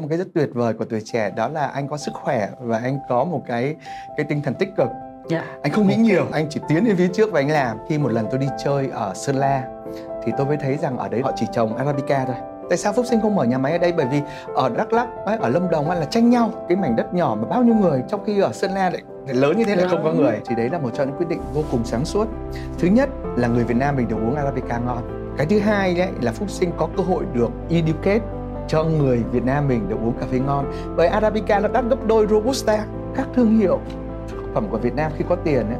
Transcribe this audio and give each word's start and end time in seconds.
một 0.00 0.06
cái 0.08 0.18
rất 0.18 0.28
tuyệt 0.34 0.48
vời 0.54 0.74
của 0.74 0.84
tuổi 0.84 1.00
trẻ 1.04 1.30
đó 1.36 1.48
là 1.48 1.66
anh 1.66 1.88
có 1.88 1.96
sức 1.96 2.12
khỏe 2.14 2.48
và 2.60 2.78
anh 2.78 2.98
có 3.08 3.24
một 3.24 3.42
cái 3.46 3.76
cái 4.16 4.26
tinh 4.28 4.42
thần 4.44 4.54
tích 4.54 4.68
cực. 4.76 4.88
Dạ. 5.28 5.44
anh 5.62 5.72
không 5.72 5.86
nghĩ 5.86 5.96
nhiều 5.96 6.26
anh 6.32 6.46
chỉ 6.50 6.60
tiến 6.68 6.86
lên 6.86 6.96
phía 6.96 7.08
trước 7.08 7.32
và 7.32 7.40
anh 7.40 7.50
làm. 7.50 7.76
Khi 7.88 7.98
một 7.98 8.12
lần 8.12 8.26
tôi 8.30 8.38
đi 8.38 8.46
chơi 8.64 8.88
ở 8.92 9.14
sơn 9.14 9.36
la 9.36 9.64
thì 10.24 10.32
tôi 10.38 10.46
mới 10.46 10.56
thấy 10.56 10.76
rằng 10.76 10.98
ở 10.98 11.08
đấy 11.08 11.20
họ 11.24 11.32
chỉ 11.36 11.46
trồng 11.52 11.76
arabica 11.76 12.24
thôi. 12.24 12.36
Tại 12.68 12.78
sao 12.78 12.92
phúc 12.92 13.06
sinh 13.06 13.20
không 13.20 13.36
mở 13.36 13.44
nhà 13.44 13.58
máy 13.58 13.72
ở 13.72 13.78
đây? 13.78 13.92
Bởi 13.92 14.06
vì 14.06 14.20
ở 14.54 14.68
đắk 14.68 14.92
lắk 14.92 15.08
ở 15.40 15.48
lâm 15.48 15.70
đồng 15.70 15.90
là 15.90 16.04
tranh 16.04 16.30
nhau 16.30 16.50
cái 16.68 16.76
mảnh 16.76 16.96
đất 16.96 17.14
nhỏ 17.14 17.36
mà 17.40 17.48
bao 17.48 17.62
nhiêu 17.62 17.74
người 17.74 18.02
trong 18.08 18.24
khi 18.24 18.40
ở 18.40 18.52
sơn 18.52 18.70
la 18.70 18.90
lại 18.90 19.02
lớn 19.26 19.58
như 19.58 19.64
thế 19.64 19.76
lại 19.76 19.86
không 19.90 20.04
có 20.04 20.12
người. 20.12 20.40
Thì 20.46 20.54
đấy 20.54 20.68
là 20.72 20.78
một 20.78 20.90
trong 20.94 21.06
những 21.06 21.16
quyết 21.16 21.28
định 21.28 21.40
vô 21.54 21.62
cùng 21.70 21.84
sáng 21.84 22.04
suốt. 22.04 22.28
Thứ 22.78 22.88
nhất 22.88 23.08
là 23.36 23.48
người 23.48 23.64
việt 23.64 23.76
nam 23.76 23.96
mình 23.96 24.08
được 24.08 24.16
uống 24.16 24.34
arabica 24.34 24.78
ngon. 24.78 25.34
Cái 25.36 25.46
thứ 25.46 25.58
hai 25.58 25.94
đấy 25.94 26.08
là 26.20 26.32
phúc 26.32 26.50
sinh 26.50 26.70
có 26.76 26.88
cơ 26.96 27.02
hội 27.02 27.24
được 27.34 27.50
educate 27.70 28.20
cho 28.70 28.84
người 28.84 29.22
việt 29.32 29.44
nam 29.44 29.68
mình 29.68 29.88
được 29.88 29.96
uống 30.02 30.14
cà 30.20 30.26
phê 30.26 30.38
ngon. 30.38 30.72
Bởi 30.96 31.06
arabica 31.06 31.60
nó 31.60 31.68
đắt 31.68 31.84
gấp 31.84 32.06
đôi 32.06 32.26
robusta 32.26 32.86
các 33.16 33.28
thương 33.34 33.58
hiệu 33.58 33.80
phẩm 34.54 34.66
của 34.70 34.78
việt 34.78 34.94
nam 34.94 35.12
khi 35.16 35.24
có 35.28 35.36
tiền 35.36 35.66
ấy, 35.66 35.78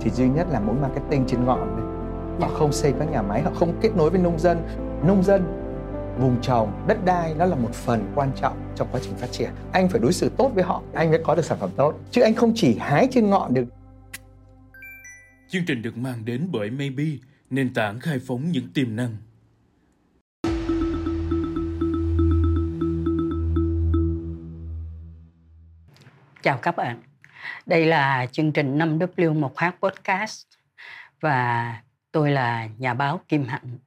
thì 0.00 0.10
duy 0.10 0.28
nhất 0.28 0.46
là 0.50 0.60
mỗi 0.60 0.76
marketing 0.82 1.24
trên 1.26 1.44
ngọn 1.44 1.76
này 1.76 1.84
họ 2.40 2.48
không 2.48 2.72
xây 2.72 2.92
các 2.98 3.10
nhà 3.10 3.22
máy 3.22 3.42
họ 3.42 3.50
không 3.54 3.78
kết 3.80 3.96
nối 3.96 4.10
với 4.10 4.20
nông 4.20 4.38
dân. 4.38 4.58
Nông 5.06 5.22
dân 5.22 5.42
vùng 6.20 6.40
trồng 6.42 6.84
đất 6.88 7.04
đai 7.04 7.34
nó 7.34 7.44
là 7.44 7.56
một 7.56 7.72
phần 7.72 8.12
quan 8.14 8.30
trọng 8.40 8.56
trong 8.74 8.88
quá 8.92 9.00
trình 9.02 9.14
phát 9.16 9.32
triển. 9.32 9.50
Anh 9.72 9.88
phải 9.88 10.00
đối 10.00 10.12
xử 10.12 10.28
tốt 10.36 10.50
với 10.54 10.64
họ 10.64 10.82
anh 10.92 11.10
mới 11.10 11.20
có 11.24 11.34
được 11.34 11.44
sản 11.44 11.58
phẩm 11.60 11.70
tốt. 11.76 11.94
Chứ 12.10 12.22
anh 12.22 12.34
không 12.34 12.52
chỉ 12.54 12.76
hái 12.80 13.08
trên 13.10 13.30
ngọn 13.30 13.54
được. 13.54 13.64
Chương 15.48 15.62
trình 15.66 15.82
được 15.82 15.96
mang 15.96 16.24
đến 16.24 16.48
bởi 16.52 16.70
Maybe, 16.70 17.04
nền 17.50 17.74
tảng 17.74 18.00
khai 18.00 18.18
phóng 18.26 18.50
những 18.50 18.72
tiềm 18.74 18.96
năng. 18.96 19.16
Chào 26.44 26.58
các 26.58 26.76
bạn. 26.76 27.02
Đây 27.66 27.86
là 27.86 28.26
chương 28.32 28.52
trình 28.52 28.78
5W1H 28.78 29.70
Podcast 29.82 30.42
và 31.20 31.74
tôi 32.12 32.30
là 32.30 32.68
nhà 32.78 32.94
báo 32.94 33.20
Kim 33.28 33.44
Hạnh. 33.44 33.78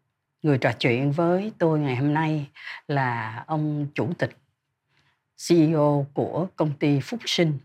Người 0.44 0.58
trò 0.58 0.72
chuyện 0.72 1.11
với 1.11 1.52
tôi 1.58 1.80
ngày 1.80 1.95
hôm 1.95 2.13
nay 2.13 2.47
là 2.88 3.44
ông 3.47 3.88
chủ 3.95 4.13
tịch 4.17 4.38
CEO 5.50 6.05
của 6.13 6.47
công 6.55 6.72
ty 6.80 7.00
Phúc 7.00 7.19
Sinh, 7.25 7.59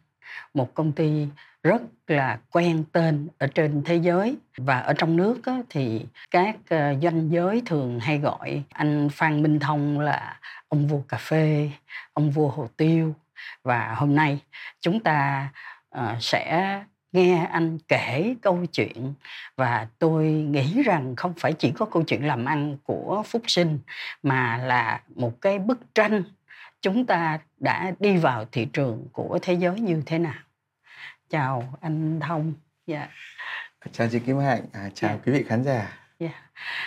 một 0.54 0.74
công 0.74 0.92
ty 0.92 1.26
rất 1.62 1.82
là 2.06 2.38
quen 2.50 2.84
tên 2.92 3.28
ở 3.38 3.46
trên 3.46 3.82
thế 3.84 3.96
giới 3.96 4.36
và 4.56 4.80
ở 4.80 4.92
trong 4.98 5.16
nước 5.16 5.40
thì 5.70 6.06
các 6.30 6.56
ờ, 6.68 6.94
doanh 7.02 7.30
giới 7.30 7.62
thường 7.66 8.00
hay 8.00 8.18
gọi 8.18 8.62
anh 8.72 9.08
Phan 9.12 9.42
Minh 9.42 9.58
Thông 9.58 10.00
là 10.00 10.40
ông 10.68 10.86
vua 10.86 11.00
cà 11.08 11.16
phê, 11.16 11.70
ông 12.12 12.30
vua 12.30 12.48
hồ 12.48 12.68
tiêu 12.76 13.14
và 13.62 13.94
hôm 13.94 14.14
nay 14.14 14.38
chúng 14.80 15.00
ta 15.00 15.48
ờ, 15.88 16.16
sẽ 16.20 16.82
nghe 17.12 17.46
anh 17.52 17.78
kể 17.88 18.34
câu 18.42 18.66
chuyện 18.72 19.14
và 19.56 19.88
tôi 19.98 20.24
nghĩ 20.26 20.82
rằng 20.82 21.16
không 21.16 21.34
phải 21.38 21.52
chỉ 21.52 21.72
có 21.76 21.86
câu 21.86 22.02
chuyện 22.02 22.26
làm 22.26 22.44
ăn 22.44 22.76
của 22.84 23.22
Phúc 23.26 23.42
Sinh 23.46 23.78
mà 24.22 24.56
là 24.56 25.00
một 25.08 25.40
cái 25.40 25.58
bức 25.58 25.94
tranh 25.94 26.22
chúng 26.80 27.06
ta 27.06 27.38
đã 27.60 27.92
đi 28.00 28.16
vào 28.16 28.44
thị 28.52 28.68
trường 28.72 29.06
của 29.12 29.38
thế 29.42 29.54
giới 29.54 29.80
như 29.80 30.02
thế 30.06 30.18
nào. 30.18 30.34
Chào 31.30 31.78
anh 31.80 32.20
Thông. 32.20 32.54
Dạ. 32.86 33.08
chào 33.92 34.08
chị 34.12 34.18
Kim 34.18 34.38
Hạnh 34.38 34.62
à, 34.72 34.90
chào 34.94 35.10
Dạ. 35.10 35.18
quý 35.26 35.32
vị 35.32 35.44
khán 35.48 35.64
giả 35.64 35.98
Yeah. 36.18 36.34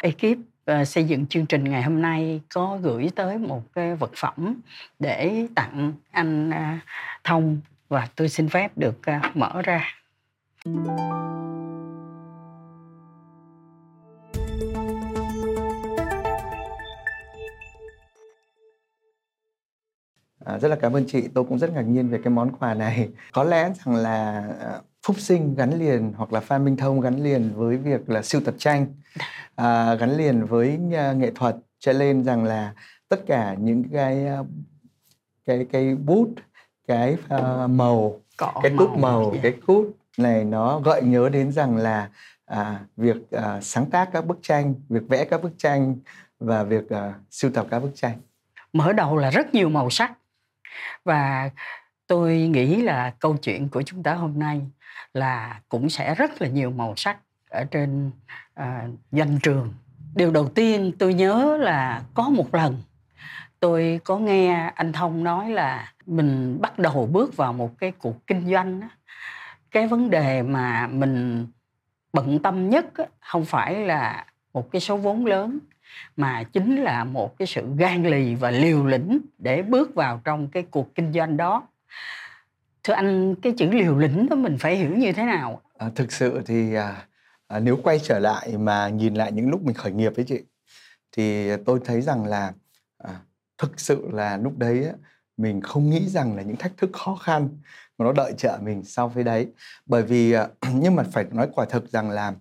Ekip 0.02 0.38
Ờ, 0.66 0.86
xây 0.86 1.04
dựng 1.04 1.26
chương 1.28 1.46
trình 1.46 1.64
ngày 1.64 1.84
hôm 1.84 2.02
nay 2.02 2.42
có 2.54 2.80
gửi 2.82 3.10
tới 3.16 3.38
một 3.38 3.64
cái 3.74 3.96
vật 3.96 4.12
phẩm 4.16 4.62
để 5.00 5.48
tặng 5.56 5.94
anh 6.12 6.50
à, 6.50 6.80
Thông 7.24 7.60
và 7.90 8.08
tôi 8.16 8.30
xin 8.30 8.50
phép 8.50 8.78
được 8.78 9.06
à, 9.06 9.32
mở 9.34 9.62
ra. 9.62 9.96
À, 20.46 20.58
rất 20.60 20.68
là 20.68 20.76
cảm 20.82 20.94
ơn 20.94 21.06
chị, 21.08 21.28
tôi 21.34 21.44
cũng 21.50 21.60
rất 21.60 21.74
ngạc 21.74 21.82
nhiên 21.82 22.10
về 22.10 22.20
cái 22.24 22.34
món 22.34 22.52
quà 22.60 22.74
này. 22.74 23.10
Có 23.34 23.44
lẽ 23.44 23.74
rằng 23.86 23.96
là 23.96 24.48
à, 24.60 24.82
Phúc 25.06 25.20
Sinh 25.20 25.56
gắn 25.56 25.80
liền 25.80 26.14
hoặc 26.18 26.34
là 26.34 26.40
Phan 26.40 26.66
Minh 26.66 26.78
Thông 26.78 27.02
gắn 27.02 27.24
liền 27.24 27.54
với 27.56 27.78
việc 27.78 28.10
là 28.10 28.22
siêu 28.22 28.42
tập 28.46 28.56
tranh, 28.58 28.88
à, 29.56 29.96
gắn 29.96 30.18
liền 30.18 30.46
với 30.46 30.80
à, 30.94 31.14
nghệ 31.14 31.32
thuật, 31.36 31.56
cho 31.80 31.94
nên 31.94 32.24
rằng 32.24 32.44
là 32.44 32.74
tất 33.10 33.20
cả 33.28 33.56
những 33.60 33.84
cái 33.94 34.28
à, 34.28 34.38
cái 35.46 35.66
cái 35.72 35.96
bút, 35.96 36.30
cái 36.88 37.18
à, 37.30 37.68
màu, 37.68 38.22
Cọ 38.38 38.54
cái 38.64 38.72
cúp 38.78 38.98
màu, 38.98 39.32
Dạ. 39.34 39.40
cái 39.44 39.54
cúp 39.68 39.98
này 40.18 40.44
nó 40.44 40.80
gợi 40.80 41.02
nhớ 41.02 41.30
đến 41.30 41.52
rằng 41.52 41.78
là 41.78 42.10
à, 42.46 42.80
việc 42.98 43.32
à, 43.32 43.62
sáng 43.62 43.90
tác 43.90 44.10
các 44.14 44.26
bức 44.26 44.40
tranh, 44.42 44.74
việc 44.90 45.04
vẽ 45.10 45.26
các 45.26 45.44
bức 45.44 45.52
tranh 45.58 45.96
và 46.40 46.64
việc 46.64 46.90
à, 46.90 47.14
sưu 47.32 47.52
tập 47.52 47.68
các 47.72 47.80
bức 47.80 47.92
tranh. 47.96 48.18
Mở 48.74 48.94
đầu 48.94 49.18
là 49.18 49.30
rất 49.30 49.54
nhiều 49.54 49.70
màu 49.70 49.90
sắc 49.90 50.14
và 51.04 51.50
tôi 52.08 52.38
nghĩ 52.38 52.82
là 52.82 53.14
câu 53.20 53.38
chuyện 53.42 53.70
của 53.70 53.82
chúng 53.82 54.04
ta 54.04 54.14
hôm 54.14 54.40
nay 54.40 54.62
là 55.16 55.62
cũng 55.70 55.90
sẽ 55.90 56.16
rất 56.16 56.42
là 56.42 56.48
nhiều 56.48 56.72
màu 56.72 56.94
sắc 56.96 57.18
ở 57.50 57.64
trên 57.64 58.12
à, 58.54 58.88
danh 59.12 59.40
trường. 59.44 59.74
Điều 60.16 60.32
đầu 60.32 60.50
tiên 60.50 60.92
tôi 61.00 61.14
nhớ 61.14 61.58
là 61.62 62.02
có 62.14 62.30
một 62.30 62.56
lần 62.56 62.82
tôi 63.60 64.00
có 64.04 64.18
nghe 64.18 64.72
anh 64.76 64.94
Thông 64.94 65.24
nói 65.24 65.50
là 65.50 65.94
mình 66.06 66.58
bắt 66.62 66.80
đầu 66.80 67.10
bước 67.12 67.38
vào 67.38 67.54
một 67.54 67.80
cái 67.80 67.92
cuộc 67.92 68.28
kinh 68.28 68.52
doanh 68.52 68.80
đó. 68.80 68.88
cái 69.72 69.88
vấn 69.88 70.10
đề 70.10 70.42
mà 70.42 70.88
mình 70.88 71.48
bận 72.14 72.40
tâm 72.40 72.70
nhất 72.70 72.86
không 73.20 73.46
phải 73.46 73.76
là 73.76 74.26
một 74.54 74.72
cái 74.72 74.82
số 74.82 74.98
vốn 74.98 75.26
lớn 75.26 75.60
mà 76.18 76.44
chính 76.44 76.76
là 76.76 77.04
một 77.04 77.38
cái 77.38 77.48
sự 77.48 77.68
gan 77.78 78.04
lì 78.04 78.36
và 78.36 78.52
liều 78.52 78.86
lĩnh 78.86 79.20
để 79.38 79.62
bước 79.62 79.96
vào 79.96 80.22
trong 80.24 80.48
cái 80.48 80.64
cuộc 80.64 80.96
kinh 80.96 81.14
doanh 81.14 81.38
đó 81.38 81.68
thưa 82.86 82.94
anh 82.94 83.36
cái 83.42 83.54
chữ 83.58 83.70
liều 83.72 83.98
lĩnh 83.98 84.30
đó 84.30 84.36
mình 84.36 84.58
phải 84.60 84.76
hiểu 84.76 84.90
như 84.90 85.12
thế 85.12 85.24
nào? 85.24 85.62
À, 85.78 85.90
thực 85.96 86.12
sự 86.12 86.42
thì 86.46 86.74
à, 86.76 87.08
à, 87.48 87.60
nếu 87.60 87.78
quay 87.84 88.00
trở 88.00 88.20
lại 88.20 88.58
mà 88.58 88.90
nhìn 88.90 89.14
lại 89.14 89.32
những 89.32 89.50
lúc 89.50 89.64
mình 89.64 89.76
khởi 89.76 89.92
nghiệp 89.92 90.14
với 90.16 90.26
chị 90.26 90.44
thì 91.12 91.50
tôi 91.66 91.80
thấy 91.86 92.02
rằng 92.02 92.26
là 92.26 92.54
à, 92.98 93.20
thực 93.58 93.80
sự 93.80 94.08
là 94.12 94.38
lúc 94.38 94.58
đấy 94.58 94.86
á, 94.86 94.94
mình 95.38 95.62
không 95.62 95.90
nghĩ 95.90 96.10
rằng 96.10 96.36
là 96.36 96.44
những 96.44 96.56
thách 96.56 96.78
thức 96.78 96.90
khó 96.94 97.16
khăn 97.16 97.50
mà 97.98 98.06
nó 98.06 98.12
đợi 98.12 98.34
chờ 98.38 98.58
mình 98.62 98.84
sau 98.84 99.10
phía 99.16 99.24
đấy. 99.24 99.48
Bởi 99.86 100.04
vì 100.04 100.32
à, 100.32 100.48
nhưng 100.74 100.96
mà 100.96 101.04
phải 101.12 101.26
nói 101.32 101.48
quả 101.56 101.66
thực 101.66 101.90
rằng 101.92 102.10
là 102.10 102.34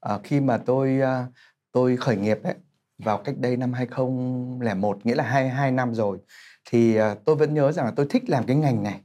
à, 0.00 0.18
khi 0.24 0.40
mà 0.40 0.58
tôi 0.58 1.00
à, 1.00 1.26
tôi 1.72 1.96
khởi 1.96 2.16
nghiệp 2.16 2.38
ấy 2.42 2.54
vào 2.98 3.18
cách 3.18 3.34
đây 3.38 3.56
năm 3.56 3.72
2001 3.72 5.06
nghĩa 5.06 5.14
là 5.14 5.24
22 5.24 5.70
năm 5.70 5.94
rồi 5.94 6.18
thì 6.64 6.96
à, 6.96 7.14
tôi 7.24 7.36
vẫn 7.36 7.54
nhớ 7.54 7.72
rằng 7.72 7.84
là 7.84 7.92
tôi 7.96 8.06
thích 8.10 8.22
làm 8.28 8.44
cái 8.46 8.56
ngành 8.56 8.82
này 8.82 9.00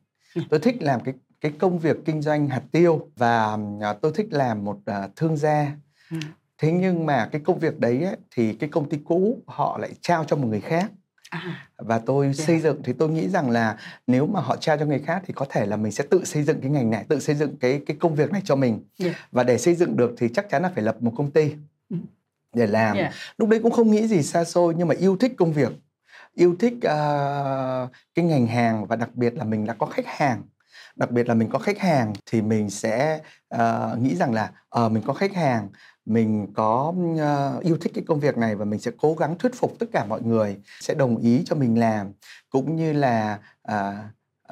tôi 0.50 0.60
thích 0.60 0.76
làm 0.82 1.00
cái 1.00 1.14
cái 1.42 1.52
công 1.60 1.80
việc 1.80 1.98
kinh 2.06 2.22
doanh 2.22 2.48
hạt 2.48 2.62
tiêu 2.72 3.08
và 3.16 3.58
à, 3.82 3.94
tôi 3.94 4.12
thích 4.16 4.28
làm 4.32 4.64
một 4.66 4.78
à, 4.86 5.08
thương 5.16 5.38
gia 5.38 5.72
Ừ. 6.12 6.18
thế 6.58 6.72
nhưng 6.72 7.06
mà 7.06 7.30
cái 7.32 7.42
công 7.46 7.60
việc 7.60 7.80
đấy 7.80 8.04
ấy, 8.04 8.16
thì 8.36 8.54
cái 8.54 8.70
công 8.70 8.90
ty 8.90 8.98
cũ 9.06 9.40
họ 9.48 9.78
lại 9.78 9.90
trao 10.02 10.24
cho 10.24 10.36
một 10.36 10.48
người 10.48 10.62
khác 10.62 10.92
à, 11.30 11.68
và 11.78 12.00
tôi 12.00 12.34
Dạ. 12.34 12.46
xây 12.46 12.60
dựng 12.60 12.82
thì 12.84 12.94
tôi 12.94 13.10
nghĩ 13.10 13.30
rằng 13.30 13.50
là 13.50 13.78
nếu 14.08 14.26
mà 14.28 14.40
họ 14.42 14.56
trao 14.56 14.78
cho 14.78 14.86
người 14.86 15.00
khác 15.00 15.24
thì 15.26 15.34
có 15.34 15.46
thể 15.50 15.66
là 15.66 15.78
mình 15.78 15.92
sẽ 15.92 16.04
tự 16.10 16.26
xây 16.26 16.44
dựng 16.44 16.62
cái 16.62 16.72
ngành 16.72 16.90
này 16.90 17.06
tự 17.08 17.20
xây 17.20 17.36
dựng 17.36 17.58
cái 17.58 17.82
cái 17.86 17.98
công 18.00 18.16
việc 18.16 18.32
này 18.32 18.42
cho 18.46 18.56
mình 18.56 18.80
Dạ. 18.98 19.14
và 19.32 19.44
để 19.44 19.58
xây 19.58 19.76
dựng 19.76 19.98
được 19.98 20.14
thì 20.18 20.28
chắc 20.34 20.50
chắn 20.50 20.62
là 20.62 20.72
phải 20.76 20.84
lập 20.84 20.98
một 21.02 21.14
công 21.18 21.32
ty 21.32 21.54
Ừ. 21.90 21.98
để 22.56 22.68
làm 22.68 22.98
Dạ. 22.98 23.12
lúc 23.38 23.50
đấy 23.50 23.60
cũng 23.64 23.72
không 23.72 23.92
nghĩ 23.92 24.08
gì 24.08 24.24
xa 24.24 24.44
xôi 24.44 24.74
nhưng 24.78 24.88
mà 24.88 24.96
yêu 25.00 25.18
thích 25.18 25.34
công 25.38 25.54
việc 25.54 25.72
yêu 26.36 26.56
thích 26.60 26.74
uh, 26.74 27.92
cái 28.16 28.26
ngành 28.26 28.48
hàng 28.48 28.86
và 28.86 28.96
đặc 28.96 29.10
biệt 29.14 29.34
là 29.36 29.44
mình 29.44 29.66
đã 29.66 29.74
có 29.74 29.86
khách 29.86 30.08
hàng. 30.08 30.42
Đặc 30.96 31.12
biệt 31.12 31.28
là 31.28 31.34
mình 31.34 31.50
có 31.50 31.60
khách 31.60 31.80
hàng 31.80 32.14
thì 32.26 32.42
mình 32.42 32.70
sẽ 32.70 33.20
uh, 33.56 34.00
nghĩ 34.00 34.16
rằng 34.16 34.34
là 34.34 34.52
ờ 34.70 34.90
mình 34.90 35.04
có 35.06 35.14
khách 35.14 35.34
hàng 35.34 35.70
mình 36.06 36.48
có 36.54 36.94
uh, 37.14 37.64
yêu 37.64 37.78
thích 37.82 37.92
cái 37.96 38.04
công 38.08 38.20
việc 38.20 38.38
này 38.38 38.56
và 38.56 38.66
mình 38.66 38.80
sẽ 38.80 38.92
cố 38.98 39.14
gắng 39.14 39.38
thuyết 39.38 39.56
phục 39.56 39.74
tất 39.80 39.86
cả 39.94 40.06
mọi 40.06 40.22
người 40.22 40.58
sẽ 40.80 40.94
đồng 40.94 41.18
ý 41.18 41.44
cho 41.46 41.56
mình 41.56 41.80
làm. 41.80 42.12
Cũng 42.50 42.76
như 42.76 42.94
là 42.94 43.40
uh, 43.72 43.96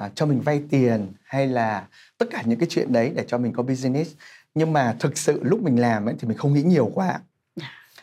uh, 0.04 0.12
cho 0.14 0.26
mình 0.26 0.40
vay 0.40 0.62
tiền 0.70 1.12
hay 1.24 1.46
là 1.46 1.86
tất 2.18 2.26
cả 2.30 2.42
những 2.44 2.58
cái 2.58 2.68
chuyện 2.70 2.92
đấy 2.92 3.12
để 3.16 3.24
cho 3.28 3.38
mình 3.38 3.52
có 3.52 3.62
business. 3.62 4.14
Nhưng 4.54 4.72
mà 4.72 4.96
thực 5.00 5.18
sự 5.18 5.40
lúc 5.44 5.62
mình 5.62 5.80
làm 5.80 6.08
ấy 6.08 6.14
thì 6.18 6.28
mình 6.28 6.36
không 6.36 6.54
nghĩ 6.54 6.62
nhiều 6.62 6.90
quá 6.94 7.20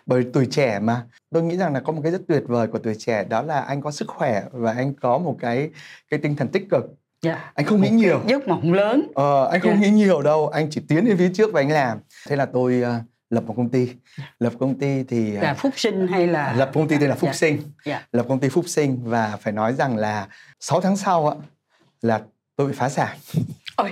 bởi 0.10 0.26
tuổi 0.34 0.46
trẻ 0.52 0.80
mà. 0.80 1.04
Tôi 1.32 1.44
nghĩ 1.44 1.58
rằng 1.58 1.74
là 1.74 1.80
có 1.80 1.94
một 1.94 2.00
cái 2.04 2.12
rất 2.12 2.22
tuyệt 2.28 2.44
vời 2.48 2.68
của 2.68 2.80
tuổi 2.80 2.96
trẻ 2.96 3.24
đó 3.24 3.42
là 3.42 3.60
anh 3.62 3.82
có 3.82 3.92
sức 3.92 4.08
khỏe 4.08 4.44
và 4.52 4.74
anh 4.74 4.94
có 4.94 5.18
một 5.18 5.38
cái 5.42 5.70
cái 6.10 6.20
tinh 6.24 6.36
thần 6.36 6.48
tích 6.48 6.68
cực. 6.72 6.84
Dạ. 7.22 7.52
anh 7.56 7.66
không 7.66 7.82
nghĩ 7.82 7.90
nhiều. 7.90 8.22
giấc 8.28 8.48
mộng 8.48 8.74
lớn. 8.74 9.12
Ờ, 9.16 9.48
anh 9.52 9.62
không 9.62 9.72
Dạ. 9.74 9.78
nghĩ 9.80 9.90
nhiều 9.90 10.22
đâu. 10.22 10.48
Anh 10.48 10.68
chỉ 10.72 10.82
tiến 10.88 11.06
lên 11.08 11.18
phía 11.18 11.32
trước 11.34 11.54
và 11.54 11.62
anh 11.62 11.72
làm. 11.72 11.98
Thế 12.28 12.36
là 12.36 12.46
tôi 12.46 12.82
ờ, 12.82 13.00
lập 13.30 13.44
một 13.48 13.54
công 13.58 13.70
ty. 13.70 13.90
Lập 14.40 14.54
công 14.60 14.80
ty 14.80 15.04
thì 15.04 15.32
là 15.32 15.54
phúc 15.54 15.74
sinh 15.76 16.08
hay 16.08 16.28
là 16.28 16.54
lập 16.54 16.72
công 16.74 16.88
ty 16.88 16.98
tên 17.00 17.10
là 17.10 17.16
phúc 17.16 17.30
Dạ. 17.30 17.34
sinh. 17.34 17.58
Dạ. 17.86 18.08
lập 18.12 18.26
công 18.30 18.40
ty 18.40 18.50
phúc 18.50 18.66
sinh 18.68 19.00
và 19.04 19.38
phải 19.42 19.54
nói 19.54 19.74
rằng 19.74 19.98
là 19.98 20.28
6 20.60 20.82
tháng 20.82 20.96
sau 20.98 21.28
á 21.28 21.36
là 22.02 22.22
tôi 22.56 22.68
bị 22.68 22.74
phá 22.74 22.90
sản. 22.90 23.18
Ôi, 23.76 23.90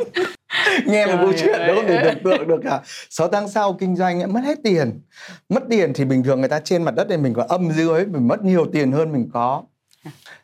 nghe 0.85 1.05
một 1.05 1.17
câu 1.21 1.33
chuyện 1.37 1.59
đó 1.67 1.75
không 1.75 1.87
thể 1.87 2.01
tưởng 2.03 2.23
tượng 2.23 2.47
được 2.47 2.59
cả. 2.63 2.81
6 3.09 3.27
tháng 3.27 3.49
sau 3.49 3.73
kinh 3.73 3.95
doanh 3.95 4.21
ấy, 4.21 4.27
mất 4.27 4.41
hết 4.43 4.57
tiền. 4.63 5.01
Mất 5.49 5.63
tiền 5.69 5.93
thì 5.93 6.05
bình 6.05 6.23
thường 6.23 6.39
người 6.39 6.49
ta 6.49 6.59
trên 6.59 6.83
mặt 6.83 6.95
đất 6.95 7.09
này 7.09 7.17
mình 7.17 7.33
có 7.33 7.45
âm 7.49 7.71
dưới 7.71 8.05
mình 8.05 8.27
mất 8.27 8.43
nhiều 8.43 8.65
tiền 8.73 8.91
hơn 8.91 9.11
mình 9.11 9.29
có. 9.33 9.63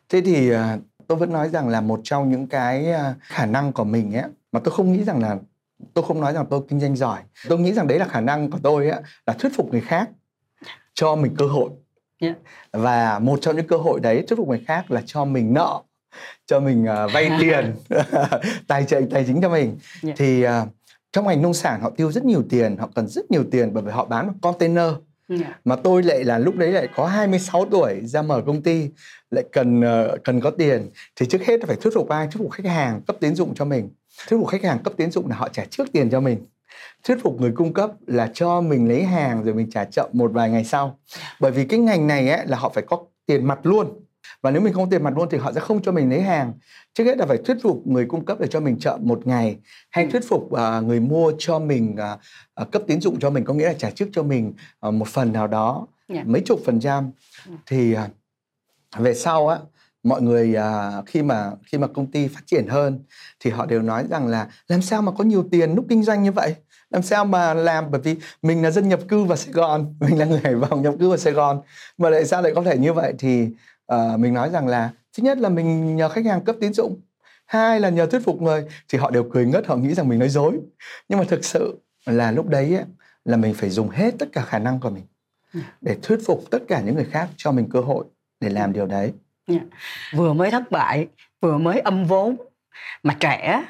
Thế 0.08 0.20
thì 0.20 0.50
à, 0.50 0.78
tôi 1.06 1.18
vẫn 1.18 1.32
nói 1.32 1.48
rằng 1.48 1.68
là 1.68 1.80
một 1.80 2.00
trong 2.04 2.30
những 2.30 2.46
cái 2.46 2.92
à, 2.92 3.14
khả 3.20 3.46
năng 3.46 3.72
của 3.72 3.84
mình 3.84 4.16
ấy 4.16 4.24
mà 4.52 4.60
tôi 4.64 4.74
không 4.74 4.92
nghĩ 4.92 5.04
rằng 5.04 5.22
là 5.22 5.36
tôi 5.94 6.04
không 6.04 6.20
nói 6.20 6.32
rằng 6.32 6.46
tôi 6.50 6.60
kinh 6.68 6.80
doanh 6.80 6.96
giỏi. 6.96 7.20
Tôi 7.48 7.58
nghĩ 7.58 7.72
rằng 7.72 7.86
đấy 7.86 7.98
là 7.98 8.08
khả 8.08 8.20
năng 8.20 8.50
của 8.50 8.58
tôi 8.62 8.88
ấy, 8.88 9.02
là 9.26 9.32
thuyết 9.32 9.52
phục 9.56 9.72
người 9.72 9.80
khác 9.80 10.08
cho 10.94 11.16
mình 11.16 11.34
cơ 11.38 11.46
hội. 11.46 11.70
Dạ. 12.20 12.34
và 12.72 13.18
một 13.18 13.38
trong 13.40 13.56
những 13.56 13.66
cơ 13.66 13.76
hội 13.76 14.00
đấy 14.00 14.24
thuyết 14.28 14.36
phục 14.36 14.48
người 14.48 14.64
khác 14.66 14.90
là 14.90 15.02
cho 15.06 15.24
mình 15.24 15.54
nợ 15.54 15.82
cho 16.46 16.60
mình 16.60 16.86
à, 16.86 17.06
vay 17.06 17.30
tiền 17.40 17.74
tài 18.66 18.84
trợ 18.84 19.00
tài 19.10 19.24
chính 19.26 19.42
cho 19.42 19.48
mình. 19.48 19.78
Dạ. 20.02 20.12
thì 20.16 20.42
à, 20.42 20.66
trong 21.12 21.26
ngành 21.26 21.42
nông 21.42 21.54
sản 21.54 21.80
họ 21.80 21.90
tiêu 21.90 22.12
rất 22.12 22.24
nhiều 22.24 22.42
tiền 22.50 22.76
họ 22.76 22.88
cần 22.94 23.06
rất 23.08 23.30
nhiều 23.30 23.44
tiền 23.50 23.70
bởi 23.74 23.82
vì 23.82 23.90
họ 23.90 24.04
bán 24.04 24.26
bằng 24.26 24.38
container. 24.42 24.92
Dạ. 25.28 25.58
mà 25.64 25.76
tôi 25.76 26.02
lại 26.02 26.24
là 26.24 26.38
lúc 26.38 26.56
đấy 26.56 26.72
lại 26.72 26.88
có 26.96 27.06
26 27.06 27.64
tuổi 27.70 28.00
ra 28.04 28.22
mở 28.22 28.42
công 28.46 28.62
ty 28.62 28.88
lại 29.30 29.44
cần 29.52 29.80
ờ, 29.80 30.16
cần 30.24 30.40
có 30.40 30.50
tiền. 30.50 30.90
Thì 31.16 31.26
trước 31.26 31.42
hết 31.46 31.60
phải 31.66 31.76
thuyết 31.76 31.94
phục 31.94 32.08
ai? 32.08 32.26
Thuyết 32.26 32.42
phục 32.42 32.52
khách 32.52 32.66
hàng 32.66 33.00
cấp 33.06 33.16
tín 33.20 33.34
dụng 33.34 33.54
cho 33.54 33.64
mình. 33.64 33.90
Thuyết 34.28 34.38
phục 34.38 34.48
khách 34.48 34.64
hàng 34.64 34.78
cấp 34.78 34.92
tín 34.96 35.10
dụng 35.10 35.30
là 35.30 35.36
họ 35.36 35.48
trả 35.48 35.64
trước 35.64 35.92
tiền 35.92 36.10
cho 36.10 36.20
mình. 36.20 36.38
Thuyết 37.04 37.18
phục 37.22 37.40
người 37.40 37.52
cung 37.54 37.72
cấp 37.72 37.90
là 38.06 38.30
cho 38.34 38.60
mình 38.60 38.88
lấy 38.88 39.04
hàng 39.04 39.44
rồi 39.44 39.54
mình 39.54 39.70
trả 39.70 39.84
chậm 39.84 40.10
một 40.12 40.32
vài 40.32 40.50
ngày 40.50 40.64
sau. 40.64 40.98
Bởi 41.40 41.52
vì 41.52 41.64
cái 41.64 41.78
ngành 41.78 42.06
này 42.06 42.28
ấy, 42.28 42.46
là 42.46 42.58
họ 42.58 42.68
phải 42.74 42.84
có 42.86 42.98
tiền 43.26 43.44
mặt 43.44 43.58
luôn 43.62 44.03
và 44.42 44.50
nếu 44.50 44.62
mình 44.62 44.72
không 44.72 44.90
tiền 44.90 45.02
mặt 45.02 45.16
luôn 45.16 45.28
thì 45.30 45.38
họ 45.38 45.52
sẽ 45.52 45.60
không 45.60 45.82
cho 45.82 45.92
mình 45.92 46.10
lấy 46.10 46.22
hàng. 46.22 46.52
Trước 46.94 47.04
hết 47.04 47.18
là 47.18 47.26
phải 47.26 47.38
thuyết 47.44 47.56
phục 47.62 47.86
người 47.86 48.06
cung 48.06 48.24
cấp 48.24 48.38
để 48.40 48.46
cho 48.50 48.60
mình 48.60 48.78
chậm 48.78 49.00
một 49.02 49.26
ngày 49.26 49.56
hay 49.90 50.06
thuyết 50.06 50.22
phục 50.28 50.52
à, 50.52 50.80
người 50.80 51.00
mua 51.00 51.32
cho 51.38 51.58
mình 51.58 51.96
à, 52.54 52.64
cấp 52.72 52.82
tín 52.86 53.00
dụng 53.00 53.18
cho 53.20 53.30
mình 53.30 53.44
có 53.44 53.54
nghĩa 53.54 53.66
là 53.66 53.74
trả 53.78 53.90
trước 53.90 54.08
cho 54.12 54.22
mình 54.22 54.52
à, 54.80 54.90
một 54.90 55.08
phần 55.08 55.32
nào 55.32 55.46
đó 55.46 55.86
Dạ. 56.08 56.22
mấy 56.26 56.40
chục 56.40 56.60
phần 56.66 56.80
trăm. 56.80 57.10
Ừ. 57.46 57.52
thì 57.66 57.94
à, 57.94 58.08
về 58.98 59.14
sau 59.14 59.48
á 59.48 59.58
mọi 60.02 60.22
người 60.22 60.54
à, 60.54 60.92
khi 61.06 61.22
mà 61.22 61.50
khi 61.66 61.78
mà 61.78 61.86
công 61.86 62.10
ty 62.10 62.28
phát 62.28 62.40
triển 62.46 62.66
hơn 62.68 63.00
thì 63.40 63.50
họ 63.50 63.66
đều 63.66 63.82
nói 63.82 64.04
rằng 64.10 64.26
là 64.26 64.48
làm 64.68 64.82
sao 64.82 65.02
mà 65.02 65.12
có 65.12 65.24
nhiều 65.24 65.48
tiền 65.50 65.74
lúc 65.74 65.86
kinh 65.88 66.02
doanh 66.02 66.22
như 66.22 66.32
vậy? 66.32 66.54
Làm 66.90 67.02
sao 67.02 67.24
mà 67.24 67.54
làm? 67.54 67.90
Bởi 67.90 68.00
vì 68.00 68.16
mình 68.42 68.62
là 68.62 68.70
dân 68.70 68.88
nhập 68.88 69.00
cư 69.08 69.24
vào 69.24 69.36
Sài 69.36 69.52
Gòn 69.52 69.94
mình 70.00 70.18
là 70.18 70.24
người 70.24 70.40
Hải 70.44 70.54
Phòng 70.70 70.82
nhập 70.82 70.94
cư 71.00 71.08
vào 71.08 71.18
Sài 71.18 71.32
Gòn 71.32 71.60
mà 71.98 72.10
tại 72.10 72.24
sao 72.24 72.42
lại 72.42 72.52
có 72.54 72.62
thể 72.62 72.78
như 72.78 72.92
vậy? 72.92 73.14
Thì 73.18 73.48
à, 73.86 74.16
mình 74.16 74.34
nói 74.34 74.50
rằng 74.50 74.66
là 74.66 74.90
thứ 75.16 75.22
nhất 75.22 75.38
là 75.38 75.48
mình 75.48 75.96
nhờ 75.96 76.08
khách 76.08 76.26
hàng 76.26 76.44
cấp 76.44 76.56
tín 76.60 76.72
dụng. 76.72 77.00
Hai 77.46 77.80
là 77.80 77.88
nhờ 77.88 78.06
thuyết 78.06 78.24
phục 78.24 78.42
người 78.42 78.64
thì 78.88 78.98
họ 78.98 79.10
đều 79.10 79.30
cười 79.32 79.46
ngất 79.46 79.66
họ 79.66 79.76
nghĩ 79.76 79.94
rằng 79.94 80.08
mình 80.08 80.18
nói 80.18 80.28
dối. 80.28 80.60
Nhưng 81.08 81.18
mà 81.18 81.24
thực 81.28 81.44
sự 81.44 81.78
là 82.04 82.30
lúc 82.30 82.48
đấy 82.48 82.74
ấy, 82.74 82.84
là 83.24 83.36
mình 83.36 83.54
phải 83.54 83.70
dùng 83.70 83.88
hết 83.88 84.14
tất 84.18 84.26
cả 84.32 84.42
khả 84.42 84.58
năng 84.58 84.80
của 84.80 84.90
mình 84.90 85.04
để 85.80 85.96
thuyết 86.02 86.18
phục 86.26 86.44
tất 86.50 86.58
cả 86.68 86.80
những 86.80 86.94
người 86.94 87.08
khác 87.10 87.28
cho 87.36 87.52
mình 87.52 87.68
cơ 87.72 87.80
hội 87.80 88.04
để 88.40 88.48
làm 88.48 88.72
điều 88.72 88.86
đấy. 88.86 89.12
Vừa 90.12 90.32
mới 90.32 90.50
thất 90.50 90.70
bại 90.70 91.08
vừa 91.40 91.58
mới 91.58 91.80
âm 91.80 92.04
vốn 92.04 92.36
mà 93.02 93.16
trẻ 93.20 93.64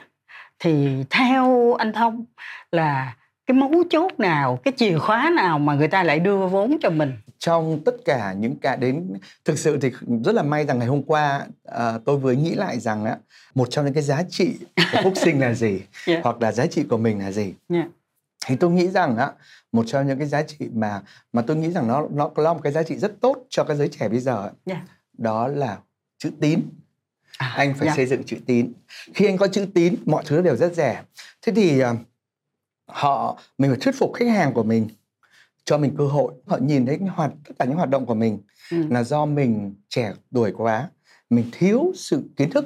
thì 0.59 1.05
theo 1.11 1.75
anh 1.75 1.93
thông 1.93 2.25
là 2.73 3.17
cái 3.47 3.57
mấu 3.57 3.71
chốt 3.91 4.13
nào 4.19 4.59
cái 4.65 4.75
chìa 4.77 4.99
khóa 4.99 5.31
nào 5.37 5.59
mà 5.59 5.75
người 5.75 5.89
ta 5.89 6.03
lại 6.03 6.21
đưa 6.21 6.37
vốn 6.47 6.77
cho 6.83 6.91
mình 6.91 7.13
trong 7.39 7.81
tất 7.85 7.95
cả 8.05 8.33
những 8.33 8.57
cái 8.57 8.77
đến 8.77 9.13
thực 9.45 9.59
sự 9.59 9.79
thì 9.81 9.91
rất 10.25 10.35
là 10.35 10.43
may 10.43 10.65
rằng 10.65 10.79
ngày 10.79 10.89
hôm 10.89 11.03
qua 11.03 11.47
à, 11.65 11.99
tôi 12.05 12.17
vừa 12.17 12.33
nghĩ 12.33 12.55
lại 12.55 12.81
rằng 12.81 13.05
á 13.05 13.17
một 13.55 13.67
trong 13.71 13.85
những 13.85 13.95
cái 13.95 14.03
giá 14.03 14.23
trị 14.31 14.57
của 14.77 14.99
phúc 15.03 15.13
sinh 15.17 15.41
là 15.41 15.55
gì 15.55 15.81
Dạ. 16.07 16.21
hoặc 16.25 16.43
là 16.43 16.53
giá 16.53 16.67
trị 16.67 16.85
của 16.91 16.97
mình 16.97 17.19
là 17.19 17.31
gì 17.33 17.55
Dạ. 17.69 17.85
thì 18.47 18.57
tôi 18.57 18.71
nghĩ 18.71 18.89
rằng 18.89 19.17
á 19.17 19.31
một 19.73 19.85
trong 19.87 20.07
những 20.07 20.19
cái 20.19 20.27
giá 20.29 20.43
trị 20.43 20.69
mà 20.75 21.01
mà 21.33 21.43
tôi 21.43 21.57
nghĩ 21.57 21.71
rằng 21.71 21.89
nó 21.89 22.07
nó 22.13 22.31
là 22.37 22.53
một 22.53 22.61
cái 22.63 22.73
giá 22.73 22.83
trị 22.83 22.97
rất 22.97 23.21
tốt 23.21 23.37
cho 23.51 23.65
cái 23.65 23.77
giới 23.77 23.89
trẻ 23.89 24.09
bây 24.09 24.21
giờ 24.21 24.51
Dạ. 24.67 24.83
đó 25.19 25.49
là 25.49 25.79
chữ 26.19 26.31
tín 26.41 26.61
À, 27.39 27.53
anh 27.57 27.75
phải 27.75 27.89
dạ. 27.89 27.95
xây 27.97 28.07
dựng 28.07 28.23
chữ 28.25 28.37
tín 28.47 28.73
khi 29.15 29.27
anh 29.27 29.37
có 29.37 29.47
chữ 29.49 29.67
tín 29.75 29.95
mọi 30.07 30.23
thứ 30.27 30.43
đều 30.43 30.57
rất 30.57 30.75
rẻ 30.75 31.03
thế 31.43 31.53
thì 31.57 31.81
à, 31.81 31.95
họ 32.87 33.39
mình 33.59 33.71
phải 33.71 33.79
thuyết 33.81 33.95
phục 33.99 34.13
khách 34.15 34.29
hàng 34.29 34.55
của 34.55 34.63
mình 34.63 34.89
cho 35.65 35.79
mình 35.79 35.95
cơ 35.99 36.07
hội 36.07 36.33
họ 36.47 36.57
nhìn 36.63 36.87
thấy 36.87 36.99
hoạt 36.99 37.33
tất 37.49 37.53
cả 37.59 37.65
những 37.65 37.77
hoạt 37.77 37.91
động 37.91 38.07
của 38.07 38.15
mình 38.15 38.39
Ừ. 38.71 38.83
là 38.91 39.03
do 39.03 39.27
mình 39.27 39.75
trẻ 39.89 40.13
tuổi 40.35 40.53
quá 40.53 40.89
mình 41.31 41.45
thiếu 41.53 41.93
sự 41.95 42.23
kiến 42.37 42.51
thức 42.51 42.65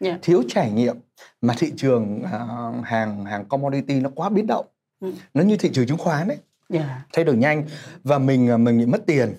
Dạ. 0.00 0.18
thiếu 0.22 0.42
trải 0.48 0.70
nghiệm 0.70 0.96
mà 1.40 1.54
thị 1.58 1.72
trường 1.76 2.22
à, 2.22 2.46
hàng 2.84 3.24
hàng 3.24 3.44
commodity 3.44 4.00
nó 4.00 4.10
quá 4.14 4.28
biến 4.28 4.46
động 4.46 4.66
Ừ. 5.00 5.12
nó 5.34 5.42
như 5.44 5.56
thị 5.56 5.70
trường 5.72 5.86
chứng 5.86 5.98
khoán 5.98 6.28
đấy 6.28 6.38
Dạ. 6.68 7.04
thay 7.12 7.24
đổi 7.24 7.36
nhanh 7.36 7.64
và 8.04 8.18
mình 8.18 8.48
à, 8.50 8.56
mình 8.56 8.78
bị 8.78 8.86
mất 8.86 9.02
tiền 9.06 9.34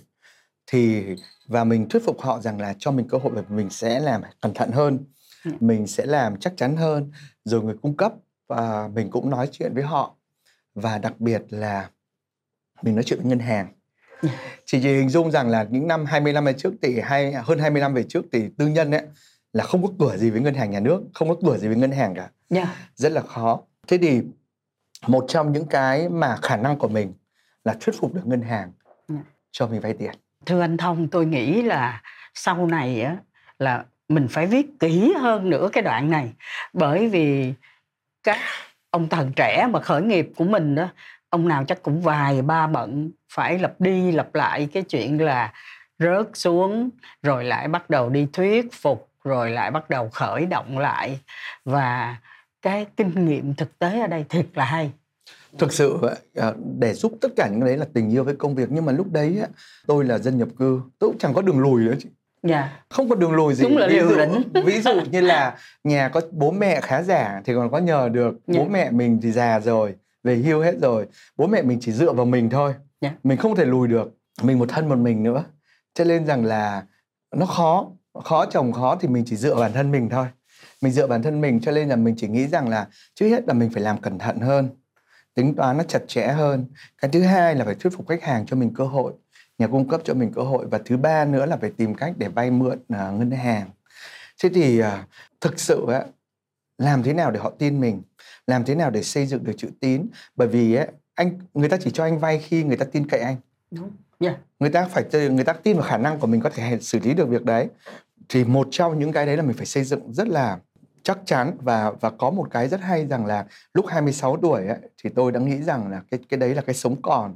thì 0.68 1.04
và 1.48 1.63
mình 1.63 1.89
thuyết 1.89 2.06
phục 2.06 2.22
họ 2.22 2.39
rằng 2.42 2.62
là 2.62 2.75
cho 2.80 2.92
mình 2.92 3.07
cơ 3.07 3.18
hội 3.18 3.31
và 3.36 3.42
mình 3.50 3.69
sẽ 3.69 4.00
làm 4.00 4.22
cẩn 4.42 4.54
thận 4.54 4.72
hơn 4.72 5.00
Ừ. 5.45 5.51
mình 5.60 5.88
sẽ 5.88 6.06
làm 6.06 6.39
chắc 6.39 6.54
chắn 6.57 6.75
hơn 6.77 7.12
rồi 7.44 7.63
người 7.63 7.75
cung 7.81 7.98
cấp 7.98 8.13
và 8.48 8.89
mình 8.94 9.10
cũng 9.10 9.30
nói 9.30 9.50
chuyện 9.51 9.74
với 9.74 9.84
họ 9.84 10.16
và 10.75 10.97
đặc 10.97 11.13
biệt 11.19 11.41
là 11.50 11.89
mình 12.81 12.95
nói 12.95 13.03
chuyện 13.03 13.19
với 13.19 13.29
ngân 13.29 13.39
hàng 13.39 13.68
Ừ. 14.21 14.29
chỉ 14.65 14.79
hình 14.79 15.09
dung 15.09 15.31
rằng 15.31 15.50
là 15.50 15.63
những 15.69 15.88
năm 15.88 16.06
20 16.06 16.33
năm 16.33 16.45
về 16.45 16.53
trước 16.53 16.73
thì 16.81 17.00
hay 17.00 17.33
hơn 17.33 17.59
20 17.59 17.81
năm 17.81 17.94
về 17.94 18.03
trước 18.09 18.25
thì 18.31 18.50
tư 18.57 18.68
nhân 18.68 18.91
ấy 18.91 19.01
là 19.53 19.63
không 19.63 19.83
có 19.83 19.89
cửa 20.00 20.18
gì 20.18 20.29
với 20.29 20.41
ngân 20.41 20.53
hàng 20.53 20.71
nhà 20.71 20.79
nước 20.79 21.01
không 21.13 21.29
có 21.29 21.35
cửa 21.45 21.57
gì 21.57 21.68
với 21.68 21.77
ngân 21.77 21.91
hàng 21.91 22.15
cả 22.15 22.29
Dạ. 22.50 22.75
rất 22.95 23.12
là 23.12 23.21
khó 23.21 23.62
thế 23.88 23.97
thì 23.97 24.21
một 25.07 25.25
trong 25.27 25.51
những 25.51 25.65
cái 25.68 26.09
mà 26.09 26.38
khả 26.41 26.57
năng 26.57 26.77
của 26.79 26.88
mình 26.88 27.13
là 27.65 27.75
thuyết 27.79 27.95
phục 28.00 28.13
được 28.13 28.21
ngân 28.27 28.41
hàng 28.41 28.71
Ừ. 29.07 29.15
cho 29.51 29.67
mình 29.67 29.81
vay 29.81 29.94
tiền 29.94 30.12
thưa 30.45 30.62
anh 30.62 30.77
thông 30.77 31.07
tôi 31.07 31.25
nghĩ 31.25 31.62
là 31.62 32.01
sau 32.33 32.67
này 32.67 33.01
á 33.01 33.17
là 33.59 33.85
mình 34.09 34.27
phải 34.29 34.47
viết 34.47 34.65
kỹ 34.79 35.13
hơn 35.19 35.50
nữa 35.50 35.69
cái 35.74 35.83
đoạn 35.83 36.09
này 36.12 36.33
bởi 36.74 37.09
vì 37.09 37.53
các 38.24 38.38
ông 38.91 39.09
thần 39.09 39.31
trẻ 39.35 39.67
mà 39.69 39.79
khởi 39.79 40.01
nghiệp 40.01 40.31
của 40.35 40.43
mình 40.43 40.75
đó 40.75 40.88
ông 41.29 41.47
nào 41.47 41.63
chắc 41.67 41.83
cũng 41.83 42.01
vài 42.01 42.41
ba 42.41 42.67
bận, 42.67 43.11
phải 43.33 43.59
lặp 43.59 43.81
đi 43.81 44.11
lặp 44.11 44.35
lại 44.35 44.67
cái 44.73 44.83
chuyện 44.83 45.17
là 45.17 45.53
rớt 45.99 46.27
xuống, 46.33 46.89
rồi 47.23 47.43
lại 47.43 47.67
bắt 47.67 47.89
đầu 47.89 48.09
đi 48.09 48.27
thuyết 48.33 48.73
phục, 48.73 49.09
rồi 49.23 49.51
lại 49.51 49.71
bắt 49.71 49.89
đầu 49.89 50.09
khởi 50.09 50.45
động 50.45 50.77
lại. 50.77 51.19
Và 51.65 52.17
cái 52.62 52.86
kinh 52.98 53.25
nghiệm 53.25 53.55
thực 53.55 53.79
tế 53.79 54.00
ở 54.00 54.07
đây 54.07 54.25
thiệt 54.29 54.45
là 54.53 54.65
hay. 54.65 54.91
Thực 55.57 55.74
sự 55.74 56.00
ờ, 56.36 56.55
để 56.79 56.93
giúp 56.93 57.13
tất 57.21 57.29
cả 57.36 57.48
những 57.51 57.62
cái 57.62 57.67
đấy 57.67 57.77
là 57.77 57.86
tình 57.93 58.10
yêu 58.10 58.24
với 58.24 58.36
công 58.36 58.55
việc. 58.55 58.67
Nhưng 58.71 58.86
mà 58.86 58.91
lúc 58.91 59.12
đấy 59.12 59.41
tôi 59.88 60.05
là 60.05 60.17
dân 60.17 60.38
nhập 60.38 60.48
cư, 60.60 60.81
tôi 61.00 61.10
cũng 61.10 61.17
chẳng 61.19 61.33
có 61.33 61.41
đường 61.41 61.60
lùi 61.60 61.81
nữa 61.81 61.93
chị 62.00 62.10
dạ. 62.43 62.83
Không 62.89 63.10
có 63.10 63.15
đường 63.15 63.31
lùi 63.31 63.53
gì. 63.53 63.63
Đúng 63.63 63.77
là 63.77 63.88
ví 63.88 64.00
dụ 64.00 64.10
lĩnh. 64.10 64.43
ví 64.65 64.81
dụ 64.81 64.91
như 65.12 65.21
là 65.21 65.57
nhà 65.83 66.10
có 66.10 66.21
bố 66.31 66.51
mẹ 66.51 66.81
khá 66.81 67.01
giả 67.01 67.41
thì 67.45 67.53
còn 67.53 67.71
có 67.71 67.77
nhờ 67.77 68.10
được 68.10 68.36
Dạ. 68.48 68.60
bố 68.60 68.65
mẹ 68.69 68.91
mình 68.91 69.19
thì 69.21 69.31
già 69.31 69.60
rồi 69.60 69.95
về 70.24 70.36
hưu 70.36 70.62
hết 70.62 70.75
rồi. 70.81 71.07
Bố 71.38 71.48
mẹ 71.48 71.62
mình 71.62 71.77
chỉ 71.81 71.91
dựa 71.91 72.13
vào 72.13 72.25
mình 72.25 72.50
thôi. 72.50 72.74
Dạ. 73.01 73.12
mình 73.24 73.38
không 73.38 73.55
thể 73.55 73.65
lùi 73.65 73.88
được. 73.88 74.17
Mình 74.41 74.60
một 74.60 74.69
thân 74.69 74.89
một 74.89 74.98
mình 74.98 75.24
nữa. 75.24 75.43
Cho 75.93 76.03
nên 76.03 76.25
rằng 76.25 76.45
là 76.45 76.83
nó 77.36 77.45
khó. 77.45 77.88
Khó 78.24 78.45
chồng 78.45 78.71
khó 78.71 78.95
thì 78.95 79.07
mình 79.07 79.24
chỉ 79.27 79.36
dựa 79.36 79.55
bản 79.55 79.74
thân 79.74 79.91
mình 79.91 80.10
thôi. 80.10 80.25
Mình 80.81 80.91
dựa 80.91 81.07
bản 81.07 81.24
thân 81.24 81.41
mình 81.41 81.60
cho 81.62 81.71
nên 81.71 81.89
là 81.89 81.95
mình 81.95 82.15
chỉ 82.17 82.27
nghĩ 82.27 82.48
rằng 82.48 82.69
là 82.69 82.88
trước 83.15 83.27
hết 83.29 83.48
là 83.48 83.53
mình 83.53 83.69
phải 83.74 83.83
làm 83.83 84.01
cẩn 84.01 84.19
thận 84.19 84.39
hơn. 84.39 84.69
Tính 85.33 85.55
toán 85.55 85.77
nó 85.77 85.83
chặt 85.83 86.00
chẽ 86.07 86.27
hơn. 86.27 86.65
Cái 87.01 87.12
thứ 87.12 87.21
hai 87.21 87.55
là 87.55 87.65
phải 87.65 87.75
thuyết 87.75 87.93
phục 87.98 88.07
khách 88.07 88.24
hàng 88.24 88.45
cho 88.45 88.55
mình 88.55 88.74
cơ 88.74 88.83
hội 88.83 89.13
nhà 89.62 89.68
cung 89.68 89.88
cấp 89.88 90.01
cho 90.03 90.13
mình 90.13 90.32
cơ 90.36 90.41
hội. 90.41 90.65
Và 90.72 90.80
thứ 90.86 90.98
ba 90.98 91.25
nữa 91.25 91.46
là 91.46 91.58
phải 91.58 91.72
tìm 91.77 91.96
cách 91.96 92.13
để 92.18 92.27
vay 92.27 92.51
mượn 92.51 92.80
à, 92.89 93.12
ngân 93.12 93.32
hàng. 93.32 93.70
Thế 94.44 94.50
thì 94.53 94.80
à, 94.80 95.06
thực 95.41 95.60
sự 95.60 95.86
á, 95.88 96.03
làm 96.77 97.03
thế 97.03 97.13
nào 97.13 97.32
để 97.32 97.39
họ 97.39 97.51
tin 97.58 97.80
mình? 97.80 98.01
Làm 98.48 98.65
thế 98.65 98.75
nào 98.75 98.89
để 98.89 99.03
xây 99.03 99.25
dựng 99.25 99.44
được 99.44 99.53
chữ 99.58 99.70
tín? 99.80 100.08
Bởi 100.36 100.48
vì 100.48 100.75
á, 100.75 100.86
anh 101.15 101.39
người 101.53 101.70
ta 101.70 101.77
chỉ 101.77 101.91
cho 101.91 102.03
anh 102.03 102.20
vay 102.20 102.39
khi 102.39 102.63
người 102.63 102.77
ta 102.77 102.86
tin 102.86 103.08
cậy 103.08 103.20
anh. 103.20 103.36
Đúng. 103.72 103.91
Dạ 104.20 104.36
người 104.60 104.70
ta 104.70 104.86
phải 104.86 105.30
người 105.30 105.44
ta 105.44 105.53
tin 105.53 105.77
vào 105.77 105.88
khả 105.88 105.98
năng 105.98 106.20
của 106.20 106.27
mình 106.27 106.41
có 106.41 106.50
thể 106.50 106.77
xử 106.82 107.00
lý 107.00 107.13
được 107.13 107.30
việc 107.30 107.46
đấy. 107.46 107.68
Thì 108.30 108.44
một 108.44 108.68
trong 108.72 109.00
những 109.00 109.12
cái 109.12 109.25
đấy 109.25 109.38
là 109.38 109.44
mình 109.44 109.58
phải 109.58 109.65
xây 109.65 109.84
dựng 109.84 110.13
rất 110.13 110.27
là 110.27 110.60
chắc 111.03 111.20
chắn. 111.25 111.58
Và 111.62 111.91
và 111.91 112.10
có 112.10 112.30
một 112.30 112.48
cái 112.51 112.68
rất 112.68 112.82
hay 112.82 113.08
rằng 113.08 113.25
là 113.25 113.46
lúc 113.74 113.86
26 113.88 114.38
tuổi 114.41 114.68
ấy, 114.68 114.77
thì 115.03 115.10
tôi 115.15 115.32
đã 115.32 115.39
nghĩ 115.39 115.62
rằng 115.62 115.91
là 115.91 116.01
cái 116.12 116.20
cái 116.30 116.38
đấy 116.38 116.56
là 116.56 116.62
cái 116.62 116.75
sống 116.75 117.01
còn 117.01 117.36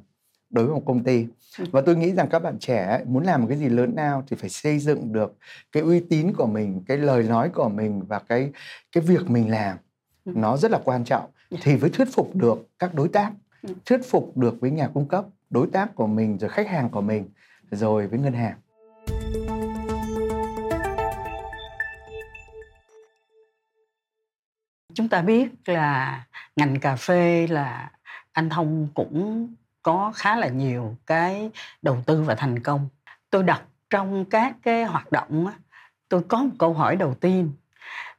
đối 0.56 0.66
với 0.66 0.76
một 0.76 0.84
công 0.86 1.04
ty 1.04 1.28
và 1.72 1.82
tôi 1.82 1.96
nghĩ 1.96 2.12
rằng 2.14 2.28
các 2.30 2.40
bạn 2.40 2.60
trẻ 2.60 3.02
muốn 3.08 3.24
làm 3.24 3.42
một 3.42 3.48
cái 3.50 3.58
gì 3.58 3.70
lớn 3.70 3.96
nào 3.96 4.24
thì 4.28 4.36
phải 4.36 4.50
xây 4.50 4.80
dựng 4.80 5.14
được 5.14 5.36
cái 5.72 5.84
uy 5.84 6.00
tín 6.00 6.34
của 6.34 6.46
mình 6.48 6.82
cái 6.88 6.98
lời 6.98 7.24
nói 7.24 7.50
của 7.50 7.70
mình 7.70 8.02
và 8.08 8.20
cái 8.20 8.52
cái 8.92 9.04
việc 9.04 9.30
mình 9.30 9.50
làm 9.52 9.78
Ừ. 10.26 10.32
nó 10.36 10.58
rất 10.58 10.72
là 10.72 10.80
quan 10.86 11.04
trọng 11.04 11.30
Dạ. 11.50 11.58
thì 11.62 11.78
mới 11.78 11.90
thuyết 11.90 12.08
phục 12.14 12.36
được 12.36 12.68
các 12.80 12.94
đối 12.94 13.08
tác 13.10 13.32
Ừ. 13.64 13.74
thuyết 13.86 14.02
phục 14.10 14.38
được 14.38 14.56
với 14.62 14.72
nhà 14.72 14.88
cung 14.94 15.08
cấp 15.08 15.26
đối 15.50 15.68
tác 15.68 15.96
của 15.96 16.08
mình 16.08 16.38
rồi 16.38 16.50
khách 16.50 16.68
hàng 16.68 16.90
của 16.90 17.02
mình 17.02 17.30
rồi 17.72 18.08
với 18.08 18.20
ngân 18.20 18.34
hàng 18.34 18.56
chúng 24.94 25.10
ta 25.10 25.22
biết 25.22 25.48
là 25.66 26.26
ngành 26.56 26.80
cà 26.80 26.96
phê 26.96 27.48
là 27.48 27.92
anh 28.32 28.50
thông 28.50 28.88
cũng 28.94 29.48
có 29.86 30.12
khá 30.16 30.36
là 30.36 30.48
nhiều 30.48 30.96
cái 31.06 31.52
đầu 31.82 31.98
tư 32.06 32.22
và 32.22 32.36
thành 32.36 32.60
công. 32.60 32.90
Tôi 33.30 33.44
đọc 33.44 33.62
trong 33.90 34.26
các 34.26 34.56
cái 34.64 34.84
hoạt 34.84 35.12
động 35.12 35.48
tôi 36.10 36.22
có 36.28 36.38
một 36.38 36.52
câu 36.60 36.74
hỏi 36.74 36.96
đầu 36.96 37.14
tiên 37.14 37.52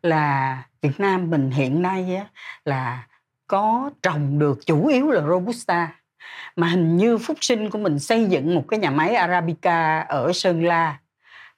là 0.02 0.62
Việt 0.82 1.00
Nam 1.00 1.30
mình 1.30 1.50
hiện 1.50 1.82
nay 1.82 2.22
là 2.64 3.06
có 3.46 3.90
trồng 4.02 4.38
được 4.38 4.66
chủ 4.66 4.86
yếu 4.86 5.10
là 5.10 5.26
robusta 5.26 5.94
mà 6.56 6.68
hình 6.68 6.96
như 6.96 7.18
phúc 7.18 7.36
sinh 7.40 7.70
của 7.70 7.78
mình 7.78 7.98
xây 7.98 8.24
dựng 8.24 8.54
một 8.54 8.64
cái 8.68 8.80
nhà 8.80 8.90
máy 8.90 9.14
arabica 9.14 10.00
ở 10.00 10.32
sơn 10.32 10.64
la. 10.64 10.98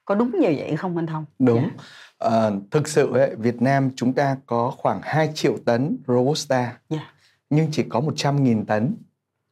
Có 0.05 0.15
đúng 0.15 0.31
như 0.31 0.53
vậy 0.57 0.75
không 0.77 0.97
anh 0.97 1.07
thông? 1.07 1.25
Đúng. 1.39 1.69
Dạ. 1.77 1.83
Ờ, 2.17 2.53
thực 2.71 2.87
sự 2.87 3.13
ấy, 3.13 3.35
Việt 3.35 3.61
Nam 3.61 3.89
chúng 3.95 4.13
ta 4.13 4.37
có 4.45 4.71
khoảng 4.77 4.99
2 5.03 5.29
triệu 5.35 5.57
tấn 5.65 5.97
robusta. 6.07 6.73
Dạ. 6.89 7.13
nhưng 7.49 7.67
chỉ 7.71 7.83
có 7.89 7.99
100.000 7.99 8.65
tấn 8.65 8.95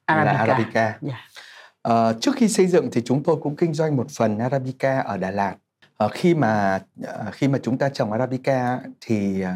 là 0.08 0.24
arabica, 0.24 0.54
arabica 0.54 0.98
Dạ. 1.02 1.28
Ờ, 1.82 2.14
trước 2.22 2.36
khi 2.36 2.48
xây 2.48 2.68
dựng 2.68 2.90
thì 2.92 3.02
chúng 3.06 3.24
tôi 3.24 3.36
cũng 3.42 3.56
kinh 3.56 3.74
doanh 3.74 3.96
một 3.98 4.08
phần 4.18 4.40
arabica 4.40 5.00
ở 5.00 5.18
Đà 5.18 5.32
Lạt. 5.32 5.56
Ờ, 5.98 6.08
khi 6.08 6.36
mà 6.36 6.80
ờ, 7.04 7.26
khi 7.32 7.48
mà 7.48 7.60
chúng 7.64 7.78
ta 7.78 7.90
trồng 7.90 8.12
arabica 8.12 8.80
thì 9.02 9.42
ờ, 9.42 9.52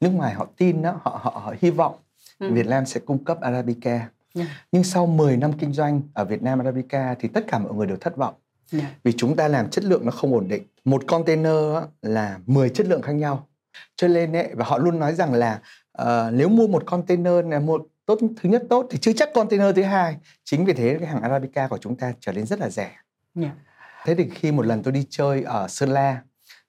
nước 0.00 0.10
ngoài 0.10 0.34
họ 0.34 0.46
tin 0.56 0.82
đó, 0.82 1.00
họ 1.02 1.20
họ, 1.22 1.30
họ 1.44 1.54
hy 1.60 1.70
vọng 1.70 1.94
Ừ. 2.38 2.52
Việt 2.52 2.66
Nam 2.66 2.86
sẽ 2.86 3.00
cung 3.00 3.24
cấp 3.24 3.40
arabica. 3.40 4.08
Dạ. 4.34 4.44
Nhưng 4.72 4.84
sau 4.84 5.06
10 5.06 5.36
năm 5.36 5.52
kinh 5.52 5.72
doanh 5.72 6.00
ở 6.14 6.24
Việt 6.24 6.42
Nam 6.42 6.58
arabica 6.58 7.14
thì 7.20 7.28
tất 7.28 7.44
cả 7.48 7.58
mọi 7.58 7.72
người 7.74 7.86
đều 7.86 7.96
thất 7.96 8.16
vọng 8.16 8.34
Dạ. 8.70 8.84
vì 9.04 9.12
chúng 9.12 9.36
ta 9.36 9.48
làm 9.48 9.70
chất 9.70 9.84
lượng 9.84 10.04
nó 10.04 10.10
không 10.10 10.34
ổn 10.34 10.48
định. 10.48 10.62
Một 10.84 11.02
container 11.06 11.56
là 12.02 12.38
10 12.46 12.68
chất 12.68 12.86
lượng 12.86 13.02
khác 13.02 13.12
nhau. 13.12 13.46
Cho 13.96 14.08
nên 14.08 14.32
ấy, 14.36 14.48
và 14.54 14.64
họ 14.64 14.78
luôn 14.78 14.98
nói 14.98 15.14
rằng 15.14 15.32
là 15.32 15.58
ờ, 15.92 16.30
nếu 16.34 16.48
mua 16.48 16.66
một 16.66 16.86
container 16.86 17.32
là 17.48 17.58
một 17.60 17.86
tốt 18.06 18.18
thứ 18.42 18.48
nhất 18.48 18.62
tốt 18.70 18.86
thì 18.90 18.98
chưa 18.98 19.12
chắc 19.12 19.28
container 19.34 19.76
thứ 19.76 19.82
hai. 19.82 20.16
Chính 20.44 20.64
vì 20.64 20.72
thế 20.72 20.96
cái 21.00 21.08
hàng 21.08 21.22
arabica 21.22 21.68
của 21.68 21.78
chúng 21.78 21.96
ta 21.96 22.12
trở 22.20 22.32
nên 22.32 22.46
rất 22.46 22.60
là 22.60 22.68
rẻ. 22.70 22.90
Dạ. 23.34 23.50
Thế 24.04 24.14
thì 24.14 24.28
khi 24.34 24.52
một 24.52 24.66
lần 24.66 24.82
tôi 24.82 24.92
đi 24.92 25.06
chơi 25.10 25.42
ở 25.42 25.68
Sơn 25.68 25.88
La 25.90 26.22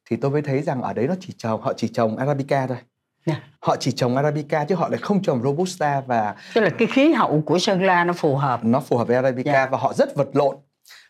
thì 0.10 0.16
tôi 0.16 0.32
mới 0.32 0.42
thấy 0.42 0.62
rằng 0.62 0.82
ở 0.82 0.94
đấy 0.94 1.08
nó 1.08 1.16
chỉ 1.20 1.34
trồng 1.38 1.62
họ 1.62 1.74
chỉ 1.78 1.88
trồng 1.88 2.18
arabica 2.18 2.68
thôi. 2.68 2.78
Dạ. 3.26 3.42
Họ 3.60 3.76
chỉ 3.76 3.92
trồng 3.92 4.16
arabica 4.16 4.66
chứ 4.66 4.76
họ 4.76 4.90
lại 4.90 5.00
không 5.02 5.22
trồng 5.22 5.44
robusta 5.44 6.02
và 6.02 6.36
tức 6.54 6.62
là 6.62 6.70
cái 6.70 6.88
khí 6.92 7.14
hậu 7.14 7.42
của 7.46 7.60
sơn 7.60 7.84
la 7.84 8.04
nó 8.04 8.14
phù 8.14 8.36
hợp 8.36 8.64
nó 8.64 8.80
phù 8.80 8.98
hợp 8.98 9.08
với 9.08 9.16
arabica 9.16 9.52
Dạ. 9.54 9.68
và 9.72 9.78
họ 9.78 9.94
rất 9.94 10.16
vật 10.16 10.30
lộn. 10.34 10.56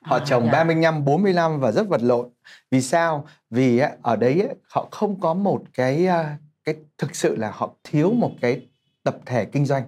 Họ 0.02 0.18
À, 0.18 0.26
trồng 0.26 0.46
dạ. 0.46 0.52
35, 0.52 1.06
45 1.06 1.60
và 1.60 1.72
rất 1.72 1.88
vật 1.88 2.02
lộn. 2.04 2.30
Vì 2.72 2.82
sao? 2.82 3.28
Vì 3.50 3.82
ở 4.02 4.16
đấy 4.16 4.48
họ 4.70 4.88
không 4.92 5.20
có 5.20 5.34
một 5.34 5.62
cái 5.74 6.08
à, 6.08 6.38
cái 6.64 6.76
thực 6.98 7.16
sự 7.16 7.36
là 7.36 7.52
họ 7.54 7.70
thiếu 7.84 8.12
một 8.12 8.32
cái 8.42 8.68
tập 9.04 9.18
thể 9.26 9.46
kinh 9.46 9.66
doanh. 9.66 9.84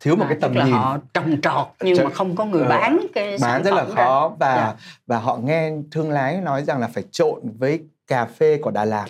Thiếu 0.00 0.16
một 0.16 0.24
À, 0.24 0.28
cái 0.28 0.38
tầm 0.40 0.54
là 0.54 0.64
nhìn. 0.64 0.72
họ 0.74 0.98
trồng 1.14 1.40
trọt 1.40 1.66
nhưng 1.82 1.96
Trồng- 1.96 2.04
mà 2.08 2.14
không 2.14 2.36
có 2.36 2.44
người 2.44 2.62
Ờ, 2.62 2.68
bán 2.68 2.98
cái 3.14 3.36
bán 3.40 3.62
rất 3.64 3.74
là 3.74 3.84
phẩm 3.84 3.96
ra. 3.96 4.04
khó 4.04 4.36
và 4.40 4.56
Dạ. 4.56 4.74
và 5.06 5.18
họ 5.18 5.36
nghe 5.36 5.72
thương 5.90 6.10
lái 6.10 6.40
nói 6.40 6.64
rằng 6.64 6.80
là 6.80 6.88
phải 6.88 7.04
trộn 7.10 7.40
với 7.58 7.80
cà 8.06 8.24
phê 8.24 8.58
của 8.62 8.70
Đà 8.70 8.84
Lạt 8.84 9.06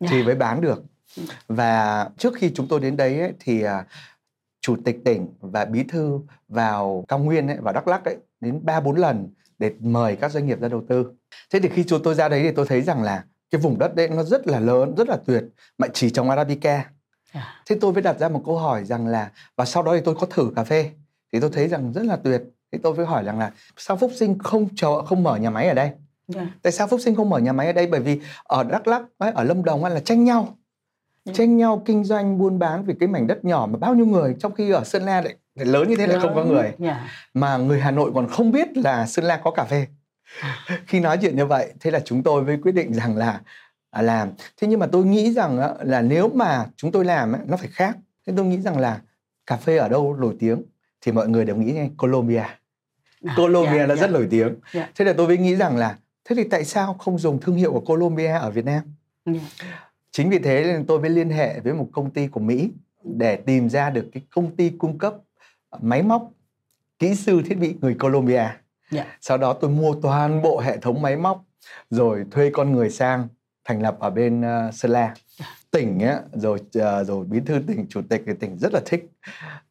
Dạ. 0.00 0.08
thì 0.10 0.22
mới 0.22 0.34
bán 0.34 0.60
được 0.60 0.82
Ừ. 1.16 1.22
và 1.48 2.08
trước 2.18 2.34
khi 2.36 2.50
chúng 2.54 2.68
tôi 2.68 2.80
đến 2.80 2.96
đấy 2.96 3.20
ấy, 3.20 3.32
thì 3.40 3.62
à, 3.62 3.84
chủ 4.60 4.76
tịch 4.84 4.98
tỉnh 5.04 5.28
và 5.40 5.64
bí 5.64 5.82
thư 5.82 6.20
vào 6.48 7.04
cao 7.08 7.18
nguyên 7.18 7.48
ấy, 7.48 7.56
vào 7.60 7.74
đắk 7.74 7.88
lắc 7.88 8.04
ấy, 8.04 8.16
đến 8.40 8.60
ba 8.62 8.80
bốn 8.80 8.96
lần 8.96 9.28
để 9.58 9.72
mời 9.80 10.16
các 10.16 10.30
doanh 10.30 10.46
nghiệp 10.46 10.60
ra 10.60 10.68
đầu 10.68 10.82
tư 10.88 11.12
thế 11.52 11.60
thì 11.60 11.68
khi 11.68 11.84
chúng 11.84 12.02
tôi 12.02 12.14
ra 12.14 12.28
đấy 12.28 12.42
thì 12.42 12.50
tôi 12.50 12.66
thấy 12.66 12.82
rằng 12.82 13.02
là 13.02 13.24
cái 13.50 13.60
vùng 13.60 13.78
đất 13.78 13.94
đấy 13.94 14.08
nó 14.08 14.22
rất 14.22 14.46
là 14.46 14.60
lớn 14.60 14.94
rất 14.96 15.08
là 15.08 15.16
tuyệt 15.26 15.44
mà 15.78 15.88
chỉ 15.94 16.10
trồng 16.10 16.30
arabica 16.30 16.84
Dạ. 17.34 17.62
thế 17.66 17.76
tôi 17.80 17.92
mới 17.92 18.02
đặt 18.02 18.18
ra 18.18 18.28
một 18.28 18.42
câu 18.46 18.58
hỏi 18.58 18.84
rằng 18.84 19.06
là 19.06 19.30
và 19.56 19.64
sau 19.64 19.82
đó 19.82 19.92
thì 19.94 20.00
tôi 20.04 20.14
có 20.14 20.26
thử 20.30 20.50
cà 20.56 20.64
phê 20.64 20.90
thì 21.32 21.40
tôi 21.40 21.50
thấy 21.52 21.68
rằng 21.68 21.92
rất 21.92 22.04
là 22.04 22.16
tuyệt 22.16 22.42
thế 22.72 22.78
tôi 22.82 22.94
mới 22.94 23.06
hỏi 23.06 23.24
rằng 23.24 23.38
là 23.38 23.50
sao 23.76 23.96
phúc 23.96 24.10
sinh 24.14 24.38
không 24.38 24.68
chờ 24.76 25.04
không 25.04 25.22
mở 25.22 25.36
nhà 25.36 25.50
máy 25.50 25.68
ở 25.68 25.74
đây 25.74 25.90
Dạ. 26.28 26.46
tại 26.62 26.72
sao 26.72 26.86
phúc 26.86 27.00
sinh 27.02 27.14
không 27.14 27.30
mở 27.30 27.38
nhà 27.38 27.52
máy 27.52 27.66
ở 27.66 27.72
đây 27.72 27.86
bởi 27.86 28.00
vì 28.00 28.20
ở 28.44 28.64
đắk 28.64 28.82
ấy, 29.18 29.32
ở 29.34 29.44
lâm 29.44 29.64
đồng 29.64 29.84
là 29.84 30.00
tranh 30.00 30.24
nhau 30.24 30.56
Ừ. 31.24 31.32
tranh 31.34 31.56
nhau 31.56 31.82
kinh 31.84 32.04
doanh 32.04 32.38
buôn 32.38 32.58
bán 32.58 32.84
vì 32.84 32.94
cái 33.00 33.08
mảnh 33.08 33.26
đất 33.26 33.44
nhỏ 33.44 33.68
mà 33.70 33.78
bao 33.78 33.94
nhiêu 33.94 34.06
người 34.06 34.36
trong 34.40 34.54
khi 34.54 34.70
ở 34.70 34.84
sơn 34.84 35.02
la 35.02 35.20
lại, 35.20 35.34
lại 35.54 35.66
lớn 35.66 35.88
như 35.88 35.96
thế 35.96 36.06
lại 36.06 36.18
không 36.20 36.34
có 36.34 36.44
người 36.44 36.72
Dạ. 36.78 37.08
mà 37.34 37.56
người 37.56 37.80
hà 37.80 37.90
nội 37.90 38.10
còn 38.14 38.28
không 38.28 38.50
biết 38.50 38.76
là 38.76 39.06
sơn 39.06 39.24
la 39.24 39.36
có 39.44 39.50
cà 39.50 39.64
phê 39.64 39.86
khi 40.86 41.00
nói 41.00 41.18
chuyện 41.20 41.36
như 41.36 41.46
vậy 41.46 41.72
thế 41.80 41.90
là 41.90 42.00
chúng 42.04 42.22
tôi 42.22 42.42
mới 42.42 42.56
quyết 42.62 42.72
định 42.72 42.94
rằng 42.94 43.16
là 43.16 43.26
à, 43.30 43.40
làm 44.02 44.30
thế 44.56 44.68
nhưng 44.68 44.80
mà 44.80 44.86
tôi 44.86 45.04
nghĩ 45.04 45.32
rằng 45.32 45.58
là 45.80 46.02
nếu 46.02 46.28
mà 46.34 46.66
chúng 46.76 46.92
tôi 46.92 47.04
làm 47.04 47.32
nó 47.46 47.56
phải 47.56 47.68
khác 47.72 47.96
thế 48.26 48.32
tôi 48.36 48.46
nghĩ 48.46 48.60
rằng 48.60 48.78
là 48.78 49.00
cà 49.46 49.56
phê 49.56 49.76
ở 49.76 49.88
đâu 49.88 50.16
nổi 50.16 50.36
tiếng 50.38 50.62
thì 51.00 51.12
mọi 51.12 51.28
người 51.28 51.44
đều 51.44 51.56
nghĩ 51.56 51.72
ngay 51.72 51.90
Colombia 51.98 52.44
À, 53.24 53.34
Colombia 53.36 53.78
dạ, 53.78 53.86
nó 53.86 53.94
dạ. 53.94 54.00
rất 54.00 54.10
nổi 54.10 54.26
tiếng 54.30 54.54
Dạ. 54.74 54.88
thế 54.94 55.04
là 55.04 55.12
tôi 55.16 55.26
mới 55.26 55.38
nghĩ 55.38 55.56
rằng 55.56 55.76
là 55.76 55.98
thế 56.24 56.36
thì 56.36 56.44
tại 56.44 56.64
sao 56.64 56.94
không 56.94 57.18
dùng 57.18 57.40
thương 57.40 57.54
hiệu 57.56 57.72
của 57.72 57.80
Colombia 57.80 58.26
ở 58.32 58.50
Việt 58.50 58.64
Nam 58.64 58.82
Dạ. 59.26 59.40
chính 60.10 60.30
vì 60.30 60.38
thế 60.38 60.64
nên 60.64 60.86
tôi 60.86 61.00
mới 61.00 61.10
liên 61.10 61.30
hệ 61.30 61.60
với 61.60 61.72
một 61.74 61.88
công 61.92 62.10
ty 62.10 62.26
của 62.26 62.40
Mỹ 62.40 62.70
để 63.04 63.36
tìm 63.36 63.68
ra 63.68 63.90
được 63.90 64.06
cái 64.12 64.22
công 64.34 64.56
ty 64.56 64.70
cung 64.70 64.98
cấp 64.98 65.14
máy 65.80 66.02
móc 66.02 66.30
kỹ 66.98 67.14
sư 67.14 67.42
thiết 67.46 67.54
bị 67.58 67.74
người 67.80 67.94
Colombia 67.94 68.44
Dạ. 68.90 69.04
sau 69.20 69.38
đó 69.38 69.52
tôi 69.52 69.70
mua 69.70 69.94
toàn 70.02 70.42
bộ 70.42 70.60
hệ 70.60 70.76
thống 70.76 71.02
máy 71.02 71.16
móc 71.16 71.44
rồi 71.90 72.24
thuê 72.30 72.50
con 72.52 72.72
người 72.72 72.90
sang 72.90 73.28
thành 73.66 73.82
lập 73.82 73.96
ở 74.00 74.10
bên 74.10 74.40
uh, 74.40 74.74
Sơn 74.74 74.90
La. 74.90 75.14
Tỉnh 75.70 76.00
á, 76.00 76.20
rồi 76.32 76.58
ờ, 76.74 77.04
rồi 77.04 77.24
bí 77.24 77.40
thư 77.46 77.58
tỉnh 77.66 77.86
chủ 77.88 78.00
tịch 78.08 78.22
thì 78.26 78.32
tỉnh 78.40 78.58
rất 78.58 78.72
là 78.74 78.80
thích. 78.86 79.10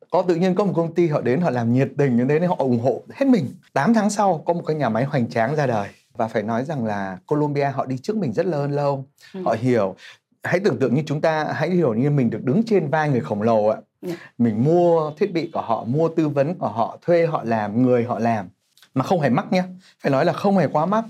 Có 0.09 0.21
tự 0.27 0.35
nhiên 0.35 0.55
có 0.55 0.65
một 0.65 0.73
công 0.75 0.93
ty 0.95 1.07
họ 1.07 1.21
đến 1.21 1.41
họ 1.41 1.49
làm 1.49 1.73
nhiệt 1.73 1.89
tình 1.97 2.17
như 2.17 2.25
thế 2.29 2.39
nên 2.39 2.49
họ 2.49 2.55
ủng 2.59 2.79
hộ 2.79 3.03
hết 3.13 3.25
mình. 3.27 3.47
8 3.73 3.93
tháng 3.93 4.09
sau 4.09 4.43
có 4.45 4.53
một 4.53 4.63
cái 4.67 4.75
nhà 4.75 4.89
máy 4.89 5.03
hoành 5.03 5.29
tráng 5.29 5.55
ra 5.55 5.67
đời 5.67 5.89
và 6.13 6.27
phải 6.27 6.43
nói 6.43 6.65
rằng 6.65 6.85
là 6.85 7.17
Colombia 7.25 7.65
họ 7.65 7.85
đi 7.85 7.97
trước 7.97 8.17
mình 8.17 8.33
rất 8.33 8.45
lớn 8.45 8.71
lâu 8.71 9.05
Ừ. 9.33 9.41
họ 9.45 9.55
hiểu 9.59 9.95
hãy 10.43 10.59
tưởng 10.59 10.79
tượng 10.79 10.95
như 10.95 11.03
chúng 11.05 11.21
ta 11.21 11.43
hãy 11.53 11.69
hiểu 11.69 11.93
như 11.93 12.09
mình 12.09 12.29
được 12.29 12.43
đứng 12.43 12.63
trên 12.63 12.89
vai 12.89 13.09
người 13.09 13.21
khổng 13.21 13.41
lồ 13.41 13.67
ạ. 13.67 13.77
Dạ. 14.01 14.15
mình 14.37 14.63
mua 14.63 15.11
thiết 15.17 15.33
bị 15.33 15.49
của 15.53 15.61
họ 15.61 15.83
mua 15.83 16.09
tư 16.09 16.29
vấn 16.29 16.55
của 16.55 16.67
họ 16.67 16.97
thuê 17.01 17.25
họ 17.25 17.43
làm 17.43 17.81
người 17.81 18.03
họ 18.03 18.19
làm. 18.19 18.49
Mà 18.93 19.03
không 19.03 19.21
hề 19.21 19.29
mắc 19.29 19.51
nhé 19.51 19.63
phải 20.03 20.11
nói 20.11 20.25
là 20.25 20.33
không 20.33 20.57
hề 20.57 20.67
quá 20.67 20.85
mắc. 20.85 21.05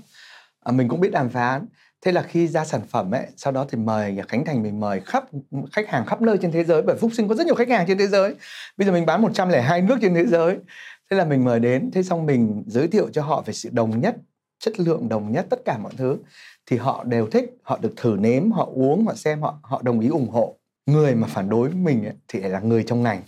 À, 0.64 0.72
mình 0.72 0.88
cũng 0.88 1.00
biết 1.00 1.12
đàm 1.12 1.28
phán 1.28 1.66
thế 2.04 2.12
là 2.12 2.22
khi 2.22 2.48
ra 2.48 2.64
sản 2.64 2.80
phẩm 2.88 3.10
ấy 3.10 3.26
sau 3.36 3.52
đó 3.52 3.66
thì 3.68 3.78
mời 3.78 4.16
khánh 4.28 4.44
thành 4.44 4.62
mình 4.62 4.80
mời 4.80 5.00
khắp 5.00 5.24
khách 5.72 5.88
hàng 5.88 6.06
khắp 6.06 6.20
nơi 6.22 6.38
trên 6.42 6.52
thế 6.52 6.64
giới 6.64 6.82
bởi 6.82 6.96
phúc 6.96 7.10
sinh 7.14 7.28
có 7.28 7.34
rất 7.34 7.46
nhiều 7.46 7.54
khách 7.54 7.68
hàng 7.68 7.84
trên 7.88 7.98
thế 7.98 8.06
giới. 8.06 8.34
Bây 8.76 8.86
giờ 8.86 8.92
mình 8.92 9.06
bán 9.06 9.22
102 9.22 9.82
nước 9.82 9.98
trên 10.02 10.14
thế 10.14 10.26
giới. 10.26 10.56
Thế 11.10 11.16
là 11.16 11.24
mình 11.24 11.44
mời 11.44 11.60
đến 11.60 11.90
thế 11.92 12.02
xong 12.02 12.26
mình 12.26 12.62
giới 12.66 12.88
thiệu 12.88 13.08
cho 13.12 13.22
họ 13.22 13.42
về 13.46 13.52
sự 13.52 13.70
đồng 13.72 14.00
nhất 14.00 14.16
chất 14.58 14.80
lượng 14.80 15.08
đồng 15.08 15.32
nhất 15.32 15.46
tất 15.50 15.64
cả 15.64 15.78
mọi 15.78 15.92
thứ. 15.96 16.18
Thì 16.66 16.76
họ 16.76 17.04
đều 17.04 17.26
thích 17.26 17.56
họ 17.62 17.78
được 17.82 17.92
thử 17.96 18.16
nếm 18.20 18.50
họ 18.52 18.68
uống 18.74 19.06
họ 19.06 19.14
xem 19.14 19.42
họ 19.42 19.58
họ 19.62 19.82
đồng 19.82 20.00
ý 20.00 20.08
ủng 20.08 20.28
hộ. 20.28 20.56
Người 20.86 21.14
mà 21.14 21.28
phản 21.28 21.48
đối 21.48 21.70
mình 21.70 22.04
ấy, 22.04 22.14
thì 22.28 22.40
lại 22.40 22.50
là 22.50 22.60
người 22.60 22.82
trong 22.82 23.02
ngành 23.02 23.22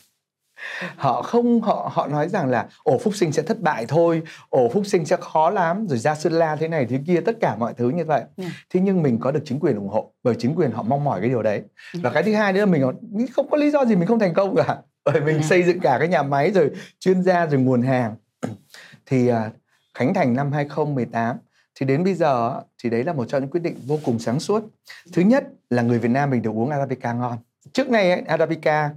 họ 0.97 1.23
không 1.23 1.61
họ 1.61 1.91
họ 1.95 2.07
nói 2.07 2.29
rằng 2.29 2.49
là 2.50 2.67
ổ 2.85 2.99
phúc 2.99 3.15
sinh 3.17 3.33
sẽ 3.33 3.43
thất 3.43 3.61
bại 3.61 3.85
thôi 3.88 4.23
ổ 4.50 4.69
phúc 4.69 4.87
sinh 4.87 5.05
sẽ 5.05 5.17
khó 5.21 5.50
lắm 5.50 5.87
rồi 5.88 5.99
ra 5.99 6.15
sơn 6.15 6.33
la 6.33 6.57
thế 6.57 6.69
này 6.69 6.87
thế 6.87 6.99
kia 7.07 7.21
tất 7.27 7.37
cả 7.41 7.57
mọi 7.57 7.75
thứ 7.77 7.88
như 7.91 8.05
vậy 8.05 8.23
Ừ. 8.37 8.45
thế 8.71 8.81
nhưng 8.81 9.03
mình 9.03 9.19
có 9.21 9.31
được 9.31 9.43
chính 9.45 9.61
quyền 9.61 9.77
ủng 9.77 9.88
hộ 9.88 10.12
bởi 10.23 10.35
chính 10.38 10.55
quyền 10.55 10.71
họ 10.71 10.83
mong 10.83 11.05
mỏi 11.05 11.21
cái 11.21 11.29
điều 11.29 11.43
đấy 11.43 11.62
Ừ. 11.95 12.00
và 12.03 12.11
cái 12.11 12.23
thứ 12.23 12.35
hai 12.35 12.53
nữa 12.53 12.61
là 12.61 12.67
mình 12.67 13.27
không 13.33 13.50
có 13.50 13.57
lý 13.57 13.71
do 13.71 13.85
gì 13.85 13.97
mình 13.97 14.07
không 14.09 14.19
thành 14.19 14.35
công 14.35 14.57
cả 14.57 14.77
bởi 15.05 15.21
mình 15.21 15.37
Ừ. 15.37 15.43
xây 15.43 15.62
dựng 15.62 15.81
cả 15.81 15.97
cái 15.99 16.09
nhà 16.09 16.23
máy 16.23 16.50
rồi 16.50 16.71
chuyên 17.00 17.23
gia 17.23 17.47
rồi 17.47 17.61
nguồn 17.61 17.83
hàng 17.83 18.15
thì 19.07 19.29
à, 19.29 19.50
khánh 19.95 20.15
thành 20.15 20.35
năm 20.35 20.53
2018 20.53 21.37
thì 21.81 21.87
đến 21.87 22.05
bây 22.05 22.15
giờ 22.15 22.61
thì 22.83 22.91
đấy 22.91 23.05
là 23.05 23.12
một 23.12 23.25
trong 23.29 23.41
những 23.41 23.50
quyết 23.50 23.61
định 23.61 23.77
vô 23.87 23.99
cùng 24.05 24.19
sáng 24.19 24.41
suốt 24.41 24.65
thứ 25.12 25.23
nhất 25.23 25.45
là 25.71 25.83
người 25.83 25.99
Việt 25.99 26.09
Nam 26.11 26.31
mình 26.31 26.43
được 26.43 26.50
uống 26.55 26.71
Arabica 26.71 27.12
ngon 27.12 27.38
trước 27.73 27.91
nay 27.91 28.11
ấy, 28.11 28.21
Arabica 28.21 28.91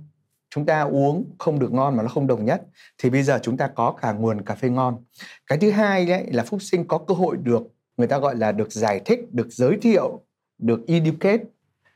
chúng 0.55 0.65
ta 0.65 0.81
uống 0.81 1.25
không 1.39 1.59
được 1.59 1.73
ngon 1.73 1.97
mà 1.97 2.03
nó 2.03 2.09
không 2.09 2.27
đồng 2.27 2.45
nhất 2.45 2.61
thì 2.97 3.09
bây 3.09 3.23
giờ 3.23 3.39
chúng 3.41 3.57
ta 3.57 3.67
có 3.67 3.91
cả 4.01 4.11
nguồn 4.11 4.41
cà 4.41 4.55
phê 4.55 4.69
ngon. 4.69 5.03
Cái 5.47 5.57
thứ 5.57 5.71
hai 5.71 6.11
ấy 6.11 6.25
là 6.31 6.43
phúc 6.43 6.61
sinh 6.61 6.87
có 6.87 6.97
cơ 6.97 7.13
hội 7.13 7.37
được 7.37 7.63
người 7.97 8.07
ta 8.07 8.19
gọi 8.19 8.35
là 8.35 8.51
được 8.51 8.71
giải 8.71 9.01
thích 9.05 9.19
được 9.33 9.47
giới 9.49 9.77
thiệu 9.81 10.21
được 10.57 10.87
educate 10.87 11.43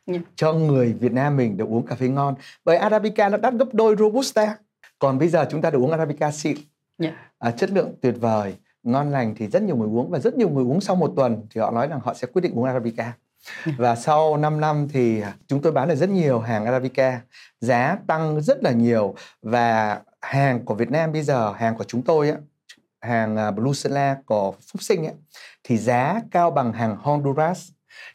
Yeah. 0.08 0.22
cho 0.36 0.54
người 0.54 0.94
Việt 0.94 1.12
Nam 1.12 1.38
mình 1.38 1.58
được 1.58 1.70
uống 1.70 1.86
cà 1.86 1.96
phê 1.96 2.08
ngon. 2.08 2.36
Bởi 2.66 2.78
Arabica 2.78 3.30
nó 3.30 3.38
đắt 3.38 3.54
gấp 3.54 3.74
đôi 3.74 3.96
Robusta. 4.00 4.58
Còn 5.00 5.20
bây 5.20 5.28
giờ 5.28 5.46
chúng 5.50 5.62
ta 5.62 5.70
được 5.70 5.80
uống 5.80 5.92
Arabica 5.92 6.32
xịn. 6.32 6.58
Yeah. 6.98 7.14
à, 7.40 7.52
chất 7.52 7.72
lượng 7.72 7.94
tuyệt 8.02 8.16
vời 8.20 8.56
ngon 8.84 9.12
lành 9.12 9.36
thì 9.38 9.48
rất 9.48 9.64
nhiều 9.64 9.76
người 9.76 9.88
uống 9.88 10.10
và 10.10 10.20
rất 10.20 10.38
nhiều 10.38 10.50
người 10.50 10.64
uống 10.64 10.82
sau 10.82 10.96
một 10.96 11.14
tuần 11.16 11.48
thì 11.50 11.62
họ 11.62 11.72
nói 11.72 11.88
rằng 11.88 12.00
họ 12.04 12.14
sẽ 12.14 12.28
quyết 12.28 12.42
định 12.42 12.54
uống 12.54 12.64
Arabica 12.64 13.14
và 13.78 13.96
sau 13.96 14.38
5 14.38 14.60
năm 14.60 14.88
thì 14.94 15.24
chúng 15.48 15.62
tôi 15.62 15.72
bán 15.72 15.88
được 15.88 15.96
rất 15.96 16.10
nhiều 16.10 16.40
hàng 16.40 16.66
Arabica 16.66 17.22
giá 17.60 17.98
tăng 18.08 18.42
rất 18.42 18.64
là 18.64 18.72
nhiều 18.72 19.16
và 19.42 20.02
hàng 20.22 20.66
của 20.66 20.76
Việt 20.76 20.92
Nam 20.92 21.12
bây 21.12 21.22
giờ 21.22 21.54
hàng 21.58 21.78
của 21.78 21.84
chúng 21.84 22.02
tôi 22.02 22.30
á 22.30 22.38
hàng 23.02 23.38
à, 23.38 23.52
Blue 23.52 23.74
Sela 23.74 24.18
của 24.26 24.52
Phúc 24.52 24.82
Sinh 24.82 25.06
ấy, 25.06 25.14
thì 25.64 25.78
giá 25.78 26.22
cao 26.32 26.52
bằng 26.52 26.74
hàng 26.74 26.96
Honduras 27.00 27.70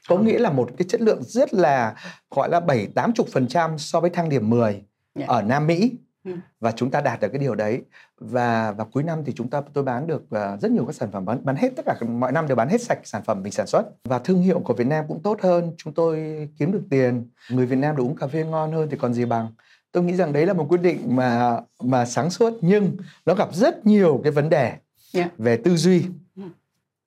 có 0.08 0.18
nghĩa 0.18 0.38
là 0.38 0.50
một 0.50 0.70
cái 0.78 0.86
chất 0.88 1.00
lượng 1.00 1.22
rất 1.22 1.54
là 1.54 1.94
gọi 2.30 2.48
là 2.48 2.60
7 2.60 2.88
80 2.94 3.26
phần 3.32 3.48
trăm 3.48 3.78
so 3.78 4.00
với 4.00 4.10
thang 4.10 4.28
điểm 4.28 4.50
10 4.50 4.72
yeah. 4.72 4.84
Dạ. 5.14 5.24
ở 5.28 5.42
Nam 5.42 5.66
Mỹ 5.66 5.92
Ừ. 6.24 6.32
và 6.60 6.72
chúng 6.72 6.90
ta 6.90 7.00
đạt 7.00 7.20
được 7.20 7.28
cái 7.32 7.38
điều 7.38 7.54
đấy 7.54 7.82
và 8.18 8.72
vào 8.72 8.88
cuối 8.92 9.02
năm 9.02 9.24
thì 9.24 9.32
chúng 9.36 9.50
ta 9.50 9.62
tôi 9.72 9.84
bán 9.84 10.06
được 10.06 10.22
uh, 10.22 10.60
rất 10.60 10.70
nhiều 10.70 10.84
các 10.86 10.94
sản 10.94 11.10
phẩm 11.12 11.24
bán 11.24 11.44
bán 11.44 11.56
hết 11.56 11.68
tất 11.76 11.82
cả 11.86 11.94
mọi 12.08 12.32
năm 12.32 12.48
đều 12.48 12.56
bán 12.56 12.68
hết 12.68 12.82
sạch 12.82 12.98
sản 13.04 13.22
phẩm 13.24 13.42
mình 13.42 13.52
sản 13.52 13.66
xuất 13.66 13.82
và 14.04 14.18
thương 14.18 14.42
hiệu 14.42 14.60
của 14.60 14.74
Việt 14.74 14.86
Nam 14.86 15.04
cũng 15.08 15.22
tốt 15.22 15.40
hơn 15.42 15.74
chúng 15.76 15.94
tôi 15.94 16.18
kiếm 16.58 16.72
được 16.72 16.82
tiền 16.90 17.28
người 17.50 17.66
Việt 17.66 17.76
Nam 17.76 17.96
được 17.96 18.02
uống 18.02 18.16
cà 18.16 18.26
phê 18.26 18.44
ngon 18.44 18.72
hơn 18.72 18.88
thì 18.90 18.96
còn 18.96 19.14
gì 19.14 19.24
bằng 19.24 19.52
tôi 19.92 20.02
nghĩ 20.02 20.16
rằng 20.16 20.32
đấy 20.32 20.46
là 20.46 20.52
một 20.52 20.66
quyết 20.68 20.80
định 20.82 21.16
mà 21.16 21.60
mà 21.82 22.06
sáng 22.06 22.30
suốt 22.30 22.52
nhưng 22.60 22.96
nó 23.26 23.34
gặp 23.34 23.54
rất 23.54 23.86
nhiều 23.86 24.20
cái 24.24 24.32
vấn 24.32 24.48
đề 24.48 24.64
yeah. 24.66 24.80
Dạ. 25.12 25.28
về 25.38 25.56
tư 25.56 25.76
duy 25.76 26.04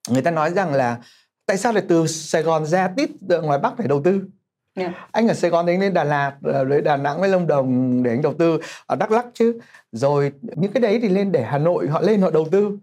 người 0.10 0.22
ta 0.22 0.32
nói 0.32 0.53
rằng 0.53 0.74
là 0.74 1.00
tại 1.46 1.58
sao 1.58 1.74
lại 1.74 1.84
từ 1.88 2.08
Sài 2.08 2.43
Gòn 2.43 2.65
ra 2.65 2.88
tít 2.88 3.10
ngoài 3.43 3.60
Bắc 3.60 3.74
phải 3.77 3.88
đầu 3.88 4.01
tư 4.03 4.22
Yeah. 4.75 4.92
Dạ. 4.92 5.08
anh 5.12 5.27
ở 5.27 5.34
Sài 5.34 5.51
Gòn 5.51 5.65
anh 5.65 5.80
lên 5.80 5.94
Đà 5.94 6.03
Lạt 6.03 6.34
với 6.42 6.82
Đà 6.82 6.98
Nẵng 6.98 7.20
với 7.20 7.30
Lâm 7.30 7.48
Đồng 7.48 8.03
để 8.03 8.12
anh 8.12 8.22
đầu 8.22 8.34
tư 8.34 8.60
ở 8.86 8.96
Đắk 8.96 9.12
Lắk 9.12 9.25
chứ 9.34 9.60
rồi 9.92 10.32
những 10.42 10.72
cái 10.72 10.82
đấy 10.82 11.00
thì 11.01 11.10
lên 11.10 11.32
để 11.32 11.44
Hà 11.44 11.58
Nội 11.58 11.88
họ 11.88 12.01
lên 12.01 12.22
họ 12.22 12.32
đầu 12.32 12.48
tư 12.51 12.77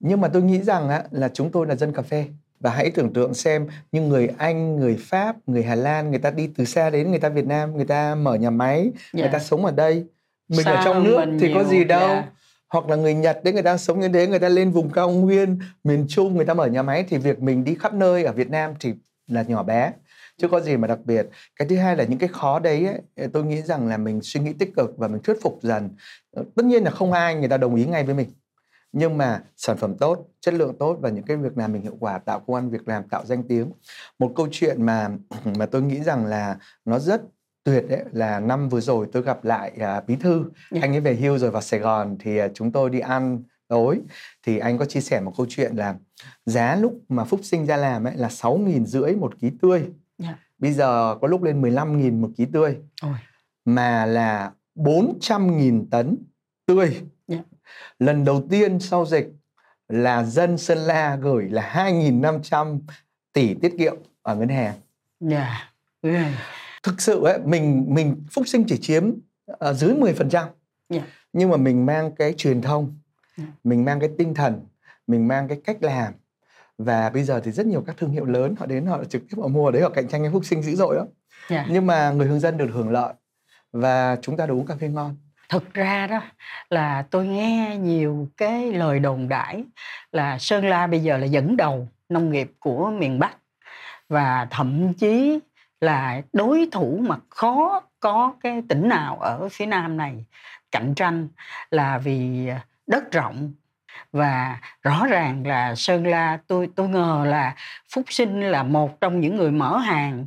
nhưng 0.00 0.20
mà 0.20 0.28
tôi 0.28 0.42
nghĩ 0.42 0.62
rằng 0.62 0.88
á, 0.88 1.02
là 1.10 1.28
chúng 1.28 1.50
tôi 1.50 1.66
là 1.66 1.74
dân 1.74 1.92
cà 1.92 2.02
phê 2.02 2.24
và 2.60 2.70
hãy 2.70 2.90
tưởng 2.90 3.12
tượng 3.12 3.34
xem 3.34 3.68
những 3.92 4.08
người 4.08 4.28
Anh, 4.38 4.76
người 4.76 4.96
Pháp, 5.00 5.36
người 5.46 5.62
Hà 5.62 5.74
Lan 5.74 6.10
người 6.10 6.18
ta 6.18 6.30
đi 6.30 6.50
từ 6.56 6.64
xa 6.64 6.90
đến 6.90 7.10
người 7.10 7.20
ta 7.20 7.28
Việt 7.28 7.46
Nam 7.46 7.76
người 7.76 7.84
ta 7.84 8.14
mở 8.14 8.34
nhà 8.34 8.50
máy 8.50 8.78
yeah. 8.78 8.94
người 9.12 9.28
ta 9.32 9.38
dạ. 9.38 9.44
sống 9.44 9.64
ở 9.64 9.72
đây 9.72 10.04
mình 10.48 10.62
Sao 10.64 10.74
ở 10.74 10.84
trong 10.84 11.04
nước 11.04 11.24
thì 11.40 11.48
nhiều, 11.48 11.56
có 11.56 11.64
gì 11.64 11.84
đâu 11.84 12.08
yeah. 12.08 12.24
hoặc 12.68 12.88
là 12.88 12.96
người 12.96 13.14
Nhật 13.14 13.44
đấy 13.44 13.54
người 13.54 13.62
ta 13.62 13.76
sống 13.76 14.00
như 14.00 14.08
thế 14.08 14.26
người 14.26 14.38
ta 14.38 14.48
lên 14.48 14.70
vùng 14.70 14.90
cao 14.90 15.10
nguyên 15.10 15.58
miền 15.84 16.06
Trung 16.08 16.36
người 16.36 16.44
ta 16.44 16.54
mở 16.54 16.66
nhà 16.66 16.82
máy 16.82 17.04
thì 17.08 17.18
việc 17.18 17.42
mình 17.42 17.64
đi 17.64 17.74
khắp 17.74 17.94
nơi 17.94 18.24
ở 18.24 18.32
Việt 18.32 18.50
Nam 18.50 18.74
thì 18.80 18.94
là 19.26 19.42
nhỏ 19.42 19.62
bé 19.62 19.92
chứ 20.40 20.48
có 20.48 20.60
gì 20.60 20.76
mà 20.76 20.88
đặc 20.88 20.98
biệt. 21.04 21.26
Cái 21.56 21.68
thứ 21.68 21.76
hai 21.76 21.96
là 21.96 22.04
những 22.04 22.18
cái 22.18 22.28
khó 22.28 22.58
đấy 22.58 22.86
ấy, 22.86 23.28
tôi 23.32 23.44
nghĩ 23.44 23.62
rằng 23.62 23.88
là 23.88 23.96
mình 23.96 24.20
suy 24.22 24.40
nghĩ 24.40 24.52
tích 24.52 24.72
cực 24.76 24.98
và 24.98 25.08
mình 25.08 25.22
thuyết 25.22 25.42
phục 25.42 25.58
dần. 25.62 25.90
Ờ, 26.32 26.44
tất 26.56 26.64
nhiên 26.64 26.84
là 26.84 26.90
không 26.90 27.12
ai 27.12 27.34
người 27.34 27.48
ta 27.48 27.56
đồng 27.56 27.74
ý 27.74 27.86
ngay 27.86 28.04
với 28.04 28.14
mình. 28.14 28.28
Nhưng 28.92 29.18
mà 29.18 29.42
sản 29.56 29.76
phẩm 29.76 29.94
tốt 29.94 30.28
chất 30.40 30.54
lượng 30.54 30.78
tốt 30.78 30.98
và 31.00 31.08
những 31.10 31.24
cái 31.24 31.36
việc 31.36 31.58
làm 31.58 31.72
mình 31.72 31.82
hiệu 31.82 31.96
quả 32.00 32.18
tạo 32.18 32.40
công 32.40 32.56
an 32.56 32.70
việc 32.70 32.88
làm 32.88 33.08
tạo 33.08 33.26
danh 33.26 33.42
tiếng. 33.48 33.72
Một 34.18 34.32
câu 34.36 34.48
chuyện 34.50 34.86
mà 34.86 35.10
mà 35.58 35.66
tôi 35.66 35.82
nghĩ 35.82 36.02
rằng 36.02 36.26
là 36.26 36.58
nó 36.84 36.98
rất 36.98 37.22
tuyệt 37.64 37.84
đấy 37.88 38.04
là 38.12 38.40
năm 38.40 38.68
vừa 38.68 38.80
rồi 38.80 39.06
tôi 39.12 39.22
gặp 39.22 39.44
lại 39.44 39.72
uh, 39.76 40.06
bí 40.06 40.16
thư. 40.16 40.38
Yeah. 40.38 40.52
Dạ. 40.70 40.78
anh 40.82 40.94
ấy 40.94 41.00
về 41.00 41.14
hưu 41.14 41.38
rồi 41.38 41.50
vào 41.50 41.62
Sài 41.62 41.80
Gòn 41.80 42.16
thì 42.20 42.44
uh, 42.44 42.50
chúng 42.54 42.72
tôi 42.72 42.90
đi 42.90 43.00
ăn 43.00 43.42
tối. 43.68 44.00
Thì 44.46 44.58
anh 44.58 44.78
có 44.78 44.84
chia 44.84 45.00
sẻ 45.00 45.20
một 45.20 45.32
câu 45.36 45.46
chuyện 45.48 45.76
là 45.76 45.94
giá 46.46 46.76
lúc 46.76 47.00
mà 47.08 47.24
Phúc 47.24 47.40
Sinh 47.42 47.66
ra 47.66 47.76
làm 47.76 48.04
ấy 48.04 48.16
là 48.16 48.28
sáu 48.28 48.56
nghìn 48.56 48.86
rưỡi 48.86 49.12
một 49.16 49.40
ký 49.40 49.50
tươi 49.62 49.90
Yeah. 50.22 50.36
Dạ. 50.36 50.38
Bây 50.58 50.72
giờ 50.72 51.18
có 51.20 51.28
lúc 51.28 51.42
lên 51.42 51.62
15.000 51.62 52.20
một 52.20 52.30
ký 52.36 52.46
tươi. 52.52 52.76
Ôi. 53.02 53.14
Mà 53.64 54.06
là 54.06 54.52
400.000 54.74 55.86
tấn 55.90 56.16
tươi. 56.66 56.86
Yeah. 56.86 57.04
Dạ. 57.28 57.38
Lần 57.98 58.24
đầu 58.24 58.46
tiên 58.50 58.80
sau 58.80 59.06
dịch 59.06 59.26
là 59.88 60.24
dân 60.24 60.58
Sơn 60.58 60.78
La 60.78 61.16
gửi 61.16 61.48
là 61.48 61.72
2.500 61.74 62.80
tỷ 63.32 63.54
tiết 63.54 63.74
kiệm 63.78 63.96
ở 64.22 64.36
ngân 64.36 64.48
hàng. 64.48 64.74
Yeah. 65.30 65.48
Dạ. 66.02 66.10
Yeah. 66.10 66.32
Thực 66.82 67.00
sự 67.00 67.24
ấy, 67.24 67.38
mình 67.44 67.86
mình 67.88 68.24
Phúc 68.30 68.48
Sinh 68.48 68.64
chỉ 68.68 68.78
chiếm 68.80 69.10
uh, 69.10 69.76
dưới 69.76 69.94
10%. 69.94 70.46
Yeah. 70.88 71.04
Nhưng 71.32 71.50
mà 71.50 71.56
mình 71.56 71.86
mang 71.86 72.14
cái 72.14 72.34
truyền 72.36 72.62
thông, 72.62 72.98
yeah. 73.38 73.50
mình 73.64 73.84
mang 73.84 74.00
cái 74.00 74.10
tinh 74.18 74.34
thần, 74.34 74.66
mình 75.06 75.28
mang 75.28 75.48
cái 75.48 75.60
cách 75.64 75.82
làm 75.82 76.12
và 76.84 77.10
bây 77.10 77.22
giờ 77.22 77.40
thì 77.44 77.52
rất 77.52 77.66
nhiều 77.66 77.84
các 77.86 77.96
thương 77.96 78.10
hiệu 78.10 78.24
lớn 78.24 78.54
họ 78.58 78.66
đến 78.66 78.86
họ 78.86 79.04
trực 79.04 79.22
tiếp 79.22 79.36
họ 79.40 79.48
mua 79.48 79.70
đấy 79.70 79.82
họ 79.82 79.88
cạnh 79.88 80.08
tranh 80.08 80.22
với 80.22 80.30
phúc 80.30 80.44
sinh 80.44 80.62
dữ 80.62 80.74
dội 80.74 80.96
lắm 80.96 81.06
yeah. 81.50 81.66
Dạ. 81.66 81.72
nhưng 81.74 81.86
mà 81.86 82.10
người 82.10 82.26
hướng 82.26 82.40
dân 82.40 82.56
được 82.56 82.70
hưởng 82.72 82.90
lợi 82.90 83.14
và 83.72 84.16
chúng 84.22 84.36
ta 84.36 84.46
được 84.46 84.54
uống 84.54 84.66
cà 84.66 84.74
phê 84.80 84.88
ngon 84.88 85.16
thực 85.48 85.74
ra 85.74 86.06
đó 86.06 86.22
là 86.70 87.06
tôi 87.10 87.26
nghe 87.26 87.76
nhiều 87.80 88.28
cái 88.36 88.72
lời 88.72 88.98
đồn 88.98 89.28
đãi 89.28 89.64
là 90.12 90.38
sơn 90.38 90.64
la 90.64 90.86
bây 90.86 91.00
giờ 91.00 91.16
là 91.16 91.26
dẫn 91.26 91.56
đầu 91.56 91.88
nông 92.08 92.32
nghiệp 92.32 92.52
của 92.58 92.90
miền 92.90 93.18
bắc 93.18 93.36
và 94.08 94.46
thậm 94.50 94.92
chí 94.94 95.38
là 95.80 96.22
đối 96.32 96.68
thủ 96.72 97.00
mà 97.02 97.16
khó 97.28 97.82
có 98.00 98.34
cái 98.42 98.62
tỉnh 98.68 98.88
nào 98.88 99.16
ở 99.16 99.48
phía 99.52 99.66
nam 99.66 99.96
này 99.96 100.24
cạnh 100.70 100.94
tranh 100.94 101.28
là 101.70 101.98
vì 101.98 102.48
đất 102.86 103.12
rộng 103.12 103.52
và 104.12 104.60
rõ 104.82 105.06
ràng 105.06 105.46
là 105.46 105.74
Sơn 105.74 106.06
La 106.06 106.38
tôi 106.46 106.68
tôi 106.76 106.88
ngờ 106.88 107.24
là 107.26 107.54
Phúc 107.94 108.04
Sinh 108.08 108.40
là 108.40 108.62
một 108.62 109.00
trong 109.00 109.20
những 109.20 109.36
người 109.36 109.50
mở 109.50 109.78
hàng 109.78 110.26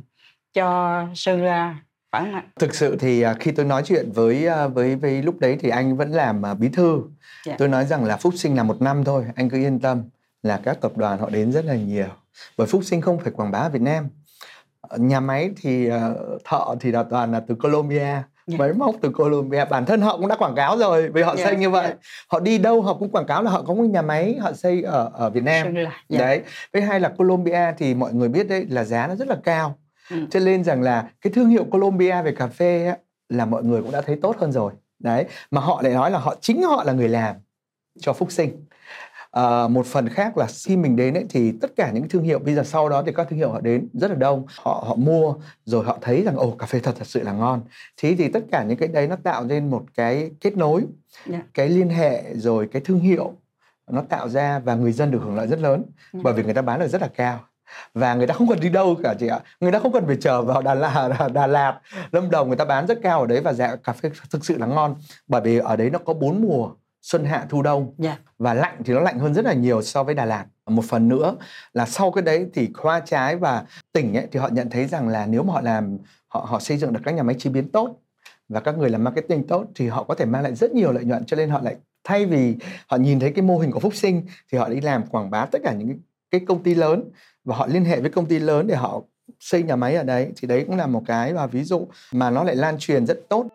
cho 0.52 1.02
Sơn 1.14 1.44
La 1.44 1.76
phải 2.12 2.24
không 2.24 2.34
ạ? 2.34 2.42
Thực 2.60 2.74
sự 2.74 2.96
thì 3.00 3.22
à, 3.22 3.34
khi 3.40 3.50
tôi 3.52 3.66
nói 3.66 3.82
chuyện 3.86 4.12
với 4.12 4.46
à, 4.46 4.66
với 4.66 4.96
với 4.96 5.22
lúc 5.22 5.40
đấy 5.40 5.58
thì 5.60 5.68
anh 5.68 5.96
vẫn 5.96 6.10
làm 6.10 6.46
à, 6.46 6.54
bí 6.54 6.68
thư. 6.68 7.02
Yeah. 7.46 7.58
Tôi 7.58 7.68
nói 7.68 7.86
rằng 7.86 8.04
là 8.04 8.16
Phúc 8.16 8.34
Sinh 8.36 8.56
là 8.56 8.62
một 8.62 8.82
năm 8.82 9.04
thôi, 9.04 9.24
anh 9.36 9.50
cứ 9.50 9.56
yên 9.56 9.80
tâm 9.80 10.02
là 10.42 10.60
các 10.64 10.80
tập 10.80 10.92
đoàn 10.96 11.18
họ 11.18 11.30
đến 11.30 11.52
rất 11.52 11.64
là 11.64 11.74
nhiều. 11.74 12.08
Bởi 12.58 12.66
Phúc 12.66 12.84
Sinh 12.84 13.00
không 13.00 13.18
phải 13.18 13.32
quảng 13.32 13.50
bá 13.50 13.58
ở 13.58 13.68
Việt 13.68 13.82
Nam. 13.82 14.08
Nhà 14.96 15.20
máy 15.20 15.50
thì 15.56 15.88
thợ 16.44 16.64
thì 16.80 16.92
là 16.92 17.02
toàn 17.02 17.32
là 17.32 17.40
từ 17.48 17.54
Colombia. 17.54 17.98
Dạ. 17.98 18.22
Máy 18.46 18.72
móc 18.72 18.94
từ 19.00 19.10
Colombia 19.10 19.64
bản 19.64 19.86
thân 19.86 20.00
họ 20.00 20.16
cũng 20.16 20.28
đã 20.28 20.36
quảng 20.36 20.54
cáo 20.54 20.78
rồi 20.78 21.10
vì 21.10 21.22
họ 21.22 21.28
yeah, 21.28 21.38
dạ, 21.38 21.44
xây 21.44 21.56
như 21.56 21.70
vậy 21.70 21.84
yeah. 21.84 21.98
họ 22.28 22.40
đi 22.40 22.58
đâu 22.58 22.82
họ 22.82 22.94
cũng 22.94 23.10
quảng 23.10 23.26
cáo 23.26 23.42
là 23.42 23.50
họ 23.50 23.62
có 23.62 23.74
một 23.74 23.84
nhà 23.84 24.02
máy 24.02 24.36
họ 24.40 24.52
xây 24.52 24.82
ở 24.82 25.10
ở 25.14 25.30
Việt 25.30 25.44
Nam 25.44 25.74
yeah. 25.74 25.92
Dạ. 26.08 26.18
đấy 26.18 26.42
với 26.72 26.82
hai 26.82 27.00
là 27.00 27.08
Colombia 27.08 27.72
thì 27.78 27.94
mọi 27.94 28.12
người 28.12 28.28
biết 28.28 28.48
đấy 28.48 28.66
là 28.68 28.84
giá 28.84 29.06
nó 29.06 29.14
rất 29.14 29.28
là 29.28 29.36
cao 29.44 29.78
ừ. 30.10 30.16
cho 30.30 30.40
nên 30.40 30.64
rằng 30.64 30.82
là 30.82 31.10
cái 31.20 31.32
thương 31.32 31.48
hiệu 31.48 31.64
Colombia 31.64 32.22
về 32.22 32.32
cà 32.32 32.46
phê 32.46 32.86
á, 32.86 32.96
là 33.28 33.44
mọi 33.44 33.64
người 33.64 33.82
cũng 33.82 33.92
đã 33.92 34.00
thấy 34.00 34.18
tốt 34.22 34.36
hơn 34.38 34.52
rồi 34.52 34.72
đấy 34.98 35.24
mà 35.50 35.60
họ 35.60 35.82
lại 35.82 35.92
nói 35.92 36.10
là 36.10 36.18
họ 36.18 36.36
chính 36.40 36.62
họ 36.62 36.84
là 36.84 36.92
người 36.92 37.08
làm 37.08 37.36
cho 38.00 38.12
phúc 38.12 38.32
sinh 38.32 38.64
à, 39.34 39.68
một 39.68 39.86
phần 39.86 40.08
khác 40.08 40.38
là 40.38 40.46
khi 40.66 40.76
mình 40.76 40.96
đến 40.96 41.14
ấy, 41.14 41.26
thì 41.30 41.52
tất 41.60 41.70
cả 41.76 41.90
những 41.90 42.08
thương 42.08 42.22
hiệu 42.22 42.38
bây 42.38 42.54
giờ 42.54 42.62
sau 42.64 42.88
đó 42.88 43.02
thì 43.06 43.12
các 43.12 43.26
thương 43.30 43.38
hiệu 43.38 43.50
họ 43.50 43.60
đến 43.60 43.88
rất 43.92 44.10
là 44.10 44.16
đông 44.16 44.46
họ 44.48 44.84
họ 44.86 44.94
mua 44.94 45.34
rồi 45.64 45.84
họ 45.84 45.98
thấy 46.00 46.22
rằng 46.22 46.36
ồ 46.36 46.50
cà 46.50 46.66
phê 46.66 46.80
thật 46.80 46.94
thật 46.98 47.06
sự 47.06 47.22
là 47.22 47.32
ngon 47.32 47.60
thế 47.96 48.14
thì 48.18 48.28
tất 48.28 48.40
cả 48.52 48.64
những 48.64 48.78
cái 48.78 48.88
đấy 48.88 49.08
nó 49.08 49.16
tạo 49.16 49.44
nên 49.44 49.70
một 49.70 49.84
cái 49.94 50.30
kết 50.40 50.56
nối 50.56 50.80
yeah. 50.80 50.88
Dạ. 51.26 51.42
cái 51.54 51.68
liên 51.68 51.88
hệ 51.88 52.34
rồi 52.34 52.68
cái 52.72 52.82
thương 52.84 53.00
hiệu 53.00 53.32
nó 53.90 54.02
tạo 54.08 54.28
ra 54.28 54.58
và 54.58 54.74
người 54.74 54.92
dân 54.92 55.10
được 55.10 55.20
hưởng 55.22 55.36
lợi 55.36 55.46
rất 55.46 55.58
lớn 55.60 55.82
yeah. 55.82 56.12
Dạ. 56.12 56.20
bởi 56.22 56.32
vì 56.32 56.42
người 56.42 56.54
ta 56.54 56.62
bán 56.62 56.80
được 56.80 56.88
rất 56.88 57.00
là 57.00 57.08
cao 57.08 57.40
và 57.94 58.14
người 58.14 58.26
ta 58.26 58.34
không 58.34 58.48
cần 58.48 58.60
đi 58.60 58.68
đâu 58.68 58.96
cả 59.02 59.14
chị 59.20 59.26
ạ 59.26 59.40
người 59.60 59.72
ta 59.72 59.78
không 59.78 59.92
cần 59.92 60.06
phải 60.06 60.16
chờ 60.20 60.42
vào 60.42 60.62
Đà 60.62 60.74
Lạt 60.74 61.28
Đà 61.34 61.46
Lạt 61.46 61.80
Lâm 62.12 62.30
Đồng 62.30 62.48
người 62.48 62.56
ta 62.56 62.64
bán 62.64 62.86
rất 62.86 62.98
cao 63.02 63.20
ở 63.20 63.26
đấy 63.26 63.40
và 63.40 63.52
giá 63.52 63.76
cà 63.76 63.92
phê 63.92 64.10
thực 64.30 64.44
sự 64.44 64.58
là 64.58 64.66
ngon 64.66 64.96
bởi 65.26 65.40
vì 65.40 65.58
ở 65.58 65.76
đấy 65.76 65.90
nó 65.90 65.98
có 65.98 66.14
bốn 66.14 66.42
mùa 66.42 66.70
xuân 67.04 67.24
hạ 67.24 67.46
thu 67.48 67.62
đông 67.62 67.82
yeah. 67.82 68.18
Dạ. 68.18 68.32
và 68.38 68.54
lạnh 68.54 68.82
thì 68.84 68.94
nó 68.94 69.00
lạnh 69.00 69.18
hơn 69.18 69.34
rất 69.34 69.44
là 69.44 69.52
nhiều 69.52 69.82
so 69.82 70.04
với 70.04 70.14
Đà 70.14 70.24
Lạt 70.24 70.46
một 70.66 70.84
phần 70.84 71.08
nữa 71.08 71.36
là 71.72 71.86
sau 71.86 72.10
cái 72.10 72.22
đấy 72.22 72.46
thì 72.54 72.70
khoa 72.74 73.00
trái 73.00 73.36
và 73.36 73.64
tỉnh 73.92 74.16
ấy 74.16 74.26
thì 74.32 74.40
họ 74.40 74.48
nhận 74.48 74.70
thấy 74.70 74.86
rằng 74.86 75.08
là 75.08 75.26
nếu 75.26 75.42
mà 75.42 75.52
họ 75.52 75.60
làm 75.60 75.98
họ 76.28 76.46
họ 76.48 76.60
xây 76.60 76.76
dựng 76.76 76.92
được 76.92 77.00
các 77.04 77.14
nhà 77.14 77.22
máy 77.22 77.36
chế 77.38 77.50
biến 77.50 77.70
tốt 77.72 77.96
và 78.48 78.60
các 78.60 78.78
người 78.78 78.90
làm 78.90 79.04
marketing 79.04 79.46
tốt 79.46 79.64
thì 79.74 79.88
họ 79.88 80.04
có 80.04 80.14
thể 80.14 80.24
mang 80.24 80.42
lại 80.42 80.54
rất 80.54 80.72
nhiều 80.72 80.92
lợi 80.92 81.04
nhuận 81.04 81.24
cho 81.24 81.36
nên 81.36 81.50
họ 81.50 81.60
lại 81.60 81.76
thay 82.04 82.26
vì 82.26 82.56
họ 82.86 82.96
nhìn 82.96 83.20
thấy 83.20 83.32
cái 83.32 83.42
mô 83.42 83.58
hình 83.58 83.70
của 83.70 83.80
Phúc 83.80 83.94
Sinh 83.94 84.26
thì 84.52 84.58
họ 84.58 84.68
đi 84.68 84.80
làm 84.80 85.06
quảng 85.06 85.30
bá 85.30 85.46
tất 85.46 85.58
cả 85.64 85.72
những 85.72 85.98
cái 86.30 86.40
công 86.48 86.62
ty 86.62 86.74
lớn 86.74 87.10
và 87.44 87.56
họ 87.56 87.66
liên 87.66 87.84
hệ 87.84 88.00
với 88.00 88.10
công 88.10 88.26
ty 88.26 88.38
lớn 88.38 88.66
để 88.66 88.74
họ 88.74 89.02
xây 89.40 89.62
nhà 89.62 89.76
máy 89.76 89.94
ở 89.94 90.02
đấy 90.02 90.32
thì 90.36 90.48
đấy 90.48 90.64
cũng 90.66 90.76
là 90.76 90.86
một 90.86 91.02
cái 91.06 91.32
và 91.32 91.46
ví 91.46 91.64
dụ 91.64 91.88
mà 92.12 92.30
nó 92.30 92.44
lại 92.44 92.56
lan 92.56 92.76
truyền 92.78 93.06
rất 93.06 93.20
tốt. 93.28 93.48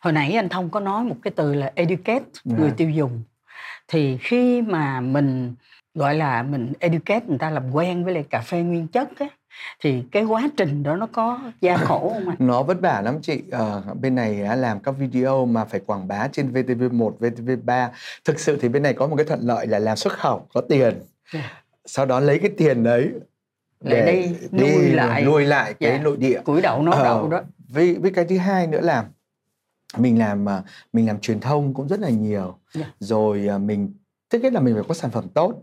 Hồi 0.00 0.12
nãy 0.12 0.32
anh 0.32 0.48
thông 0.48 0.70
có 0.70 0.80
nói 0.80 1.04
một 1.04 1.16
cái 1.22 1.32
từ 1.36 1.54
là 1.54 1.72
educate 1.74 2.14
yeah. 2.14 2.58
người 2.58 2.68
dạ. 2.68 2.74
tiêu 2.76 2.90
dùng 2.90 3.22
thì 3.88 4.18
khi 4.20 4.62
mà 4.62 5.00
mình 5.00 5.54
gọi 5.94 6.14
là 6.14 6.42
mình 6.42 6.72
educate 6.78 7.26
người 7.28 7.38
ta 7.38 7.50
làm 7.50 7.70
quen 7.70 8.04
với 8.04 8.14
lại 8.14 8.24
cà 8.30 8.40
phê 8.40 8.62
nguyên 8.62 8.88
chất 8.88 9.08
á 9.18 9.26
thì 9.80 10.02
cái 10.12 10.24
quá 10.24 10.48
trình 10.56 10.82
đó 10.82 10.96
nó 10.96 11.06
có 11.12 11.40
gian 11.60 11.78
khổ 11.78 12.08
không 12.14 12.28
ạ? 12.28 12.36
Nó 12.38 12.62
vất 12.62 12.80
vả 12.80 13.00
lắm 13.00 13.18
chị. 13.22 13.42
Ờ, 13.50 13.82
bên 14.00 14.14
này 14.14 14.42
đã 14.42 14.54
làm 14.54 14.80
các 14.80 14.90
video 14.98 15.46
mà 15.46 15.64
phải 15.64 15.80
quảng 15.86 16.08
bá 16.08 16.28
trên 16.32 16.52
VTV1, 16.52 17.12
VTV3. 17.18 17.88
Thực 18.24 18.40
sự 18.40 18.58
thì 18.60 18.68
bên 18.68 18.82
này 18.82 18.94
có 18.94 19.06
một 19.06 19.16
cái 19.16 19.26
thuận 19.26 19.40
lợi 19.42 19.66
là 19.66 19.78
làm 19.78 19.96
xuất 19.96 20.12
khẩu 20.12 20.46
có 20.54 20.60
tiền. 20.60 20.80
Yeah. 20.82 21.04
Dạ. 21.32 21.62
Sau 21.84 22.06
đó 22.06 22.20
lấy 22.20 22.38
cái 22.38 22.50
tiền 22.56 22.82
đấy 22.82 23.10
để, 23.80 24.06
để 24.06 24.12
đi 24.12 24.48
nuôi 24.52 24.84
đi, 24.84 24.90
lại 24.90 25.24
nuôi 25.24 25.44
lại 25.44 25.74
cái 25.74 25.90
yeah. 25.90 26.00
Dạ. 26.00 26.04
nội 26.04 26.16
địa. 26.16 26.40
Củi 26.44 26.60
đậu 26.60 26.82
nó 26.82 26.92
ờ, 26.92 27.04
đậu 27.04 27.28
đó. 27.28 27.40
Với 27.68 27.94
với 27.94 28.10
cái 28.10 28.24
thứ 28.24 28.38
hai 28.38 28.66
nữa 28.66 28.80
là 28.80 29.04
mình 29.98 30.18
làm 30.18 30.48
à, 30.48 30.62
mình 30.92 31.06
làm 31.06 31.20
truyền 31.20 31.40
thông 31.40 31.74
cũng 31.74 31.88
rất 31.88 32.00
là 32.00 32.08
nhiều. 32.08 32.58
Yeah. 32.74 32.88
Dạ. 32.88 32.94
rồi 33.00 33.48
à, 33.48 33.58
mình 33.58 33.92
trước 34.30 34.42
hết 34.42 34.52
là 34.52 34.60
mình 34.60 34.74
phải 34.74 34.84
có 34.88 34.94
sản 34.94 35.10
phẩm 35.10 35.28
tốt. 35.34 35.62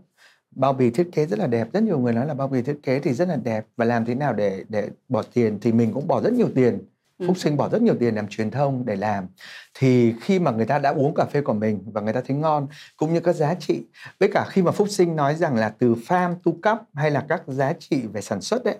Bao 0.50 0.72
bì 0.72 0.90
thiết 0.90 1.08
kế 1.12 1.26
rất 1.26 1.38
là 1.38 1.46
đẹp. 1.46 1.72
Rất 1.72 1.82
nhiều 1.82 1.98
người 1.98 2.12
nói 2.12 2.26
là 2.26 2.34
bao 2.34 2.48
bì 2.48 2.62
thiết 2.62 2.78
kế 2.82 3.00
thì 3.00 3.12
rất 3.12 3.28
là 3.28 3.36
đẹp. 3.36 3.66
Và 3.76 3.84
làm 3.84 4.04
thế 4.04 4.14
nào 4.14 4.32
để 4.32 4.64
để 4.68 4.88
bỏ 5.08 5.22
tiền 5.22 5.58
thì 5.60 5.72
mình 5.72 5.92
cũng 5.92 6.06
bỏ 6.06 6.20
rất 6.20 6.32
nhiều 6.32 6.48
tiền. 6.54 6.78
Ừ. 7.18 7.26
phúc 7.26 7.38
sinh 7.38 7.56
bỏ 7.56 7.68
rất 7.68 7.82
nhiều 7.82 7.94
tiền 8.00 8.14
làm 8.14 8.28
truyền 8.28 8.50
thông 8.50 8.84
để 8.86 8.96
làm. 8.96 9.26
Thì 9.74 10.14
khi 10.20 10.38
mà 10.38 10.50
người 10.50 10.66
ta 10.66 10.78
đã 10.78 10.90
uống 10.90 11.14
cà 11.14 11.24
phê 11.24 11.40
của 11.40 11.52
mình 11.52 11.82
và 11.86 12.00
người 12.00 12.12
ta 12.12 12.22
thấy 12.26 12.36
ngon 12.36 12.66
cũng 12.96 13.14
như 13.14 13.20
các 13.20 13.32
giá 13.32 13.54
trị 13.54 13.82
với 14.20 14.30
cả 14.32 14.46
khi 14.48 14.62
mà 14.62 14.70
phúc 14.70 14.88
sinh 14.90 15.16
nói 15.16 15.34
rằng 15.34 15.56
là 15.56 15.68
từ 15.68 15.94
farm 15.94 16.34
to 16.34 16.52
cup 16.52 16.88
hay 16.94 17.10
là 17.10 17.24
các 17.28 17.42
giá 17.46 17.72
trị 17.72 18.06
về 18.12 18.20
sản 18.20 18.40
xuất 18.40 18.64
đấy 18.64 18.76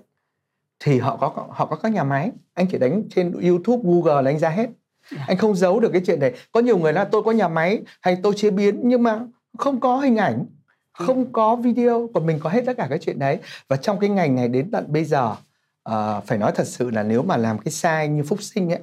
thì 0.81 0.99
họ 0.99 1.17
có 1.17 1.47
họ 1.51 1.67
có 1.67 1.77
các 1.77 1.93
nhà 1.93 2.05
máy. 2.05 2.33
Anh 2.55 2.67
chỉ 2.71 2.79
đánh 2.79 3.03
trên 3.11 3.33
youtube 3.33 3.83
google 3.85 4.23
là 4.23 4.31
anh 4.31 4.39
ra 4.39 4.49
hết 4.49 4.71
yeah. 5.11 5.21
Dạ. 5.21 5.25
anh 5.29 5.37
không 5.37 5.55
giấu 5.55 5.81
được 5.81 5.91
cái 5.93 6.03
chuyện 6.07 6.21
này 6.21 6.33
có 6.53 6.61
nhiều 6.61 6.79
người 6.79 6.93
nói 6.93 7.07
tôi 7.13 7.23
có 7.23 7.33
nhà 7.33 7.49
máy 7.49 7.83
hay 8.01 8.17
tôi 8.23 8.33
chế 8.37 8.51
biến 8.51 8.81
nhưng 8.85 9.03
mà 9.03 9.21
không 9.59 9.81
có 9.81 9.97
hình 9.97 10.17
ảnh 10.17 10.47
ừ. 10.99 11.07
không 11.07 11.33
có 11.33 11.57
video 11.57 12.11
còn 12.15 12.27
mình 12.27 12.39
có 12.43 12.51
hết 12.51 12.63
tất 12.67 12.77
cả 12.77 12.87
cái 12.91 12.99
chuyện 12.99 13.19
đấy 13.19 13.39
và 13.69 13.77
trong 13.77 14.01
cái 14.01 14.11
ngành 14.11 14.35
này 14.35 14.49
đến 14.49 14.71
tận 14.71 14.85
bây 14.89 15.05
giờ 15.05 15.35
uh, 15.91 16.25
phải 16.27 16.39
nói 16.39 16.53
thật 16.55 16.67
sự 16.67 16.91
là 16.91 17.03
nếu 17.03 17.23
mà 17.23 17.37
làm 17.37 17.59
cái 17.59 17.73
sai 17.73 18.09
như 18.09 18.23
phúc 18.23 18.43
sinh 18.43 18.73
ấy 18.73 18.81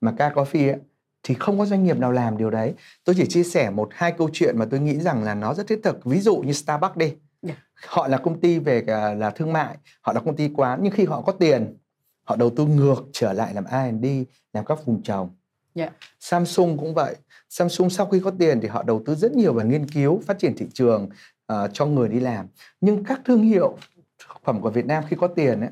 mà 0.00 0.14
ca 0.18 0.30
coffee 0.30 0.72
ấy 0.72 0.80
thì 1.22 1.34
không 1.34 1.58
có 1.58 1.66
doanh 1.66 1.84
nghiệp 1.84 1.98
nào 1.98 2.12
làm 2.12 2.36
điều 2.36 2.50
đấy 2.50 2.74
tôi 3.04 3.14
chỉ 3.18 3.26
chia 3.26 3.42
sẻ 3.42 3.70
một 3.70 3.88
hai 3.92 4.12
câu 4.12 4.30
chuyện 4.32 4.58
mà 4.58 4.66
tôi 4.70 4.80
nghĩ 4.80 4.98
rằng 4.98 5.22
là 5.22 5.34
nó 5.34 5.54
rất 5.54 5.66
thiết 5.66 5.80
thực 5.82 6.04
ví 6.04 6.20
dụ 6.20 6.36
như 6.36 6.52
starbucks 6.52 6.96
đi 6.96 7.06
yeah. 7.06 7.18
Dạ. 7.42 7.54
họ 7.86 8.08
là 8.08 8.18
công 8.18 8.40
ty 8.40 8.58
về 8.58 8.82
là 9.18 9.30
thương 9.30 9.52
mại 9.52 9.76
họ 10.00 10.12
là 10.12 10.20
công 10.20 10.36
ty 10.36 10.48
quán 10.48 10.80
nhưng 10.82 10.92
khi 10.92 11.04
họ 11.04 11.20
có 11.20 11.32
tiền 11.32 11.76
họ 12.24 12.36
đầu 12.36 12.50
tư 12.50 12.66
ngược 12.66 13.04
trở 13.12 13.32
lại 13.32 13.54
làm 13.54 13.64
R&D 13.64 14.06
làm 14.52 14.64
các 14.64 14.86
vùng 14.86 15.02
trồng 15.02 15.30
yeah. 15.74 15.92
Dạ. 15.92 16.08
Samsung 16.20 16.78
cũng 16.78 16.94
vậy. 16.94 17.16
Samsung 17.48 17.90
sau 17.90 18.06
khi 18.06 18.20
có 18.20 18.30
tiền 18.38 18.60
thì 18.60 18.68
họ 18.68 18.82
đầu 18.82 19.02
tư 19.06 19.14
rất 19.14 19.32
nhiều 19.32 19.52
vào 19.52 19.66
nghiên 19.66 19.88
cứu 19.88 20.22
phát 20.26 20.38
triển 20.38 20.56
thị 20.56 20.66
trường 20.74 21.08
uh, 21.52 21.70
cho 21.72 21.86
người 21.86 22.08
đi 22.08 22.20
làm. 22.20 22.46
Nhưng 22.80 23.04
các 23.04 23.20
thương 23.24 23.42
hiệu 23.42 23.76
thực 24.18 24.44
phẩm 24.44 24.60
của 24.60 24.70
Việt 24.70 24.86
Nam 24.86 25.04
khi 25.08 25.16
có 25.20 25.28
tiền 25.28 25.60
ấy, 25.60 25.70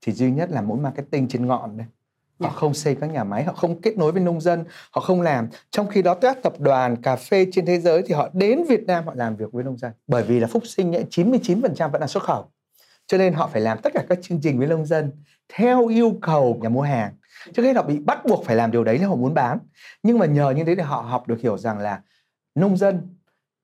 thì 0.00 0.12
duy 0.12 0.30
nhất 0.30 0.50
là 0.50 0.62
mỗi 0.62 0.78
marketing 0.78 1.28
trên 1.28 1.46
ngọn 1.46 1.76
đấy 1.76 1.86
họ 2.40 2.50
không 2.50 2.74
xây 2.74 2.94
các 2.94 3.06
nhà 3.06 3.24
máy 3.24 3.44
họ 3.44 3.52
không 3.52 3.80
kết 3.80 3.96
nối 3.96 4.12
với 4.12 4.22
nông 4.22 4.40
dân 4.40 4.64
họ 4.90 5.00
không 5.00 5.22
làm. 5.22 5.48
Trong 5.70 5.86
khi 5.86 6.02
đó 6.02 6.14
các 6.14 6.42
tập 6.42 6.60
đoàn 6.60 7.02
cà 7.02 7.16
phê 7.16 7.46
trên 7.52 7.66
thế 7.66 7.78
giới 7.80 8.02
thì 8.06 8.14
họ 8.14 8.28
đến 8.32 8.64
Việt 8.68 8.86
Nam 8.86 9.06
họ 9.06 9.12
làm 9.16 9.36
việc 9.36 9.52
với 9.52 9.64
nông 9.64 9.78
dân. 9.78 9.92
Bởi 10.06 10.22
vì 10.22 10.40
là 10.40 10.46
Phúc 10.46 10.62
Sinh 10.66 10.96
ấy, 10.96 11.04
99% 11.10 11.90
vẫn 11.90 12.00
là 12.00 12.06
xuất 12.06 12.22
khẩu. 12.22 12.50
Cho 13.06 13.18
nên 13.18 13.32
họ 13.32 13.50
phải 13.52 13.60
làm 13.60 13.78
tất 13.82 13.92
cả 13.94 14.04
các 14.08 14.18
chương 14.22 14.40
trình 14.42 14.58
với 14.58 14.66
nông 14.66 14.86
dân 14.86 15.12
theo 15.54 15.86
yêu 15.86 16.18
cầu 16.22 16.58
nhà 16.62 16.68
mua 16.68 16.82
hàng 16.82 17.12
trước 17.52 17.62
hết 17.62 17.76
họ 17.76 17.82
bị 17.82 17.98
bắt 17.98 18.26
buộc 18.26 18.44
phải 18.44 18.56
làm 18.56 18.70
điều 18.70 18.84
đấy 18.84 18.96
nếu 19.00 19.08
họ 19.08 19.16
muốn 19.16 19.34
bán 19.34 19.58
nhưng 20.02 20.18
mà 20.18 20.26
nhờ 20.26 20.50
như 20.50 20.64
thế 20.64 20.74
thì 20.74 20.82
họ 20.82 21.00
học 21.00 21.28
được 21.28 21.40
hiểu 21.40 21.58
rằng 21.58 21.78
là 21.78 22.02
nông 22.54 22.76
dân 22.76 23.08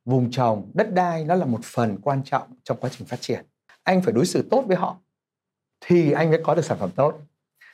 vùng 0.04 0.30
trồng 0.30 0.70
đất 0.74 0.94
đai 0.94 1.24
nó 1.24 1.34
là 1.34 1.46
một 1.46 1.60
phần 1.62 1.98
quan 2.02 2.22
trọng 2.24 2.42
trong 2.64 2.76
quá 2.80 2.90
trình 2.92 3.06
phát 3.06 3.20
triển 3.20 3.44
anh 3.82 4.02
phải 4.02 4.12
đối 4.12 4.26
xử 4.26 4.42
tốt 4.50 4.64
với 4.66 4.76
họ 4.76 4.96
thì 5.80 6.12
anh 6.12 6.30
mới 6.30 6.40
có 6.44 6.54
được 6.54 6.64
sản 6.64 6.78
phẩm 6.78 6.90
tốt 6.96 7.20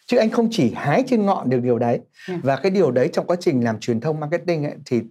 chứ 0.06 0.16
anh 0.16 0.30
không 0.30 0.48
chỉ 0.50 0.72
hái 0.74 1.04
trên 1.06 1.26
ngọn 1.26 1.50
được 1.50 1.60
điều 1.62 1.78
đấy 1.78 1.94
yeah. 2.28 2.28
Ừ. 2.28 2.34
và 2.42 2.56
cái 2.56 2.70
điều 2.70 2.90
đấy 2.90 3.10
trong 3.12 3.26
quá 3.26 3.36
trình 3.40 3.64
làm 3.64 3.80
truyền 3.80 4.00
thông 4.00 4.20
marketing 4.20 4.64
ấy, 4.64 4.74
thì 4.86 5.02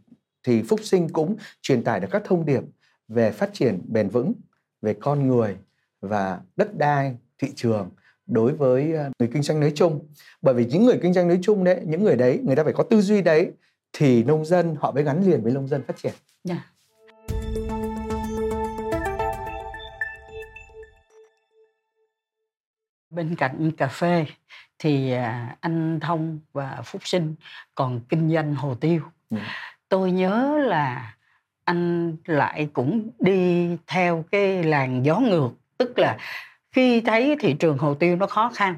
thì 0.43 0.63
phúc 0.63 0.80
sinh 0.84 1.10
cũng 1.10 1.36
truyền 1.62 1.84
tải 1.84 1.99
được 1.99 2.08
các 2.12 2.21
thông 2.25 2.45
điệp 2.45 2.63
về 3.08 3.32
phát 3.32 3.49
triển 3.54 3.82
bền 3.88 4.10
vững 4.10 4.34
về 4.82 4.93
con 4.93 5.28
người 5.28 5.58
và 6.02 6.39
đất 6.56 6.78
đai 6.78 7.17
thị 7.38 7.52
trường 7.56 7.89
đối 8.30 8.54
với 8.54 8.94
ờ, 8.94 9.12
người 9.20 9.30
kinh 9.34 9.44
doanh 9.44 9.60
nói 9.60 9.72
chung 9.76 10.00
bởi 10.42 10.54
vì 10.54 10.65
những 10.65 10.86
người 10.86 11.00
kinh 11.02 11.13
doanh 11.13 11.28
nói 11.28 11.39
chung 11.42 11.63
đấy 11.63 11.82
những 11.86 12.04
người 12.04 12.15
đấy 12.15 12.42
người 12.46 12.56
ta 12.56 12.63
phải 12.63 12.74
có 12.74 12.84
tư 12.84 13.02
duy 13.02 13.22
đấy 13.22 13.52
thì 13.94 14.24
nông 14.24 14.46
dân 14.46 14.76
họ 14.80 14.92
mới 14.92 15.04
gắn 15.04 15.24
liền 15.24 15.44
với 15.44 15.52
nông 15.52 15.68
dân 15.68 15.84
phát 15.88 15.98
triển 15.98 16.13
yeah. 16.50 16.60
Dạ. 16.60 16.70
bên 23.10 23.36
cạnh 23.36 23.72
cà 23.72 23.88
phê 23.88 24.26
thì 24.80 25.12
à, 25.12 25.56
anh 25.60 26.00
Thông 26.00 26.39
và 26.54 26.82
Phúc 26.86 27.02
Sinh 27.06 27.36
còn 27.76 28.02
kinh 28.10 28.34
doanh 28.34 28.56
hồ 28.56 28.76
tiêu. 28.76 29.02
Ừ. 29.30 29.38
Tôi 29.89 30.12
nhớ 30.12 30.58
là 30.58 31.15
anh 31.63 32.15
lại 32.26 32.70
cũng 32.74 33.10
đi 33.20 33.70
theo 33.88 34.26
cái 34.32 34.63
làn 34.63 35.06
gió 35.06 35.20
ngược, 35.20 35.50
tức 35.78 36.00
là 36.00 36.18
khi 36.71 37.01
thấy 37.01 37.36
thị 37.39 37.53
trường 37.53 37.77
hồ 37.77 37.93
tiêu 37.95 38.15
nó 38.15 38.27
khó 38.27 38.51
khăn 38.55 38.75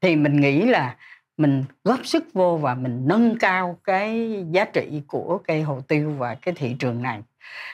thì 0.00 0.16
mình 0.16 0.40
nghĩ 0.40 0.64
là 0.64 0.96
mình 1.36 1.64
góp 1.84 2.06
sức 2.06 2.24
vô 2.32 2.56
và 2.62 2.74
mình 2.74 3.02
nâng 3.08 3.38
cao 3.38 3.78
cái 3.84 4.36
giá 4.50 4.64
trị 4.64 5.02
của 5.06 5.38
cây 5.46 5.62
hồ 5.62 5.80
tiêu 5.88 6.14
và 6.18 6.34
cái 6.34 6.54
thị 6.54 6.76
trường 6.78 7.02
này. 7.02 7.22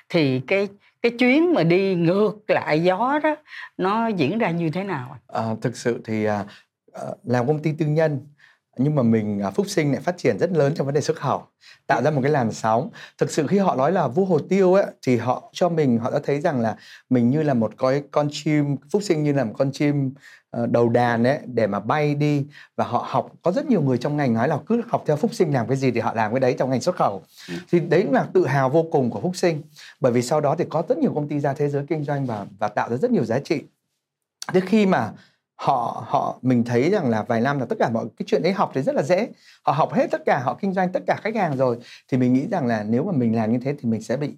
Thì 0.09 0.41
cái 0.47 0.69
cái 1.03 1.13
chuyến 1.19 1.55
mà 1.55 1.63
đi 1.63 1.95
ngược 1.95 2.37
lại 2.49 2.83
gió 2.83 3.19
đó 3.23 3.37
nó 3.77 4.07
diễn 4.07 4.39
ra 4.39 4.51
như 4.51 4.71
thế 4.71 4.85
nào 4.85 5.17
à, 5.27 5.43
thực 5.63 5.77
sự 5.77 6.01
thì 6.05 6.25
à, 6.25 6.45
ờ, 6.93 7.17
làm 7.25 7.47
công 7.47 7.63
ty 7.63 7.73
tư 7.79 7.87
nhân 7.87 8.27
nhưng 8.77 8.95
mà 8.95 9.03
mình 9.03 9.41
à, 9.41 9.51
phúc 9.51 9.67
sinh 9.69 9.93
lại 9.93 10.01
phát 10.01 10.19
triển 10.19 10.39
rất 10.39 10.53
lớn 10.53 10.73
trong 10.77 10.87
vấn 10.87 10.95
đề 10.95 11.01
xuất 11.01 11.17
khẩu 11.17 11.47
tạo 11.87 12.03
ra 12.03 12.11
một 12.11 12.21
cái 12.23 12.33
làn 12.33 12.53
sóng. 12.53 12.91
Thực 13.19 13.31
sự 13.31 13.47
khi 13.47 13.59
họ 13.59 13.77
nói 13.77 13.93
là 13.93 14.09
vua 14.09 14.25
hồ 14.25 14.39
tiêu 14.49 14.75
ấy 14.75 14.87
thì 15.07 15.17
họ 15.17 15.51
cho 15.53 15.69
mình 15.69 15.99
họ 15.99 16.11
đã 16.11 16.19
thấy 16.25 16.41
rằng 16.41 16.61
là 16.61 16.77
mình 17.11 17.31
như 17.31 17.43
là 17.43 17.55
một 17.55 17.73
cái 17.79 18.03
con 18.11 18.29
chim 18.33 18.77
phúc 18.91 19.03
sinh 19.03 19.25
như 19.25 19.33
là 19.33 19.45
một 19.45 19.55
con 19.59 19.73
chim 19.73 20.15
ờ, 20.51 20.67
đầu 20.67 20.89
đàn 20.89 21.25
ấy 21.25 21.39
để 21.47 21.67
mà 21.67 21.81
bay 21.81 22.15
đi. 22.15 22.47
Và 22.77 22.85
họ 22.85 23.07
học 23.09 23.33
có 23.43 23.53
rất 23.53 23.67
nhiều 23.67 23.83
người 23.83 23.99
trong 23.99 24.17
ngành 24.17 24.35
nói 24.35 24.49
là 24.49 24.59
cứ 24.67 24.83
học 24.89 25.05
theo 25.07 25.17
phúc 25.17 25.35
sinh 25.35 25.55
làm 25.55 25.69
cái 25.69 25.77
gì 25.77 25.91
thì 25.91 26.01
họ 26.01 26.15
làm 26.15 26.33
cái 26.33 26.41
đấy 26.41 26.55
trong 26.59 26.71
ngành 26.71 26.81
xuất 26.81 26.97
khẩu. 26.97 27.23
Ừ. 27.49 27.55
thì 27.71 27.81
đấy 27.81 28.03
cũng 28.03 28.13
là 28.13 28.27
tự 28.33 28.47
hào 28.47 28.71
vô 28.71 28.87
cùng 28.93 29.11
của 29.11 29.21
phúc 29.21 29.37
sinh. 29.37 29.63
Bởi 30.01 30.13
vì 30.13 30.23
sau 30.23 30.41
đó 30.41 30.55
thì 30.59 30.65
có 30.71 30.83
rất 30.89 30.99
nhiều 30.99 31.13
công 31.15 31.29
ty 31.29 31.41
ra 31.41 31.53
thế 31.53 31.69
giới 31.69 31.85
kinh 31.89 32.05
doanh 32.05 32.27
và 32.27 32.47
và 32.59 32.69
tạo 32.69 32.91
ra 32.91 32.97
rất 32.97 33.11
nhiều 33.11 33.25
giá 33.25 33.39
trị. 33.39 33.63
Thế 34.53 34.61
khi 34.61 34.87
mà 34.87 35.13
họ 35.65 36.05
họ 36.09 36.39
mình 36.43 36.65
thấy 36.65 36.91
rằng 36.91 37.11
là 37.11 37.23
vài 37.23 37.41
năm 37.41 37.59
là 37.59 37.67
tất 37.67 37.77
cả 37.79 37.91
mọi 37.91 38.05
cái 38.17 38.27
chuyện 38.27 38.43
đấy 38.43 38.53
học 38.53 38.71
thì 38.75 38.83
rất 38.83 38.95
là 38.95 39.03
dễ. 39.03 39.29
Họ 39.63 39.73
học 39.73 39.93
hết 39.93 40.07
tất 40.11 40.23
cả 40.27 40.39
họ 40.45 40.59
kinh 40.61 40.73
doanh 40.73 40.93
tất 40.93 41.01
cả 41.07 41.17
khách 41.23 41.37
hàng 41.37 41.57
rồi 41.57 41.79
thì 42.09 42.19
mình 42.19 42.33
nghĩ 42.33 42.47
rằng 42.51 42.67
là 42.67 42.85
nếu 42.89 43.05
mà 43.05 43.13
mình 43.13 43.37
làm 43.37 43.53
như 43.53 43.59
thế 43.59 43.75
thì 43.79 43.89
mình 43.89 44.03
sẽ 44.03 44.17
bị 44.17 44.35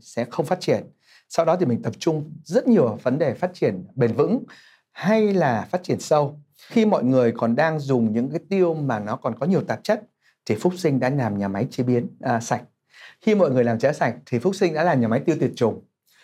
sẽ 0.00 0.24
không 0.30 0.46
phát 0.46 0.60
triển. 0.60 0.84
Sau 1.28 1.46
đó 1.46 1.56
thì 1.56 1.66
mình 1.66 1.82
tập 1.82 1.92
trung 1.98 2.32
rất 2.44 2.68
nhiều 2.68 2.86
vào 2.86 2.98
vấn 3.02 3.18
đề 3.18 3.34
phát 3.34 3.50
triển 3.54 3.84
bền 3.94 4.12
vững 4.12 4.44
hay 4.92 5.32
là 5.32 5.66
phát 5.70 5.82
triển 5.82 6.00
sâu. 6.00 6.40
Khi 6.68 6.86
mọi 6.86 7.04
người 7.04 7.32
còn 7.36 7.56
đang 7.56 7.78
dùng 7.78 8.12
những 8.12 8.30
cái 8.30 8.40
tiêu 8.48 8.74
mà 8.74 8.98
nó 8.98 9.16
còn 9.16 9.38
có 9.38 9.46
nhiều 9.46 9.60
tạp 9.60 9.84
chất 9.84 10.02
thì 10.46 10.54
phúc 10.54 10.72
sinh 10.76 11.00
đã 11.00 11.10
làm 11.10 11.38
nhà 11.38 11.48
máy 11.48 11.66
chế 11.70 11.84
biến 11.84 12.08
à, 12.20 12.40
sạch. 12.40 12.62
Khi 13.20 13.34
mọi 13.34 13.50
người 13.50 13.64
làm 13.64 13.78
cháo 13.78 13.92
sạch 13.92 14.14
thì 14.26 14.38
phúc 14.38 14.54
sinh 14.54 14.74
đã 14.74 14.84
làm 14.84 15.00
nhà 15.00 15.08
máy 15.08 15.20
tiêu 15.20 15.36
tuyệt 15.40 15.52
trùng 15.56 15.80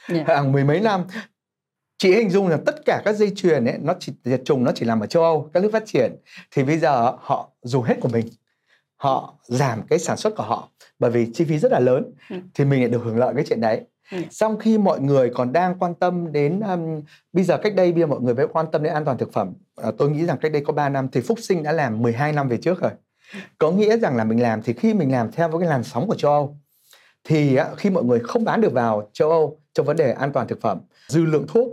yeah. 0.09 0.29
hàng 0.29 0.53
mười 0.53 0.65
mấy 0.65 0.81
năm 0.81 1.05
chị 1.99 2.15
hình 2.15 2.31
dung 2.31 2.49
là 2.49 2.59
tất 2.67 2.85
cả 2.85 3.03
các 3.05 3.17
dây 3.17 3.33
chuyền 3.37 3.65
ấy 3.65 3.79
nó 3.83 3.95
chỉ 4.01 4.13
diệt 4.25 4.43
trùng 4.45 4.65
nó 4.65 4.73
chỉ 4.75 4.87
làm 4.87 5.01
ở 5.01 5.07
châu 5.07 5.23
Âu 5.23 5.51
các 5.55 5.63
nước 5.63 5.73
phát 5.73 5.83
triển. 5.87 6.17
Thì 6.51 6.63
bây 6.63 6.79
giờ 6.79 7.13
họ 7.19 7.51
dùng 7.63 7.83
hết 7.83 7.97
của 8.01 8.09
mình. 8.09 8.27
Họ 8.97 9.35
giảm 9.43 9.83
cái 9.89 9.99
sản 9.99 10.17
xuất 10.17 10.37
của 10.37 10.43
họ 10.43 10.69
bởi 10.99 11.11
vì 11.11 11.27
chi 11.35 11.45
phí 11.45 11.59
rất 11.59 11.73
là 11.73 11.81
lớn. 11.81 12.15
Ừ. 12.31 12.37
thì 12.55 12.65
mình 12.65 12.81
lại 12.81 12.89
được 12.89 13.01
hưởng 13.05 13.19
lợi 13.19 13.35
cái 13.35 13.45
chuyện 13.49 13.61
đấy. 13.61 13.81
Ừ. 14.13 14.19
trong 14.31 14.59
khi 14.59 14.79
mọi 14.79 15.01
người 15.01 15.31
còn 15.35 15.53
đang 15.53 15.79
quan 15.79 15.95
tâm 15.95 16.33
đến 16.33 16.61
um, 16.61 17.03
bây 17.33 17.45
giờ 17.45 17.59
cách 17.59 17.75
đây 17.75 17.93
bây 17.93 18.01
giờ 18.01 18.07
mọi 18.07 18.21
người 18.21 18.35
phải 18.35 18.47
quan 18.53 18.67
tâm 18.73 18.83
đến 18.83 18.93
an 18.93 19.05
toàn 19.05 19.19
thực 19.19 19.33
phẩm. 19.33 19.53
À, 19.77 19.91
tôi 19.99 20.11
nghĩ 20.11 20.27
rằng 20.27 20.39
cách 20.41 20.53
đây 20.53 20.63
có 20.67 20.73
3 20.73 20.89
năm 20.89 21.09
thì 21.13 21.21
Phúc 21.21 21.39
Sinh 21.43 21.63
đã 21.63 21.73
làm 21.73 22.03
12 22.03 22.33
năm 22.33 22.49
về 22.49 22.57
trước 22.57 22.81
rồi. 22.81 22.91
Có 23.59 23.71
nghĩa 23.71 23.99
rằng 23.99 24.17
là 24.17 24.25
mình 24.25 24.43
làm 24.43 24.63
thì 24.63 24.73
khi 24.73 24.95
mình 24.95 25.13
làm 25.13 25.33
theo 25.33 25.49
với 25.49 25.61
cái 25.61 25.69
làn 25.69 25.85
sóng 25.85 26.07
của 26.07 26.15
châu 26.15 26.33
Âu 26.33 26.57
thì 27.25 27.59
khi 27.77 27.91
mọi 27.91 28.05
người 28.05 28.21
không 28.21 28.45
bán 28.45 28.61
được 28.61 28.73
vào 28.73 29.11
châu 29.13 29.31
Âu 29.31 29.61
trong 29.75 29.87
vấn 29.87 29.97
đề 29.97 30.13
an 30.13 30.33
toàn 30.33 30.49
thực 30.49 30.61
phẩm 30.61 30.81
dư 31.09 31.25
lượng 31.25 31.47
thuốc 31.49 31.69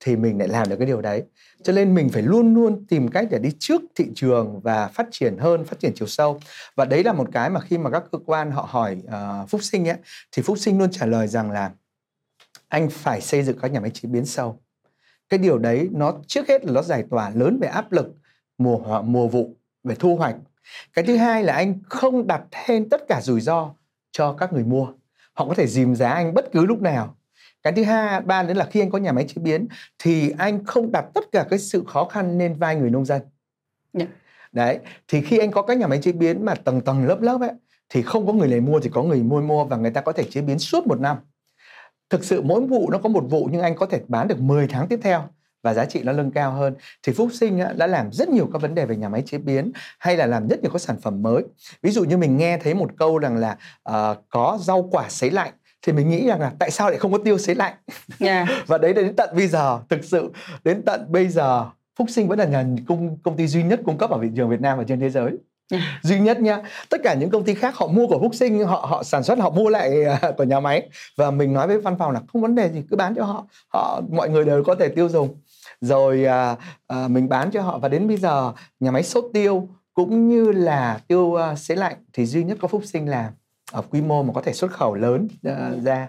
thì 0.00 0.16
mình 0.16 0.38
lại 0.38 0.48
làm 0.48 0.68
được 0.68 0.76
cái 0.76 0.86
điều 0.86 1.00
đấy. 1.00 1.22
Cho 1.62 1.72
nên 1.72 1.94
mình 1.94 2.08
phải 2.08 2.22
luôn 2.22 2.54
luôn 2.54 2.86
tìm 2.86 3.08
cách 3.08 3.26
để 3.30 3.38
đi 3.38 3.50
trước 3.58 3.80
thị 3.94 4.06
trường 4.14 4.60
và 4.60 4.88
phát 4.88 5.06
triển 5.10 5.38
hơn 5.38 5.64
phát 5.64 5.80
triển 5.80 5.92
chiều 5.94 6.08
sâu. 6.08 6.40
Và 6.76 6.84
đấy 6.84 7.04
là 7.04 7.12
một 7.12 7.28
cái 7.32 7.50
mà 7.50 7.60
khi 7.60 7.78
mà 7.78 7.90
các 7.90 8.02
cơ 8.12 8.18
quan 8.26 8.50
họ 8.50 8.66
hỏi 8.70 8.96
uh, 9.06 9.48
phúc 9.48 9.62
sinh 9.62 9.88
ấy 9.88 9.96
thì 10.32 10.42
phúc 10.42 10.58
sinh 10.58 10.78
luôn 10.78 10.90
trả 10.90 11.06
lời 11.06 11.28
rằng 11.28 11.50
là 11.50 11.70
anh 12.68 12.90
phải 12.90 13.20
xây 13.20 13.42
dựng 13.42 13.58
các 13.58 13.72
nhà 13.72 13.80
máy 13.80 13.90
chế 13.90 14.08
biến 14.08 14.26
sâu. 14.26 14.60
Cái 15.28 15.38
điều 15.38 15.58
đấy 15.58 15.88
nó 15.92 16.14
trước 16.26 16.48
hết 16.48 16.64
là 16.64 16.72
nó 16.72 16.82
giải 16.82 17.04
tỏa 17.10 17.30
lớn 17.30 17.58
về 17.60 17.68
áp 17.68 17.92
lực 17.92 18.06
mùa 18.58 19.02
mùa 19.02 19.28
vụ 19.28 19.56
về 19.84 19.94
thu 19.94 20.16
hoạch. 20.16 20.36
Cái 20.92 21.04
thứ 21.04 21.16
hai 21.16 21.44
là 21.44 21.52
anh 21.52 21.78
không 21.84 22.26
đặt 22.26 22.42
thêm 22.50 22.88
tất 22.88 23.08
cả 23.08 23.20
rủi 23.20 23.40
ro 23.40 23.74
cho 24.12 24.32
các 24.32 24.52
người 24.52 24.64
mua. 24.64 24.86
Họ 25.32 25.48
có 25.48 25.54
thể 25.54 25.66
dìm 25.66 25.94
giá 25.94 26.10
anh 26.10 26.34
bất 26.34 26.52
cứ 26.52 26.66
lúc 26.66 26.82
nào 26.82 27.17
cái 27.62 27.72
thứ 27.72 27.84
hai 27.84 28.20
ba 28.20 28.42
nữa 28.42 28.54
là 28.54 28.64
khi 28.64 28.80
anh 28.80 28.90
có 28.90 28.98
nhà 28.98 29.12
máy 29.12 29.24
chế 29.28 29.42
biến 29.42 29.68
thì 29.98 30.32
anh 30.38 30.64
không 30.64 30.92
đặt 30.92 31.04
tất 31.14 31.24
cả 31.32 31.46
cái 31.50 31.58
sự 31.58 31.84
khó 31.86 32.04
khăn 32.04 32.38
lên 32.38 32.54
vai 32.54 32.76
người 32.76 32.90
nông 32.90 33.04
dân 33.04 33.22
yeah. 33.98 34.08
Dạ. 34.08 34.16
đấy 34.52 34.78
thì 35.08 35.20
khi 35.20 35.38
anh 35.38 35.50
có 35.50 35.62
các 35.62 35.78
nhà 35.78 35.86
máy 35.86 35.98
chế 36.02 36.12
biến 36.12 36.44
mà 36.44 36.54
tầng 36.54 36.80
tầng 36.80 37.06
lớp 37.06 37.20
lớp 37.20 37.40
ấy 37.40 37.50
thì 37.88 38.02
không 38.02 38.26
có 38.26 38.32
người 38.32 38.48
này 38.48 38.60
mua 38.60 38.80
thì 38.80 38.90
có 38.92 39.02
người 39.02 39.22
mua 39.22 39.40
mua 39.40 39.64
và 39.64 39.76
người 39.76 39.90
ta 39.90 40.00
có 40.00 40.12
thể 40.12 40.24
chế 40.30 40.40
biến 40.40 40.58
suốt 40.58 40.86
một 40.86 41.00
năm 41.00 41.16
thực 42.10 42.24
sự 42.24 42.42
mỗi 42.42 42.60
vụ 42.60 42.90
nó 42.90 42.98
có 42.98 43.08
một 43.08 43.24
vụ 43.30 43.48
nhưng 43.52 43.60
anh 43.60 43.76
có 43.76 43.86
thể 43.86 44.00
bán 44.08 44.28
được 44.28 44.40
10 44.40 44.66
tháng 44.68 44.88
tiếp 44.88 45.00
theo 45.02 45.28
và 45.62 45.74
giá 45.74 45.84
trị 45.84 46.02
nó 46.02 46.12
nâng 46.12 46.30
cao 46.30 46.52
hơn 46.52 46.74
thì 47.02 47.12
Phúc 47.12 47.28
Sinh 47.32 47.60
đã 47.76 47.86
làm 47.86 48.12
rất 48.12 48.28
nhiều 48.28 48.48
các 48.52 48.62
vấn 48.62 48.74
đề 48.74 48.86
về 48.86 48.96
nhà 48.96 49.08
máy 49.08 49.22
chế 49.26 49.38
biến 49.38 49.72
hay 49.98 50.16
là 50.16 50.26
làm 50.26 50.48
rất 50.48 50.62
nhiều 50.62 50.70
các 50.72 50.82
sản 50.82 50.96
phẩm 51.02 51.22
mới 51.22 51.42
ví 51.82 51.90
dụ 51.90 52.04
như 52.04 52.16
mình 52.16 52.36
nghe 52.36 52.58
thấy 52.58 52.74
một 52.74 52.90
câu 52.98 53.18
rằng 53.18 53.36
là 53.36 53.56
uh, 53.90 54.18
có 54.28 54.58
rau 54.60 54.88
quả 54.92 55.08
sấy 55.08 55.30
lạnh 55.30 55.52
thì 55.82 55.92
mình 55.92 56.08
nghĩ 56.08 56.26
rằng 56.26 56.40
là 56.40 56.52
tại 56.58 56.70
sao 56.70 56.90
lại 56.90 56.98
không 56.98 57.12
có 57.12 57.18
tiêu 57.18 57.38
sấy 57.38 57.54
lạnh? 57.54 57.74
Yeah. 58.20 58.48
và 58.66 58.78
đấy 58.78 58.94
đến 58.94 59.16
tận 59.16 59.30
bây 59.36 59.46
giờ 59.46 59.80
thực 59.88 60.04
sự 60.04 60.32
đến 60.64 60.82
tận 60.82 61.12
bây 61.12 61.28
giờ 61.28 61.66
Phúc 61.98 62.10
Sinh 62.10 62.28
vẫn 62.28 62.38
là 62.38 62.44
nhà 62.44 62.64
công 62.88 63.16
công 63.22 63.36
ty 63.36 63.46
duy 63.46 63.62
nhất 63.62 63.80
cung 63.84 63.98
cấp 63.98 64.10
ở 64.10 64.18
thị 64.22 64.28
trường 64.36 64.48
Việt 64.48 64.60
Nam 64.60 64.78
và 64.78 64.84
trên 64.84 65.00
thế 65.00 65.10
giới. 65.10 65.32
Yeah. 65.70 65.84
duy 66.02 66.20
nhất 66.20 66.40
nha. 66.40 66.62
Tất 66.88 67.00
cả 67.04 67.14
những 67.14 67.30
công 67.30 67.44
ty 67.44 67.54
khác 67.54 67.74
họ 67.76 67.86
mua 67.86 68.06
của 68.06 68.18
Phúc 68.18 68.34
Sinh 68.34 68.64
họ 68.64 68.86
họ 68.88 69.02
sản 69.02 69.22
xuất 69.22 69.38
họ 69.38 69.50
mua 69.50 69.68
lại 69.68 70.04
uh, 70.28 70.36
của 70.36 70.44
nhà 70.44 70.60
máy. 70.60 70.88
Và 71.16 71.30
mình 71.30 71.52
nói 71.52 71.66
với 71.66 71.80
văn 71.80 71.96
phòng 71.98 72.12
là 72.12 72.20
không 72.32 72.42
vấn 72.42 72.54
đề 72.54 72.68
gì 72.68 72.82
cứ 72.90 72.96
bán 72.96 73.14
cho 73.14 73.24
họ. 73.24 73.46
Họ 73.68 74.00
mọi 74.10 74.28
người 74.28 74.44
đều 74.44 74.64
có 74.64 74.74
thể 74.74 74.88
tiêu 74.88 75.08
dùng. 75.08 75.40
Rồi 75.80 76.24
uh, 76.24 76.58
uh, 77.04 77.10
mình 77.10 77.28
bán 77.28 77.50
cho 77.50 77.62
họ. 77.62 77.78
Và 77.78 77.88
đến 77.88 78.08
bây 78.08 78.16
giờ 78.16 78.52
nhà 78.80 78.90
máy 78.90 79.02
sốt 79.02 79.24
tiêu 79.32 79.68
cũng 79.94 80.28
như 80.28 80.52
là 80.52 81.00
tiêu 81.08 81.20
uh, 81.22 81.58
sấy 81.58 81.76
lạnh 81.76 81.96
thì 82.12 82.26
duy 82.26 82.44
nhất 82.44 82.58
có 82.60 82.68
Phúc 82.68 82.82
Sinh 82.84 83.08
làm 83.08 83.32
ở 83.72 83.82
quy 83.90 84.00
mô 84.00 84.22
mà 84.22 84.32
có 84.32 84.42
thể 84.42 84.52
xuất 84.52 84.72
khẩu 84.72 84.94
lớn 84.94 85.28
uh, 85.48 85.84
ra 85.84 86.08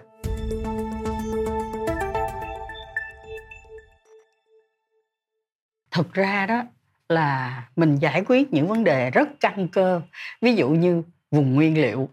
thực 5.90 6.12
ra 6.12 6.46
đó 6.46 6.62
là 7.08 7.62
mình 7.76 7.96
giải 7.96 8.22
quyết 8.26 8.52
những 8.52 8.68
vấn 8.68 8.84
đề 8.84 9.10
rất 9.10 9.28
căn 9.40 9.68
cơ 9.68 10.00
ví 10.40 10.54
dụ 10.54 10.68
như 10.68 11.02
vùng 11.30 11.54
nguyên 11.54 11.82
liệu 11.82 12.08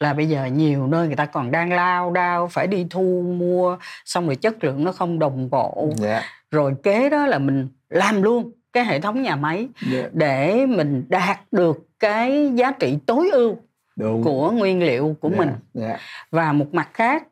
là 0.00 0.14
bây 0.14 0.28
giờ 0.28 0.44
nhiều 0.44 0.86
nơi 0.86 1.06
người 1.06 1.16
ta 1.16 1.26
còn 1.26 1.50
đang 1.50 1.72
lao 1.72 2.10
đao 2.10 2.48
phải 2.48 2.66
đi 2.66 2.86
thu 2.90 3.34
mua 3.38 3.78
xong 4.04 4.26
rồi 4.26 4.36
chất 4.36 4.64
lượng 4.64 4.84
nó 4.84 4.92
không 4.92 5.18
đồng 5.18 5.50
bộ 5.50 5.88
yeah. 5.88 5.98
Dạ. 5.98 6.22
rồi 6.50 6.74
kế 6.82 7.10
đó 7.10 7.26
là 7.26 7.38
mình 7.38 7.68
làm 7.88 8.22
luôn 8.22 8.52
cái 8.72 8.84
hệ 8.84 9.00
thống 9.00 9.22
nhà 9.22 9.36
máy 9.36 9.56
yeah. 9.56 10.04
Dạ. 10.04 10.08
để 10.12 10.66
mình 10.66 11.04
đạt 11.08 11.40
được 11.52 11.86
cái 11.98 12.52
giá 12.54 12.70
trị 12.70 12.98
tối 13.06 13.30
ưu 13.32 13.56
Đúng. 13.98 14.24
của 14.24 14.50
nguyên 14.50 14.82
liệu 14.82 15.16
của 15.20 15.28
yeah. 15.28 15.38
Dạ, 15.38 15.44
mình 15.44 15.84
yeah. 15.86 16.00
và 16.30 16.52
một 16.52 16.74
mặt 16.74 16.88
khác 16.94 17.22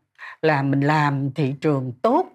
là 0.42 0.62
mình 0.62 0.80
làm 0.80 1.30
thị 1.34 1.54
trường 1.60 1.92
tốt 2.02 2.26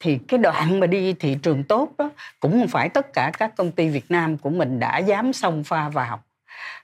thì 0.00 0.18
cái 0.28 0.38
đoạn 0.38 0.80
mà 0.80 0.86
đi 0.86 1.12
thị 1.12 1.36
trường 1.42 1.64
tốt 1.64 1.88
đó 1.98 2.10
cũng 2.40 2.52
không 2.52 2.68
phải 2.68 2.88
tất 2.88 3.12
cả 3.12 3.30
các 3.38 3.56
công 3.56 3.72
ty 3.72 3.88
Việt 3.88 4.04
Nam 4.08 4.38
của 4.38 4.50
mình 4.50 4.80
đã 4.80 4.98
dám 4.98 5.32
xông 5.32 5.64
pha 5.64 5.88
vào 5.88 6.20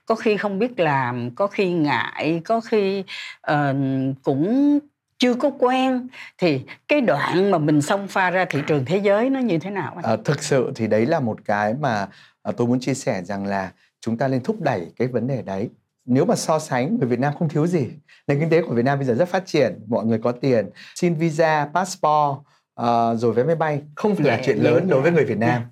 có 0.07 0.14
khi 0.14 0.37
không 0.37 0.59
biết 0.59 0.81
làm 0.81 1.31
có 1.35 1.47
khi 1.47 1.71
ngại 1.71 2.41
có 2.45 2.61
khi 2.61 3.05
uh, 3.51 3.77
cũng 4.23 4.79
chưa 5.19 5.35
có 5.35 5.51
quen 5.59 6.09
thì 6.38 6.61
cái 6.88 7.01
đoạn 7.01 7.51
mà 7.51 7.59
mình 7.59 7.83
xông 7.83 8.09
pha 8.09 8.31
ra 8.31 8.45
thị 8.45 8.61
trường 8.67 8.85
thế 8.85 8.97
giới 8.97 9.31
nó 9.31 9.41
như 9.41 9.59
thế 9.59 9.71
nào 9.71 9.93
anh? 9.97 10.05
À, 10.05 10.17
thực 10.25 10.43
sự 10.43 10.73
thì 10.75 10.87
đấy 10.87 11.07
là 11.07 11.21
một 11.21 11.38
cái 11.45 11.75
mà 11.81 12.09
à, 12.43 12.53
tôi 12.57 12.67
muốn 12.67 12.81
chia 12.81 12.95
sẻ 12.95 13.23
rằng 13.23 13.47
là 13.47 13.71
chúng 14.01 14.19
ta 14.19 14.29
nên 14.29 14.43
thúc 14.43 14.57
đẩy 14.61 14.87
cái 14.97 15.09
vấn 15.09 15.27
đề 15.27 15.43
đấy 15.43 15.71
nếu 16.09 16.25
mà 16.25 16.37
so 16.37 16.59
sánh 16.59 16.99
người 16.99 17.09
Việt 17.09 17.18
Nam 17.18 17.35
không 17.38 17.49
thiếu 17.49 17.66
gì. 17.66 17.88
Nền 18.27 18.40
kinh 18.40 18.51
tế 18.51 18.62
của 18.62 18.75
Việt 18.75 18.85
Nam 18.85 18.99
bây 18.99 19.07
giờ 19.07 19.14
rất 19.14 19.29
phát 19.29 19.47
triển 19.47 19.85
mọi 19.87 20.05
người 20.05 20.18
có 20.18 20.33
tiền 20.33 20.71
xin 20.94 21.14
visa 21.14 21.68
passport 21.75 22.37
uh, 22.81 23.18
rồi 23.21 23.33
vé 23.33 23.44
máy 23.44 23.57
bay 23.57 23.83
không 23.94 24.16
phải 24.16 24.27
là 24.27 24.40
chuyện 24.44 24.59
lớn 24.59 24.88
đối 24.88 25.01
với 25.01 25.12
người 25.12 25.25
Việt 25.25 25.38
Nam. 25.38 25.62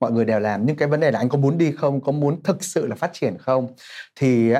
Mọi 0.00 0.12
người 0.12 0.24
đều 0.24 0.40
làm 0.40 0.66
nhưng 0.66 0.76
cái 0.76 0.88
vấn 0.88 1.00
đề 1.00 1.10
là 1.10 1.18
anh 1.18 1.28
có 1.28 1.38
muốn 1.38 1.58
đi 1.58 1.72
không 1.72 2.00
có 2.00 2.12
muốn 2.12 2.42
thực 2.42 2.64
sự 2.64 2.86
là 2.86 2.96
phát 2.96 3.10
triển 3.12 3.36
không? 3.38 3.68
Thì 4.16 4.52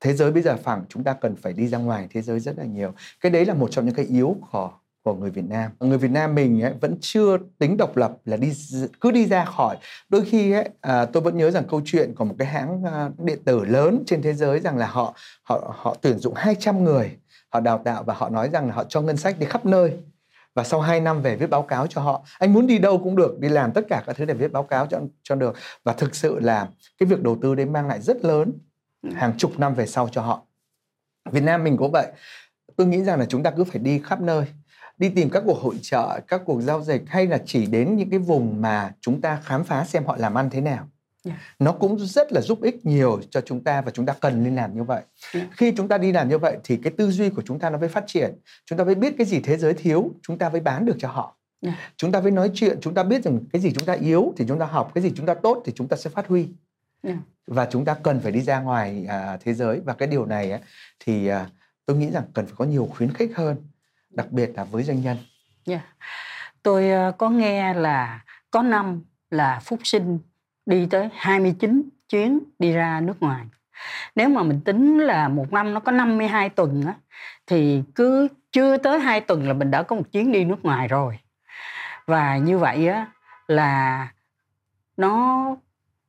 thế 0.00 0.14
giới 0.14 0.32
bây 0.32 0.42
giờ 0.42 0.56
phẳng 0.56 0.84
chúng 0.88 1.04
ta 1.04 1.12
cần 1.12 1.36
phải 1.36 1.52
đi 1.52 1.68
ra 1.68 1.78
ngoài 1.78 2.06
thế 2.10 2.22
giới 2.22 2.40
rất 2.40 2.58
là 2.58 2.64
nhiều. 2.64 2.92
Cái 3.20 3.30
đấy 3.30 3.46
là 3.46 3.54
một 3.54 3.68
trong 3.70 3.86
những 3.86 3.94
cái 3.94 4.06
yếu 4.06 4.36
của 4.50 4.70
của 5.04 5.14
người 5.14 5.30
Việt 5.30 5.44
Nam. 5.48 5.70
Người 5.80 5.98
Việt 5.98 6.10
Nam 6.10 6.34
mình 6.34 6.62
ấy, 6.62 6.72
vẫn 6.80 6.96
chưa 7.00 7.38
tính 7.58 7.76
độc 7.76 7.96
lập 7.96 8.12
là 8.24 8.36
đi 8.36 8.52
cứ 9.00 9.10
đi 9.10 9.26
ra 9.26 9.44
khỏi. 9.44 9.76
Đôi 10.08 10.24
khi 10.24 10.52
ấy, 10.52 10.68
à, 10.80 11.04
tôi 11.04 11.22
vẫn 11.22 11.36
nhớ 11.36 11.50
rằng 11.50 11.64
câu 11.68 11.80
chuyện 11.84 12.14
của 12.14 12.24
một 12.24 12.34
cái 12.38 12.48
hãng 12.48 12.84
à, 12.84 13.10
điện 13.18 13.38
tử 13.44 13.64
lớn 13.64 14.02
trên 14.06 14.22
thế 14.22 14.34
giới 14.34 14.60
rằng 14.60 14.76
là 14.76 14.86
họ 14.86 15.14
họ 15.42 15.74
họ 15.78 15.96
tuyển 16.00 16.18
dụng 16.18 16.34
200 16.34 16.84
người. 16.84 17.16
Họ 17.48 17.60
đào 17.60 17.82
tạo 17.84 18.02
và 18.02 18.14
họ 18.14 18.28
nói 18.28 18.50
rằng 18.52 18.68
là 18.68 18.74
họ 18.74 18.84
cho 18.84 19.00
ngân 19.00 19.16
sách 19.16 19.38
đi 19.38 19.46
khắp 19.46 19.66
nơi. 19.66 19.92
Và 20.54 20.64
sau 20.64 20.80
2 20.80 21.00
năm 21.00 21.22
về 21.22 21.36
viết 21.36 21.50
báo 21.50 21.62
cáo 21.62 21.86
cho 21.86 22.00
họ 22.00 22.24
anh 22.38 22.52
muốn 22.52 22.66
đi 22.66 22.78
đâu 22.78 22.98
cũng 22.98 23.16
được 23.16 23.40
đi 23.40 23.48
làm 23.48 23.72
tất 23.72 23.84
cả 23.88 24.02
các 24.06 24.16
thứ 24.16 24.24
để 24.24 24.34
viết 24.34 24.52
báo 24.52 24.62
cáo 24.62 24.86
cho 24.86 25.00
cho 25.22 25.34
được. 25.34 25.54
Và 25.84 25.92
thực 25.92 26.14
sự 26.14 26.40
là 26.40 26.68
cái 26.98 27.06
việc 27.06 27.22
đầu 27.22 27.38
tư 27.42 27.54
đấy 27.54 27.66
mang 27.66 27.88
lại 27.88 28.00
rất 28.00 28.24
lớn 28.24 28.52
hàng 29.14 29.32
chục 29.38 29.58
năm 29.58 29.74
về 29.74 29.86
sau 29.86 30.08
cho 30.12 30.22
họ. 30.22 30.42
Việt 31.30 31.42
Nam 31.42 31.64
mình 31.64 31.76
cũng 31.76 31.92
vậy. 31.92 32.06
Tôi 32.76 32.86
nghĩ 32.86 33.04
rằng 33.04 33.18
là 33.18 33.26
chúng 33.26 33.42
ta 33.42 33.50
cứ 33.50 33.64
phải 33.64 33.78
đi 33.78 34.00
khắp 34.04 34.20
nơi 34.20 34.46
đi 34.98 35.08
tìm 35.08 35.30
các 35.30 35.42
cuộc 35.46 35.58
hội 35.58 35.74
trợ 35.82 36.20
các 36.28 36.42
cuộc 36.46 36.60
giao 36.60 36.82
dịch 36.82 37.02
hay 37.06 37.26
là 37.26 37.38
chỉ 37.46 37.66
đến 37.66 37.96
những 37.96 38.10
cái 38.10 38.18
vùng 38.18 38.62
mà 38.62 38.92
chúng 39.00 39.20
ta 39.20 39.40
khám 39.44 39.64
phá 39.64 39.84
xem 39.84 40.04
họ 40.04 40.16
làm 40.16 40.34
ăn 40.34 40.50
thế 40.50 40.60
nào 40.60 40.88
Yeah. 41.26 41.38
Dạ. 41.38 41.54
nó 41.58 41.72
cũng 41.72 41.98
rất 41.98 42.32
là 42.32 42.40
giúp 42.40 42.62
ích 42.62 42.86
nhiều 42.86 43.20
cho 43.30 43.40
chúng 43.40 43.64
ta 43.64 43.82
và 43.82 43.90
chúng 43.90 44.06
ta 44.06 44.14
cần 44.20 44.44
nên 44.44 44.56
làm 44.56 44.74
như 44.74 44.82
vậy 44.82 45.02
yeah. 45.34 45.46
Dạ. 45.46 45.54
khi 45.56 45.72
chúng 45.76 45.88
ta 45.88 45.98
đi 45.98 46.12
làm 46.12 46.28
như 46.28 46.38
vậy 46.38 46.56
thì 46.64 46.76
cái 46.76 46.92
tư 46.96 47.10
duy 47.10 47.30
của 47.30 47.42
chúng 47.42 47.58
ta 47.58 47.70
nó 47.70 47.78
mới 47.78 47.88
phát 47.88 48.04
triển 48.06 48.34
chúng 48.66 48.78
ta 48.78 48.84
mới 48.84 48.94
biết 48.94 49.14
cái 49.18 49.26
gì 49.26 49.40
thế 49.40 49.56
giới 49.56 49.74
thiếu 49.74 50.10
chúng 50.22 50.38
ta 50.38 50.48
mới 50.48 50.60
bán 50.60 50.86
được 50.86 50.96
cho 50.98 51.08
họ 51.08 51.36
yeah. 51.62 51.76
Dạ. 51.76 51.90
chúng 51.96 52.12
ta 52.12 52.20
mới 52.20 52.30
nói 52.30 52.50
chuyện 52.54 52.78
chúng 52.80 52.94
ta 52.94 53.02
biết 53.02 53.24
rằng 53.24 53.40
cái 53.52 53.62
gì 53.62 53.72
chúng 53.72 53.86
ta 53.86 53.92
yếu 53.92 54.32
thì 54.36 54.44
chúng 54.48 54.58
ta 54.58 54.66
học 54.66 54.90
cái 54.94 55.04
gì 55.04 55.12
chúng 55.16 55.26
ta 55.26 55.34
tốt 55.34 55.62
thì 55.64 55.72
chúng 55.76 55.88
ta 55.88 55.96
sẽ 55.96 56.10
phát 56.10 56.26
huy 56.28 56.48
yeah. 57.02 57.18
và 57.46 57.68
chúng 57.70 57.84
ta 57.84 57.94
cần 57.94 58.20
phải 58.20 58.32
đi 58.32 58.40
ra 58.40 58.60
ngoài 58.60 59.06
à, 59.08 59.38
thế 59.40 59.54
giới 59.54 59.80
và 59.84 59.92
cái 59.94 60.08
điều 60.08 60.26
này 60.26 60.50
á, 60.52 60.58
thì 61.04 61.26
à, 61.26 61.50
tôi 61.86 61.96
nghĩ 61.96 62.10
rằng 62.10 62.24
cần 62.34 62.46
phải 62.46 62.54
có 62.58 62.64
nhiều 62.64 62.88
khuyến 62.96 63.12
khích 63.12 63.30
hơn 63.36 63.56
đặc 64.14 64.26
biệt 64.30 64.50
là 64.56 64.64
với 64.64 64.82
doanh 64.82 65.00
nhân 65.00 65.16
yeah. 65.66 65.82
tôi 66.62 66.90
ờ, 66.90 67.12
có 67.18 67.30
nghe 67.30 67.74
là 67.74 68.20
có 68.50 68.62
năm 68.62 69.02
là 69.30 69.60
phúc 69.64 69.80
sinh 69.84 70.18
đi 70.66 70.86
tới 70.90 71.08
29 71.16 71.88
chuyến 72.08 72.38
đi 72.58 72.72
ra 72.72 73.00
nước 73.00 73.22
ngoài. 73.22 73.44
Nếu 74.14 74.28
mà 74.28 74.42
mình 74.42 74.60
tính 74.64 74.98
là 74.98 75.28
một 75.28 75.52
năm 75.52 75.74
nó 75.74 75.80
có 75.80 75.92
52 75.92 76.48
tuần 76.48 76.82
á, 76.86 76.94
thì 77.46 77.82
cứ 77.94 78.28
chưa 78.52 78.76
tới 78.76 79.00
2 79.00 79.20
tuần 79.20 79.48
là 79.48 79.52
mình 79.54 79.70
đã 79.70 79.82
có 79.82 79.96
một 79.96 80.02
chuyến 80.12 80.32
đi 80.32 80.44
nước 80.44 80.64
ngoài 80.64 80.88
rồi. 80.88 81.18
Và 82.06 82.36
như 82.36 82.58
vậy 82.58 82.88
á, 82.88 83.06
là 83.46 84.08
nó 84.96 85.46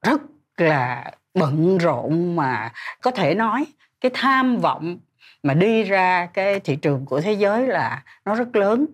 rất 0.04 0.22
là 0.58 1.12
bận 1.34 1.78
rộn 1.78 2.36
mà 2.36 2.72
có 3.02 3.12
thể 3.12 3.36
nói 3.36 3.66
cái 4.02 4.12
tham 4.14 4.58
vọng 4.58 5.00
mà 5.46 5.54
đi 5.54 5.84
ra 5.84 6.26
cái 6.34 6.60
thị 6.60 6.76
trường 6.76 7.06
của 7.06 7.22
thế 7.22 7.34
giới 7.34 7.68
là 7.68 8.04
nó 8.26 8.36
rất 8.36 8.56
lớn. 8.56 8.86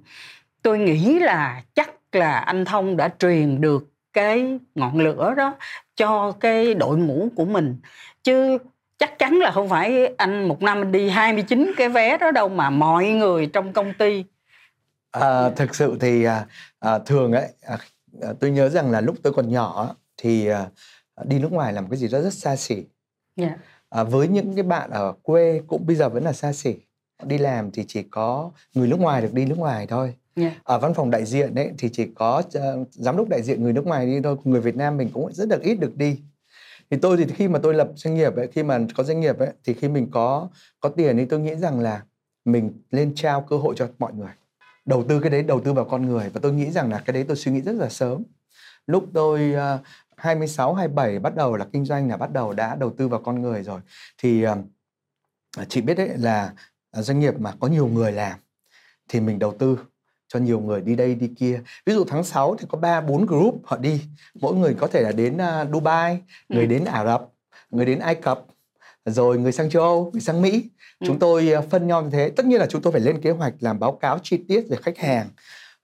Tôi 0.61 0.79
nghĩ 0.79 1.19
là 1.19 1.63
chắc 1.73 1.91
là 2.11 2.39
anh 2.39 2.65
Thông 2.65 2.97
đã 2.97 3.09
truyền 3.19 3.61
được 3.61 3.87
cái 4.13 4.59
ngọn 4.75 4.99
lửa 4.99 5.33
đó 5.37 5.55
cho 5.95 6.31
cái 6.31 6.73
đội 6.73 6.97
ngũ 6.97 7.29
của 7.35 7.45
mình 7.45 7.77
chứ 8.23 8.57
chắc 8.97 9.19
chắn 9.19 9.33
là 9.33 9.51
không 9.51 9.69
phải 9.69 10.13
anh 10.17 10.47
một 10.47 10.61
năm 10.61 10.81
anh 10.81 10.91
đi 10.91 11.09
29 11.09 11.71
cái 11.77 11.89
vé 11.89 12.17
đó 12.17 12.31
đâu 12.31 12.49
mà 12.49 12.69
mọi 12.69 13.09
người 13.09 13.45
trong 13.45 13.73
công 13.73 13.93
ty 13.93 14.23
à, 15.11 15.49
thực 15.49 15.75
sự 15.75 15.97
thì 15.99 16.23
à, 16.23 16.45
à, 16.79 16.99
thường 16.99 17.31
ấy 17.31 17.47
à, 17.61 17.77
à, 18.21 18.29
tôi 18.39 18.51
nhớ 18.51 18.69
rằng 18.69 18.91
là 18.91 19.01
lúc 19.01 19.15
tôi 19.23 19.33
còn 19.33 19.49
nhỏ 19.49 19.95
thì 20.17 20.47
à, 20.47 20.65
đi 21.25 21.39
nước 21.39 21.51
ngoài 21.51 21.73
làm 21.73 21.89
cái 21.89 21.97
gì 21.97 22.07
đó 22.07 22.21
rất 22.21 22.33
xa 22.33 22.55
xỉ 22.55 22.83
yeah. 23.35 23.51
Dạ. 23.91 24.01
à, 24.01 24.03
với 24.03 24.27
những 24.27 24.55
cái 24.55 24.63
bạn 24.63 24.89
ở 24.89 25.13
quê 25.23 25.61
cũng 25.67 25.85
bây 25.85 25.95
giờ 25.95 26.09
vẫn 26.09 26.23
là 26.23 26.33
xa 26.33 26.53
xỉ 26.53 26.75
đi 27.23 27.37
làm 27.37 27.71
thì 27.71 27.85
chỉ 27.87 28.03
có 28.03 28.51
người 28.73 28.87
nước 28.87 28.99
ngoài 28.99 29.21
được 29.21 29.33
đi 29.33 29.45
nước 29.45 29.57
ngoài 29.57 29.87
thôi 29.87 30.13
Yeah. 30.35 30.53
Ở 30.63 30.79
văn 30.79 30.93
phòng 30.93 31.11
đại 31.11 31.25
diện 31.25 31.55
đấy 31.55 31.71
thì 31.77 31.89
chỉ 31.89 32.07
có 32.15 32.43
uh, 32.57 32.87
giám 32.91 33.17
đốc 33.17 33.29
đại 33.29 33.43
diện 33.43 33.63
người 33.63 33.73
nước 33.73 33.85
ngoài 33.85 34.05
đi 34.05 34.21
thôi, 34.21 34.37
người 34.43 34.61
Việt 34.61 34.75
Nam 34.75 34.97
mình 34.97 35.09
cũng 35.13 35.33
rất 35.33 35.49
là 35.49 35.57
ít 35.61 35.75
được 35.75 35.97
đi. 35.97 36.19
Thì 36.89 36.97
tôi 36.97 37.17
thì 37.17 37.25
khi 37.35 37.47
mà 37.47 37.59
tôi 37.63 37.73
lập 37.73 37.91
doanh 37.95 38.15
nghiệp 38.15 38.35
ấy, 38.35 38.47
khi 38.47 38.63
mà 38.63 38.79
có 38.95 39.03
doanh 39.03 39.19
nghiệp 39.19 39.39
ấy 39.39 39.49
thì 39.63 39.73
khi 39.73 39.87
mình 39.87 40.07
có 40.11 40.47
có 40.79 40.89
tiền 40.89 41.17
thì 41.17 41.25
tôi 41.25 41.39
nghĩ 41.39 41.55
rằng 41.55 41.79
là 41.79 42.03
mình 42.45 42.71
lên 42.91 43.15
trao 43.15 43.41
cơ 43.41 43.57
hội 43.57 43.75
cho 43.77 43.87
mọi 43.99 44.13
người. 44.13 44.31
Đầu 44.85 45.03
tư 45.09 45.19
cái 45.19 45.29
đấy 45.29 45.43
đầu 45.43 45.61
tư 45.61 45.73
vào 45.73 45.85
con 45.85 46.05
người 46.05 46.29
và 46.33 46.39
tôi 46.43 46.53
nghĩ 46.53 46.71
rằng 46.71 46.91
là 46.91 47.01
cái 47.05 47.13
đấy 47.13 47.25
tôi 47.27 47.37
suy 47.37 47.51
nghĩ 47.51 47.61
rất 47.61 47.75
là 47.75 47.89
sớm. 47.89 48.23
Lúc 48.87 49.05
tôi 49.13 49.53
uh, 49.55 49.81
26 50.21 50.73
27 50.73 51.19
bắt 51.19 51.35
đầu 51.35 51.55
là 51.55 51.65
kinh 51.73 51.85
doanh 51.85 52.09
là 52.09 52.17
bắt 52.17 52.31
đầu 52.31 52.53
đã 52.53 52.75
đầu 52.75 52.93
tư 52.97 53.07
vào 53.07 53.21
con 53.21 53.41
người 53.41 53.63
rồi. 53.63 53.79
Thì 54.17 54.45
uh, 54.47 54.57
chị 55.69 55.81
biết 55.81 55.93
đấy 55.93 56.09
là 56.17 56.53
doanh 56.91 57.19
nghiệp 57.19 57.39
mà 57.39 57.53
có 57.59 57.67
nhiều 57.67 57.87
người 57.87 58.11
làm 58.11 58.39
thì 59.09 59.19
mình 59.19 59.39
đầu 59.39 59.55
tư 59.59 59.77
cho 60.27 60.39
nhiều 60.39 60.59
người 60.59 60.81
đi 60.81 60.95
đây 60.95 61.15
đi 61.15 61.29
kia 61.37 61.61
ví 61.85 61.93
dụ 61.93 62.03
tháng 62.07 62.23
6 62.23 62.55
thì 62.59 62.65
có 62.69 62.77
ba 62.77 63.01
bốn 63.01 63.25
group 63.25 63.61
họ 63.63 63.77
đi 63.77 64.01
mỗi 64.41 64.55
người 64.55 64.73
có 64.73 64.87
thể 64.87 65.01
là 65.01 65.11
đến 65.11 65.35
uh, 65.37 65.73
Dubai 65.73 66.21
người 66.49 66.63
ừ. 66.63 66.69
đến 66.69 66.85
Ả 66.85 67.05
Rập 67.05 67.27
người 67.69 67.85
đến 67.85 67.99
Ai 67.99 68.15
Cập 68.15 68.45
rồi 69.05 69.37
người 69.37 69.51
sang 69.51 69.69
châu 69.69 69.83
Âu 69.83 70.09
người 70.13 70.21
sang 70.21 70.41
Mỹ 70.41 70.69
ừ. 70.99 71.07
chúng 71.07 71.19
tôi 71.19 71.51
phân 71.69 71.87
nhau 71.87 72.01
như 72.01 72.09
thế 72.09 72.29
tất 72.35 72.45
nhiên 72.45 72.59
là 72.59 72.65
chúng 72.65 72.81
tôi 72.81 72.93
phải 72.93 73.01
lên 73.01 73.21
kế 73.21 73.31
hoạch 73.31 73.53
làm 73.59 73.79
báo 73.79 73.91
cáo 73.91 74.19
chi 74.23 74.43
tiết 74.47 74.65
về 74.69 74.77
khách 74.81 74.97
hàng 74.97 75.27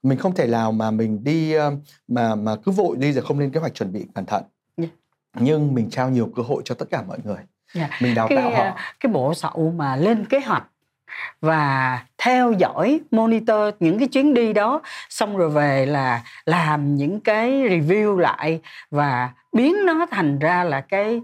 mình 0.02 0.18
không 0.18 0.34
thể 0.34 0.46
nào 0.46 0.72
mà 0.72 0.90
mình 0.90 1.24
đi 1.24 1.58
uh, 1.58 1.62
mà 2.08 2.34
mà 2.34 2.56
cứ 2.56 2.72
vội 2.72 2.96
đi 2.96 3.12
rồi 3.12 3.24
không 3.24 3.38
lên 3.38 3.50
kế 3.50 3.60
hoạch 3.60 3.74
chuẩn 3.74 3.92
bị 3.92 4.06
cẩn 4.14 4.26
thận 4.26 4.42
yeah. 4.76 4.90
Dạ. 5.34 5.40
nhưng 5.44 5.74
mình 5.74 5.90
trao 5.90 6.10
nhiều 6.10 6.32
cơ 6.36 6.42
hội 6.42 6.62
cho 6.64 6.74
tất 6.74 6.90
cả 6.90 7.02
mọi 7.02 7.18
người 7.24 7.36
yeah. 7.36 7.46
Dạ. 7.74 7.98
mình 8.00 8.14
đào 8.14 8.28
cái, 8.28 8.38
tạo 8.38 8.50
họ 8.50 8.76
cái 9.00 9.12
bộ 9.12 9.34
sậu 9.34 9.74
mà 9.76 9.96
lên 9.96 10.24
kế 10.24 10.40
hoạch 10.40 10.64
và 11.40 11.98
theo 12.18 12.52
dõi 12.52 13.00
monitor 13.10 13.74
những 13.80 13.98
cái 13.98 14.08
chuyến 14.08 14.34
đi 14.34 14.52
đó 14.52 14.82
xong 15.08 15.36
rồi 15.36 15.50
về 15.50 15.86
là 15.86 16.22
làm 16.46 16.96
những 16.96 17.20
cái 17.20 17.50
review 17.50 18.16
lại 18.16 18.60
và 18.90 19.30
biến 19.52 19.86
nó 19.86 20.06
thành 20.10 20.38
ra 20.38 20.64
là 20.64 20.80
cái 20.80 21.20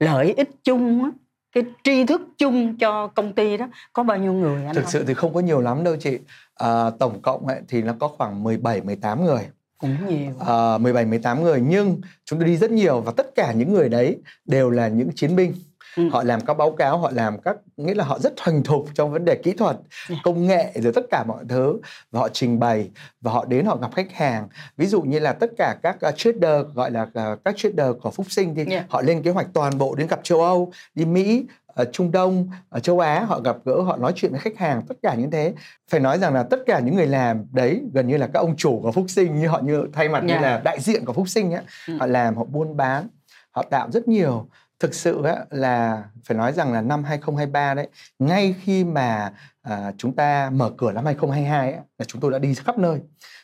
lợi 0.00 0.34
ích 0.36 0.50
chung 0.64 1.10
cái 1.52 1.64
tri 1.84 2.04
thức 2.04 2.22
chung 2.38 2.76
cho 2.76 3.06
công 3.06 3.32
ty 3.32 3.56
đó 3.56 3.68
có 3.92 4.02
bao 4.02 4.16
nhiêu 4.16 4.32
người 4.32 4.64
anh 4.64 4.74
thực 4.74 4.82
không? 4.82 4.90
sự 4.90 5.04
thì 5.04 5.14
không 5.14 5.34
có 5.34 5.40
nhiều 5.40 5.60
lắm 5.60 5.84
đâu 5.84 5.96
chị 6.00 6.18
à, 6.58 6.90
tổng 6.90 7.22
cộng 7.22 7.46
ấy, 7.46 7.60
thì 7.68 7.82
nó 7.82 7.94
có 8.00 8.08
khoảng 8.08 8.42
17 8.42 8.80
18 8.80 9.24
người 9.24 9.48
cũng 9.78 9.96
nhiều 10.08 10.32
à, 10.46 10.78
17 10.78 11.04
18 11.04 11.42
người 11.42 11.60
nhưng 11.60 12.00
chúng 12.24 12.38
tôi 12.38 12.48
đi 12.48 12.56
rất 12.56 12.70
nhiều 12.70 13.00
và 13.00 13.12
tất 13.16 13.34
cả 13.34 13.52
những 13.52 13.72
người 13.72 13.88
đấy 13.88 14.18
đều 14.44 14.70
là 14.70 14.88
những 14.88 15.10
chiến 15.14 15.36
binh 15.36 15.54
Ừ. 15.96 16.08
họ 16.12 16.22
làm 16.22 16.40
các 16.40 16.54
báo 16.54 16.70
cáo 16.70 16.98
họ 16.98 17.10
làm 17.14 17.40
các 17.40 17.56
nghĩa 17.76 17.94
là 17.94 18.04
họ 18.04 18.18
rất 18.18 18.32
thuần 18.36 18.62
thục 18.62 18.86
trong 18.94 19.12
vấn 19.12 19.24
đề 19.24 19.34
kỹ 19.34 19.52
thuật 19.52 19.76
Yeah. 20.10 20.20
công 20.24 20.46
nghệ 20.46 20.72
rồi 20.74 20.92
tất 20.92 21.04
cả 21.10 21.24
mọi 21.24 21.44
thứ 21.48 21.80
và 22.10 22.20
họ 22.20 22.28
trình 22.28 22.58
bày 22.58 22.90
và 23.20 23.32
họ 23.32 23.44
đến 23.44 23.66
họ 23.66 23.76
gặp 23.76 23.94
khách 23.94 24.12
hàng 24.12 24.48
ví 24.76 24.86
dụ 24.86 25.02
như 25.02 25.18
là 25.18 25.32
tất 25.32 25.50
cả 25.58 25.76
các 25.82 25.96
uh, 26.08 26.14
trader 26.16 26.66
gọi 26.74 26.90
là 26.90 27.02
uh, 27.02 27.44
các 27.44 27.54
trader 27.56 27.86
của 28.02 28.10
phúc 28.10 28.26
sinh 28.30 28.54
thì 28.54 28.64
Yeah. 28.68 28.84
họ 28.88 29.02
lên 29.02 29.22
kế 29.22 29.30
hoạch 29.30 29.46
toàn 29.52 29.78
bộ 29.78 29.94
đến 29.94 30.06
gặp 30.06 30.20
châu 30.22 30.40
âu 30.42 30.72
đi 30.94 31.04
mỹ 31.04 31.46
ở 31.78 31.84
trung 31.92 32.10
đông 32.12 32.50
ở 32.68 32.80
châu 32.80 33.00
á 33.00 33.20
họ 33.24 33.40
gặp 33.40 33.56
gỡ 33.64 33.80
họ 33.82 33.96
nói 33.96 34.12
chuyện 34.16 34.30
với 34.32 34.40
khách 34.40 34.58
hàng 34.58 34.82
tất 34.88 34.94
cả 35.02 35.14
những 35.14 35.30
thế. 35.30 35.54
Phải 35.90 36.00
nói 36.00 36.18
rằng 36.18 36.34
là 36.34 36.42
tất 36.42 36.60
cả 36.66 36.78
những 36.78 36.96
người 36.96 37.06
làm 37.06 37.44
đấy 37.52 37.82
gần 37.94 38.06
như 38.08 38.16
là 38.16 38.26
các 38.26 38.40
ông 38.40 38.56
chủ 38.56 38.80
của 38.82 38.92
phúc 38.92 39.04
sinh 39.08 39.40
như 39.40 39.48
họ 39.48 39.60
như 39.60 39.84
thay 39.92 40.08
mặt 40.08 40.24
như 40.24 40.32
Yeah. 40.32 40.42
là 40.42 40.60
đại 40.64 40.80
diện 40.80 41.04
của 41.04 41.12
phúc 41.12 41.28
sinh 41.28 41.52
á 41.52 41.62
Ừ. 41.88 41.96
họ 42.00 42.06
làm 42.06 42.36
họ 42.36 42.44
buôn 42.44 42.76
bán 42.76 43.08
họ 43.50 43.62
tạo 43.62 43.90
rất 43.90 44.08
nhiều. 44.08 44.48
Thực 44.80 44.94
sự 44.94 45.22
á, 45.24 45.36
là 45.50 46.02
phải 46.24 46.36
nói 46.36 46.52
rằng 46.52 46.72
là 46.72 46.80
năm 46.80 47.04
2023 47.04 47.74
đấy 47.74 47.88
ngay 48.18 48.54
khi 48.62 48.84
mà 48.84 49.32
à, 49.62 49.92
chúng 49.98 50.16
ta 50.16 50.50
mở 50.50 50.70
cửa 50.78 50.92
năm 50.92 51.04
2022 51.04 51.72
á, 51.72 51.80
là 51.98 52.04
chúng 52.04 52.20
tôi 52.20 52.30
đã 52.32 52.38
đi 52.38 52.54
khắp 52.54 52.78
nơi. 52.78 53.00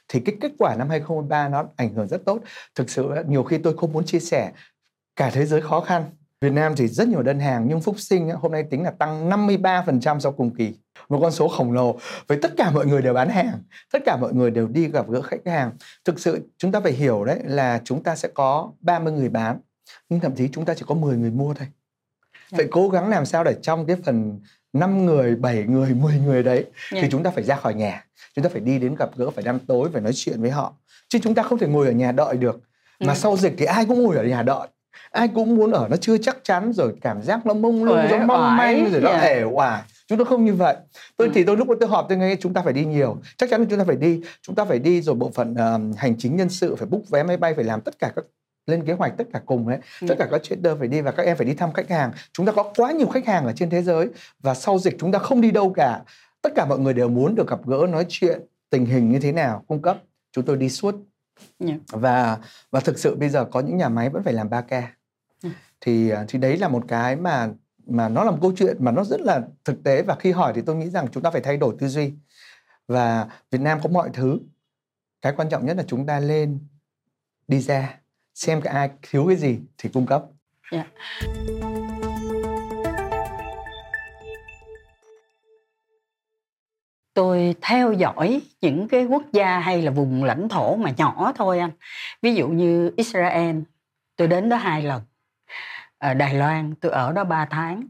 Thì 0.08 0.20
cái 0.20 0.34
kết 0.40 0.52
quả 0.58 0.74
năm 0.74 0.88
2023 0.88 1.48
nó 1.48 1.64
ảnh 1.76 1.94
hưởng 1.94 2.08
rất 2.08 2.24
tốt. 2.24 2.38
Thực 2.74 2.90
sự 2.90 3.10
nhiều 3.28 3.42
khi 3.44 3.58
tôi 3.58 3.76
không 3.76 3.92
muốn 3.92 4.04
chia 4.04 4.20
sẻ 4.20 4.52
cả 5.16 5.30
thế 5.32 5.46
giới 5.46 5.60
khó 5.60 5.80
khăn 5.80 6.04
Việt 6.40 6.52
Nam 6.52 6.76
thì 6.76 6.88
rất 6.88 7.08
nhiều 7.08 7.22
đơn 7.22 7.40
hàng 7.40 7.64
nhưng 7.68 7.80
Phúc 7.80 7.94
Sinh 7.98 8.30
hôm 8.30 8.52
nay 8.52 8.64
tính 8.70 8.82
là 8.82 8.90
tăng 8.90 9.30
53% 9.30 10.18
so 10.18 10.30
cùng 10.30 10.54
kỳ. 10.54 10.74
Một 11.08 11.18
con 11.22 11.32
số 11.32 11.48
khổng 11.48 11.72
lồ. 11.72 11.98
Với 12.26 12.38
tất 12.42 12.52
cả 12.56 12.70
mọi 12.70 12.86
người 12.86 13.02
đều 13.02 13.14
bán 13.14 13.28
hàng 13.28 13.58
tất 13.92 14.02
cả 14.06 14.16
mọi 14.16 14.32
người 14.34 14.50
đều 14.50 14.66
đi 14.68 14.88
gặp 14.88 15.08
gỡ 15.10 15.22
khách 15.22 15.46
hàng. 15.46 15.70
Thực 16.04 16.20
sự 16.20 16.48
chúng 16.58 16.72
ta 16.72 16.80
phải 16.80 16.92
hiểu 16.92 17.24
đấy 17.24 17.40
là 17.44 17.80
chúng 17.84 18.02
ta 18.02 18.16
sẽ 18.16 18.28
có 18.34 18.72
30 18.80 19.12
người 19.12 19.28
bán 19.28 19.58
nhưng 20.08 20.20
thậm 20.20 20.34
chí 20.34 20.48
chúng 20.52 20.64
ta 20.64 20.74
chỉ 20.74 20.84
có 20.88 20.94
10 20.94 21.16
người 21.16 21.30
mua 21.30 21.54
thôi. 21.54 21.68
Phải 22.50 22.66
cố 22.70 22.88
gắng 22.88 23.08
làm 23.08 23.26
sao 23.26 23.44
để 23.44 23.56
trong 23.62 23.86
cái 23.86 23.96
phần 24.04 24.40
5 24.72 25.06
người, 25.06 25.36
7 25.36 25.64
người, 25.64 25.94
10 25.94 26.18
người 26.18 26.42
đấy 26.42 26.64
thì 26.90 26.98
Yeah. 26.98 27.10
chúng 27.10 27.22
ta 27.22 27.30
phải 27.30 27.44
ra 27.44 27.56
khỏi 27.56 27.74
nhà. 27.74 28.04
Chúng 28.34 28.42
ta 28.42 28.48
phải 28.52 28.60
đi 28.60 28.78
đến 28.78 28.94
gặp 28.98 29.10
gỡ 29.16 29.30
phải 29.30 29.44
ăn 29.44 29.58
tối 29.66 29.88
phải 29.92 30.02
nói 30.02 30.12
chuyện 30.14 30.40
với 30.40 30.50
họ. 30.50 30.74
Chứ 31.08 31.18
chúng 31.22 31.34
ta 31.34 31.42
không 31.42 31.58
thể 31.58 31.66
ngồi 31.66 31.86
ở 31.86 31.92
nhà 31.92 32.12
đợi 32.12 32.36
được. 32.36 32.60
Mà 33.00 33.12
Ừ. 33.12 33.16
sau 33.18 33.36
dịch 33.36 33.54
thì 33.58 33.64
ai 33.64 33.84
cũng 33.86 34.02
ngồi 34.02 34.16
ở 34.16 34.24
nhà 34.24 34.42
đợi 34.42 34.68
ai 35.10 35.28
cũng 35.28 35.54
muốn 35.56 35.70
ở 35.70 35.88
nó 35.90 35.96
chưa 35.96 36.18
chắc 36.18 36.36
chắn 36.44 36.72
rồi 36.72 36.94
cảm 37.00 37.22
giác 37.22 37.46
nó 37.46 37.54
mông 37.54 37.84
lung 37.84 37.98
nó 38.10 38.18
mong 38.18 38.56
manh 38.56 38.90
rồi 38.92 39.00
nó 39.00 39.10
yeah. 39.10 39.22
ể 39.22 39.42
oải. 39.44 39.82
Chúng 40.06 40.18
tôi 40.18 40.24
không 40.26 40.44
như 40.44 40.54
vậy. 40.54 40.76
Tôi 41.16 41.28
Ừ. 41.28 41.32
thì 41.34 41.44
tôi 41.44 41.56
lúc 41.56 41.68
tôi 41.80 41.88
họp 41.88 42.06
tôi 42.08 42.18
nghe 42.18 42.36
chúng 42.40 42.54
ta 42.54 42.62
phải 42.62 42.72
đi 42.72 42.84
nhiều. 42.84 43.16
Chắc 43.36 43.50
chắn 43.50 43.60
là 43.60 43.66
chúng 43.70 43.78
ta 43.78 43.84
phải 43.84 43.96
đi. 43.96 44.20
Chúng 44.42 44.54
ta 44.54 44.64
phải 44.64 44.78
đi 44.78 45.02
rồi 45.02 45.14
bộ 45.14 45.30
phận 45.34 45.54
ờ, 45.54 45.80
hành 45.96 46.14
chính 46.18 46.36
nhân 46.36 46.48
sự 46.48 46.74
phải 46.76 46.86
book 46.86 47.02
vé 47.10 47.22
máy 47.22 47.36
bay 47.36 47.54
phải 47.54 47.64
làm 47.64 47.80
tất 47.80 47.98
cả 47.98 48.12
các 48.16 48.24
lên 48.66 48.84
kế 48.86 48.92
hoạch 48.92 49.12
tất 49.18 49.24
cả 49.32 49.40
cùng 49.46 49.68
đấy 49.68 49.78
Ừ. 50.00 50.06
tất 50.08 50.14
cả 50.18 50.28
các 50.30 50.42
trader 50.42 50.78
phải 50.78 50.88
đi 50.88 51.00
và 51.00 51.10
các 51.10 51.26
em 51.26 51.36
phải 51.36 51.46
đi 51.46 51.54
thăm 51.54 51.72
khách 51.72 51.90
hàng. 51.90 52.12
Chúng 52.32 52.46
ta 52.46 52.52
có 52.52 52.72
quá 52.76 52.92
nhiều 52.92 53.06
khách 53.06 53.26
hàng 53.26 53.46
ở 53.46 53.52
trên 53.56 53.70
thế 53.70 53.82
giới 53.82 54.08
và 54.42 54.54
sau 54.54 54.78
dịch 54.78 54.96
chúng 54.98 55.12
ta 55.12 55.18
không 55.18 55.40
đi 55.40 55.50
đâu 55.50 55.72
cả. 55.76 56.00
Tất 56.42 56.52
cả 56.56 56.66
mọi 56.68 56.78
người 56.78 56.94
đều 56.94 57.08
muốn 57.08 57.34
được 57.34 57.48
gặp 57.50 57.58
gỡ 57.66 57.86
nói 57.90 58.06
chuyện 58.08 58.40
tình 58.70 58.86
hình 58.86 59.10
như 59.10 59.18
thế 59.18 59.32
nào 59.32 59.64
cung 59.68 59.82
cấp. 59.82 59.98
Chúng 60.32 60.44
tôi 60.44 60.56
đi 60.56 60.68
suốt 60.68 60.94
Yeah. 61.58 61.80
và 61.88 62.38
và 62.70 62.80
thực 62.80 62.98
sự 62.98 63.16
bây 63.16 63.28
giờ 63.28 63.44
có 63.44 63.60
những 63.60 63.76
nhà 63.76 63.88
máy 63.88 64.10
vẫn 64.10 64.22
phải 64.22 64.32
làm 64.32 64.50
3 64.50 64.60
k 64.60 64.70
Ừ. 65.42 65.48
thì 65.80 66.10
à, 66.10 66.24
thì 66.28 66.38
đấy 66.38 66.56
là 66.56 66.68
một 66.68 66.84
cái 66.88 67.16
mà 67.16 67.48
mà 67.86 68.08
nó 68.08 68.24
là 68.24 68.30
một 68.30 68.38
câu 68.42 68.52
chuyện 68.56 68.76
mà 68.80 68.90
nó 68.92 69.04
rất 69.04 69.20
là 69.20 69.40
thực 69.64 69.84
tế 69.84 70.02
và 70.02 70.14
khi 70.14 70.32
hỏi 70.32 70.52
thì 70.56 70.62
tôi 70.66 70.76
nghĩ 70.76 70.90
rằng 70.90 71.06
chúng 71.12 71.22
ta 71.22 71.30
phải 71.30 71.40
thay 71.40 71.56
đổi 71.56 71.74
tư 71.78 71.88
duy 71.88 72.12
và 72.88 73.28
Việt 73.50 73.60
Nam 73.60 73.78
có 73.82 73.88
mọi 73.88 74.10
thứ 74.12 74.38
cái 75.22 75.32
quan 75.36 75.48
trọng 75.48 75.66
nhất 75.66 75.76
là 75.76 75.84
chúng 75.86 76.06
ta 76.06 76.20
lên 76.20 76.58
đi 77.48 77.60
ra 77.60 78.00
xem 78.34 78.60
cái 78.60 78.74
ai 78.74 78.90
thiếu 79.02 79.24
cái 79.28 79.36
gì 79.36 79.58
thì 79.78 79.88
cung 79.92 80.06
cấp 80.06 80.24
Dạ. 80.72 80.84
Tôi 87.14 87.54
theo 87.60 87.92
dõi 87.92 88.40
những 88.60 88.88
cái 88.88 89.04
quốc 89.04 89.22
gia 89.32 89.58
hay 89.58 89.82
là 89.82 89.90
vùng 89.90 90.24
lãnh 90.24 90.48
thổ 90.48 90.76
mà 90.76 90.90
nhỏ 90.96 91.32
thôi 91.36 91.58
anh. 91.58 91.70
Ví 92.22 92.34
dụ 92.34 92.48
như 92.48 92.92
Israel, 92.96 93.58
tôi 94.16 94.28
đến 94.28 94.48
đó 94.48 94.56
hai 94.56 94.82
lần. 94.82 95.02
Ở 95.98 96.14
Đài 96.14 96.34
Loan, 96.34 96.74
tôi 96.74 96.92
ở 96.92 97.12
đó 97.12 97.24
3 97.24 97.44
tháng. 97.44 97.84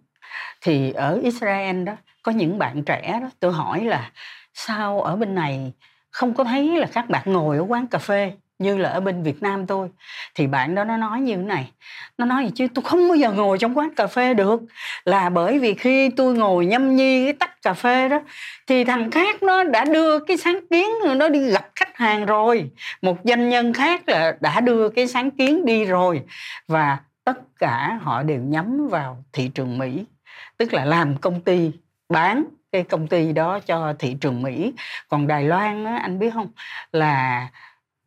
Thì 0.60 0.92
ở 0.92 1.20
Israel 1.22 1.84
đó, 1.84 1.92
có 2.22 2.32
những 2.32 2.58
bạn 2.58 2.82
trẻ 2.82 3.18
đó, 3.22 3.30
tôi 3.40 3.52
hỏi 3.52 3.84
là, 3.84 4.10
sao 4.54 5.00
ở 5.00 5.16
bên 5.16 5.34
này 5.34 5.72
không 6.10 6.34
có 6.34 6.44
thấy 6.44 6.78
là 6.78 6.87
các 6.92 7.08
bạn 7.08 7.32
ngồi 7.32 7.56
ở 7.56 7.64
quán 7.68 7.87
cà 7.87 7.98
phê? 7.98 8.32
Như 8.58 8.76
là 8.78 8.88
ở 8.88 9.00
bên 9.00 9.22
Việt 9.22 9.42
Nam 9.42 9.66
tôi 9.66 9.88
thì 10.34 10.46
bạn 10.46 10.74
đó 10.74 10.84
nó 10.84 10.96
nói 10.96 11.20
như 11.20 11.36
thế 11.36 11.42
này. 11.42 11.70
Nó 12.18 12.24
nói 12.26 12.44
gì 12.44 12.50
chứ? 12.54 12.66
Tôi 12.74 12.82
không 12.82 13.08
bao 13.08 13.16
giờ 13.16 13.32
ngồi 13.32 13.58
trong 13.58 13.78
quán 13.78 13.94
cà 13.94 14.06
phê 14.06 14.34
được. 14.34 14.62
Là 15.04 15.30
bởi 15.30 15.58
vì 15.58 15.74
khi 15.74 16.10
tôi 16.10 16.34
ngồi 16.34 16.66
nhâm 16.66 16.96
nhi 16.96 17.24
cái 17.24 17.32
tách 17.32 17.62
cà 17.62 17.74
phê 17.74 18.08
đó 18.08 18.20
thì 18.66 18.84
thằng 18.84 19.10
khác 19.10 19.42
nó 19.42 19.64
đã 19.64 19.84
đưa 19.84 20.18
cái 20.18 20.36
sáng 20.36 20.66
kiến 20.70 20.86
nó 21.16 21.28
đi 21.28 21.50
gặp 21.50 21.68
khách 21.74 21.96
hàng 21.96 22.26
rồi. 22.26 22.70
Một 23.02 23.16
doanh 23.24 23.48
nhân 23.48 23.72
khác 23.72 24.08
là 24.08 24.36
đã 24.40 24.60
đưa 24.60 24.88
cái 24.88 25.06
sáng 25.06 25.30
kiến 25.30 25.64
đi 25.64 25.84
rồi. 25.84 26.22
Và 26.68 26.98
tất 27.24 27.38
cả 27.58 27.98
họ 28.02 28.22
đều 28.22 28.40
nhắm 28.40 28.88
vào 28.88 29.24
thị 29.32 29.50
trường 29.54 29.78
Mỹ. 29.78 30.04
Tức 30.56 30.72
là 30.72 30.84
làm 30.84 31.16
công 31.16 31.40
ty 31.40 31.70
bán 32.08 32.44
cái 32.72 32.84
công 32.84 33.06
ty 33.06 33.32
đó 33.32 33.60
cho 33.66 33.94
thị 33.98 34.16
trường 34.20 34.42
Mỹ. 34.42 34.72
Còn 35.08 35.26
Đài 35.26 35.44
Loan 35.44 35.84
á, 35.84 35.98
anh 36.02 36.18
biết 36.18 36.34
không? 36.34 36.48
Là 36.92 37.48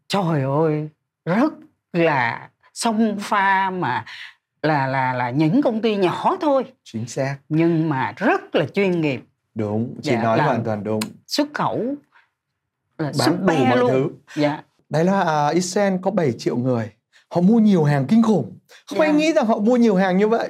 trời 0.08 0.44
ơi 0.44 0.90
rất 1.26 1.54
là 1.94 2.50
sông 2.74 3.18
pha 3.20 3.70
mà 3.70 4.06
là 4.62 4.88
là 4.88 5.14
là 5.14 5.30
những 5.30 5.62
công 5.62 5.82
ty 5.82 5.96
nhỏ 5.96 6.38
thôi. 6.42 6.64
Chính 6.84 7.08
xác. 7.08 7.38
Nhưng 7.50 7.90
mà 7.90 8.14
rất 8.18 8.56
là 8.56 8.66
chuyên 8.66 9.02
nghiệp. 9.02 9.22
Đúng 9.56 9.96
chị 10.04 10.12
Dạ, 10.12 10.24
nói 10.24 10.40
hoàn 10.42 10.64
toàn 10.64 10.84
đúng. 10.84 11.00
xuất 11.28 11.48
khẩu 11.54 11.96
là 12.98 13.12
bán 13.20 13.46
đủ 13.48 13.54
mọi 13.66 13.78
luôn. 13.78 13.90
thứ. 13.92 14.08
Dạ. 14.42 14.62
Đấy 14.90 15.04
là 15.06 15.22
à, 15.22 15.48
Israel 15.50 15.94
có 16.02 16.12
7 16.12 16.32
triệu 16.38 16.58
người. 16.58 16.92
Họ 17.30 17.42
mua 17.42 17.60
nhiều 17.60 17.84
hàng 17.84 18.06
kinh 18.08 18.24
khủng. 18.24 18.58
Không 18.90 19.00
ai 19.00 19.10
Yeah. 19.10 19.20
nghĩ 19.20 19.34
rằng 19.34 19.46
họ 19.46 19.58
mua 19.60 19.78
nhiều 19.78 19.96
hàng 19.96 20.18
như 20.18 20.28
vậy. 20.28 20.50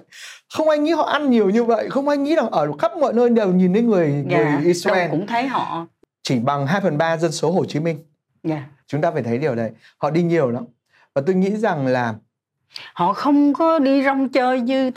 Không 0.54 0.70
ai 0.70 0.78
nghĩ 0.78 0.92
họ 0.92 1.04
ăn 1.04 1.30
nhiều 1.30 1.50
như 1.50 1.64
vậy. 1.64 1.90
Không 1.90 2.08
ai 2.08 2.18
nghĩ 2.18 2.36
rằng 2.36 2.50
ở 2.52 2.72
khắp 2.80 2.92
mọi 3.02 3.14
nơi 3.14 3.30
đều 3.30 3.54
nhìn 3.54 3.74
thấy 3.74 3.82
người 3.82 4.26
dạ 4.30 4.38
người 4.54 4.66
Israel 4.66 4.98
đâu 5.00 5.08
cũng 5.12 5.28
thấy 5.28 5.48
họ. 5.48 5.88
Chỉ 6.24 6.40
bằng 6.40 6.68
2 6.68 6.82
phần 6.82 6.98
3 6.98 7.18
dân 7.18 7.32
số 7.32 7.52
Hồ 7.52 7.66
Chí 7.66 7.80
Minh 7.80 8.00
dạ 8.44 8.64
chúng 8.88 9.02
ta 9.02 9.12
phải 9.12 9.24
thấy 9.24 9.38
điều 9.38 9.56
đấy. 9.56 9.72
Họ 9.98 10.10
đi 10.10 10.24
nhiều 10.24 10.52
lắm. 10.52 10.66
Và 11.16 11.22
tôi 11.26 11.36
nghĩ 11.36 11.58
rằng 11.58 11.88
là 11.88 12.16
họ 12.94 13.14
không 13.14 13.54
có 13.54 13.80
đi 13.80 14.04
rong 14.04 14.30
chơi 14.30 14.62
như 14.62 14.92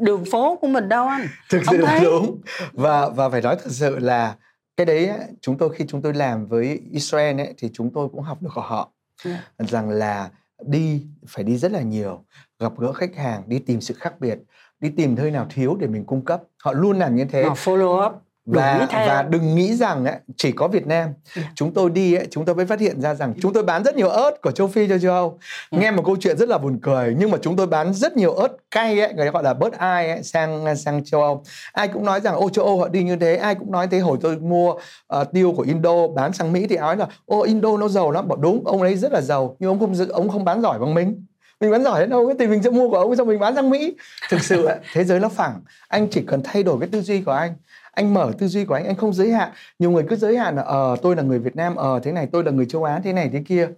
đường 0.00 0.24
phố 0.32 0.56
của 0.56 0.66
mình 0.66 0.88
đâu 0.88 1.06
anh. 1.06 1.26
Thực 1.50 1.62
sự 1.70 1.76
là 1.76 2.00
đúng. 2.04 2.40
Và 2.72 3.08
và 3.08 3.28
phải 3.28 3.42
nói 3.42 3.56
thật 3.62 3.70
sự 3.70 3.98
là 3.98 4.36
cái 4.76 4.86
đấy 4.86 5.10
chúng 5.40 5.58
tôi 5.58 5.74
khi 5.74 5.84
chúng 5.88 6.02
tôi 6.02 6.14
làm 6.14 6.46
với 6.46 6.80
Israel 6.90 7.40
ấy, 7.40 7.54
thì 7.58 7.70
chúng 7.72 7.92
tôi 7.92 8.08
cũng 8.08 8.22
học 8.22 8.42
được 8.42 8.50
của 8.54 8.60
họ. 8.60 8.92
Dạ. 9.24 9.42
rằng 9.58 9.90
là 9.90 10.30
đi 10.66 11.06
phải 11.26 11.44
đi 11.44 11.56
rất 11.56 11.72
là 11.72 11.80
nhiều 11.80 12.24
gặp 12.58 12.72
gỡ 12.78 12.92
khách 12.92 13.16
hàng 13.16 13.42
đi 13.46 13.58
tìm 13.58 13.80
sự 13.80 13.94
khác 13.94 14.20
biệt 14.20 14.38
đi 14.80 14.90
tìm 14.96 15.14
nơi 15.14 15.30
nào 15.30 15.46
thiếu 15.50 15.76
để 15.80 15.86
mình 15.86 16.04
cung 16.04 16.24
cấp. 16.24 16.42
Họ 16.62 16.72
luôn 16.72 16.98
làm 16.98 17.16
như 17.16 17.24
thế. 17.24 17.44
Họ 17.44 17.54
follow 17.54 18.06
up 18.06 18.22
và 18.48 18.86
và 18.90 19.22
đừng 19.22 19.54
nghĩ 19.54 19.74
rằng 19.74 20.04
ấy, 20.04 20.14
chỉ 20.36 20.52
có 20.52 20.68
Việt 20.68 20.86
Nam. 20.86 21.10
Dạ. 21.36 21.42
chúng 21.54 21.74
tôi 21.74 21.90
đi 21.90 22.14
ấy, 22.14 22.26
chúng 22.30 22.44
tôi 22.44 22.54
mới 22.54 22.66
phát 22.66 22.80
hiện 22.80 23.00
ra 23.00 23.14
rằng 23.14 23.34
chúng 23.42 23.52
tôi 23.52 23.62
bán 23.62 23.84
rất 23.84 23.96
nhiều 23.96 24.08
ớt 24.08 24.42
của 24.42 24.50
châu 24.50 24.68
Phi 24.68 24.88
cho 24.88 24.98
châu 24.98 25.12
Âu. 25.12 25.38
Dạ. 25.70 25.78
nghe 25.78 25.90
một 25.90 26.02
câu 26.06 26.16
chuyện 26.20 26.38
rất 26.38 26.48
là 26.48 26.58
buồn 26.58 26.78
cười 26.82 27.14
nhưng 27.18 27.30
mà 27.30 27.38
chúng 27.42 27.56
tôi 27.56 27.66
bán 27.66 27.94
rất 27.94 28.16
nhiều 28.16 28.34
ớt 28.34 28.48
cay 28.70 29.00
ấy 29.00 29.14
người 29.14 29.26
ta 29.26 29.30
gọi 29.30 29.42
là 29.42 29.54
bớt 29.54 29.72
ai 29.72 30.10
ấy, 30.10 30.22
sang 30.22 30.76
sang 30.76 31.04
châu 31.04 31.22
Âu. 31.22 31.44
Ai 31.72 31.88
cũng 31.88 32.04
nói 32.04 32.20
rằng 32.20 32.34
ô 32.34 32.50
châu 32.50 32.64
Âu 32.64 32.78
họ 32.78 32.88
đi 32.88 33.02
như 33.02 33.16
thế. 33.16 33.36
Ai 33.36 33.54
cũng 33.54 33.72
nói 33.72 33.88
thế. 33.90 33.98
Hồi 33.98 34.18
tôi 34.20 34.36
mua 34.36 34.74
ờ, 35.06 35.24
tiêu 35.24 35.54
của 35.56 35.62
Indo 35.62 36.08
bán 36.08 36.32
sang 36.32 36.52
Mỹ 36.52 36.66
thì 36.66 36.76
nói 36.76 36.96
là 36.96 37.06
ô 37.26 37.42
Indo 37.42 37.76
nó 37.76 37.88
giàu 37.88 38.10
lắm. 38.10 38.28
Bảo 38.28 38.36
đúng 38.36 38.66
ông 38.66 38.82
ấy 38.82 38.96
rất 38.96 39.12
là 39.12 39.20
giàu 39.20 39.56
nhưng 39.58 39.70
ông 39.70 39.78
không 39.78 39.94
ông 40.08 40.28
không 40.28 40.44
bán 40.44 40.62
giỏi 40.62 40.78
bằng 40.78 40.94
mình. 40.94 41.24
Mình 41.60 41.70
bán 41.70 41.84
giỏi 41.84 42.00
đến 42.00 42.10
đâu? 42.10 42.32
Thì 42.38 42.46
mình 42.46 42.62
sẽ 42.62 42.70
mua 42.70 42.90
của 42.90 42.96
ông 42.96 43.16
xong 43.16 43.28
mình 43.28 43.38
bán 43.38 43.54
sang 43.54 43.70
Mỹ. 43.70 43.96
Thực 44.30 44.40
sự 44.40 44.68
thế 44.92 45.04
giới 45.04 45.20
nó 45.20 45.28
phẳng. 45.28 45.60
Anh 45.88 46.08
chỉ 46.10 46.22
cần 46.26 46.42
thay 46.44 46.62
đổi 46.62 46.80
cái 46.80 46.88
tư 46.92 47.00
duy 47.00 47.20
của 47.20 47.32
anh 47.32 47.54
anh 47.98 48.14
mở 48.14 48.32
tư 48.38 48.48
duy 48.48 48.64
của 48.64 48.74
anh 48.74 48.84
anh 48.86 48.96
không 48.96 49.12
giới 49.12 49.32
hạn. 49.32 49.52
Nhiều 49.78 49.90
người 49.90 50.04
cứ 50.08 50.16
giới 50.16 50.36
hạn 50.36 50.56
là 50.56 50.62
ờ 50.62 50.96
tôi 51.02 51.16
là 51.16 51.22
người 51.22 51.38
Việt 51.38 51.56
Nam 51.56 51.76
ờ 51.76 52.00
thế 52.02 52.12
này 52.12 52.28
tôi 52.32 52.44
là 52.44 52.50
người 52.50 52.66
châu 52.66 52.84
Á 52.84 53.00
thế 53.04 53.12
này 53.12 53.30
thế 53.32 53.42
kia. 53.46 53.68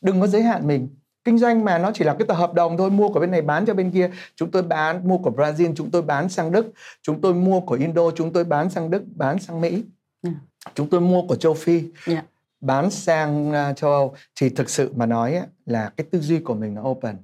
Đừng 0.00 0.20
có 0.20 0.26
giới 0.26 0.42
hạn 0.42 0.66
mình. 0.66 0.88
Kinh 1.24 1.38
doanh 1.38 1.64
mà 1.64 1.78
nó 1.78 1.90
chỉ 1.94 2.04
là 2.04 2.14
cái 2.18 2.26
tờ 2.28 2.34
hợp 2.34 2.54
đồng 2.54 2.76
thôi 2.76 2.90
mua 2.90 3.08
của 3.08 3.20
bên 3.20 3.30
này 3.30 3.42
bán 3.42 3.66
cho 3.66 3.74
bên 3.74 3.90
kia. 3.90 4.10
Chúng 4.36 4.50
tôi 4.50 4.62
bán 4.62 5.08
mua 5.08 5.18
của 5.18 5.30
Brazil 5.30 5.74
chúng 5.76 5.90
tôi 5.90 6.02
bán 6.02 6.28
sang 6.28 6.52
Đức. 6.52 6.72
Chúng 7.02 7.20
tôi 7.20 7.34
mua 7.34 7.60
của 7.60 7.74
Indo 7.74 8.10
chúng 8.10 8.32
tôi 8.32 8.44
bán 8.44 8.70
sang 8.70 8.90
Đức 8.90 9.02
bán 9.14 9.38
sang 9.38 9.60
Mỹ. 9.60 9.82
Ừ. 10.22 10.30
chúng 10.74 10.90
tôi 10.90 11.00
mua 11.00 11.22
của 11.28 11.36
châu 11.36 11.54
Phi 11.54 11.82
Dạ. 12.06 12.22
bán 12.60 12.90
sang 12.90 13.52
à, 13.52 13.72
châu 13.72 13.90
Âu. 13.90 14.14
Thì 14.40 14.48
thực 14.48 14.70
sự 14.70 14.92
mà 14.96 15.06
nói 15.06 15.42
là 15.66 15.90
cái 15.96 16.06
tư 16.10 16.20
duy 16.20 16.38
của 16.38 16.54
mình 16.54 16.74
nó 16.74 16.82
open 16.82 17.16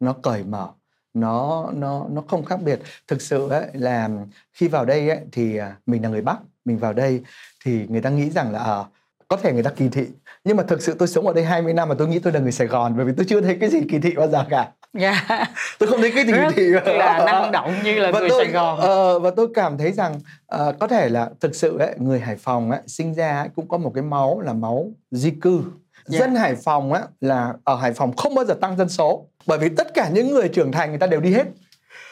nó 0.00 0.12
cởi 0.12 0.44
mở 0.44 0.68
nó 1.16 1.70
nó 1.74 2.06
nó 2.10 2.22
không 2.28 2.44
khác 2.44 2.62
biệt. 2.62 2.80
Thực 3.08 3.22
sự 3.22 3.48
ấy, 3.48 3.66
là 3.72 4.08
khi 4.52 4.68
vào 4.68 4.84
đây 4.84 5.08
ấy, 5.08 5.20
thì 5.32 5.56
à, 5.56 5.76
mình 5.86 6.02
là 6.02 6.08
người 6.08 6.22
bắc 6.22 6.38
mình 6.64 6.78
vào 6.78 6.92
đây 6.92 7.22
thì 7.64 7.86
người 7.88 8.00
ta 8.00 8.10
nghĩ 8.10 8.30
rằng 8.30 8.52
là 8.52 8.58
à, 8.58 8.84
có 9.28 9.36
thể 9.36 9.52
người 9.52 9.62
ta 9.62 9.70
kỳ 9.70 9.88
thị. 9.88 10.06
Nhưng 10.44 10.56
mà 10.56 10.62
thực 10.62 10.82
sự 10.82 10.94
tôi 10.98 11.08
sống 11.08 11.26
ở 11.26 11.32
đây 11.32 11.44
20 11.44 11.72
năm 11.72 11.88
mà 11.88 11.94
tôi 11.98 12.08
nghĩ 12.08 12.18
tôi 12.18 12.32
là 12.32 12.40
người 12.40 12.52
Sài 12.52 12.66
Gòn 12.66 12.94
bởi 12.96 13.06
vì 13.06 13.12
tôi 13.16 13.26
chưa 13.28 13.40
thấy 13.40 13.56
cái 13.60 13.70
gì 13.70 13.80
kỳ 13.90 13.98
thị 13.98 14.14
bao 14.16 14.28
giờ 14.28 14.44
cả. 14.50 14.70
Yeah. 14.98 15.26
tôi 15.78 15.88
không 15.88 16.00
thấy 16.00 16.12
cái 16.14 16.26
gì 16.26 16.32
kỳ 16.32 16.62
thị. 16.84 16.92
là 16.98 17.24
năng 17.26 17.52
động 17.52 17.74
như 17.84 17.98
là 17.98 18.10
và 18.12 18.20
người 18.20 18.28
tôi, 18.28 18.44
Sài 18.44 18.52
Gòn. 18.52 18.78
uh, 18.78 19.22
và 19.22 19.30
tôi 19.36 19.48
cảm 19.54 19.78
thấy 19.78 19.92
rằng 19.92 20.14
uh, 20.54 20.78
có 20.80 20.86
thể 20.86 21.08
là 21.08 21.30
thực 21.40 21.54
sự 21.54 21.78
ấy, 21.78 21.94
người 21.98 22.20
Hải 22.20 22.36
Phòng 22.36 22.70
ấy, 22.70 22.80
sinh 22.86 23.14
ra 23.14 23.40
ấy, 23.40 23.48
cũng 23.56 23.68
có 23.68 23.78
một 23.78 23.92
cái 23.94 24.02
máu 24.02 24.40
là 24.40 24.52
máu 24.52 24.90
di 25.10 25.30
cư 25.30 25.62
Dạ. 26.06 26.18
dân 26.18 26.34
Hải 26.34 26.54
Phòng 26.54 26.92
á 26.92 27.02
là 27.20 27.54
ở 27.64 27.76
Hải 27.76 27.92
Phòng 27.92 28.16
không 28.16 28.34
bao 28.34 28.44
giờ 28.44 28.54
tăng 28.54 28.76
dân 28.76 28.88
số 28.88 29.26
bởi 29.46 29.58
vì 29.58 29.68
tất 29.68 29.94
cả 29.94 30.08
những 30.08 30.30
người 30.30 30.48
trưởng 30.48 30.72
thành 30.72 30.88
người 30.90 30.98
ta 30.98 31.06
đều 31.06 31.20
đi 31.20 31.32
hết 31.32 31.44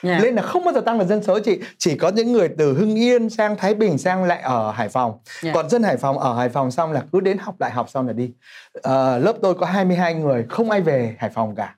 yeah. 0.03 0.23
nên 0.23 0.35
là 0.35 0.43
không 0.43 0.65
bao 0.65 0.75
giờ 0.75 0.81
tăng 0.81 0.99
được 0.99 1.07
dân 1.09 1.23
số 1.23 1.39
chị 1.45 1.61
chỉ 1.79 1.97
có 1.97 2.09
những 2.09 2.33
người 2.33 2.49
từ 2.59 2.75
Hưng 2.75 2.95
Yên 2.99 3.31
sang 3.31 3.57
Thái 3.57 3.75
Bình 3.75 3.99
sang 3.99 4.25
lại 4.25 4.41
ở 4.43 4.71
Hải 4.71 4.89
Phòng 4.89 5.19
Dạ. 5.43 5.53
còn 5.55 5.69
dân 5.69 5.83
Hải 5.83 5.97
Phòng 5.97 6.19
ở 6.19 6.37
Hải 6.37 6.49
Phòng 6.49 6.71
xong 6.71 6.93
là 6.93 7.03
cứ 7.13 7.21
đến 7.21 7.39
học 7.39 7.55
đại 7.59 7.71
học 7.71 7.91
xong 7.91 8.07
là 8.07 8.13
đi 8.13 8.33
Ờ, 8.83 9.19
lớp 9.19 9.37
tôi 9.43 9.55
có 9.55 9.67
22 9.67 10.15
người 10.15 10.45
không 10.49 10.71
ai 10.71 10.81
về 10.81 11.17
Hải 11.19 11.31
Phòng 11.31 11.55
cả 11.55 11.77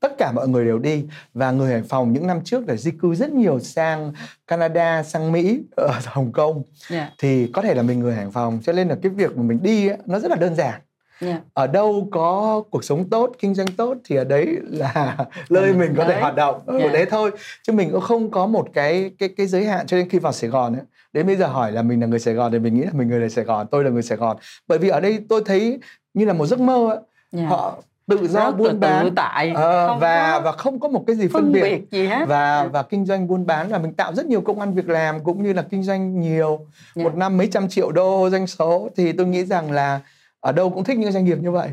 tất 0.00 0.18
cả 0.18 0.32
mọi 0.32 0.48
người 0.48 0.64
đều 0.64 0.78
đi 0.78 1.04
và 1.34 1.50
người 1.50 1.72
Hải 1.72 1.82
Phòng 1.82 2.12
những 2.12 2.26
năm 2.26 2.40
trước 2.44 2.68
là 2.68 2.74
di 2.76 2.90
cư 2.90 3.14
rất 3.14 3.30
nhiều 3.32 3.60
sang 3.60 4.12
Canada 4.46 5.02
sang 5.02 5.32
Mỹ 5.32 5.60
ở 5.76 5.92
Hồng 6.06 6.32
Kông 6.32 6.62
yeah. 6.90 7.12
thì 7.18 7.50
có 7.52 7.62
thể 7.62 7.74
là 7.74 7.82
mình 7.82 7.98
người 8.00 8.14
Hải 8.14 8.26
Phòng 8.32 8.60
cho 8.62 8.72
nên 8.72 8.88
là 8.88 8.96
cái 9.02 9.12
việc 9.12 9.36
mà 9.36 9.42
mình 9.42 9.58
đi 9.62 9.88
ấy, 9.88 9.98
nó 10.06 10.18
rất 10.18 10.30
là 10.30 10.36
đơn 10.36 10.54
giản 10.54 10.80
Yeah. 11.22 11.40
ở 11.54 11.66
đâu 11.66 12.08
có 12.10 12.62
cuộc 12.70 12.84
sống 12.84 13.08
tốt 13.10 13.32
kinh 13.38 13.54
doanh 13.54 13.66
tốt 13.66 13.94
thì 14.04 14.16
ở 14.16 14.24
đấy 14.24 14.56
là 14.62 15.16
nơi 15.50 15.72
mình 15.72 15.94
có 15.96 16.04
thể 16.04 16.10
Đấy. 16.12 16.20
hoạt 16.20 16.34
động 16.36 16.60
ở 16.66 16.78
Dạ. 16.78 16.88
đấy 16.92 17.06
thôi 17.10 17.30
chứ 17.62 17.72
mình 17.72 17.90
cũng 17.92 18.00
không 18.00 18.30
có 18.30 18.46
một 18.46 18.68
cái 18.74 19.10
cái 19.18 19.28
cái 19.36 19.46
giới 19.46 19.64
hạn 19.64 19.86
cho 19.86 19.96
nên 19.96 20.08
khi 20.08 20.18
vào 20.18 20.32
Sài 20.32 20.50
Gòn 20.50 20.74
ấy, 20.74 20.82
đến 21.12 21.26
bây 21.26 21.36
giờ 21.36 21.46
hỏi 21.46 21.72
là 21.72 21.82
mình 21.82 22.00
là 22.00 22.06
người 22.06 22.18
Sài 22.18 22.34
Gòn 22.34 22.52
thì 22.52 22.58
mình 22.58 22.74
nghĩ 22.74 22.82
là 22.82 22.90
mình 22.92 23.08
người 23.08 23.30
Sài 23.30 23.44
Gòn 23.44 23.66
tôi 23.70 23.84
là 23.84 23.90
người 23.90 24.02
Sài 24.02 24.18
Gòn 24.18 24.36
bởi 24.68 24.78
vì 24.78 24.88
ở 24.88 25.00
đây 25.00 25.18
tôi 25.28 25.42
thấy 25.46 25.78
như 26.14 26.24
là 26.24 26.32
một 26.32 26.46
giấc 26.46 26.60
mơ 26.60 26.88
ấy. 26.88 26.98
Yeah. 27.36 27.50
họ 27.50 27.78
tự 28.08 28.16
do 28.28 28.40
Rất 28.40 28.44
là 28.44 28.50
buôn 28.50 28.68
tự 28.68 28.78
bán 28.78 29.14
tại 29.14 29.52
Ờ, 29.54 29.88
không 29.88 29.98
và 30.00 30.32
có 30.32 30.40
và 30.44 30.52
không 30.52 30.80
có 30.80 30.88
một 30.88 31.04
cái 31.06 31.16
gì 31.16 31.28
phân, 31.28 31.32
phân 31.42 31.52
biệt 31.52 31.60
biệt 31.62 31.80
gì 31.98 32.06
hết 32.06 32.24
và 32.28 32.62
Dạ. 32.62 32.68
và 32.72 32.82
kinh 32.82 33.06
doanh 33.06 33.28
buôn 33.28 33.46
bán 33.46 33.68
và 33.68 33.78
mình 33.78 33.92
tạo 33.94 34.14
rất 34.14 34.26
nhiều 34.26 34.40
công 34.40 34.60
ăn 34.60 34.74
việc 34.74 34.88
làm 34.88 35.24
cũng 35.24 35.42
như 35.42 35.52
là 35.52 35.62
kinh 35.70 35.82
doanh 35.82 36.20
nhiều 36.20 36.58
Dạ. 36.94 37.04
một 37.04 37.14
năm 37.16 37.36
mấy 37.36 37.46
trăm 37.52 37.68
triệu 37.68 37.92
đô 37.92 38.30
doanh 38.30 38.46
số 38.46 38.88
thì 38.96 39.12
tôi 39.12 39.26
nghĩ 39.26 39.44
rằng 39.44 39.70
là 39.70 40.00
ở 40.40 40.52
đâu 40.52 40.70
cũng 40.70 40.84
thích 40.84 40.98
những 40.98 41.12
doanh 41.12 41.24
nghiệp 41.24 41.38
như 41.38 41.50
vậy 41.50 41.70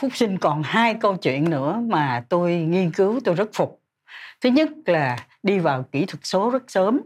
Phúc 0.00 0.10
Sinh 0.14 0.38
còn 0.38 0.62
hai 0.62 0.94
câu 0.94 1.16
chuyện 1.16 1.50
nữa 1.50 1.82
mà 1.86 2.24
tôi 2.28 2.56
nghiên 2.56 2.92
cứu 2.92 3.20
tôi 3.24 3.34
rất 3.34 3.48
phục. 3.52 3.80
Thứ 4.40 4.50
nhất 4.50 4.68
là 4.86 5.26
đi 5.42 5.58
vào 5.58 5.82
kỹ 5.92 6.04
thuật 6.06 6.20
số 6.22 6.50
rất 6.50 6.62
sớm. 6.68 7.00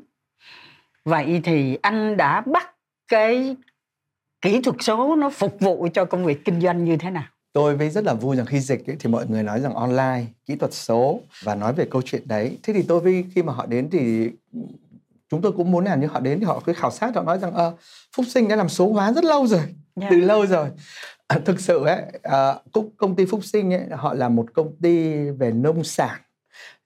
Vậy 1.05 1.41
thì 1.45 1.79
anh 1.83 2.17
đã 2.17 2.41
bắt 2.41 2.75
cái 3.09 3.57
kỹ 4.41 4.61
thuật 4.61 4.77
số 4.81 5.17
nó 5.17 5.31
phục 5.31 5.61
vụ 5.61 5.89
cho 5.95 6.05
công 6.05 6.25
việc 6.25 6.45
kinh 6.45 6.61
doanh 6.61 6.85
như 6.85 6.97
thế 6.97 7.11
nào? 7.11 7.25
tôi 7.53 7.77
với 7.77 7.91
rất 7.91 8.05
là 8.05 8.15
vui 8.15 8.37
rằng 8.37 8.47
khi 8.47 8.61
dịch 8.61 8.87
ấy, 8.87 8.97
thì 9.01 9.11
mọi 9.11 9.27
người 9.29 9.43
nói 9.43 9.61
rằng 9.61 9.75
online 9.75 10.25
kỹ 10.47 10.57
thuật 10.57 10.73
số 10.75 11.21
và 11.43 11.55
nói 11.55 11.73
về 11.73 11.87
câu 11.91 12.03
chuyện 12.03 12.23
đấy 12.25 12.59
thế 12.63 12.73
thì 12.73 12.83
tôi 12.83 13.01
với 13.01 13.25
khi 13.35 13.43
mà 13.43 13.53
họ 13.53 13.67
đến 13.67 13.89
thì 13.93 14.31
chúng 15.33 15.43
tôi 15.43 15.53
cũng 15.53 15.71
muốn 15.71 15.85
làm 15.85 16.01
như 16.01 16.07
họ 16.07 16.21
đến 16.21 16.39
thì 16.41 16.45
họ 16.45 16.63
cứ 16.67 16.73
khảo 16.73 16.91
sát 16.91 17.15
họ 17.15 17.23
nói 17.23 17.39
rằng 17.39 17.55
ờ, 17.55 17.73
phúc 18.17 18.27
sinh 18.29 18.49
đã 18.49 18.57
làm 18.57 18.69
số 18.69 18.93
hóa 18.93 19.13
rất 19.13 19.25
lâu 19.25 19.47
rồi 19.47 19.61
Dạ. 19.97 20.07
từ 20.11 20.17
lâu 20.21 20.47
rồi 20.47 20.69
À, 21.27 21.39
thực 21.45 21.61
sự 21.61 21.85
ấy 21.85 22.03
à, 22.23 22.55
công, 22.73 22.91
công 22.97 23.17
ty 23.17 23.27
phúc 23.27 23.41
sinh 23.45 23.75
ấy 23.75 23.81
họ 23.91 24.15
là 24.15 24.29
một 24.29 24.47
công 24.55 24.77
ty 24.83 25.13
về 25.31 25.51
nông 25.51 25.85
sản 25.85 26.21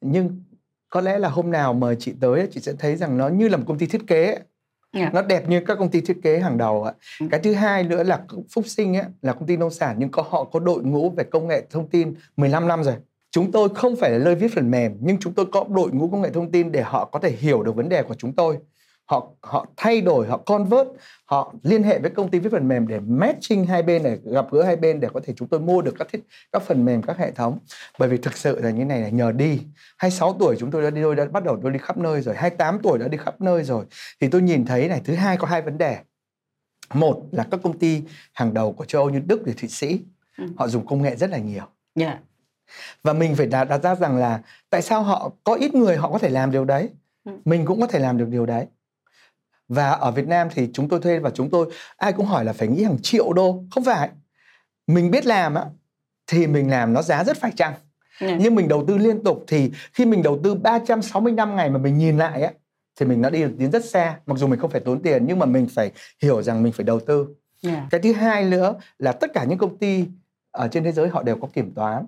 nhưng 0.00 0.42
có 0.88 1.00
lẽ 1.00 1.18
là 1.18 1.28
hôm 1.28 1.50
nào 1.50 1.74
mời 1.74 1.96
chị 1.98 2.14
tới 2.20 2.48
chị 2.52 2.60
sẽ 2.60 2.72
thấy 2.78 2.96
rằng 2.96 3.16
nó 3.18 3.28
như 3.28 3.48
là 3.48 3.56
một 3.56 3.64
công 3.68 3.78
ty 3.78 3.86
thiết 3.86 4.02
kế 4.06 4.26
ấy. 4.26 4.38
Dạ. 4.96 5.10
nó 5.14 5.22
đẹp 5.22 5.48
như 5.48 5.60
các 5.66 5.78
công 5.78 5.90
ty 5.90 6.00
thiết 6.00 6.16
kế 6.22 6.38
hàng 6.38 6.58
đầu 6.58 6.84
ạ. 6.84 6.92
Ừ. 7.20 7.26
Cái 7.30 7.40
thứ 7.40 7.54
hai 7.54 7.82
nữa 7.82 8.02
là 8.02 8.20
Phúc 8.54 8.64
Sinh 8.66 8.96
ấy, 8.96 9.04
là 9.22 9.32
công 9.32 9.46
ty 9.46 9.56
nông 9.56 9.70
sản 9.70 9.96
nhưng 9.98 10.10
có 10.10 10.22
họ 10.30 10.44
có 10.44 10.60
đội 10.60 10.82
ngũ 10.84 11.10
về 11.10 11.24
công 11.24 11.46
nghệ 11.48 11.62
thông 11.70 11.88
tin 11.88 12.14
15 12.36 12.68
năm 12.68 12.82
rồi. 12.84 12.94
Chúng 13.36 13.52
tôi 13.52 13.68
không 13.74 13.96
phải 13.96 14.10
là 14.10 14.18
nơi 14.18 14.34
viết 14.34 14.48
phần 14.54 14.70
mềm 14.70 14.96
nhưng 15.00 15.18
chúng 15.18 15.34
tôi 15.34 15.46
có 15.52 15.64
đội 15.70 15.90
ngũ 15.90 16.08
công 16.08 16.22
nghệ 16.22 16.30
thông 16.30 16.50
tin 16.50 16.72
để 16.72 16.82
họ 16.82 17.04
có 17.04 17.18
thể 17.18 17.30
hiểu 17.30 17.62
được 17.62 17.76
vấn 17.76 17.88
đề 17.88 18.02
của 18.02 18.14
chúng 18.14 18.32
tôi. 18.32 18.58
Họ 19.04 19.28
họ 19.40 19.66
thay 19.76 20.00
đổi, 20.00 20.26
họ 20.26 20.36
convert, 20.36 20.88
họ 21.24 21.54
liên 21.62 21.82
hệ 21.82 21.98
với 21.98 22.10
công 22.10 22.30
ty 22.30 22.38
viết 22.38 22.52
phần 22.52 22.68
mềm 22.68 22.88
để 22.88 23.00
matching 23.00 23.66
hai 23.66 23.82
bên 23.82 24.02
để 24.02 24.18
gặp 24.24 24.46
gỡ 24.52 24.62
hai 24.62 24.76
bên 24.76 25.00
để 25.00 25.08
có 25.14 25.20
thể 25.24 25.32
chúng 25.36 25.48
tôi 25.48 25.60
mua 25.60 25.82
được 25.82 25.94
các 25.98 26.08
thiết 26.12 26.20
các 26.52 26.62
phần 26.62 26.84
mềm 26.84 27.02
các 27.02 27.18
hệ 27.18 27.30
thống. 27.30 27.58
Bởi 27.98 28.08
vì 28.08 28.16
thực 28.16 28.36
sự 28.36 28.60
là 28.60 28.70
như 28.70 28.84
này 28.84 29.00
là 29.00 29.08
nhờ 29.08 29.32
đi. 29.32 29.60
26 29.98 30.36
tuổi 30.38 30.56
chúng 30.58 30.70
tôi 30.70 30.82
đã 30.82 30.90
đi 30.90 31.02
tôi 31.02 31.16
đã 31.16 31.24
bắt 31.24 31.44
đầu 31.44 31.58
tôi 31.62 31.72
đi 31.72 31.78
khắp 31.78 31.98
nơi 31.98 32.20
rồi, 32.22 32.34
28 32.34 32.78
tuổi 32.82 32.98
đã 32.98 33.08
đi 33.08 33.18
khắp 33.18 33.40
nơi 33.40 33.64
rồi 33.64 33.84
thì 34.20 34.28
tôi 34.28 34.42
nhìn 34.42 34.64
thấy 34.64 34.88
này 34.88 35.00
thứ 35.04 35.14
hai 35.14 35.36
có 35.36 35.46
hai 35.46 35.62
vấn 35.62 35.78
đề 35.78 35.98
một 36.94 37.22
là 37.32 37.46
các 37.50 37.60
công 37.62 37.78
ty 37.78 38.02
hàng 38.32 38.54
đầu 38.54 38.72
của 38.72 38.84
châu 38.84 39.02
Âu 39.02 39.10
như 39.10 39.20
Đức 39.26 39.42
và 39.46 39.52
Thụy 39.56 39.68
Sĩ 39.68 40.00
Ừ. 40.38 40.44
họ 40.56 40.68
dùng 40.68 40.86
công 40.86 41.02
nghệ 41.02 41.16
rất 41.16 41.30
là 41.30 41.38
nhiều 41.38 41.64
Dạ. 41.94 42.18
Và 43.02 43.12
mình 43.12 43.36
phải 43.36 43.46
đặt, 43.46 43.64
đặt 43.64 43.82
ra 43.82 43.94
rằng 43.94 44.16
là 44.16 44.40
tại 44.70 44.82
sao 44.82 45.02
họ 45.02 45.30
có 45.44 45.54
ít 45.54 45.74
người 45.74 45.96
họ 45.96 46.10
có 46.10 46.18
thể 46.18 46.28
làm 46.28 46.50
điều 46.50 46.64
đấy. 46.64 46.88
Ừ. 47.24 47.32
mình 47.44 47.66
cũng 47.66 47.80
có 47.80 47.86
thể 47.86 47.98
làm 47.98 48.18
được 48.18 48.28
điều 48.28 48.46
đấy. 48.46 48.66
Và 49.68 49.90
ở 49.90 50.10
Việt 50.10 50.26
Nam 50.26 50.48
thì 50.54 50.68
chúng 50.72 50.88
tôi 50.88 51.00
thuê 51.00 51.18
và 51.18 51.30
chúng 51.30 51.50
tôi 51.50 51.72
ai 51.96 52.12
cũng 52.12 52.26
hỏi 52.26 52.44
là 52.44 52.52
phải 52.52 52.68
nghĩ 52.68 52.82
hàng 52.82 52.98
triệu 53.02 53.32
đô. 53.32 53.62
Không 53.70 53.84
phải. 53.84 54.08
Mình 54.86 55.10
biết 55.10 55.26
làm 55.26 55.54
á 55.54 55.64
thì 56.26 56.46
mình 56.46 56.70
làm 56.70 56.92
nó 56.92 57.02
giá 57.02 57.24
rất 57.24 57.36
phải 57.36 57.52
chăng. 57.56 57.74
Dạ. 58.20 58.36
nhưng 58.40 58.54
mình 58.54 58.68
đầu 58.68 58.84
tư 58.88 58.98
liên 58.98 59.24
tục 59.24 59.44
thì 59.46 59.70
khi 59.92 60.04
mình 60.04 60.22
đầu 60.22 60.40
tư 60.44 60.54
365 60.54 61.56
ngày 61.56 61.70
mà 61.70 61.78
mình 61.78 61.98
nhìn 61.98 62.16
lại 62.16 62.42
á 62.42 62.52
thì 63.00 63.06
mình 63.06 63.22
đã 63.22 63.30
đi 63.30 63.42
được 63.42 63.54
đến 63.58 63.70
rất 63.70 63.84
xa. 63.84 64.18
Mặc 64.26 64.38
dù 64.38 64.46
mình 64.46 64.60
không 64.60 64.70
phải 64.70 64.80
tốn 64.80 65.02
tiền 65.02 65.26
nhưng 65.26 65.38
mà 65.38 65.46
mình 65.46 65.66
phải 65.74 65.92
hiểu 66.22 66.42
rằng 66.42 66.62
mình 66.62 66.72
phải 66.72 66.84
đầu 66.84 67.00
tư. 67.00 67.26
Dạ. 67.62 67.86
cái 67.90 68.00
thứ 68.00 68.12
hai 68.12 68.44
nữa 68.44 68.74
là 68.98 69.12
tất 69.12 69.30
cả 69.34 69.44
những 69.44 69.58
công 69.58 69.78
ty 69.78 70.06
ở 70.50 70.68
trên 70.68 70.84
thế 70.84 70.92
giới 70.92 71.08
họ 71.08 71.22
đều 71.22 71.36
có 71.36 71.48
kiểm 71.52 71.74
toán 71.74 72.06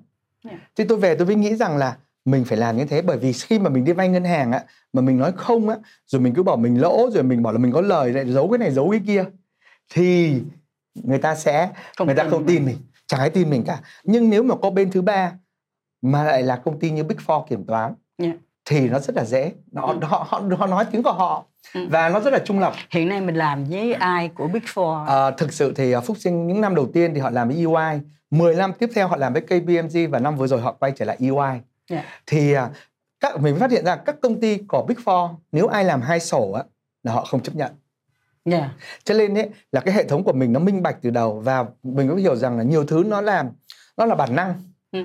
Yeah. 0.49 0.61
thì 0.77 0.85
tôi 0.85 0.99
về 0.99 1.15
tôi 1.15 1.27
mới 1.27 1.37
nghĩ 1.37 1.55
rằng 1.57 1.77
là 1.77 1.97
mình 2.25 2.45
phải 2.45 2.59
làm 2.59 2.77
như 2.77 2.85
thế 2.85 3.03
bởi 3.03 3.19
vì 3.19 3.33
khi 3.33 3.59
mà 3.59 3.71
mình 3.71 3.85
đi 3.85 3.93
vay 3.93 4.09
ngân 4.09 4.25
hàng 4.25 4.53
á 4.53 4.63
mà 4.93 5.03
mình 5.03 5.19
nói 5.19 5.33
không 5.37 5.69
á 5.69 5.77
rồi 6.07 6.23
mình 6.23 6.35
cứ 6.35 6.43
bảo 6.43 6.57
mình 6.57 6.81
lỗ 6.81 7.11
rồi 7.11 7.23
mình 7.23 7.43
bảo 7.43 7.53
là 7.53 7.59
mình 7.59 7.73
có 7.73 7.81
lời 7.81 8.13
lại 8.13 8.25
giấu 8.33 8.49
cái 8.49 8.59
này 8.59 8.71
giấu 8.71 8.91
cái 8.91 9.01
kia 9.07 9.25
thì 9.95 10.41
người 10.95 11.19
ta 11.19 11.35
sẽ 11.35 11.71
Không 11.97 12.07
người 12.07 12.17
ta 12.17 12.25
không 12.31 12.47
mình. 12.47 12.47
tin 12.57 12.65
mình 12.67 12.77
chẳng 13.07 13.21
ai 13.21 13.31
tin 13.31 13.51
mình 13.51 13.65
cả 13.67 13.81
nhưng 14.05 14.31
nếu 14.31 14.43
mà 14.43 14.55
có 14.63 14.71
bên 14.71 14.91
thứ 14.91 15.03
ba 15.03 15.33
mà 16.03 16.25
lại 16.25 16.43
là 16.43 16.57
công 16.57 16.79
ty 16.79 16.91
như 16.91 17.05
Big 17.05 17.17
Four 17.27 17.45
kiểm 17.47 17.65
toán 17.67 17.95
Yeah. 18.23 18.37
thì 18.65 18.89
nó 18.89 18.99
rất 18.99 19.17
là 19.17 19.25
dễ 19.25 19.53
nó, 19.73 19.83
Ừ. 19.87 19.99
họ, 20.03 20.27
họ 20.29 20.43
họ 20.59 20.67
nói 20.67 20.85
tiếng 20.93 21.03
của 21.03 21.13
họ 21.13 21.45
Ừ. 21.75 21.87
và 21.91 22.09
nó 22.09 22.21
rất 22.21 22.33
là 22.33 22.39
trung 22.39 22.61
lập 22.61 22.73
Hiện 22.91 23.09
nay 23.09 23.21
mình 23.21 23.35
làm 23.35 23.65
với 23.65 23.93
ai 23.95 24.29
của 24.29 24.49
Big 24.49 24.63
Four? 24.75 25.05
À, 25.07 25.31
thực 25.31 25.53
sự 25.53 25.73
thì 25.77 25.93
à, 25.93 26.01
Phúc 26.01 26.17
Sinh 26.21 26.47
những 26.47 26.61
năm 26.61 26.75
đầu 26.75 26.87
tiên 26.95 27.15
thì 27.15 27.21
họ 27.21 27.31
làm 27.31 27.49
với 27.49 27.57
EY 27.57 28.01
10 28.31 28.55
năm 28.55 28.73
tiếp 28.79 28.91
theo 28.95 29.09
họ 29.09 29.17
làm 29.17 29.33
với 29.33 29.43
KPMG 29.43 30.11
và 30.11 30.19
năm 30.19 30.37
vừa 30.37 30.47
rồi 30.47 30.61
họ 30.61 30.73
quay 30.73 30.93
trở 30.97 31.05
lại 31.05 31.17
EY 31.21 31.61
Dạ. 31.91 32.05
thì 32.27 32.53
à, 32.53 32.71
các 33.21 33.41
mình 33.41 33.57
phát 33.59 33.71
hiện 33.71 33.85
ra 33.85 33.97
các 33.97 34.17
công 34.23 34.41
ty 34.41 34.59
của 34.69 34.85
Big 34.89 34.97
Four 35.05 35.35
nếu 35.53 35.67
ai 35.67 35.85
làm 35.85 36.01
hai 36.03 36.21
sổ 36.21 36.53
á 36.53 36.63
là 37.03 37.13
họ 37.13 37.25
không 37.25 37.41
chấp 37.43 37.55
nhận 37.57 37.73
Dạ. 38.45 38.71
cho 39.05 39.15
nên 39.15 39.35
ấy, 39.39 39.49
là 39.73 39.81
cái 39.81 39.95
hệ 39.95 40.05
thống 40.05 40.25
của 40.25 40.33
mình 40.33 40.53
nó 40.53 40.61
minh 40.61 40.83
bạch 40.83 40.97
từ 41.03 41.11
đầu 41.11 41.41
và 41.41 41.65
mình 41.83 42.09
cũng 42.09 42.17
hiểu 42.19 42.37
rằng 42.37 42.59
là 42.59 42.65
nhiều 42.65 42.85
thứ 42.85 43.05
nó 43.07 43.21
làm 43.21 43.49
nó 43.97 44.05
là 44.07 44.15
bản 44.15 44.37
năng 44.37 44.55
Ừ. 44.93 44.99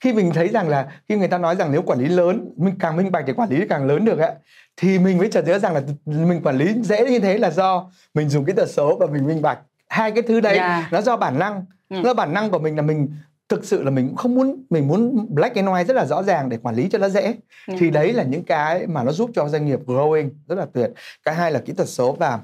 khi 0.00 0.12
mình 0.12 0.30
thấy 0.34 0.48
rằng 0.48 0.68
là 0.68 0.92
khi 1.08 1.16
người 1.16 1.28
ta 1.28 1.38
nói 1.38 1.56
rằng 1.56 1.72
nếu 1.72 1.82
quản 1.82 1.98
lý 1.98 2.06
lớn 2.08 2.52
mình 2.56 2.74
càng 2.78 2.96
minh 2.96 3.12
bạch 3.12 3.24
thì 3.26 3.32
quản 3.32 3.50
lý 3.50 3.66
càng 3.68 3.86
lớn 3.86 4.04
được 4.04 4.18
ạ 4.18 4.32
thì 4.76 4.98
mình 4.98 5.18
mới 5.18 5.28
chợt 5.30 5.42
nhớ 5.46 5.58
rằng 5.58 5.74
là 5.74 5.80
mình 6.06 6.40
quản 6.44 6.56
lý 6.58 6.74
dễ 6.82 7.10
như 7.10 7.18
thế 7.18 7.38
là 7.38 7.50
do 7.50 7.90
mình 8.14 8.28
dùng 8.28 8.44
kỹ 8.44 8.52
thuật 8.52 8.70
số 8.70 8.96
và 9.00 9.06
mình 9.06 9.26
minh 9.26 9.42
bạch 9.42 9.58
hai 9.88 10.10
cái 10.10 10.22
thứ 10.22 10.40
đấy 10.40 10.56
Dạ. 10.56 10.88
nó 10.92 11.00
do 11.00 11.16
bản 11.16 11.38
năng 11.38 11.64
Ừ. 11.88 11.96
nó 12.04 12.14
bản 12.14 12.32
năng 12.34 12.50
của 12.50 12.58
mình 12.58 12.76
là 12.76 12.82
mình 12.82 13.08
thực 13.48 13.64
sự 13.64 13.82
là 13.82 13.90
mình 13.90 14.06
cũng 14.08 14.16
không 14.16 14.34
muốn 14.34 14.64
mình 14.70 14.88
muốn 14.88 15.26
black 15.34 15.54
and 15.56 15.68
white 15.68 15.84
rất 15.84 15.94
là 15.94 16.06
rõ 16.06 16.22
ràng 16.22 16.48
để 16.48 16.56
quản 16.62 16.74
lý 16.74 16.88
cho 16.88 16.98
nó 16.98 17.08
dễ 17.08 17.34
Ừ. 17.66 17.74
thì 17.78 17.90
đấy 17.90 18.12
là 18.12 18.22
những 18.22 18.42
cái 18.44 18.86
mà 18.86 19.04
nó 19.04 19.12
giúp 19.12 19.30
cho 19.34 19.48
doanh 19.48 19.66
nghiệp 19.66 19.78
growing 19.86 20.30
rất 20.48 20.54
là 20.58 20.66
tuyệt 20.72 20.90
cái 21.24 21.34
hai 21.34 21.52
là 21.52 21.58
kỹ 21.60 21.72
thuật 21.72 21.88
số 21.88 22.12
và 22.12 22.40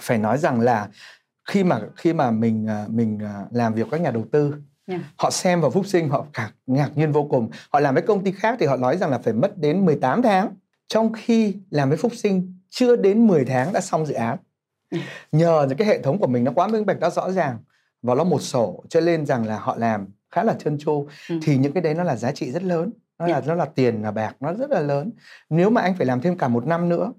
phải 0.00 0.18
nói 0.18 0.38
rằng 0.38 0.60
là 0.60 0.88
khi 1.44 1.64
mà 1.64 1.80
khi 1.96 2.12
mà 2.12 2.30
mình 2.30 2.66
à, 2.68 2.84
mình 2.88 3.18
à, 3.22 3.44
làm 3.50 3.74
việc 3.74 3.82
với 3.90 3.98
các 4.00 4.04
nhà 4.04 4.10
đầu 4.10 4.24
tư 4.32 4.54
Dạ. 4.86 4.98
họ 5.18 5.30
xem 5.30 5.60
vào 5.60 5.70
phúc 5.70 5.86
sinh 5.86 6.08
họ 6.08 6.26
cả 6.32 6.50
ngạc 6.66 6.90
nhiên 6.94 7.12
vô 7.12 7.24
cùng 7.24 7.50
họ 7.72 7.80
làm 7.80 7.94
với 7.94 8.02
công 8.02 8.24
ty 8.24 8.32
khác 8.32 8.56
thì 8.60 8.66
họ 8.66 8.76
nói 8.76 8.96
rằng 8.96 9.10
là 9.10 9.18
phải 9.18 9.32
mất 9.32 9.58
đến 9.58 9.84
18 9.84 10.22
tháng 10.22 10.48
trong 10.88 11.12
khi 11.12 11.56
làm 11.70 11.88
với 11.88 11.98
phúc 11.98 12.12
sinh 12.16 12.54
chưa 12.70 12.96
đến 12.96 13.26
10 13.26 13.44
tháng 13.44 13.72
đã 13.72 13.80
xong 13.80 14.06
dự 14.06 14.14
án 14.14 14.36
Ừ. 14.90 14.98
nhờ 15.32 15.66
những 15.68 15.78
cái 15.78 15.88
hệ 15.88 16.02
thống 16.02 16.18
của 16.18 16.26
mình 16.26 16.44
nó 16.44 16.52
quá 16.54 16.66
minh 16.68 16.86
bạch 16.86 17.00
nó 17.00 17.10
rõ 17.10 17.30
ràng 17.30 17.58
và 18.04 18.14
nó 18.14 18.24
một 18.24 18.42
sổ 18.42 18.84
cho 18.88 19.00
nên 19.00 19.26
rằng 19.26 19.46
là 19.46 19.58
họ 19.58 19.76
làm 19.76 20.06
khá 20.30 20.42
là 20.44 20.54
trơn 20.54 20.78
tru 20.78 21.06
Ừ. 21.28 21.38
thì 21.42 21.56
những 21.56 21.72
cái 21.72 21.82
đấy 21.82 21.94
nó 21.94 22.02
là 22.02 22.16
giá 22.16 22.32
trị 22.32 22.52
rất 22.52 22.62
lớn 22.62 22.90
nó 23.18 23.26
là 23.26 23.40
Dạ. 23.40 23.46
nó 23.46 23.54
là 23.54 23.64
tiền 23.64 24.02
là 24.02 24.10
bạc 24.10 24.36
nó 24.40 24.54
rất 24.54 24.70
là 24.70 24.80
lớn 24.80 25.10
nếu 25.50 25.70
mà 25.70 25.80
anh 25.80 25.94
phải 25.96 26.06
làm 26.06 26.20
thêm 26.20 26.38
cả 26.38 26.48
một 26.48 26.66
năm 26.66 26.88
nữa 26.88 27.12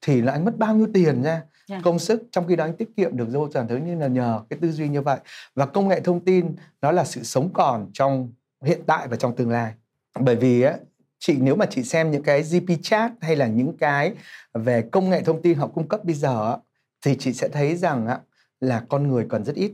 thì 0.00 0.20
là 0.22 0.32
anh 0.32 0.44
mất 0.44 0.58
bao 0.58 0.74
nhiêu 0.76 0.88
tiền 0.94 1.22
ra 1.22 1.42
Dạ. 1.68 1.80
công 1.84 1.98
sức 1.98 2.22
trong 2.32 2.46
khi 2.48 2.56
đó 2.56 2.64
anh 2.64 2.76
tiết 2.76 2.88
kiệm 2.96 3.16
được 3.16 3.28
vô 3.32 3.48
toàn 3.48 3.68
thứ 3.68 3.76
như 3.76 3.94
là 3.94 4.06
nhờ 4.06 4.40
cái 4.50 4.58
tư 4.62 4.72
duy 4.72 4.88
như 4.88 5.02
vậy 5.02 5.18
và 5.54 5.66
công 5.66 5.88
nghệ 5.88 6.00
thông 6.00 6.24
tin 6.24 6.56
nó 6.82 6.92
là 6.92 7.04
sự 7.04 7.22
sống 7.22 7.50
còn 7.54 7.90
trong 7.92 8.32
hiện 8.64 8.80
tại 8.86 9.08
và 9.08 9.16
trong 9.16 9.36
tương 9.36 9.50
lai 9.50 9.72
bởi 10.20 10.36
vì 10.36 10.62
á 10.62 10.74
chị 11.18 11.36
nếu 11.40 11.56
mà 11.56 11.66
chị 11.66 11.82
xem 11.82 12.10
những 12.10 12.22
cái 12.22 12.42
GP 12.42 12.82
chat 12.82 13.12
hay 13.20 13.36
là 13.36 13.46
những 13.46 13.76
cái 13.76 14.12
về 14.54 14.82
công 14.92 15.10
nghệ 15.10 15.22
thông 15.22 15.42
tin 15.42 15.58
họ 15.58 15.66
cung 15.66 15.88
cấp 15.88 16.04
bây 16.04 16.14
giờ 16.14 16.56
thì 17.04 17.16
chị 17.18 17.32
sẽ 17.32 17.48
thấy 17.48 17.76
rằng 17.76 18.06
á, 18.06 18.18
là 18.60 18.82
con 18.88 19.08
người 19.08 19.26
cần 19.28 19.44
rất 19.44 19.54
ít 19.54 19.72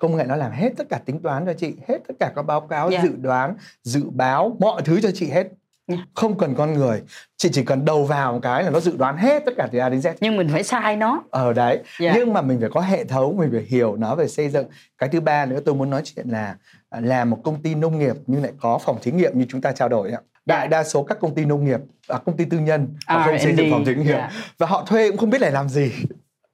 công 0.00 0.16
nghệ 0.16 0.24
nó 0.24 0.36
làm 0.36 0.52
hết 0.52 0.70
tất 0.76 0.84
cả 0.90 1.00
tính 1.04 1.22
toán 1.22 1.46
cho 1.46 1.52
chị 1.52 1.74
hết 1.88 1.98
tất 2.08 2.14
cả 2.20 2.32
các 2.36 2.42
báo 2.42 2.60
cáo 2.60 2.90
Dạ. 2.90 3.00
dự 3.02 3.10
đoán 3.16 3.54
dự 3.82 4.04
báo 4.10 4.56
mọi 4.60 4.82
thứ 4.82 5.00
cho 5.00 5.10
chị 5.14 5.26
hết. 5.30 5.46
Dạ. 5.88 5.96
không 6.14 6.38
cần 6.38 6.54
con 6.54 6.72
người 6.74 7.02
chị 7.36 7.48
chỉ 7.52 7.64
cần 7.64 7.84
đầu 7.84 8.04
vào 8.04 8.32
một 8.32 8.38
cái 8.42 8.62
là 8.62 8.70
nó 8.70 8.80
dự 8.80 8.96
đoán 8.96 9.16
hết 9.16 9.42
tất 9.46 9.52
cả 9.56 9.68
từ 9.72 9.78
A 9.78 9.88
đến 9.88 10.00
Z. 10.00 10.14
Nhưng 10.20 10.36
mình 10.36 10.48
phải 10.52 10.62
sai 10.62 10.96
nó. 10.96 11.22
Ở 11.30 11.52
đấy. 11.52 11.78
Dạ. 12.00 12.12
nhưng 12.16 12.32
mà 12.32 12.42
mình 12.42 12.60
phải 12.60 12.70
có 12.72 12.80
hệ 12.80 13.04
thống 13.04 13.36
mình 13.36 13.48
phải 13.52 13.62
hiểu 13.62 13.96
nó 13.96 14.14
về 14.14 14.28
xây 14.28 14.48
dựng. 14.48 14.66
Cái 14.98 15.08
thứ 15.08 15.20
ba 15.20 15.46
nữa 15.46 15.60
tôi 15.64 15.74
muốn 15.74 15.90
nói 15.90 16.02
chuyện 16.04 16.28
là 16.28 16.56
à, 16.90 17.00
làm 17.00 17.30
một 17.30 17.38
công 17.44 17.62
ty 17.62 17.74
nông 17.74 17.98
nghiệp 17.98 18.16
nhưng 18.26 18.42
lại 18.42 18.52
có 18.60 18.78
phòng 18.78 18.98
thí 19.02 19.12
nghiệm 19.12 19.38
như 19.38 19.46
chúng 19.48 19.60
ta 19.60 19.72
trao 19.72 19.88
đổi 19.88 20.10
ạ. 20.10 20.20
Đại 20.46 20.68
đa 20.68 20.84
số 20.84 21.02
các 21.02 21.18
công 21.20 21.34
ty 21.34 21.44
nông 21.44 21.64
nghiệp 21.64 21.80
à, 22.08 22.18
công 22.26 22.36
ty 22.36 22.44
tư 22.44 22.58
nhân 22.58 22.88
họ 23.06 23.22
không 23.26 23.38
xây 23.38 23.54
dựng 23.56 23.70
phòng 23.70 23.84
thí 23.84 23.94
nghiệm. 23.94 24.06
Dạ. 24.06 24.30
và 24.58 24.66
họ 24.66 24.84
thuê 24.86 25.10
cũng 25.10 25.18
không 25.18 25.30
biết 25.30 25.40
để 25.40 25.50
làm 25.50 25.68
gì 25.68 25.92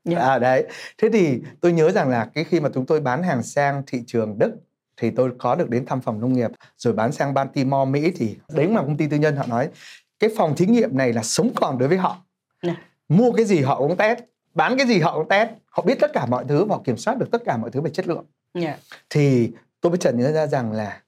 Dạ. 0.07 0.19
à 0.19 0.39
đấy 0.39 0.67
thế 0.99 1.09
thì 1.13 1.41
tôi 1.61 1.73
nhớ 1.73 1.91
rằng 1.91 2.09
là 2.09 2.31
cái 2.35 2.45
khi 2.45 2.61
mà 2.61 2.69
chúng 2.75 2.87
tôi 2.87 3.01
bán 3.01 3.23
hàng 3.23 3.43
sang 3.43 3.83
thị 3.87 4.03
trường 4.07 4.39
Đức 4.39 4.53
thì 4.97 5.11
tôi 5.11 5.31
có 5.39 5.55
được 5.55 5.71
đến 5.71 5.87
thăm 5.87 6.01
phòng 6.01 6.21
nông 6.21 6.33
nghiệp 6.33 6.51
rồi 6.77 6.95
bán 6.95 7.13
sang 7.13 7.35
Baltimore 7.35 7.91
Mỹ 7.91 8.13
thì 8.17 8.37
đấy 8.53 8.69
mà 8.69 8.81
công 8.83 8.97
ty 8.97 9.07
tư 9.09 9.17
nhân 9.17 9.37
họ 9.37 9.47
nói 9.47 9.69
cái 10.19 10.31
phòng 10.37 10.57
thí 10.57 10.67
nghiệm 10.67 10.97
này 10.97 11.13
là 11.13 11.23
sống 11.23 11.51
còn 11.55 11.79
đối 11.79 11.89
với 11.89 11.99
họ 11.99 12.23
Dạ. 12.63 12.77
mua 13.09 13.33
cái 13.33 13.45
gì 13.45 13.61
họ 13.63 13.79
cũng 13.79 13.97
test 13.97 14.19
bán 14.55 14.77
cái 14.79 14.87
gì 14.87 15.01
họ 15.01 15.19
cũng 15.19 15.29
test 15.29 15.49
họ 15.67 15.83
biết 15.83 15.99
tất 16.01 16.13
cả 16.13 16.27
mọi 16.27 16.45
thứ 16.49 16.65
và 16.65 16.77
họ 16.77 16.83
kiểm 16.85 16.97
soát 16.97 17.19
được 17.19 17.31
tất 17.33 17.43
cả 17.45 17.57
mọi 17.57 17.71
thứ 17.71 17.81
về 17.81 17.91
chất 17.91 18.09
lượng 18.09 18.25
Dạ. 18.55 18.77
thì 19.11 19.53
tôi 19.81 19.91
mới 19.91 19.99
chợt 19.99 20.13
nhớ 20.15 20.33
ra 20.33 20.47
rằng 20.47 20.73
là 20.73 21.01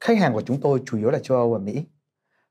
khách 0.00 0.18
hàng 0.18 0.32
của 0.32 0.42
chúng 0.42 0.60
tôi 0.60 0.80
chủ 0.86 0.98
yếu 0.98 1.10
là 1.10 1.18
châu 1.18 1.38
Âu 1.38 1.52
và 1.52 1.58
Mỹ 1.58 1.84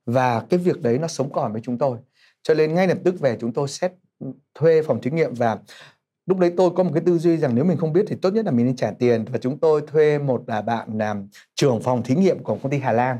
và 0.05 0.39
cái 0.49 0.59
việc 0.59 0.81
đấy 0.81 0.97
nó 0.97 1.07
sống 1.07 1.33
còn 1.33 1.51
với 1.53 1.61
chúng 1.61 1.77
tôi 1.77 1.97
cho 2.43 2.53
nên 2.53 2.73
ngay 2.73 2.87
lập 2.87 2.97
tức 3.03 3.19
về 3.19 3.37
chúng 3.41 3.53
tôi 3.53 3.67
xét 3.67 3.91
thuê 4.55 4.81
phòng 4.81 5.01
thí 5.01 5.11
nghiệm 5.11 5.33
và 5.33 5.57
lúc 6.25 6.37
đấy 6.39 6.53
tôi 6.57 6.69
có 6.75 6.83
một 6.83 6.91
cái 6.93 7.03
tư 7.05 7.17
duy 7.17 7.37
rằng 7.37 7.55
nếu 7.55 7.65
mình 7.65 7.77
không 7.77 7.93
biết 7.93 8.05
thì 8.07 8.15
tốt 8.21 8.33
nhất 8.33 8.45
là 8.45 8.51
mình 8.51 8.65
nên 8.65 8.75
trả 8.75 8.91
tiền. 8.91 9.25
Và 9.31 9.37
chúng 9.37 9.59
tôi 9.59 9.81
thuê 9.87 10.19
một 10.19 10.43
là 10.47 10.61
bạn 10.61 10.97
làm 10.97 11.27
trưởng 11.55 11.81
phòng 11.81 12.03
thí 12.03 12.15
nghiệm 12.15 12.43
của 12.43 12.57
công 12.63 12.71
ty 12.71 12.77
Hà 12.77 12.91
Lan. 12.91 13.17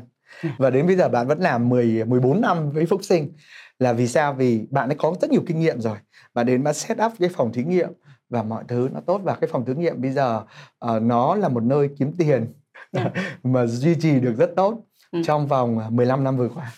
Và 0.58 0.70
đến 0.70 0.86
bây 0.86 0.96
giờ 0.96 1.08
bạn 1.08 1.26
vẫn 1.26 1.40
làm 1.40 1.68
10 1.68 2.04
14 2.04 2.40
năm 2.40 2.70
với 2.70 2.86
Phúc 2.86 3.00
Sinh. 3.04 3.32
Là 3.78 3.92
vì 3.92 4.08
sao? 4.08 4.32
Vì 4.34 4.66
bạn 4.70 4.88
ấy 4.88 4.96
có 4.98 5.14
rất 5.20 5.30
nhiều 5.30 5.42
kinh 5.46 5.60
nghiệm 5.60 5.80
rồi. 5.80 5.96
Và 6.34 6.44
đến 6.44 6.62
bạn 6.62 6.74
set 6.74 6.98
up 7.06 7.12
cái 7.18 7.28
phòng 7.28 7.52
thí 7.52 7.64
nghiệm 7.64 7.88
và 8.28 8.42
mọi 8.42 8.64
thứ 8.68 8.88
nó 8.92 9.00
tốt. 9.00 9.20
Và 9.24 9.34
cái 9.34 9.48
phòng 9.52 9.64
thí 9.64 9.74
nghiệm 9.74 10.02
bây 10.02 10.10
giờ 10.10 10.42
ờ, 10.78 11.00
nó 11.00 11.34
là 11.34 11.48
một 11.48 11.62
nơi 11.62 11.88
kiếm 11.98 12.12
tiền 12.18 12.46
Dạ. 12.92 13.10
mà 13.42 13.66
duy 13.66 13.94
trì 13.94 14.20
được 14.20 14.34
rất 14.38 14.50
tốt 14.56 14.84
Ừ. 15.12 15.22
trong 15.26 15.46
vòng 15.46 15.80
15 15.96 16.24
năm 16.24 16.36
vừa 16.36 16.48
qua. 16.48 16.72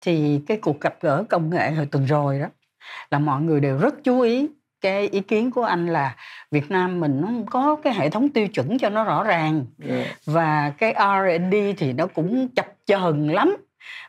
Thì 0.00 0.40
cái 0.46 0.56
cuộc 0.56 0.80
gặp 0.80 0.94
gỡ 1.00 1.24
công 1.28 1.50
nghệ 1.50 1.70
hồi 1.70 1.86
tuần 1.86 2.06
rồi 2.06 2.38
đó 2.38 2.46
là 3.10 3.18
mọi 3.18 3.42
người 3.42 3.60
đều 3.60 3.78
rất 3.78 3.94
chú 4.04 4.20
ý. 4.20 4.48
Cái 4.80 5.08
ý 5.08 5.20
kiến 5.20 5.50
của 5.50 5.64
anh 5.64 5.86
là 5.86 6.16
Việt 6.50 6.70
Nam 6.70 7.00
mình 7.00 7.20
nó 7.20 7.26
không 7.26 7.46
có 7.46 7.76
cái 7.76 7.94
hệ 7.94 8.10
thống 8.10 8.28
tiêu 8.28 8.48
chuẩn 8.48 8.78
cho 8.78 8.88
nó 8.88 9.04
rõ 9.04 9.24
ràng. 9.24 9.66
Và 10.24 10.72
cái 10.78 10.94
R&D 10.94 11.54
thì 11.78 11.92
nó 11.92 12.06
cũng 12.06 12.48
chập 12.48 12.66
chờn 12.86 13.28
lắm. 13.28 13.56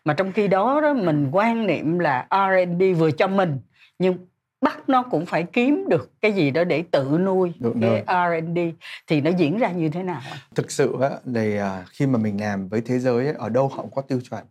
Mà 0.05 0.13
trong 0.13 0.31
khi 0.31 0.47
đó 0.47 0.81
đó 0.81 0.93
mình 0.93 1.29
quan 1.31 1.67
niệm 1.67 1.99
là 1.99 2.27
R&D 2.29 2.97
vừa 2.97 3.11
cho 3.11 3.27
mình 3.27 3.59
nhưng 3.99 4.17
bắt 4.61 4.89
nó 4.89 5.03
cũng 5.03 5.25
phải 5.25 5.43
kiếm 5.43 5.85
được 5.89 6.11
cái 6.21 6.33
gì 6.33 6.51
đó 6.51 6.63
để 6.63 6.83
tự 6.91 7.17
nuôi 7.21 7.53
Được 7.59 7.73
cái 7.81 8.03
R&D 8.07 8.59
thì 9.07 9.21
nó 9.21 9.31
diễn 9.37 9.57
ra 9.57 9.71
như 9.71 9.89
thế 9.89 10.03
nào? 10.03 10.21
Thực 10.55 10.71
sự 10.71 10.95
á, 11.01 11.09
là 11.25 11.85
khi 11.91 12.07
mà 12.07 12.19
mình 12.19 12.41
làm 12.41 12.67
với 12.67 12.81
thế 12.85 12.99
giới 12.99 13.25
ấy, 13.25 13.35
ở 13.37 13.49
đâu 13.49 13.67
họ 13.67 13.81
cũng 13.81 13.91
có 13.95 14.01
tiêu 14.01 14.19
chuẩn. 14.29 14.41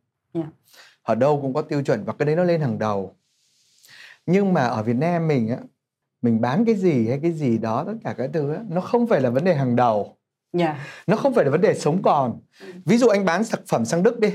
Ở 1.02 1.14
đâu 1.14 1.40
cũng 1.42 1.54
có 1.54 1.62
tiêu 1.62 1.82
chuẩn 1.82 2.04
và 2.04 2.12
cái 2.12 2.26
đấy 2.26 2.36
nó 2.36 2.44
lên 2.44 2.60
hàng 2.60 2.78
đầu. 2.78 3.14
Nhưng 4.26 4.52
mà 4.52 4.64
ở 4.64 4.82
Việt 4.82 4.96
Nam 4.96 5.28
mình 5.28 5.48
á, 5.48 5.56
mình 6.22 6.40
bán 6.40 6.64
cái 6.64 6.74
gì 6.74 7.08
hay 7.08 7.18
cái 7.22 7.32
gì 7.32 7.58
đó 7.58 7.84
tất 7.86 7.92
cả 8.04 8.14
các 8.18 8.30
thứ 8.32 8.52
á, 8.54 8.60
nó 8.68 8.80
không 8.80 9.06
phải 9.06 9.20
là 9.20 9.30
vấn 9.30 9.44
đề 9.44 9.54
hàng 9.54 9.76
đầu. 9.76 10.16
Dạ. 10.52 10.86
Nó 11.06 11.16
không 11.16 11.34
phải 11.34 11.44
là 11.44 11.50
vấn 11.50 11.60
đề 11.60 11.74
sống 11.74 12.02
còn. 12.02 12.40
Ví 12.84 12.98
dụ 12.98 13.08
anh 13.08 13.24
bán 13.24 13.44
sản 13.44 13.60
phẩm 13.66 13.84
sang 13.84 14.02
Đức 14.02 14.20
đi, 14.20 14.32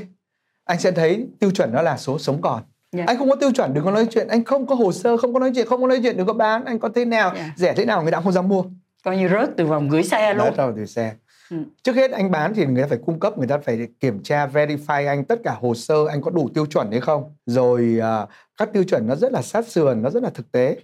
anh 0.63 0.79
sẽ 0.79 0.91
thấy 0.91 1.27
tiêu 1.39 1.51
chuẩn 1.51 1.71
nó 1.73 1.81
là 1.81 1.97
số 1.97 2.19
sống 2.19 2.41
còn. 2.41 2.63
Dạ. 2.91 3.03
Anh 3.07 3.17
không 3.17 3.29
có 3.29 3.35
tiêu 3.35 3.51
chuẩn 3.51 3.73
đừng 3.73 3.85
có 3.85 3.91
nói 3.91 4.07
chuyện, 4.11 4.27
anh 4.27 4.43
không 4.43 4.67
có 4.67 4.75
hồ 4.75 4.91
sơ, 4.91 5.17
không 5.17 5.33
có 5.33 5.39
nói 5.39 5.51
chuyện, 5.55 5.67
không 5.67 5.81
có 5.81 5.87
nói 5.87 5.99
chuyện 6.03 6.17
đừng 6.17 6.27
có 6.27 6.33
bán, 6.33 6.65
anh 6.65 6.79
có 6.79 6.89
thế 6.95 7.05
nào 7.05 7.31
Dạ. 7.35 7.53
rẻ 7.57 7.73
thế 7.73 7.85
nào 7.85 8.03
người 8.03 8.11
ta 8.11 8.21
không 8.21 8.31
dám 8.33 8.47
mua. 8.47 8.63
coi 9.03 9.17
như 9.17 9.29
rớt 9.29 9.49
từ 9.57 9.65
vòng 9.65 9.89
gửi 9.89 10.03
xe 10.03 10.33
luôn 10.33 10.53
Đó, 10.57 10.71
từ 10.75 10.85
xe. 10.85 11.15
Ừ. 11.49 11.57
Trước 11.83 11.95
hết 11.95 12.11
anh 12.11 12.31
bán 12.31 12.53
thì 12.53 12.65
người 12.65 12.83
ta 12.83 12.87
phải 12.89 12.97
cung 13.05 13.19
cấp, 13.19 13.37
người 13.37 13.47
ta 13.47 13.57
phải 13.57 13.87
kiểm 13.99 14.23
tra, 14.23 14.47
verify 14.47 15.07
anh 15.07 15.25
tất 15.25 15.39
cả 15.43 15.57
hồ 15.61 15.75
sơ 15.75 16.07
anh 16.07 16.21
có 16.21 16.31
đủ 16.31 16.49
tiêu 16.53 16.65
chuẩn 16.65 16.91
hay 16.91 17.01
không. 17.01 17.35
Rồi 17.45 17.99
à, 18.01 18.27
các 18.57 18.69
tiêu 18.73 18.83
chuẩn 18.83 19.07
nó 19.07 19.15
rất 19.15 19.31
là 19.31 19.41
sát 19.41 19.67
sườn, 19.67 20.01
nó 20.01 20.09
rất 20.09 20.23
là 20.23 20.29
thực 20.29 20.51
tế. 20.51 20.77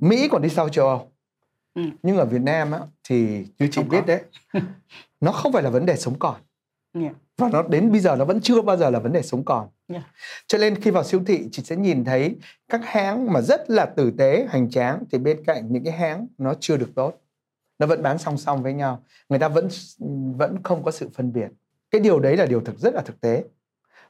Mỹ 0.00 0.28
còn 0.28 0.42
đi 0.42 0.48
sau 0.48 0.68
châu 0.68 0.88
Âu. 0.88 1.12
Ừ. 1.74 1.82
Nhưng 2.02 2.16
ở 2.16 2.24
Việt 2.24 2.42
Nam 2.42 2.72
á, 2.72 2.80
thì 3.08 3.26
như 3.58 3.68
chị 3.70 3.70
Không 3.76 3.88
biết 3.88 4.00
có. 4.00 4.06
đấy, 4.06 4.20
nó 5.20 5.32
không 5.32 5.52
phải 5.52 5.62
là 5.62 5.70
vấn 5.70 5.86
đề 5.86 5.96
sống 5.96 6.18
còn. 6.18 6.36
Dạ. 6.94 7.10
Và 7.38 7.48
nó 7.52 7.62
đến 7.62 7.90
bây 7.92 8.00
giờ 8.00 8.16
nó 8.16 8.24
vẫn 8.24 8.40
chưa 8.40 8.62
bao 8.62 8.76
giờ 8.76 8.90
là 8.90 8.98
vấn 8.98 9.12
đề 9.12 9.22
sống 9.22 9.44
còn. 9.44 9.68
Dạ. 9.88 10.02
Cho 10.46 10.58
nên 10.58 10.80
khi 10.80 10.90
vào 10.90 11.04
siêu 11.04 11.22
thị 11.26 11.48
chị 11.52 11.62
sẽ 11.62 11.76
nhìn 11.76 12.04
thấy 12.04 12.36
các 12.68 12.80
hãng 12.84 13.32
mà 13.32 13.40
rất 13.40 13.70
là 13.70 13.86
tử 13.86 14.10
tế, 14.18 14.46
hành 14.50 14.70
tráng 14.70 15.04
thì 15.12 15.18
bên 15.18 15.44
cạnh 15.44 15.72
những 15.72 15.84
cái 15.84 15.92
hãng 15.92 16.26
nó 16.38 16.54
chưa 16.60 16.76
được 16.76 16.90
tốt. 16.94 17.14
Nó 17.80 17.86
vẫn 17.86 18.02
bán 18.02 18.18
song 18.18 18.38
song 18.38 18.62
với 18.62 18.72
nhau. 18.72 19.04
Người 19.28 19.38
ta 19.38 19.48
vẫn 19.48 19.68
vẫn 20.36 20.62
không 20.62 20.84
có 20.84 20.90
sự 20.90 21.08
phân 21.14 21.32
biệt. 21.32 21.48
Cái 21.90 22.00
điều 22.00 22.20
đấy 22.20 22.36
là 22.36 22.46
điều 22.46 22.60
thực 22.60 22.78
rất 22.78 22.94
là 22.94 23.02
thực 23.02 23.20
tế. 23.20 23.44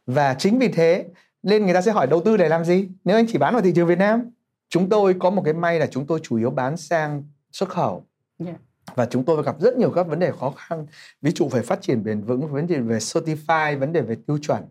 Và 0.06 0.34
chính 0.34 0.58
vì 0.58 0.68
thế 0.68 1.06
nên 1.42 1.64
người 1.64 1.74
ta 1.74 1.82
sẽ 1.82 1.92
hỏi 1.92 2.06
đầu 2.06 2.22
tư 2.24 2.36
để 2.36 2.48
làm 2.48 2.64
gì? 2.64 2.88
Nếu 3.04 3.16
anh 3.16 3.26
chỉ 3.28 3.38
bán 3.38 3.52
vào 3.52 3.62
thị 3.62 3.72
trường 3.76 3.86
Việt 3.86 3.98
Nam. 3.98 4.30
Chúng 4.68 4.88
tôi 4.88 5.14
có 5.18 5.30
một 5.30 5.42
cái 5.44 5.54
may 5.54 5.78
là 5.78 5.86
chúng 5.86 6.06
tôi 6.06 6.20
chủ 6.22 6.36
yếu 6.36 6.50
bán 6.50 6.76
sang 6.76 7.24
xuất 7.52 7.68
khẩu. 7.68 8.06
Dạ. 8.38 8.54
Và 8.94 9.06
chúng 9.06 9.24
tôi 9.24 9.42
gặp 9.42 9.60
rất 9.60 9.76
nhiều 9.76 9.90
các 9.90 10.06
vấn 10.06 10.18
đề 10.18 10.32
khó 10.40 10.52
khăn. 10.56 10.86
Ví 11.22 11.30
dụ 11.30 11.48
phải 11.48 11.62
phát 11.62 11.82
triển 11.82 12.04
bền 12.04 12.20
vững, 12.20 12.52
vấn 12.52 12.66
đề 12.66 12.78
về 12.78 12.98
certify, 12.98 13.78
vấn 13.78 13.92
đề 13.92 14.00
về 14.00 14.16
tiêu 14.26 14.38
chuẩn, 14.42 14.62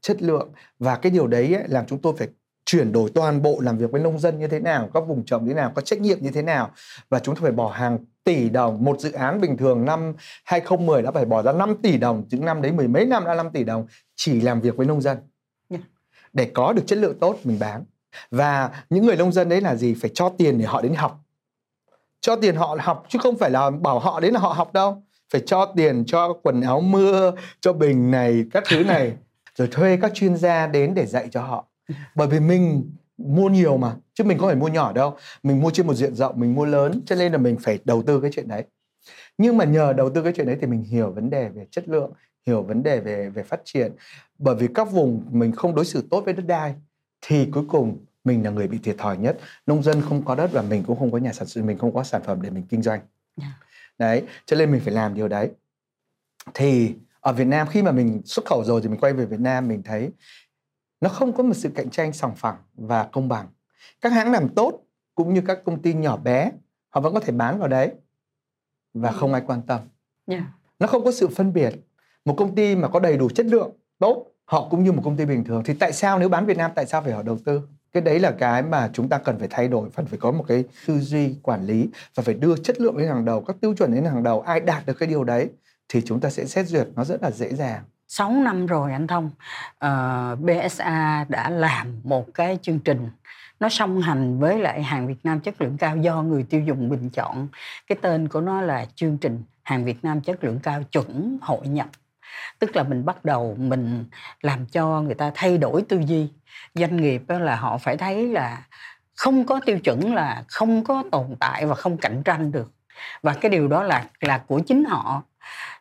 chất 0.00 0.22
lượng. 0.22 0.52
Và 0.78 0.96
cái 0.96 1.12
điều 1.12 1.26
đấy 1.26 1.54
ấy, 1.54 1.68
làm 1.68 1.86
chúng 1.86 1.98
tôi 1.98 2.14
phải 2.18 2.28
chuyển 2.64 2.92
đổi 2.92 3.10
toàn 3.14 3.42
bộ 3.42 3.60
làm 3.60 3.78
việc 3.78 3.90
với 3.90 4.00
nông 4.00 4.18
dân 4.18 4.38
như 4.38 4.48
thế 4.48 4.60
nào, 4.60 4.90
các 4.94 5.00
vùng 5.00 5.24
trồng 5.24 5.44
như 5.44 5.48
thế 5.48 5.54
nào, 5.54 5.72
có 5.74 5.82
trách 5.82 6.00
nhiệm 6.00 6.18
như 6.20 6.30
thế 6.30 6.42
nào. 6.42 6.70
Và 7.08 7.18
chúng 7.18 7.34
tôi 7.34 7.42
phải 7.42 7.52
bỏ 7.52 7.68
hàng 7.68 7.98
tỷ 8.28 8.48
đồng. 8.48 8.84
Một 8.84 9.00
dự 9.00 9.12
án 9.12 9.40
bình 9.40 9.56
thường 9.56 9.84
năm 9.84 10.12
2010 10.44 11.02
đã 11.02 11.10
phải 11.10 11.24
bỏ 11.24 11.42
ra 11.42 11.52
5 11.52 11.74
tỷ 11.82 11.98
đồng, 11.98 12.24
những 12.30 12.44
năm 12.44 12.62
đấy 12.62 12.72
mười 12.72 12.88
mấy 12.88 13.06
năm 13.06 13.24
đã 13.24 13.34
5 13.34 13.50
tỷ 13.50 13.64
đồng 13.64 13.86
chỉ 14.16 14.40
làm 14.40 14.60
việc 14.60 14.76
với 14.76 14.86
nông 14.86 15.00
dân. 15.00 15.18
Yeah. 15.70 15.82
Để 16.32 16.50
có 16.54 16.72
được 16.72 16.82
chất 16.86 16.98
lượng 16.98 17.18
tốt 17.20 17.36
mình 17.44 17.58
bán. 17.58 17.84
Và 18.30 18.70
những 18.90 19.06
người 19.06 19.16
nông 19.16 19.32
dân 19.32 19.48
đấy 19.48 19.60
là 19.60 19.76
gì? 19.76 19.94
Phải 19.94 20.10
cho 20.14 20.28
tiền 20.28 20.58
để 20.58 20.64
họ 20.64 20.82
đến 20.82 20.94
học. 20.94 21.20
Cho 22.20 22.36
tiền 22.36 22.56
họ 22.56 22.76
học 22.80 23.06
chứ 23.08 23.18
không 23.22 23.38
phải 23.38 23.50
là 23.50 23.70
bảo 23.70 23.98
họ 23.98 24.20
đến 24.20 24.34
là 24.34 24.40
họ 24.40 24.52
học 24.52 24.72
đâu. 24.72 25.02
Phải 25.32 25.42
cho 25.46 25.72
tiền 25.76 26.04
cho 26.06 26.32
quần 26.42 26.60
áo 26.60 26.80
mưa, 26.80 27.32
cho 27.60 27.72
bình 27.72 28.10
này, 28.10 28.44
các 28.52 28.64
thứ 28.68 28.84
này. 28.84 29.12
Rồi 29.54 29.68
thuê 29.70 29.98
các 30.02 30.14
chuyên 30.14 30.36
gia 30.36 30.66
đến 30.66 30.94
để 30.94 31.06
dạy 31.06 31.28
cho 31.30 31.42
họ. 31.42 31.64
Bởi 32.14 32.28
vì 32.28 32.40
mình 32.40 32.90
mua 33.18 33.48
nhiều 33.48 33.76
mà, 33.76 33.96
chứ 34.14 34.24
mình 34.24 34.38
không 34.38 34.48
phải 34.48 34.56
mua 34.56 34.68
nhỏ 34.68 34.92
đâu. 34.92 35.16
Mình 35.42 35.60
mua 35.60 35.70
trên 35.70 35.86
một 35.86 35.94
diện 35.94 36.14
rộng, 36.14 36.40
mình 36.40 36.54
mua 36.54 36.64
lớn, 36.64 37.00
cho 37.06 37.16
nên 37.16 37.32
là 37.32 37.38
mình 37.38 37.56
phải 37.60 37.78
đầu 37.84 38.02
tư 38.02 38.20
cái 38.20 38.30
chuyện 38.34 38.48
đấy. 38.48 38.64
Nhưng 39.38 39.56
mà 39.56 39.64
nhờ 39.64 39.92
đầu 39.92 40.10
tư 40.10 40.22
cái 40.22 40.32
chuyện 40.36 40.46
đấy 40.46 40.56
thì 40.60 40.66
mình 40.66 40.82
hiểu 40.82 41.10
vấn 41.10 41.30
đề 41.30 41.48
về 41.48 41.66
chất 41.70 41.88
lượng, 41.88 42.12
hiểu 42.46 42.62
vấn 42.62 42.82
đề 42.82 43.00
về 43.00 43.28
về 43.28 43.42
phát 43.42 43.60
triển. 43.64 43.92
Bởi 44.38 44.54
vì 44.54 44.68
các 44.74 44.90
vùng 44.90 45.24
mình 45.30 45.52
không 45.52 45.74
đối 45.74 45.84
xử 45.84 46.04
tốt 46.10 46.24
với 46.24 46.34
đất 46.34 46.46
đai 46.46 46.74
thì 47.20 47.46
cuối 47.52 47.64
cùng 47.68 47.98
mình 48.24 48.44
là 48.44 48.50
người 48.50 48.68
bị 48.68 48.78
thiệt 48.78 48.98
thòi 48.98 49.18
nhất. 49.18 49.38
Nông 49.66 49.82
dân 49.82 50.02
không 50.02 50.24
có 50.24 50.34
đất 50.34 50.52
và 50.52 50.62
mình 50.62 50.84
cũng 50.86 50.98
không 50.98 51.12
có 51.12 51.18
nhà 51.18 51.32
sản 51.32 51.46
xuất, 51.46 51.64
mình 51.64 51.78
không 51.78 51.94
có 51.94 52.04
sản 52.04 52.22
phẩm 52.24 52.42
để 52.42 52.50
mình 52.50 52.64
kinh 52.68 52.82
doanh. 52.82 53.00
Yeah. 53.40 53.52
Đấy, 53.98 54.22
cho 54.46 54.56
nên 54.56 54.72
mình 54.72 54.80
phải 54.84 54.94
làm 54.94 55.14
điều 55.14 55.28
đấy. 55.28 55.50
Thì 56.54 56.94
ở 57.20 57.32
Việt 57.32 57.46
Nam 57.46 57.66
khi 57.70 57.82
mà 57.82 57.92
mình 57.92 58.22
xuất 58.24 58.46
khẩu 58.46 58.64
rồi 58.64 58.82
thì 58.82 58.88
mình 58.88 59.00
quay 59.00 59.12
về 59.12 59.24
Việt 59.24 59.40
Nam 59.40 59.68
mình 59.68 59.82
thấy 59.82 60.10
nó 61.00 61.08
không 61.08 61.32
có 61.32 61.42
một 61.42 61.54
sự 61.54 61.68
cạnh 61.74 61.90
tranh 61.90 62.12
sòng 62.12 62.34
phẳng 62.36 62.56
và 62.74 63.04
công 63.04 63.28
bằng. 63.28 63.46
Các 64.00 64.12
hãng 64.12 64.32
làm 64.32 64.48
tốt 64.48 64.80
cũng 65.14 65.34
như 65.34 65.42
các 65.46 65.58
công 65.64 65.82
ty 65.82 65.94
nhỏ 65.94 66.16
bé 66.16 66.50
họ 66.88 67.00
vẫn 67.00 67.14
có 67.14 67.20
thể 67.20 67.32
bán 67.32 67.58
vào 67.58 67.68
đấy 67.68 67.92
và 68.94 69.12
không 69.12 69.32
ai 69.32 69.42
quan 69.46 69.62
tâm. 69.62 69.80
Dạ. 70.26 70.44
Nó 70.78 70.86
không 70.86 71.04
có 71.04 71.12
sự 71.12 71.28
phân 71.28 71.52
biệt. 71.52 71.74
Một 72.24 72.34
công 72.36 72.54
ty 72.54 72.76
mà 72.76 72.88
có 72.88 73.00
đầy 73.00 73.16
đủ 73.16 73.28
chất 73.28 73.46
lượng 73.46 73.70
tốt 73.98 74.26
họ 74.44 74.68
cũng 74.70 74.84
như 74.84 74.92
một 74.92 75.02
công 75.04 75.16
ty 75.16 75.24
bình 75.24 75.44
thường 75.44 75.62
thì 75.64 75.74
tại 75.74 75.92
sao 75.92 76.18
nếu 76.18 76.28
bán 76.28 76.46
Việt 76.46 76.56
Nam 76.56 76.70
tại 76.74 76.86
sao 76.86 77.02
phải 77.02 77.12
họ 77.12 77.22
đầu 77.22 77.38
tư? 77.44 77.60
Cái 77.92 78.02
đấy 78.02 78.18
là 78.18 78.30
cái 78.30 78.62
mà 78.62 78.90
chúng 78.92 79.08
ta 79.08 79.18
cần 79.18 79.38
phải 79.38 79.48
thay 79.50 79.68
đổi, 79.68 79.90
cần 79.96 80.06
phải 80.06 80.18
có 80.18 80.32
một 80.32 80.44
cái 80.48 80.64
tư 80.86 81.00
duy 81.00 81.34
quản 81.42 81.66
lý 81.66 81.88
và 82.14 82.22
phải 82.22 82.34
đưa 82.34 82.56
chất 82.56 82.80
lượng 82.80 82.96
lên 82.96 83.08
hàng 83.08 83.24
đầu, 83.24 83.40
các 83.40 83.56
tiêu 83.60 83.74
chuẩn 83.74 83.94
lên 83.94 84.04
hàng 84.04 84.22
đầu. 84.22 84.40
Ai 84.40 84.60
đạt 84.60 84.86
được 84.86 84.94
cái 84.98 85.08
điều 85.08 85.24
đấy 85.24 85.50
thì 85.88 86.02
chúng 86.04 86.20
ta 86.20 86.30
sẽ 86.30 86.44
xét 86.44 86.66
duyệt 86.66 86.88
nó 86.94 87.04
rất 87.04 87.22
là 87.22 87.30
dễ 87.30 87.54
dàng 87.54 87.82
6 88.08 88.32
năm 88.32 88.66
rồi 88.66 88.92
anh 88.92 89.06
Thông, 89.06 89.30
ờ, 89.78 90.30
uh, 90.32 90.40
BSA 90.40 91.24
đã 91.28 91.50
làm 91.50 92.00
một 92.04 92.26
cái 92.34 92.58
chương 92.62 92.78
trình 92.78 93.08
nó 93.60 93.68
song 93.68 94.00
hành 94.00 94.38
với 94.38 94.58
lại 94.58 94.82
hàng 94.82 95.06
Việt 95.06 95.24
Nam 95.24 95.40
chất 95.40 95.60
lượng 95.60 95.76
cao 95.78 95.96
do 95.96 96.22
người 96.22 96.42
tiêu 96.42 96.60
dùng 96.60 96.88
bình 96.88 97.10
chọn. 97.10 97.48
Cái 97.86 97.98
tên 98.02 98.28
của 98.28 98.40
nó 98.40 98.60
là 98.60 98.86
chương 98.94 99.18
trình 99.18 99.42
hàng 99.62 99.84
Việt 99.84 100.04
Nam 100.04 100.20
chất 100.20 100.44
lượng 100.44 100.58
cao 100.62 100.82
chuẩn 100.82 101.38
hội 101.42 101.66
nhập. 101.66 101.86
Tức 102.58 102.76
là 102.76 102.82
mình 102.82 103.04
bắt 103.04 103.24
đầu 103.24 103.56
mình 103.58 104.04
làm 104.40 104.66
cho 104.66 105.00
người 105.00 105.14
ta 105.14 105.32
thay 105.34 105.58
đổi 105.58 105.82
tư 105.88 106.00
duy. 106.06 106.28
Doanh 106.74 106.96
nghiệp 106.96 107.22
là 107.28 107.56
họ 107.56 107.78
phải 107.78 107.96
thấy 107.96 108.26
là 108.28 108.66
không 109.16 109.46
có 109.46 109.60
tiêu 109.66 109.78
chuẩn 109.78 110.14
là 110.14 110.44
không 110.48 110.84
có 110.84 111.04
tồn 111.12 111.36
tại 111.40 111.66
và 111.66 111.74
không 111.74 111.96
cạnh 111.96 112.22
tranh 112.24 112.52
được. 112.52 112.72
Và 113.22 113.34
cái 113.34 113.50
điều 113.50 113.68
đó 113.68 113.82
là 113.82 114.04
là 114.20 114.38
của 114.38 114.60
chính 114.60 114.84
họ. 114.84 115.22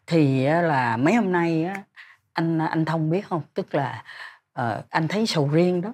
Thì 0.07 0.45
là 0.45 0.97
mấy 0.97 1.13
hôm 1.13 1.31
nay 1.31 1.69
anh 2.37 2.59
anh 2.59 2.85
thông 2.85 3.09
biết 3.09 3.27
không? 3.27 3.41
Tức 3.53 3.75
là 3.75 4.03
uh, 4.59 4.89
anh 4.89 5.07
thấy 5.07 5.25
sầu 5.25 5.49
riêng 5.51 5.81
đó. 5.81 5.93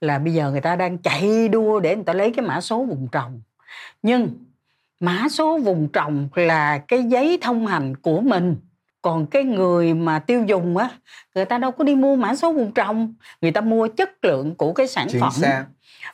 Là 0.00 0.18
bây 0.18 0.34
giờ 0.34 0.50
người 0.50 0.60
ta 0.60 0.76
đang 0.76 0.98
chạy 0.98 1.48
đua 1.48 1.80
để 1.80 1.96
người 1.96 2.04
ta 2.04 2.12
lấy 2.12 2.32
cái 2.36 2.46
mã 2.46 2.60
số 2.60 2.84
vùng 2.84 3.08
trồng. 3.12 3.40
Nhưng 4.02 4.28
mã 5.00 5.28
số 5.30 5.58
vùng 5.58 5.88
trồng 5.92 6.28
là 6.34 6.78
cái 6.78 7.02
giấy 7.02 7.38
thông 7.40 7.66
hành 7.66 7.96
của 7.96 8.20
mình. 8.20 8.56
Còn 9.02 9.26
cái 9.26 9.44
người 9.44 9.94
mà 9.94 10.18
tiêu 10.18 10.44
dùng 10.44 10.76
á 10.76 10.90
người 11.34 11.44
ta 11.44 11.58
đâu 11.58 11.70
có 11.70 11.84
đi 11.84 11.94
mua 11.94 12.16
mã 12.16 12.34
số 12.34 12.52
vùng 12.52 12.72
trồng. 12.72 13.14
Người 13.40 13.50
ta 13.50 13.60
mua 13.60 13.88
chất 13.88 14.24
lượng 14.24 14.54
của 14.54 14.72
cái 14.72 14.86
sản 14.86 15.06
Chính 15.10 15.20
phẩm 15.20 15.32
xác. 15.32 15.64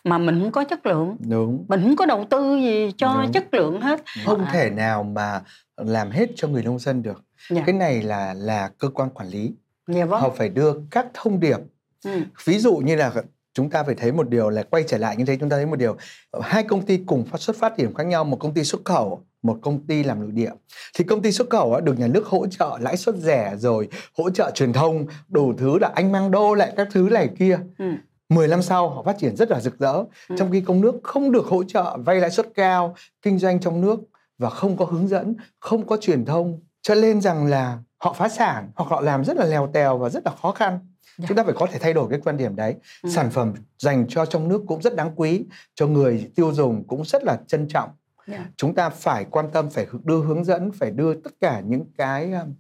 mà 0.04 0.18
mình 0.18 0.40
không 0.40 0.52
có 0.52 0.64
chất 0.64 0.86
lượng. 0.86 1.16
Đúng. 1.28 1.64
Mình 1.68 1.82
không 1.82 1.96
có 1.96 2.06
đầu 2.06 2.26
tư 2.30 2.56
gì 2.56 2.92
cho 2.96 3.20
Đúng. 3.22 3.32
chất 3.32 3.54
lượng 3.54 3.80
hết. 3.80 4.02
Không 4.24 4.44
À, 4.44 4.50
thể 4.52 4.70
nào 4.70 5.02
mà 5.02 5.40
làm 5.76 6.10
hết 6.10 6.26
cho 6.36 6.48
người 6.48 6.62
nông 6.62 6.78
dân 6.78 7.02
được 7.02 7.24
dạ, 7.50 7.62
cái 7.66 7.72
này 7.72 8.02
là 8.02 8.34
là 8.34 8.70
cơ 8.78 8.88
quan 8.88 9.10
quản 9.10 9.28
lý. 9.28 9.52
Dạ 9.86 10.04
vâng. 10.04 10.20
Họ 10.20 10.30
phải 10.36 10.48
đưa 10.48 10.72
các 10.90 11.06
thông 11.14 11.40
điệp. 11.40 11.58
Ừ. 12.04 12.20
ví 12.44 12.58
dụ 12.58 12.76
như 12.76 12.96
là 12.96 13.12
chúng 13.54 13.70
ta 13.70 13.82
phải 13.82 13.94
thấy 13.94 14.12
một 14.12 14.28
điều 14.28 14.50
là 14.50 14.62
quay 14.62 14.84
trở 14.86 14.98
lại 14.98 15.16
như 15.16 15.24
thế 15.24 15.36
chúng 15.40 15.48
ta 15.48 15.56
thấy 15.56 15.66
một 15.66 15.76
điều 15.76 15.96
hai 16.42 16.62
công 16.62 16.82
ty 16.82 16.96
cùng 17.06 17.24
phát 17.24 17.40
xuất 17.40 17.56
phát 17.56 17.76
điểm 17.76 17.94
khác 17.94 18.04
nhau 18.04 18.24
một 18.24 18.36
công 18.40 18.54
ty 18.54 18.64
xuất 18.64 18.84
khẩu 18.84 19.24
một 19.42 19.58
công 19.62 19.86
ty 19.86 20.02
làm 20.02 20.20
nội 20.20 20.30
địa. 20.32 20.50
Thì 20.94 21.04
công 21.04 21.22
ty 21.22 21.32
xuất 21.32 21.50
khẩu 21.50 21.80
được 21.80 21.98
nhà 21.98 22.06
nước 22.06 22.26
hỗ 22.26 22.46
trợ 22.46 22.78
lãi 22.80 22.96
suất 22.96 23.14
rẻ 23.16 23.54
rồi 23.58 23.88
hỗ 24.18 24.30
trợ 24.30 24.50
truyền 24.54 24.72
thông 24.72 25.06
đủ 25.28 25.52
thứ 25.58 25.78
là 25.78 25.90
anh 25.94 26.12
mang 26.12 26.30
đô 26.30 26.54
lại 26.54 26.72
các 26.76 26.88
thứ 26.92 27.08
này 27.12 27.28
kia. 27.38 27.58
Ừ. 27.78 27.84
10 28.28 28.48
năm 28.48 28.62
sau 28.62 28.90
họ 28.90 29.02
phát 29.02 29.18
triển 29.18 29.36
rất 29.36 29.50
là 29.50 29.60
rực 29.60 29.78
rỡ. 29.78 29.92
Ừ. 30.28 30.36
trong 30.38 30.52
khi 30.52 30.60
công 30.60 30.80
nước 30.80 30.94
không 31.02 31.32
được 31.32 31.46
hỗ 31.46 31.64
trợ 31.64 31.96
vay 32.04 32.20
lãi 32.20 32.30
suất 32.30 32.46
cao 32.54 32.94
kinh 33.22 33.38
doanh 33.38 33.60
trong 33.60 33.80
nước 33.80 34.00
và 34.38 34.50
không 34.50 34.76
có 34.76 34.84
hướng 34.84 35.08
dẫn 35.08 35.34
không 35.60 35.86
có 35.86 35.96
truyền 35.96 36.24
thông 36.24 36.60
cho 36.84 36.94
nên 36.94 37.20
rằng 37.20 37.46
là 37.46 37.78
họ 37.98 38.12
phá 38.12 38.28
sản 38.28 38.70
hoặc 38.76 38.86
họ 38.90 39.00
làm 39.00 39.24
rất 39.24 39.36
là 39.36 39.44
lèo 39.44 39.66
tèo 39.72 39.98
và 39.98 40.08
rất 40.08 40.22
là 40.26 40.32
khó 40.42 40.52
khăn 40.52 40.78
Dạ. 41.18 41.24
chúng 41.28 41.36
ta 41.36 41.44
phải 41.44 41.54
có 41.56 41.66
thể 41.72 41.78
thay 41.78 41.92
đổi 41.92 42.06
cái 42.10 42.20
quan 42.24 42.36
điểm 42.36 42.56
đấy 42.56 42.74
Ừ. 43.02 43.10
sản 43.10 43.30
phẩm 43.30 43.54
dành 43.78 44.06
cho 44.08 44.26
trong 44.26 44.48
nước 44.48 44.62
cũng 44.66 44.82
rất 44.82 44.96
đáng 44.96 45.12
quý 45.16 45.44
cho 45.74 45.86
người 45.86 46.30
tiêu 46.36 46.52
dùng 46.52 46.84
cũng 46.88 47.04
rất 47.04 47.24
là 47.24 47.36
trân 47.46 47.68
trọng 47.68 47.90
Dạ. 48.26 48.46
chúng 48.56 48.74
ta 48.74 48.88
phải 48.90 49.24
quan 49.24 49.50
tâm 49.52 49.70
phải 49.70 49.86
đưa 50.04 50.18
hướng 50.22 50.44
dẫn 50.44 50.70
phải 50.72 50.90
đưa 50.90 51.14
tất 51.14 51.30
cả 51.40 51.60
những 51.66 51.84
cái 51.98 52.32
um, 52.32 52.54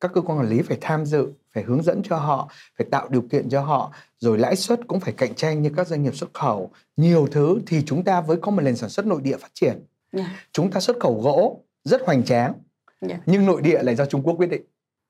các 0.00 0.10
cơ 0.14 0.20
quan 0.20 0.38
quản 0.38 0.48
lý 0.48 0.62
phải 0.62 0.78
tham 0.80 1.06
dự 1.06 1.32
phải 1.54 1.62
hướng 1.62 1.82
dẫn 1.82 2.02
cho 2.04 2.16
họ 2.16 2.48
phải 2.78 2.86
tạo 2.90 3.08
điều 3.08 3.22
kiện 3.30 3.48
cho 3.48 3.60
họ 3.60 3.92
rồi 4.18 4.38
lãi 4.38 4.56
suất 4.56 4.80
cũng 4.88 5.00
phải 5.00 5.12
cạnh 5.16 5.34
tranh 5.34 5.62
như 5.62 5.70
các 5.76 5.86
doanh 5.86 6.02
nghiệp 6.02 6.14
xuất 6.16 6.34
khẩu 6.34 6.70
nhiều 6.96 7.26
thứ 7.32 7.58
thì 7.66 7.82
chúng 7.86 8.04
ta 8.04 8.20
với 8.20 8.36
có 8.36 8.50
một 8.50 8.62
nền 8.62 8.76
sản 8.76 8.90
xuất 8.90 9.06
nội 9.06 9.20
địa 9.22 9.36
phát 9.36 9.50
triển 9.54 9.84
Dạ. 10.12 10.36
chúng 10.52 10.70
ta 10.70 10.80
xuất 10.80 10.96
khẩu 11.00 11.20
gỗ 11.22 11.64
rất 11.84 12.00
hoành 12.06 12.24
tráng 12.24 12.52
Dạ. 13.00 13.18
nhưng 13.26 13.46
nội 13.46 13.62
địa 13.62 13.82
lại 13.82 13.94
do 13.96 14.06
Trung 14.06 14.22
Quốc 14.22 14.34
quyết 14.34 14.50
định 14.50 14.62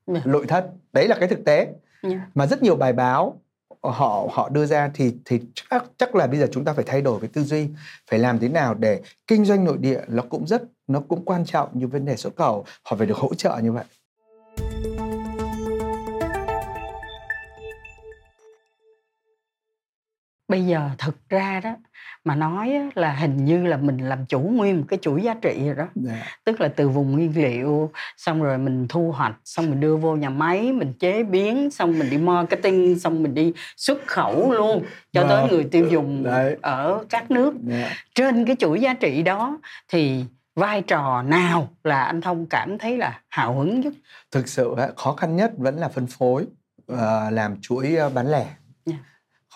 Dạ. 0.06 0.20
nội 0.24 0.46
thất 0.48 0.70
đấy 0.92 1.08
là 1.08 1.16
cái 1.18 1.28
thực 1.28 1.44
tế 1.44 1.68
Dạ. 2.02 2.26
mà 2.34 2.46
rất 2.46 2.62
nhiều 2.62 2.76
bài 2.76 2.92
báo 2.92 3.40
họ 3.82 4.28
họ 4.32 4.48
đưa 4.48 4.66
ra 4.66 4.90
thì 4.94 5.14
thì 5.24 5.40
chắc 5.54 5.84
chắc 5.98 6.14
là 6.14 6.26
bây 6.26 6.38
giờ 6.38 6.46
chúng 6.52 6.64
ta 6.64 6.72
phải 6.72 6.84
thay 6.84 7.02
đổi 7.02 7.20
cái 7.20 7.30
tư 7.32 7.42
duy 7.42 7.68
phải 8.10 8.18
làm 8.18 8.38
thế 8.38 8.48
nào 8.48 8.74
để 8.74 9.00
kinh 9.26 9.44
doanh 9.44 9.64
nội 9.64 9.78
địa 9.78 10.00
nó 10.08 10.22
cũng 10.30 10.46
rất 10.46 10.62
nó 10.86 11.00
cũng 11.08 11.24
quan 11.24 11.44
trọng 11.44 11.68
như 11.78 11.86
vấn 11.86 12.04
đề 12.04 12.16
xuất 12.16 12.36
khẩu 12.36 12.64
họ 12.84 12.96
phải 12.96 13.06
được 13.06 13.16
hỗ 13.16 13.34
trợ 13.34 13.58
như 13.62 13.72
vậy 13.72 13.84
bây 20.48 20.66
giờ 20.66 20.90
thực 20.98 21.16
ra 21.28 21.60
đó 21.64 21.76
mà 22.24 22.34
nói 22.34 22.72
là 22.94 23.12
hình 23.12 23.44
như 23.44 23.66
là 23.66 23.76
mình 23.76 23.98
làm 23.98 24.26
chủ 24.26 24.38
nguyên 24.40 24.76
một 24.76 24.84
cái 24.88 24.98
chuỗi 25.02 25.22
giá 25.22 25.34
trị 25.42 25.62
rồi 25.66 25.74
đó 25.74 25.86
Dạ. 25.94 26.22
tức 26.44 26.60
là 26.60 26.68
từ 26.68 26.88
vùng 26.88 27.12
nguyên 27.12 27.32
liệu 27.36 27.90
xong 28.16 28.42
rồi 28.42 28.58
mình 28.58 28.86
thu 28.88 29.12
hoạch 29.12 29.36
xong 29.44 29.70
mình 29.70 29.80
đưa 29.80 29.96
vô 29.96 30.16
nhà 30.16 30.30
máy 30.30 30.72
mình 30.72 30.92
chế 30.98 31.22
biến 31.22 31.70
xong 31.70 31.98
mình 31.98 32.10
đi 32.10 32.18
marketing 32.18 32.98
xong 32.98 33.22
mình 33.22 33.34
đi 33.34 33.52
xuất 33.76 34.06
khẩu 34.06 34.52
luôn 34.52 34.84
cho 35.12 35.22
tới 35.28 35.40
Vâng. 35.42 35.50
người 35.50 35.64
tiêu 35.64 35.86
dùng 35.90 36.22
Đấy. 36.24 36.56
ở 36.62 37.04
các 37.10 37.30
nước 37.30 37.54
Dạ. 37.68 37.90
trên 38.14 38.44
cái 38.44 38.56
chuỗi 38.58 38.80
giá 38.80 38.94
trị 38.94 39.22
đó 39.22 39.58
thì 39.88 40.24
vai 40.56 40.82
trò 40.82 41.22
nào 41.22 41.68
là 41.84 42.02
anh 42.02 42.20
thông 42.20 42.46
cảm 42.46 42.78
thấy 42.78 42.96
là 42.96 43.20
hào 43.28 43.54
hứng 43.58 43.80
nhất 43.80 43.92
thực 44.32 44.48
sự 44.48 44.74
khó 44.96 45.12
khăn 45.12 45.36
nhất 45.36 45.52
vẫn 45.56 45.76
là 45.76 45.88
phân 45.88 46.06
phối 46.06 46.46
ờ, 46.86 47.30
làm 47.30 47.56
chuỗi 47.60 47.94
ờ, 47.96 48.08
bán 48.10 48.26
lẻ. 48.30 48.46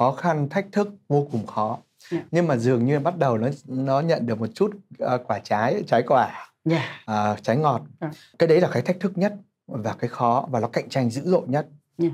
Khó 0.03 0.12
khăn 0.12 0.48
thách 0.48 0.66
thức 0.72 0.88
vô 1.09 1.26
cùng 1.32 1.46
khó 1.46 1.78
Dạ. 2.11 2.18
nhưng 2.30 2.46
mà 2.46 2.57
dường 2.57 2.84
như 2.86 3.00
bắt 3.00 3.18
đầu 3.18 3.38
nó 3.38 3.48
nó 3.66 4.00
nhận 4.00 4.26
được 4.26 4.40
một 4.40 4.46
chút 4.55 4.70
ờ, 4.98 5.18
quả 5.18 5.38
trái 5.38 5.82
trái 5.86 6.03
quả 6.07 6.48
dạ 6.64 6.84
à, 7.07 7.36
trái 7.42 7.57
ngọt 7.57 7.82
Dạ. 8.00 8.11
cái 8.38 8.46
đấy 8.48 8.61
là 8.61 8.68
cái 8.72 8.82
thách 8.82 9.00
thức 9.00 9.18
nhất 9.18 9.34
và 9.66 9.94
cái 9.98 10.09
khó 10.09 10.46
và 10.50 10.61
nó 10.61 10.68
cạnh 10.68 10.88
tranh 10.88 11.11
dữ 11.11 11.22
dội 11.24 11.42
nhất 11.46 11.66
Dạ. 11.98 12.09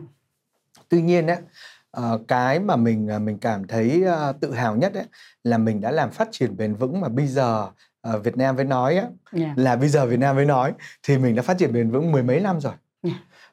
tuy 0.89 1.03
nhiên 1.03 1.27
ấy, 1.27 1.37
ờ, 1.91 2.21
cái 2.29 2.59
mà 2.61 2.77
mình 2.77 3.09
ờ, 3.09 3.19
mình 3.19 3.39
cảm 3.39 3.67
thấy 3.67 4.03
ờ, 4.03 4.33
tự 4.41 4.53
hào 4.53 4.77
nhất 4.77 4.95
ấy, 4.95 5.05
là 5.45 5.59
mình 5.59 5.81
đã 5.81 5.91
làm 5.91 6.11
phát 6.11 6.29
triển 6.31 6.57
bền 6.57 6.75
vững 6.75 7.01
mà 7.01 7.09
bây 7.09 7.27
giờ 7.27 7.69
ờ, 8.01 8.19
Việt 8.19 8.37
Nam 8.37 8.57
với 8.57 8.65
nói 8.65 8.97
á, 8.97 9.07
dạ 9.33 9.55
là 9.57 9.77
bây 9.77 9.89
giờ 9.89 10.07
Việt 10.07 10.19
Nam 10.19 10.37
mới 10.37 10.45
nói 10.45 10.73
thì 11.03 11.19
mình 11.19 11.35
đã 11.37 11.43
phát 11.43 11.59
triển 11.59 11.73
bền 11.73 11.91
vững 11.91 12.13
mười 12.13 12.23
mấy 12.23 12.41
năm 12.41 12.61
rồi. 12.61 12.73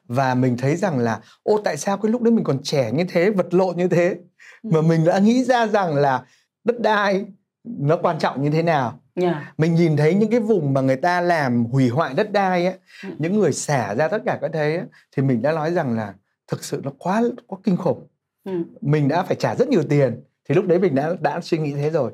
Và 0.08 0.34
mình 0.34 0.56
thấy 0.56 0.76
rằng 0.76 0.98
là 0.98 1.20
ô 1.42 1.60
tại 1.64 1.76
sao 1.76 1.96
cái 1.98 2.12
lúc 2.12 2.22
đấy 2.22 2.32
mình 2.32 2.44
còn 2.44 2.62
trẻ 2.62 2.92
như 2.92 3.04
thế 3.08 3.30
vật 3.30 3.54
lộn 3.54 3.76
như 3.76 3.88
thế? 3.88 4.16
Mà 4.62 4.80
mình 4.80 5.04
đã 5.04 5.18
nghĩ 5.18 5.44
ra 5.44 5.66
rằng 5.66 5.94
là 5.94 6.24
đất 6.64 6.80
đai 6.80 7.24
nó 7.64 7.96
quan 8.02 8.18
trọng 8.18 8.42
như 8.42 8.50
thế 8.50 8.62
nào? 8.62 9.00
Dạ. 9.16 9.52
Mình 9.58 9.74
nhìn 9.74 9.96
thấy 9.96 10.14
những 10.14 10.30
cái 10.30 10.40
vùng 10.40 10.74
mà 10.74 10.80
người 10.80 10.96
ta 10.96 11.20
làm 11.20 11.64
hủy 11.64 11.88
hoại 11.88 12.14
đất 12.14 12.32
đai 12.32 12.66
ấy, 12.66 12.74
Ừ. 13.02 13.08
những 13.18 13.38
người 13.38 13.52
xả 13.52 13.94
ra 13.94 14.08
tất 14.08 14.22
cả 14.26 14.38
các 14.42 14.50
thế 14.54 14.76
ấy, 14.76 14.84
thì 15.16 15.22
mình 15.22 15.42
đã 15.42 15.52
nói 15.52 15.72
rằng 15.72 15.96
là 15.96 16.14
thực 16.48 16.64
sự 16.64 16.80
nó 16.84 16.90
quá 16.98 17.22
quá 17.46 17.58
kinh 17.64 17.76
khủng. 17.76 18.06
Ừ. 18.44 18.52
mình 18.80 19.08
đã 19.08 19.22
phải 19.22 19.36
trả 19.36 19.54
rất 19.54 19.68
nhiều 19.68 19.82
tiền. 19.88 20.22
Thì 20.48 20.54
lúc 20.54 20.66
đấy 20.66 20.78
mình 20.78 20.94
đã 20.94 21.12
đã 21.20 21.40
suy 21.40 21.58
nghĩ 21.58 21.72
thế 21.74 21.90
rồi. 21.90 22.12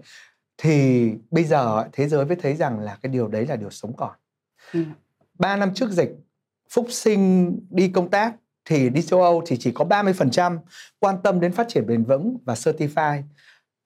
Thì 0.59 1.11
bây 1.31 1.45
giờ 1.45 1.85
thế 1.93 2.09
giới 2.09 2.25
mới 2.25 2.37
thấy 2.37 2.55
rằng 2.57 2.81
là 2.81 2.97
cái 3.03 3.13
điều 3.13 3.29
đấy 3.29 3.47
là 3.47 3.57
điều 3.57 3.71
sống 3.71 3.97
còn. 3.97 4.13
Ừ. 4.73 4.81
ba 5.39 5.57
năm 5.57 5.75
trước 5.75 5.91
dịch 5.91 6.11
Phúc 6.73 6.87
Sinh 6.91 7.53
đi 7.71 7.89
công 7.89 8.11
tác 8.11 8.35
thì 8.65 8.91
đi 8.91 9.03
châu 9.03 9.23
Âu 9.23 9.43
thì 9.47 9.57
chỉ 9.61 9.73
có 9.73 9.85
30% 9.85 10.59
quan 11.01 11.17
tâm 11.23 11.41
đến 11.41 11.53
phát 11.53 11.67
triển 11.69 11.87
bền 11.87 12.05
vững 12.05 12.37
và 12.45 12.55
certify. 12.55 13.23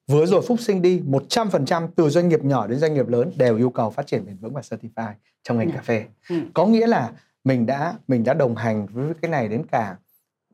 Vừa 0.07 0.25
rồi 0.25 0.41
Phúc 0.47 0.59
Sinh 0.59 0.81
đi 0.81 0.99
100% 0.99 1.87
từ 1.95 2.09
doanh 2.09 2.29
nghiệp 2.29 2.43
nhỏ 2.43 2.67
đến 2.67 2.79
doanh 2.79 2.93
nghiệp 2.93 3.07
lớn 3.07 3.31
đều 3.35 3.57
yêu 3.57 3.69
cầu 3.69 3.89
phát 3.89 4.07
triển 4.07 4.25
bền 4.25 4.37
vững 4.37 4.53
và 4.53 4.61
certify 4.61 5.11
trong 5.43 5.57
ngành 5.57 5.67
Ừ. 5.67 5.73
cà 5.75 5.81
phê. 5.81 6.05
Ừ. 6.29 6.35
Có 6.53 6.65
nghĩa 6.65 6.87
là 6.87 7.11
mình 7.43 7.65
đã 7.65 7.93
mình 8.07 8.23
đã 8.23 8.33
đồng 8.33 8.55
hành 8.55 8.85
với 8.85 9.13
cái 9.21 9.31
này 9.31 9.47
đến 9.47 9.63
cả 9.71 9.95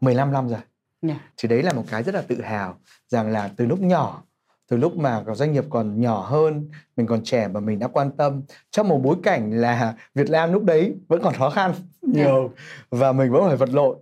15 0.01 0.31
năm 0.31 0.49
rồi. 0.49 0.59
Dạ. 1.01 1.19
Thì 1.37 1.47
đấy 1.49 1.63
là 1.63 1.73
một 1.73 1.83
cái 1.91 2.03
rất 2.03 2.15
là 2.15 2.21
tự 2.21 2.41
hào 2.41 2.77
rằng 3.07 3.31
là 3.31 3.49
từ 3.57 3.65
lúc 3.65 3.81
nhỏ 3.81 4.23
từ 4.73 4.77
lúc 4.77 4.97
mà 4.97 5.23
doanh 5.33 5.53
nghiệp 5.53 5.63
còn 5.69 6.01
nhỏ 6.01 6.21
hơn 6.21 6.69
mình 6.97 7.07
còn 7.07 7.23
trẻ 7.23 7.47
mà 7.47 7.59
mình 7.59 7.79
đã 7.79 7.87
quan 7.87 8.11
tâm 8.11 8.41
trong 8.71 8.87
một 8.87 8.99
bối 9.03 9.15
cảnh 9.23 9.51
là 9.51 9.93
Việt 10.15 10.29
Nam 10.29 10.53
lúc 10.53 10.63
đấy 10.63 10.95
vẫn 11.07 11.21
còn 11.23 11.33
khó 11.33 11.49
khăn 11.49 11.73
nhiều 12.01 12.51
và 12.89 13.11
mình 13.11 13.31
vẫn 13.31 13.47
phải 13.47 13.55
vật 13.55 13.69
lộn 13.69 13.97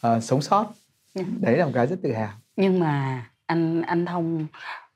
à, 0.00 0.20
sống 0.20 0.42
sót. 0.42 0.66
Ừ. 1.14 1.22
đấy 1.40 1.56
là 1.56 1.64
một 1.64 1.70
cái 1.74 1.86
rất 1.86 1.96
tự 2.02 2.12
hào. 2.12 2.28
Nhưng 2.56 2.80
mà 2.80 3.26
anh 3.46 3.82
anh 3.82 4.06
thông 4.06 4.46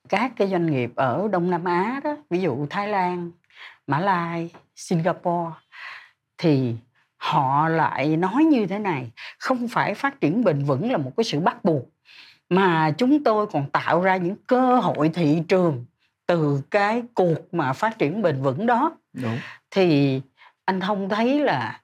các 0.09 0.33
cái 0.37 0.49
doanh 0.49 0.66
nghiệp 0.66 0.93
ở 0.97 1.29
Đông 1.33 1.51
Nam 1.51 1.64
Á 1.64 2.01
đó 2.05 2.16
ví 2.31 2.41
dụ 2.41 2.66
Thái 2.70 2.89
Lan 2.89 3.31
Mã 3.87 4.01
Lai 4.01 4.51
Singapore 4.76 5.51
thì 6.39 6.74
họ 7.16 7.68
lại 7.68 8.16
nói 8.16 8.45
như 8.45 8.66
thế 8.66 8.79
này 8.79 9.11
không 9.39 9.68
phải 9.68 9.95
phát 9.95 10.20
triển 10.20 10.45
bền 10.45 10.64
vững 10.64 10.93
là 10.93 10.99
một 10.99 11.12
cái 11.16 11.24
sự 11.24 11.41
bắt 11.41 11.64
buộc 11.64 11.89
mà 12.49 12.91
chúng 12.99 13.25
tôi 13.25 13.47
còn 13.47 13.71
tạo 13.71 14.01
ra 14.01 14.17
những 14.17 14.37
cơ 14.47 14.77
hội 14.77 15.09
thị 15.09 15.43
trường 15.49 15.85
từ 16.27 16.63
cái 16.71 17.03
cuộc 17.15 17.55
mà 17.55 17.73
phát 17.73 17.99
triển 17.99 18.23
bền 18.23 18.43
vững 18.43 18.67
đó. 18.67 18.97
Đúng. 19.13 19.39
Thì 19.71 20.21
anh 20.65 20.81
thông 20.81 21.09
thấy 21.09 21.41
là 21.41 21.81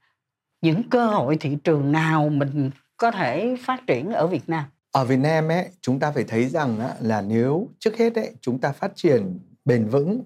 những 0.61 0.89
cơ 0.91 1.07
hội 1.07 1.37
thị 1.41 1.57
trường 1.65 1.93
nào 1.93 2.29
mình 2.29 2.71
có 2.97 3.11
thể 3.11 3.57
phát 3.61 3.87
triển 3.87 4.13
ở 4.13 4.27
Việt 4.27 4.49
Nam? 4.49 4.65
Ở 4.93 5.05
Việt 5.05 5.17
Nam 5.17 5.49
ấy 5.49 5.69
chúng 5.81 6.01
ta 6.01 6.11
phải 6.11 6.25
thấy 6.25 6.49
rằng 6.49 6.79
là 7.01 7.23
nếu 7.23 7.69
trước 7.79 7.97
hết 7.97 8.15
ấy 8.15 8.35
chúng 8.41 8.59
ta 8.59 8.73
phát 8.73 8.93
triển 8.95 9.39
bền 9.65 9.89
vững 9.89 10.23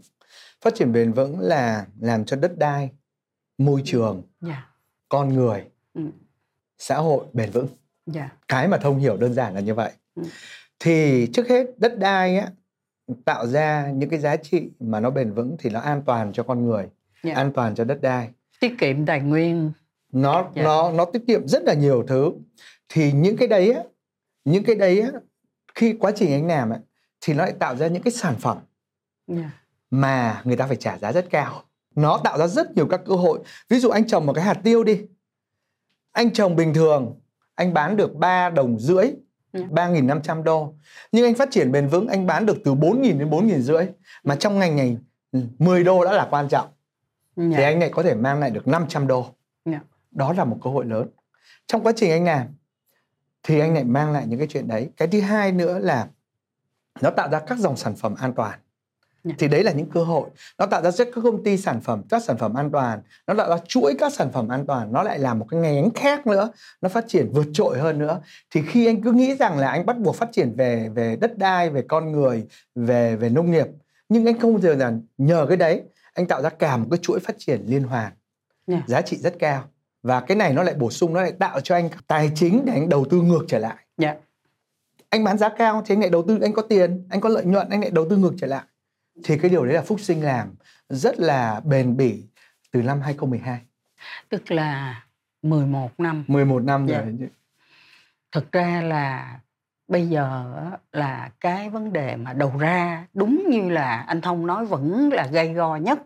phát 0.65 0.75
triển 0.75 0.93
bền 0.93 1.13
vững 1.13 1.41
là 1.41 1.87
làm 2.01 2.25
cho 2.25 2.37
đất 2.37 2.59
đai 2.59 2.91
môi 3.59 3.83
trường 3.85 4.23
dạ. 4.41 4.67
con 5.09 5.29
người 5.29 5.65
Ừ. 5.95 6.03
xã 6.79 6.97
hội 6.97 7.25
bền 7.33 7.51
vững. 7.51 7.67
Dạ. 8.07 8.31
Cái 8.49 8.69
mà 8.69 8.77
thông 8.79 8.99
hiểu 8.99 9.17
đơn 9.17 9.35
giản 9.35 9.55
là 9.55 9.61
như 9.61 9.75
vậy. 9.75 9.93
Thì 10.79 11.27
trước 11.33 11.49
hết 11.49 11.67
đất 11.79 11.99
đai 11.99 12.37
á, 12.37 12.51
tạo 13.25 13.47
ra 13.47 13.91
những 13.95 14.11
cái 14.11 14.19
giá 14.19 14.37
trị 14.37 14.71
mà 14.81 15.01
nó 15.01 15.11
bền 15.11 15.33
vững 15.33 15.57
thì 15.59 15.71
nó 15.71 15.81
an 15.81 16.03
toàn 16.07 16.33
cho 16.33 16.43
con 16.43 16.65
người 16.65 16.89
Dạ. 17.23 17.35
an 17.35 17.53
toàn 17.53 17.75
cho 17.75 17.85
đất 17.85 18.01
đai. 18.03 18.29
Tiết 18.61 18.75
kiệm 18.79 19.07
tài 19.07 19.21
nguyên. 19.21 19.73
Nó 20.13 20.51
Dạ. 20.57 20.63
nó 20.63 20.91
nó 20.93 21.05
tiết 21.05 21.23
kiệm 21.27 21.49
rất 21.49 21.63
là 21.63 21.75
nhiều 21.75 22.05
thứ. 22.09 22.33
Thì 22.89 23.13
những 23.13 23.37
cái 23.37 23.49
đấy 23.49 23.73
á 23.73 23.83
những 24.45 24.65
cái 24.65 24.77
đấy 24.77 25.01
á 25.01 25.11
khi 25.75 25.93
quá 25.93 26.13
trình 26.17 26.33
anh 26.33 26.47
làm 26.47 26.71
á 26.71 26.79
thì 27.21 27.35
nó 27.35 27.45
lại 27.45 27.53
tạo 27.59 27.77
ra 27.77 27.87
những 27.87 28.03
cái 28.03 28.13
sản 28.13 28.35
phẩm 28.39 28.59
dạ. 29.27 29.51
mà 29.91 30.43
người 30.45 30.57
ta 30.57 30.67
phải 30.67 30.77
trả 30.77 30.99
giá 30.99 31.13
rất 31.13 31.27
cao. 31.31 31.63
Nó 31.95 32.21
tạo 32.25 32.39
ra 32.39 32.47
rất 32.47 32.77
nhiều 32.77 32.87
các 32.91 33.01
cơ 33.07 33.15
hội. 33.15 33.39
Ví 33.69 33.79
dụ 33.79 33.89
anh 33.91 34.07
trồng 34.07 34.27
một 34.27 34.33
cái 34.33 34.45
hạt 34.45 34.61
tiêu 34.65 34.85
đi. 34.85 35.01
Anh 36.13 36.33
trồng 36.33 36.57
bình 36.57 36.75
thường 36.75 37.21
anh 37.55 37.75
bán 37.75 37.97
được 37.97 38.15
3 38.15 38.51
đồng 38.51 38.79
rưỡi 38.79 39.07
Ừ. 39.53 39.63
3.500 39.71 40.43
đô. 40.43 40.75
Nhưng 41.13 41.25
anh 41.25 41.35
phát 41.35 41.51
triển 41.51 41.73
bền 41.73 41.89
vững 41.89 42.09
anh 42.09 42.27
bán 42.27 42.47
được 42.47 42.57
từ 42.65 42.75
4.000 42.75 43.19
đến 43.19 43.31
4.000 43.31 43.61
rưỡi. 43.61 43.87
Mà 44.25 44.37
trong 44.37 44.59
ngành 44.59 44.77
này 44.77 44.97
ừ, 45.33 45.41
10 45.59 45.85
đô 45.85 46.05
đã 46.05 46.13
là 46.13 46.29
quan 46.31 46.49
trọng. 46.49 46.69
Thì 47.37 47.51
dạ 47.51 47.65
anh 47.65 47.81
lại 47.81 47.91
có 47.93 48.03
thể 48.03 48.15
mang 48.15 48.41
lại 48.41 48.51
được 48.51 48.69
500 48.69 49.07
đô. 49.07 49.27
Dạ. 49.65 49.81
đó 50.11 50.33
là 50.33 50.45
một 50.45 50.59
cơ 50.63 50.71
hội 50.71 50.85
lớn. 50.85 51.09
Trong 51.67 51.83
quá 51.83 51.93
trình 51.97 52.11
anh 52.11 52.25
làm 52.25 52.47
thì 53.43 53.61
anh 53.61 53.75
lại 53.75 53.85
mang 53.85 54.13
lại 54.13 54.25
những 54.27 54.39
cái 54.39 54.49
chuyện 54.51 54.69
đấy. 54.69 54.91
Cái 54.97 55.09
thứ 55.09 55.21
hai 55.21 55.53
nữa 55.53 55.79
là 55.79 56.09
nó 57.01 57.11
tạo 57.11 57.29
ra 57.31 57.41
các 57.41 57.59
dòng 57.59 57.77
sản 57.77 57.95
phẩm 57.97 58.15
an 58.15 58.33
toàn. 58.35 58.59
Thì 59.39 59.49
đấy 59.49 59.65
là 59.65 59.73
những 59.73 59.91
cơ 59.91 60.05
hội. 60.05 60.29
Nó 60.59 60.67
tạo 60.67 60.83
ra 60.83 60.91
rất 60.91 61.09
các 61.15 61.21
công 61.25 61.45
ty 61.45 61.57
sản 61.57 61.81
phẩm 61.81 62.03
các 62.11 62.23
sản 62.23 62.39
phẩm 62.39 62.55
an 62.55 62.71
toàn. 62.71 63.01
Nó 63.27 63.35
tạo 63.35 63.49
ra 63.49 63.57
chuỗi 63.67 63.95
các 63.99 64.13
sản 64.13 64.33
phẩm 64.33 64.49
an 64.49 64.67
toàn. 64.67 64.93
Nó 64.93 65.03
lại 65.03 65.19
là 65.19 65.35
một 65.35 65.47
cái 65.51 65.61
ngành 65.61 65.91
khác 65.91 66.27
nữa. 66.27 66.51
Nó 66.81 66.89
phát 66.89 67.05
triển 67.09 67.31
vượt 67.33 67.47
trội 67.53 67.79
hơn 67.79 67.99
nữa. 67.99 68.21
Thì 68.51 68.63
khi 68.69 68.87
anh 68.87 69.03
cứ 69.03 69.13
nghĩ 69.13 69.35
rằng 69.35 69.59
là 69.59 69.71
anh 69.71 69.87
bắt 69.87 69.99
buộc 69.99 70.17
phát 70.17 70.29
triển 70.33 70.55
về 70.57 70.89
về 70.95 71.17
đất 71.21 71.39
đai 71.39 71.71
về 71.71 71.83
con 71.89 72.13
người 72.13 72.47
về 72.75 73.17
về 73.17 73.29
nông 73.29 73.51
nghiệp 73.51 73.67
nhưng 74.09 74.27
anh 74.27 74.39
không 74.39 74.53
bao 74.53 74.61
giờ 74.61 74.75
là 74.75 74.93
nhờ 75.19 75.47
cái 75.49 75.57
đấy 75.57 75.83
anh 76.15 76.27
tạo 76.27 76.43
ra 76.43 76.49
cả 76.49 76.77
một 76.77 76.87
cái 76.91 76.99
chuỗi 77.03 77.21
phát 77.21 77.35
triển 77.39 77.65
liên 77.67 77.83
hoàn. 77.83 78.13
Dạ. 78.67 78.83
giá 78.87 79.03
trị 79.03 79.17
rất 79.17 79.35
cao. 79.39 79.65
Và 80.03 80.21
cái 80.21 80.37
này 80.37 80.53
nó 80.53 80.63
lại 80.63 80.75
bổ 80.75 80.91
sung 80.91 81.13
nó 81.13 81.21
lại 81.21 81.33
tạo 81.33 81.61
cho 81.61 81.75
anh 81.75 81.89
tài 82.07 82.31
chính 82.35 82.63
để 82.65 82.73
anh 82.73 82.89
đầu 82.89 83.07
tư 83.11 83.21
ngược 83.21 83.45
trở 83.49 83.59
lại. 83.59 83.77
Dạ. 83.99 84.15
Anh 85.11 85.25
bán 85.25 85.39
giá 85.39 85.49
cao 85.49 85.83
thì 85.87 85.95
anh 85.95 86.01
lại 86.01 86.11
đầu 86.11 86.25
tư 86.29 86.39
anh 86.43 86.53
có 86.53 86.63
tiền 86.63 87.07
anh 87.11 87.21
có 87.21 87.29
lợi 87.29 87.45
nhuận 87.45 87.69
anh 87.69 87.81
lại 87.81 87.91
đầu 87.91 88.07
tư 88.11 88.17
ngược 88.17 88.33
trở 88.39 88.47
lại 88.47 88.63
thì 89.25 89.39
cái 89.39 89.51
điều 89.51 89.65
đấy 89.65 89.75
là 89.75 89.83
phúc 89.83 90.01
sinh 90.01 90.23
làm 90.23 90.55
rất 90.89 91.21
là 91.21 91.61
bền 91.65 91.97
bỉ 91.97 92.25
từ 92.73 92.83
năm 92.83 93.01
2012 93.01 93.61
tức 94.29 94.51
là 94.51 95.03
11 95.43 95.91
năm. 96.01 96.25
11 96.29 96.63
năm 96.63 96.87
Dạ. 96.87 97.01
rồi 97.01 97.19
thực 98.33 98.53
ra 98.53 98.81
là 98.83 99.41
bây 99.89 100.07
giờ 100.09 100.55
là 100.93 101.31
cái 101.41 101.71
vấn 101.71 101.93
đề 101.93 102.17
mà 102.17 102.33
đầu 102.33 102.53
ra 102.59 103.07
đúng 103.15 103.45
như 103.51 103.71
là 103.71 103.97
anh 103.97 104.21
thông 104.21 104.47
nói 104.47 104.67
vẫn 104.67 105.11
là 105.13 105.27
gây 105.27 105.53
go 105.55 105.77
nhất. 105.77 105.99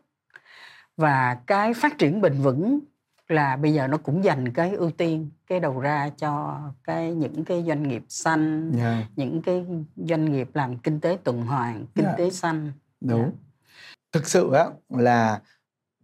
Và 0.97 1.39
cái 1.47 1.75
phát 1.75 1.99
triển 1.99 2.21
bền 2.21 2.33
vững 2.33 2.81
là 3.29 3.57
bây 3.57 3.73
giờ 3.75 3.87
nó 3.87 3.97
cũng 3.97 4.25
dành 4.25 4.53
cái 4.53 4.71
ưu 4.71 4.91
tiên 4.91 5.31
cái 5.47 5.61
đầu 5.61 5.81
ra 5.81 6.09
cho 6.19 6.61
cái 6.85 7.15
những 7.15 7.45
cái 7.45 7.65
doanh 7.67 7.83
nghiệp 7.83 8.03
xanh 8.09 8.73
Dạ, 8.75 9.05
những 9.17 9.43
cái 9.43 9.65
doanh 9.97 10.33
nghiệp 10.33 10.49
làm 10.55 10.79
kinh 10.79 11.01
tế 11.01 11.19
tuần 11.25 11.43
hoàn 11.43 11.87
kinh 11.95 12.05
Dạ. 12.05 12.15
tế 12.19 12.31
xanh 12.31 12.73
đúng. 13.05 13.33
Thực 14.13 14.27
sự 14.27 14.53
á 14.53 14.67
là 14.89 15.41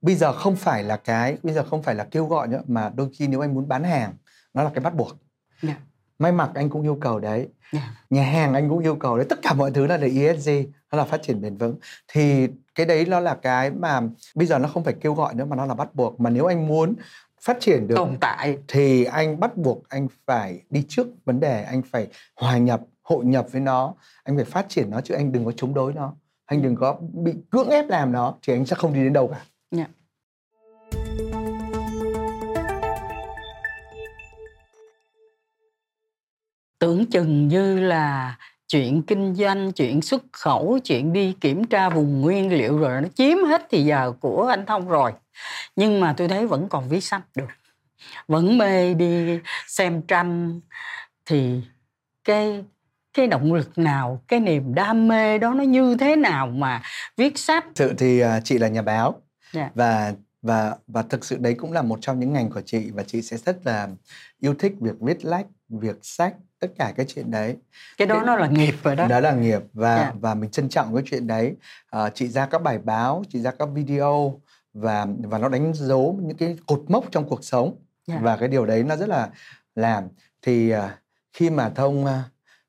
bây 0.02 0.14
giờ 0.14 0.32
không 0.32 0.56
phải 0.56 0.84
là 0.84 0.96
cái 0.96 1.38
bây 1.42 1.54
giờ 1.54 1.64
không 1.64 1.82
phải 1.82 1.94
là 1.94 2.04
kêu 2.04 2.26
gọi 2.26 2.48
nữa 2.48 2.62
mà 2.66 2.90
đôi 2.94 3.08
khi 3.18 3.26
nếu 3.26 3.40
anh 3.40 3.54
muốn 3.54 3.68
bán 3.68 3.84
hàng 3.84 4.14
nó 4.54 4.62
là 4.62 4.70
cái 4.74 4.80
bắt 4.84 4.94
buộc. 4.94 5.16
Dạ. 5.62 5.76
may 6.18 6.32
mặc 6.32 6.50
anh 6.54 6.70
cũng 6.70 6.82
yêu 6.82 6.98
cầu 7.00 7.18
đấy. 7.18 7.48
Dạ. 7.72 7.94
nhà 8.10 8.22
hàng 8.22 8.54
anh 8.54 8.68
cũng 8.68 8.78
yêu 8.78 8.96
cầu 8.96 9.16
đấy. 9.16 9.26
Tất 9.28 9.38
cả 9.42 9.52
mọi 9.52 9.70
thứ 9.70 9.86
là 9.86 9.96
để 9.96 10.26
ESG 10.26 10.50
nó 10.92 10.98
là 10.98 11.04
phát 11.04 11.22
triển 11.22 11.40
bền 11.40 11.56
vững. 11.56 11.76
Thì 12.08 12.48
cái 12.74 12.86
đấy 12.86 13.06
nó 13.06 13.20
là 13.20 13.34
cái 13.34 13.70
mà 13.70 14.00
bây 14.34 14.46
giờ 14.46 14.58
nó 14.58 14.68
không 14.68 14.84
phải 14.84 14.94
kêu 15.00 15.14
gọi 15.14 15.34
nữa 15.34 15.44
mà 15.44 15.56
nó 15.56 15.66
là 15.66 15.74
bắt 15.74 15.94
buộc. 15.94 16.20
Mà 16.20 16.30
nếu 16.30 16.46
anh 16.46 16.66
muốn 16.66 16.94
phát 17.42 17.56
triển 17.60 17.88
được 17.88 17.94
tồn 17.96 18.16
tại. 18.20 18.58
thì 18.68 19.04
anh 19.04 19.40
bắt 19.40 19.56
buộc 19.56 19.88
anh 19.88 20.08
phải 20.26 20.62
đi 20.70 20.84
trước 20.88 21.06
vấn 21.24 21.40
đề 21.40 21.62
anh 21.62 21.82
phải 21.82 22.08
hòa 22.36 22.58
nhập 22.58 22.80
hội 23.02 23.24
nhập 23.24 23.46
với 23.52 23.60
nó. 23.60 23.94
Anh 24.24 24.36
phải 24.36 24.44
phát 24.44 24.66
triển 24.68 24.90
nó 24.90 25.00
chứ 25.00 25.14
anh 25.14 25.32
đừng 25.32 25.44
có 25.44 25.52
chống 25.56 25.74
đối 25.74 25.92
nó 25.92 26.14
anh 26.48 26.62
đừng 26.62 26.76
có 26.76 26.98
bị 27.12 27.32
cưỡng 27.50 27.68
ép 27.68 27.88
làm 27.88 28.12
nó 28.12 28.34
thì 28.42 28.52
anh 28.52 28.66
sẽ 28.66 28.76
không 28.76 28.94
đi 28.94 29.04
đến 29.04 29.12
đâu 29.12 29.28
cả. 29.28 29.40
Yeah. 29.70 29.90
tưởng 36.78 37.06
chừng 37.06 37.48
như 37.48 37.80
là 37.80 38.38
chuyện 38.68 39.02
kinh 39.02 39.34
doanh, 39.34 39.72
chuyện 39.72 40.02
xuất 40.02 40.22
khẩu, 40.32 40.78
chuyện 40.84 41.12
đi 41.12 41.36
kiểm 41.40 41.64
tra 41.64 41.88
vùng 41.88 42.20
nguyên 42.20 42.52
liệu 42.52 42.78
rồi 42.78 43.00
nó 43.00 43.08
chiếm 43.14 43.38
hết 43.48 43.66
thì 43.70 43.84
giờ 43.84 44.12
của 44.20 44.46
anh 44.46 44.66
thông 44.66 44.88
rồi. 44.88 45.12
Nhưng 45.76 46.00
mà 46.00 46.14
tôi 46.16 46.28
thấy 46.28 46.46
vẫn 46.46 46.68
còn 46.68 46.88
viết 46.88 47.00
sách 47.00 47.22
được. 47.36 47.48
Vẫn 48.28 48.58
mê 48.58 48.94
đi 48.94 49.38
xem 49.66 50.02
tranh 50.02 50.60
thì 51.26 51.60
cái 52.24 52.64
cái 53.18 53.26
động 53.26 53.52
lực 53.52 53.78
nào 53.78 54.22
cái 54.28 54.40
niềm 54.40 54.74
đam 54.74 55.08
mê 55.08 55.38
đó 55.38 55.54
nó 55.54 55.62
như 55.64 55.96
thế 56.00 56.16
nào 56.16 56.46
mà 56.46 56.82
viết 57.16 57.38
sách 57.38 57.64
sự 57.74 57.94
thì 57.98 58.20
à, 58.20 58.40
chị 58.40 58.58
là 58.58 58.68
nhà 58.68 58.82
báo 58.82 59.14
Dạ. 59.52 59.70
và 59.74 60.12
và 60.42 60.76
và 60.86 61.02
thực 61.02 61.24
sự 61.24 61.36
đấy 61.40 61.54
cũng 61.54 61.72
là 61.72 61.82
một 61.82 61.98
trong 62.00 62.20
những 62.20 62.32
ngành 62.32 62.50
của 62.50 62.60
chị 62.66 62.90
và 62.90 63.02
chị 63.02 63.22
sẽ 63.22 63.36
rất 63.36 63.66
là 63.66 63.88
yêu 64.40 64.54
thích 64.58 64.72
việc 64.80 64.94
viết 65.00 65.24
lách 65.24 65.46
việc 65.68 65.96
sách 66.02 66.34
tất 66.60 66.68
cả 66.78 66.92
cái 66.96 67.06
chuyện 67.08 67.30
đấy 67.30 67.56
cái 67.98 68.06
đó 68.06 68.14
Cái- 68.14 68.26
nó 68.26 68.36
là 68.36 68.46
nghiệp 68.46 68.74
rồi 68.82 68.96
đó 68.96 69.06
đó 69.08 69.20
là 69.20 69.32
nghiệp 69.32 69.60
và 69.72 69.96
Dạ. 69.96 70.12
và 70.20 70.34
mình 70.34 70.50
trân 70.50 70.68
trọng 70.68 70.94
cái 70.94 71.02
chuyện 71.06 71.26
đấy 71.26 71.54
à, 71.90 72.10
chị 72.14 72.28
ra 72.28 72.46
các 72.46 72.62
bài 72.62 72.78
báo 72.78 73.22
chị 73.28 73.40
ra 73.40 73.50
các 73.58 73.68
video 73.74 74.40
và 74.74 75.06
và 75.22 75.38
nó 75.38 75.48
đánh 75.48 75.72
dấu 75.74 76.18
những 76.22 76.36
cái 76.36 76.56
cột 76.66 76.82
mốc 76.88 77.04
trong 77.10 77.28
cuộc 77.28 77.44
sống 77.44 77.74
Dạ. 78.06 78.18
và 78.22 78.36
cái 78.36 78.48
điều 78.48 78.66
đấy 78.66 78.82
nó 78.82 78.96
rất 78.96 79.08
là 79.08 79.28
làm 79.74 80.04
thì 80.42 80.70
à, 80.70 80.98
khi 81.32 81.50
mà 81.50 81.68
thông 81.74 82.06
à, 82.06 82.22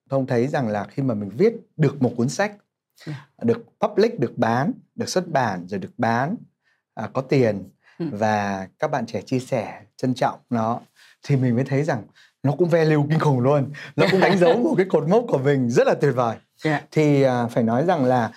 thông 0.09 0.27
thấy 0.27 0.47
rằng 0.47 0.67
là 0.67 0.83
khi 0.83 1.03
mà 1.03 1.13
mình 1.13 1.29
viết 1.37 1.53
được 1.77 2.01
một 2.01 2.11
cuốn 2.17 2.29
sách 2.29 2.53
Dạ. 3.05 3.27
được 3.41 3.63
public 3.79 4.19
được 4.19 4.33
bán 4.37 4.71
được 4.95 5.09
xuất 5.09 5.27
bản 5.27 5.67
rồi 5.67 5.79
được 5.79 5.91
bán 5.97 6.35
à, 6.93 7.09
có 7.13 7.21
tiền 7.21 7.69
Ừ. 7.99 8.05
và 8.11 8.67
các 8.79 8.91
bạn 8.91 9.05
trẻ 9.05 9.21
chia 9.21 9.39
sẻ 9.39 9.81
trân 9.97 10.13
trọng 10.13 10.39
nó 10.49 10.79
thì 11.27 11.35
mình 11.35 11.55
mới 11.55 11.63
thấy 11.63 11.83
rằng 11.83 12.03
nó 12.43 12.51
cũng 12.57 12.69
value 12.69 13.03
kinh 13.09 13.19
khủng 13.19 13.39
luôn 13.39 13.71
nó 13.95 14.05
cũng 14.11 14.19
đánh 14.19 14.37
dấu 14.37 14.57
một 14.59 14.73
cái 14.77 14.85
cột 14.89 15.07
mốc 15.07 15.25
của 15.27 15.37
mình 15.37 15.69
rất 15.69 15.87
là 15.87 15.93
tuyệt 16.01 16.13
vời 16.15 16.37
Dạ. 16.63 16.81
thì 16.91 17.21
à, 17.21 17.47
phải 17.47 17.63
nói 17.63 17.85
rằng 17.85 18.05
là 18.05 18.31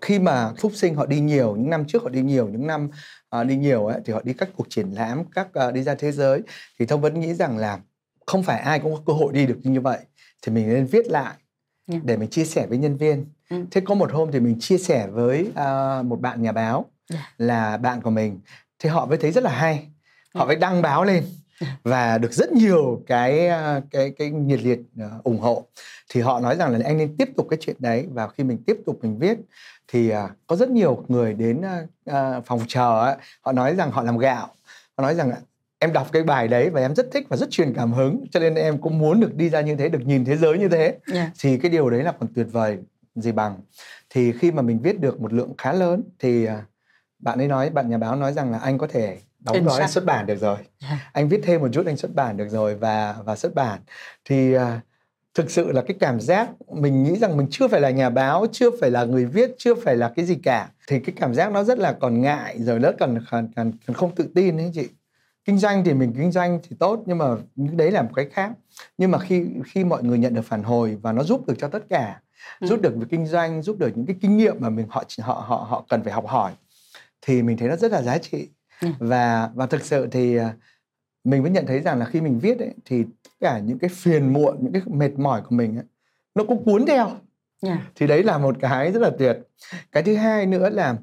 khi 0.00 0.18
mà 0.18 0.52
phúc 0.58 0.72
sinh 0.74 0.94
họ 0.94 1.06
đi 1.06 1.20
nhiều 1.20 1.56
những 1.56 1.70
năm 1.70 1.84
trước 1.88 2.02
họ 2.02 2.08
đi 2.08 2.22
nhiều 2.22 2.48
những 2.48 2.66
năm 2.66 2.90
à, 3.30 3.44
đi 3.44 3.56
nhiều 3.56 3.86
ấy, 3.86 4.00
thì 4.04 4.12
họ 4.12 4.20
đi 4.24 4.32
các 4.32 4.48
cuộc 4.56 4.66
triển 4.70 4.90
lãm 4.90 5.24
các 5.24 5.54
à, 5.54 5.70
đi 5.70 5.82
ra 5.82 5.94
thế 5.94 6.12
giới 6.12 6.42
thì 6.78 6.86
thông 6.86 7.00
vẫn 7.00 7.20
nghĩ 7.20 7.34
rằng 7.34 7.58
là 7.58 7.78
không 8.26 8.42
phải 8.42 8.60
ai 8.60 8.78
cũng 8.80 8.94
có 8.94 9.00
cơ 9.06 9.12
hội 9.12 9.32
đi 9.32 9.46
được 9.46 9.58
như 9.62 9.80
vậy 9.80 9.98
thì 10.42 10.52
mình 10.52 10.68
nên 10.68 10.86
viết 10.86 11.06
lại 11.08 11.34
Yeah. 11.90 12.04
để 12.04 12.16
mình 12.16 12.28
chia 12.30 12.44
sẻ 12.44 12.66
với 12.66 12.78
nhân 12.78 12.96
viên 12.96 13.26
Ừ. 13.50 13.56
thế 13.70 13.80
có 13.84 13.94
một 13.94 14.12
hôm 14.12 14.32
thì 14.32 14.40
mình 14.40 14.56
chia 14.60 14.78
sẻ 14.78 15.06
với 15.06 15.50
à, 15.54 16.02
một 16.02 16.20
bạn 16.20 16.42
nhà 16.42 16.52
báo 16.52 16.84
Yeah. 17.12 17.24
là 17.38 17.76
bạn 17.76 18.00
của 18.02 18.10
mình 18.10 18.40
thì 18.78 18.88
họ 18.88 19.06
mới 19.06 19.18
thấy 19.18 19.32
rất 19.32 19.44
là 19.44 19.50
hay 19.50 19.74
họ 20.34 20.40
Yeah. 20.40 20.46
mới 20.48 20.56
đăng 20.56 20.82
báo 20.82 21.04
lên 21.04 21.24
và 21.82 22.18
được 22.18 22.32
rất 22.32 22.52
nhiều 22.52 23.02
cái 23.06 23.46
à, 23.48 23.80
cái 23.90 24.10
cái 24.18 24.30
nhiệt 24.30 24.60
liệt 24.62 24.80
à, 24.98 25.10
ủng 25.24 25.38
hộ 25.38 25.66
thì 26.10 26.20
họ 26.20 26.40
nói 26.40 26.56
rằng 26.56 26.70
là 26.72 26.78
anh 26.84 26.98
nên 26.98 27.16
tiếp 27.16 27.28
tục 27.36 27.46
cái 27.50 27.58
chuyện 27.60 27.76
đấy 27.78 28.06
và 28.12 28.28
khi 28.28 28.44
mình 28.44 28.58
tiếp 28.66 28.76
tục 28.86 28.98
mình 29.02 29.18
viết 29.18 29.38
thì 29.88 30.12
có 30.46 30.56
rất 30.56 30.70
nhiều 30.70 31.04
người 31.08 31.34
đến 31.34 31.62
phòng 32.44 32.60
chờ 32.68 33.04
ấy, 33.04 33.16
họ 33.40 33.52
nói 33.52 33.74
rằng 33.74 33.90
họ 33.90 34.02
làm 34.02 34.18
gạo 34.18 34.46
họ 34.96 35.02
nói 35.02 35.14
rằng 35.14 35.30
em 35.80 35.92
đọc 35.92 36.08
cái 36.12 36.22
bài 36.22 36.48
đấy 36.48 36.70
và 36.70 36.80
em 36.80 36.94
rất 36.94 37.06
thích 37.12 37.26
và 37.28 37.36
rất 37.36 37.50
truyền 37.50 37.74
cảm 37.74 37.92
hứng 37.92 38.24
cho 38.30 38.40
nên 38.40 38.54
em 38.54 38.78
cũng 38.78 38.98
muốn 38.98 39.20
được 39.20 39.34
đi 39.34 39.48
ra 39.48 39.60
như 39.60 39.76
thế 39.76 39.88
được 39.88 40.06
nhìn 40.06 40.24
thế 40.24 40.36
giới 40.36 40.58
như 40.58 40.68
thế. 40.68 40.98
Dạ. 41.06 41.30
thì 41.40 41.58
cái 41.58 41.70
điều 41.70 41.90
đấy 41.90 42.02
là 42.02 42.12
còn 42.12 42.28
tuyệt 42.34 42.46
vời 42.52 42.78
gì 43.14 43.32
bằng. 43.32 43.60
Thì 44.10 44.32
khi 44.32 44.52
mà 44.52 44.62
mình 44.62 44.78
viết 44.78 45.00
được 45.00 45.20
một 45.20 45.32
lượng 45.32 45.52
khá 45.58 45.72
lớn 45.72 46.02
thì 46.18 46.44
à, 46.44 46.64
bạn 47.18 47.38
ấy 47.38 47.48
nói 47.48 47.70
bạn 47.70 47.90
nhà 47.90 47.98
báo 47.98 48.16
nói 48.16 48.32
rằng 48.32 48.52
là 48.52 48.58
anh 48.58 48.78
có 48.78 48.86
thể 48.86 49.18
đóng 49.38 49.54
In 49.54 49.64
gói 49.64 49.88
xuất 49.88 50.04
bản 50.04 50.26
được 50.26 50.40
rồi. 50.40 50.58
Dạ. 50.80 51.10
anh 51.12 51.28
viết 51.28 51.40
thêm 51.42 51.60
một 51.60 51.68
chút 51.72 51.86
anh 51.86 51.96
xuất 51.96 52.14
bản 52.14 52.36
được 52.36 52.48
rồi 52.48 52.74
và 52.74 53.16
và 53.24 53.36
xuất 53.36 53.54
bản. 53.54 53.80
Thì 54.24 54.54
à, 54.54 54.80
thực 55.34 55.50
sự 55.50 55.72
là 55.72 55.82
cái 55.82 55.96
cảm 56.00 56.20
giác 56.20 56.50
mình 56.72 57.02
nghĩ 57.02 57.16
rằng 57.16 57.36
mình 57.36 57.46
chưa 57.50 57.68
phải 57.68 57.80
là 57.80 57.90
nhà 57.90 58.10
báo 58.10 58.46
chưa 58.52 58.70
phải 58.80 58.90
là 58.90 59.04
người 59.04 59.24
viết 59.24 59.50
chưa 59.58 59.74
phải 59.74 59.96
là 59.96 60.12
cái 60.16 60.24
gì 60.24 60.34
cả. 60.34 60.68
Thì 60.88 61.00
cái 61.00 61.14
cảm 61.20 61.34
giác 61.34 61.52
nó 61.52 61.64
rất 61.64 61.78
là 61.78 61.92
còn 61.92 62.20
ngại 62.20 62.56
rồi 62.58 62.80
còn 62.82 63.18
còn, 63.30 63.48
còn, 63.56 63.72
còn 63.86 63.94
không 63.94 64.14
tự 64.14 64.28
tin 64.34 64.56
ấy 64.56 64.70
chị 64.74 64.88
kinh 65.44 65.58
doanh 65.58 65.84
thì 65.84 65.94
mình 65.94 66.12
kinh 66.16 66.32
doanh 66.32 66.60
thì 66.62 66.76
tốt 66.78 67.02
nhưng 67.06 67.18
mà 67.18 67.26
đấy 67.56 67.90
là 67.90 68.02
một 68.02 68.10
cái 68.14 68.28
khác 68.32 68.52
nhưng 68.98 69.10
mà 69.10 69.18
khi 69.18 69.46
khi 69.64 69.84
mọi 69.84 70.02
người 70.04 70.18
nhận 70.18 70.34
được 70.34 70.42
phản 70.44 70.62
hồi 70.62 70.98
và 71.02 71.12
nó 71.12 71.22
giúp 71.22 71.46
được 71.46 71.54
cho 71.58 71.68
tất 71.68 71.84
cả 71.88 72.20
Ừ. 72.60 72.66
giúp 72.66 72.80
được 72.82 72.94
việc 72.96 73.06
kinh 73.10 73.26
doanh 73.26 73.62
giúp 73.62 73.78
được 73.78 73.90
những 73.94 74.06
cái 74.06 74.16
kinh 74.20 74.36
nghiệm 74.36 74.56
mà 74.60 74.70
mình 74.70 74.86
họ 74.90 75.04
họ 75.18 75.34
họ 75.34 75.66
họ 75.70 75.84
cần 75.88 76.02
phải 76.04 76.12
học 76.12 76.26
hỏi 76.26 76.52
thì 77.20 77.42
mình 77.42 77.56
thấy 77.56 77.68
nó 77.68 77.76
rất 77.76 77.92
là 77.92 78.02
giá 78.02 78.18
trị 78.18 78.48
Ừ. 78.82 78.88
và 78.98 79.50
và 79.54 79.66
thực 79.66 79.82
sự 79.84 80.06
thì 80.12 80.36
à, 80.36 80.54
mình 81.24 81.42
vẫn 81.42 81.52
nhận 81.52 81.66
thấy 81.66 81.80
rằng 81.80 81.98
là 81.98 82.04
khi 82.04 82.20
mình 82.20 82.38
viết 82.38 82.58
ấy, 82.58 82.74
thì 82.84 83.02
tất 83.02 83.30
cả 83.40 83.58
những 83.58 83.78
cái 83.78 83.90
phiền 83.94 84.32
muộn 84.32 84.56
những 84.60 84.72
cái 84.72 84.82
mệt 84.86 85.18
mỏi 85.18 85.42
của 85.42 85.54
mình 85.56 85.76
ấy, 85.76 85.84
nó 86.34 86.44
cũng 86.44 86.64
cuốn 86.64 86.86
theo 86.86 87.10
yeah. 87.62 87.78
thì 87.94 88.06
đấy 88.06 88.22
là 88.22 88.38
một 88.38 88.56
cái 88.60 88.92
rất 88.92 89.00
là 89.02 89.10
tuyệt 89.18 89.38
cái 89.92 90.02
thứ 90.02 90.14
hai 90.16 90.46
nữa 90.46 90.70
là 90.70 90.96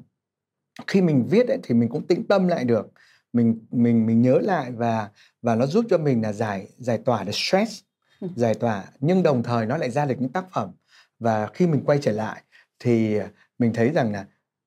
khi 0.86 1.00
mình 1.02 1.26
viết 1.30 1.48
ấy, 1.48 1.58
thì 1.62 1.74
mình 1.74 1.88
cũng 1.88 2.06
tĩnh 2.06 2.24
tâm 2.28 2.48
lại 2.48 2.64
được 2.64 2.92
mình 3.32 3.58
mình 3.70 4.06
mình 4.06 4.22
nhớ 4.22 4.38
lại 4.42 4.70
và 4.70 5.08
và 5.42 5.54
nó 5.54 5.66
giúp 5.66 5.84
cho 5.90 5.98
mình 5.98 6.22
là 6.22 6.32
giải 6.32 6.68
giải 6.78 6.98
tỏa 7.04 7.24
được 7.24 7.34
stress 7.34 7.80
Ừ. 8.20 8.28
giải 8.36 8.54
tỏa 8.54 8.84
nhưng 9.00 9.22
đồng 9.22 9.42
thời 9.42 9.66
nó 9.66 9.76
lại 9.76 9.90
ra 9.90 10.04
được 10.06 10.14
những 10.18 10.32
tác 10.32 10.44
phẩm 10.52 10.70
và 11.18 11.46
khi 11.54 11.66
mình 11.66 11.82
quay 11.86 11.98
trở 12.02 12.12
lại 12.12 12.42
thì 12.78 13.18
mình 13.58 13.72
thấy 13.72 13.90
rằng 13.90 14.12
là 14.12 14.24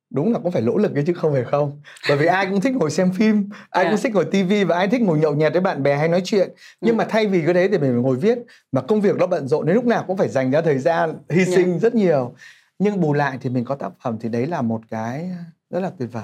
đúng 0.09 0.33
là 0.33 0.39
cũng 0.39 0.51
phải 0.51 0.61
nỗ 0.61 0.77
lực 0.77 0.95
ấy 0.95 1.03
chứ 1.07 1.13
không 1.13 1.33
phải 1.33 1.43
không 1.43 1.81
bởi 2.09 2.17
vì 2.17 2.25
ai 2.25 2.45
cũng 2.49 2.61
thích 2.61 2.73
ngồi 2.75 2.91
xem 2.91 3.11
phim 3.13 3.49
ai 3.69 3.83
Yeah. 3.83 3.93
cũng 3.95 4.03
thích 4.03 4.13
ngồi 4.15 4.25
tivi 4.25 4.63
và 4.63 4.77
ai 4.77 4.87
thích 4.87 5.01
ngồi 5.01 5.19
nhậu 5.19 5.35
nhẹt 5.35 5.51
với 5.53 5.61
bạn 5.61 5.83
bè 5.83 5.95
hay 5.97 6.07
nói 6.07 6.21
chuyện 6.25 6.49
nhưng 6.81 6.95
Ừ. 6.95 6.97
mà 6.97 7.05
thay 7.09 7.27
vì 7.27 7.41
cái 7.45 7.53
đấy 7.53 7.67
thì 7.71 7.77
mình 7.77 7.91
phải 7.91 8.01
ngồi 8.01 8.17
viết 8.17 8.37
mà 8.71 8.81
công 8.81 9.01
việc 9.01 9.15
nó 9.15 9.27
bận 9.27 9.47
rộn 9.47 9.65
đến 9.65 9.75
lúc 9.75 9.85
nào 9.85 10.03
cũng 10.07 10.17
phải 10.17 10.29
dành 10.29 10.51
ra 10.51 10.61
thời 10.61 10.77
gian 10.79 11.17
hy 11.29 11.37
Yeah. 11.37 11.47
sinh 11.55 11.79
rất 11.79 11.95
nhiều 11.95 12.35
nhưng 12.79 13.01
bù 13.01 13.13
lại 13.13 13.37
thì 13.41 13.49
mình 13.49 13.65
có 13.65 13.75
tác 13.75 13.91
phẩm 14.03 14.17
thì 14.21 14.29
đấy 14.29 14.47
là 14.47 14.61
một 14.61 14.81
cái 14.89 15.29
rất 15.69 15.79
là 15.79 15.91
tuyệt 15.97 16.09
vời 16.11 16.23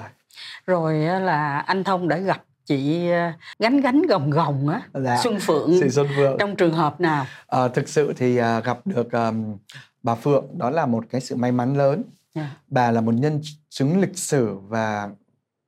rồi 0.66 0.94
là 0.98 1.58
anh 1.58 1.84
thông 1.84 2.08
đã 2.08 2.16
gặp 2.18 2.42
chị 2.64 3.10
ờ, 3.10 3.32
gánh 3.58 3.80
gánh 3.80 4.02
gồng 4.02 4.30
gồng 4.30 4.68
á 4.68 4.82
Dạ. 4.94 5.20
xuân 5.24 5.38
phượng 5.40 5.70
Chị 5.80 5.90
Xuân 5.90 6.06
Phượng 6.16 6.36
trong 6.38 6.56
trường 6.56 6.72
hợp 6.72 7.00
nào 7.00 7.26
Ờ, 7.46 7.68
thực 7.68 7.88
sự 7.88 8.12
thì 8.16 8.36
à, 8.36 8.60
gặp 8.60 8.78
được 8.84 9.12
ờm, 9.12 9.56
bà 10.02 10.14
Phượng 10.14 10.58
đó 10.58 10.70
là 10.70 10.86
một 10.86 11.04
cái 11.10 11.20
sự 11.20 11.36
may 11.36 11.52
mắn 11.52 11.76
lớn 11.76 12.02
yeah. 12.34 12.48
bà 12.68 12.90
là 12.90 13.00
một 13.00 13.14
nhân 13.14 13.40
chứng 13.68 14.00
lịch 14.00 14.18
sử 14.18 14.58
và 14.58 15.08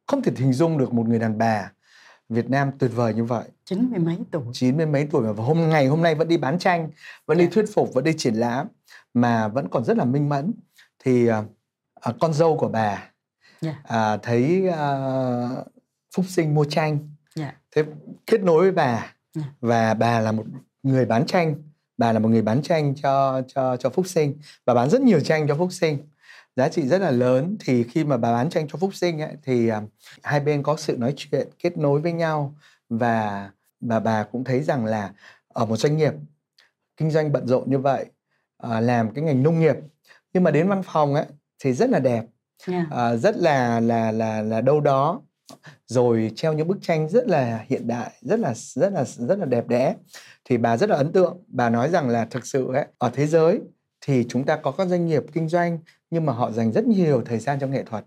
không 0.07 0.23
thể 0.23 0.33
hình 0.37 0.53
dung 0.53 0.79
được 0.79 0.93
một 0.95 1.09
người 1.09 1.19
đàn 1.19 1.39
bà 1.39 1.71
Việt 2.29 2.51
Nam 2.51 2.71
tuyệt 2.79 2.91
vời 2.95 3.15
như 3.15 3.25
vậy 3.25 3.45
chín 3.65 3.89
mươi 3.91 3.99
mấy 4.01 4.19
tuổi 4.31 4.43
chín 4.53 4.77
mươi 4.77 4.87
mấy 4.87 5.09
tuổi 5.11 5.33
và 5.33 5.45
hôm 5.45 5.69
ngày 5.71 5.87
hôm 5.87 6.03
nay 6.03 6.15
vẫn 6.15 6.29
đi 6.29 6.37
bán 6.37 6.59
tranh 6.59 6.89
vẫn 7.27 7.39
đi 7.39 7.45
Dạ. 7.45 7.51
thuyết 7.55 7.65
phục 7.75 7.95
vẫn 7.95 8.05
đi 8.05 8.13
triển 8.19 8.35
lãm 8.35 8.67
mà 9.15 9.49
vẫn 9.49 9.69
còn 9.69 9.85
rất 9.85 9.97
là 9.97 10.05
minh 10.05 10.29
mẫn 10.29 10.53
thì 11.05 11.27
à, 11.27 11.43
à, 12.01 12.13
con 12.21 12.33
dâu 12.33 12.57
của 12.57 12.69
bà 12.69 13.10
Dạ. 13.61 13.83
à, 13.85 14.17
thấy 14.17 14.69
à, 14.69 14.91
Phúc 16.17 16.27
Sinh 16.29 16.55
mua 16.55 16.65
tranh. 16.65 16.99
Dạ. 17.35 17.55
thế 17.71 17.85
kết 18.27 18.41
nối 18.41 18.61
với 18.63 18.73
bà. 18.73 19.15
Dạ. 19.35 19.43
và 19.61 19.95
bà 19.95 20.21
là 20.21 20.33
một 20.33 20.45
người 20.83 21.07
bán 21.07 21.27
tranh. 21.27 21.55
Bà 21.97 22.13
là 22.13 22.19
một 22.19 22.29
người 22.29 22.43
bán 22.43 22.63
tranh 22.63 22.95
cho 22.95 23.43
cho 23.49 23.77
cho 23.77 23.91
Phúc 23.91 24.07
Sinh. 24.07 24.39
Và 24.67 24.75
bán 24.75 24.91
rất 24.91 25.01
nhiều 25.01 25.21
tranh 25.21 25.49
cho 25.49 25.57
Phúc 25.57 25.73
Sinh. 25.73 25.99
Giá 26.57 26.69
trị 26.69 26.89
rất 26.89 26.99
là 26.99 27.11
lớn. 27.11 27.57
Thì 27.61 27.85
khi 27.85 28.05
mà 28.05 28.17
bà 28.17 28.33
bán 28.33 28.51
tranh 28.51 28.69
cho 28.69 28.79
Phúc 28.79 28.95
Sinh 28.95 29.21
ấy, 29.21 29.37
thì 29.43 29.69
à, 29.69 29.83
hai 30.23 30.41
bên 30.41 30.63
có 30.63 30.77
sự 30.77 30.97
nói 30.97 31.15
chuyện 31.17 31.49
kết 31.59 31.79
nối 31.79 32.01
với 32.01 32.13
nhau. 32.13 32.55
Và 32.89 33.51
và 33.81 34.01
bà 34.01 34.23
cũng 34.23 34.45
thấy 34.45 34.63
rằng 34.63 34.85
là 34.85 35.13
ở 35.49 35.65
một 35.65 35.77
doanh 35.77 35.97
nghiệp 35.97 36.13
kinh 36.97 37.11
doanh 37.11 37.33
bận 37.33 37.47
rộn 37.47 37.71
như 37.71 37.79
vậy 37.79 38.07
à, 38.59 38.81
làm 38.81 39.15
cái 39.15 39.25
ngành 39.25 39.43
nông 39.43 39.61
nghiệp. 39.61 39.77
Nhưng 40.33 40.43
mà 40.43 40.51
đến 40.51 40.69
văn 40.69 40.83
phòng 40.83 41.15
ấy 41.15 41.27
thì 41.59 41.73
rất 41.73 41.91
là 41.91 41.99
đẹp 41.99 42.25
yeah. 42.69 42.91
à, 42.91 43.17
rất 43.17 43.37
là 43.37 43.81
là 43.81 44.13
là 44.13 44.43
là 44.43 44.61
đâu 44.61 44.81
đó. 44.81 45.23
Rồi 45.87 46.33
treo 46.37 46.53
những 46.53 46.69
bức 46.69 46.79
tranh 46.83 47.09
rất 47.09 47.29
là 47.29 47.65
hiện 47.69 47.87
đại 47.87 48.11
rất 48.21 48.41
là 48.41 48.55
rất 48.55 48.93
là 48.93 49.05
rất 49.05 49.39
là 49.39 49.45
đẹp 49.45 49.69
đẽ. 49.69 49.95
Thì 50.45 50.57
bà 50.57 50.77
rất 50.77 50.91
là 50.91 50.97
ấn 50.97 51.13
tượng. 51.13 51.45
Bà 51.47 51.71
nói 51.71 51.89
rằng 51.89 52.09
là 52.09 52.25
thực 52.25 52.47
sự 52.47 52.73
ấy, 52.75 52.87
ở 52.99 53.11
thế 53.15 53.27
giới 53.27 53.61
thì 54.01 54.27
chúng 54.29 54.45
ta 54.45 54.57
có 54.57 54.71
các 54.71 54.89
doanh 54.89 55.07
nghiệp 55.07 55.23
kinh 55.33 55.49
doanh 55.49 55.79
nhưng 56.11 56.27
mà 56.27 56.33
họ 56.33 56.51
dành 56.51 56.73
rất 56.73 56.85
nhiều 56.85 57.23
thời 57.27 57.39
gian 57.39 57.61
cho 57.61 57.67
nghệ 57.67 57.83
thuật. 57.83 58.05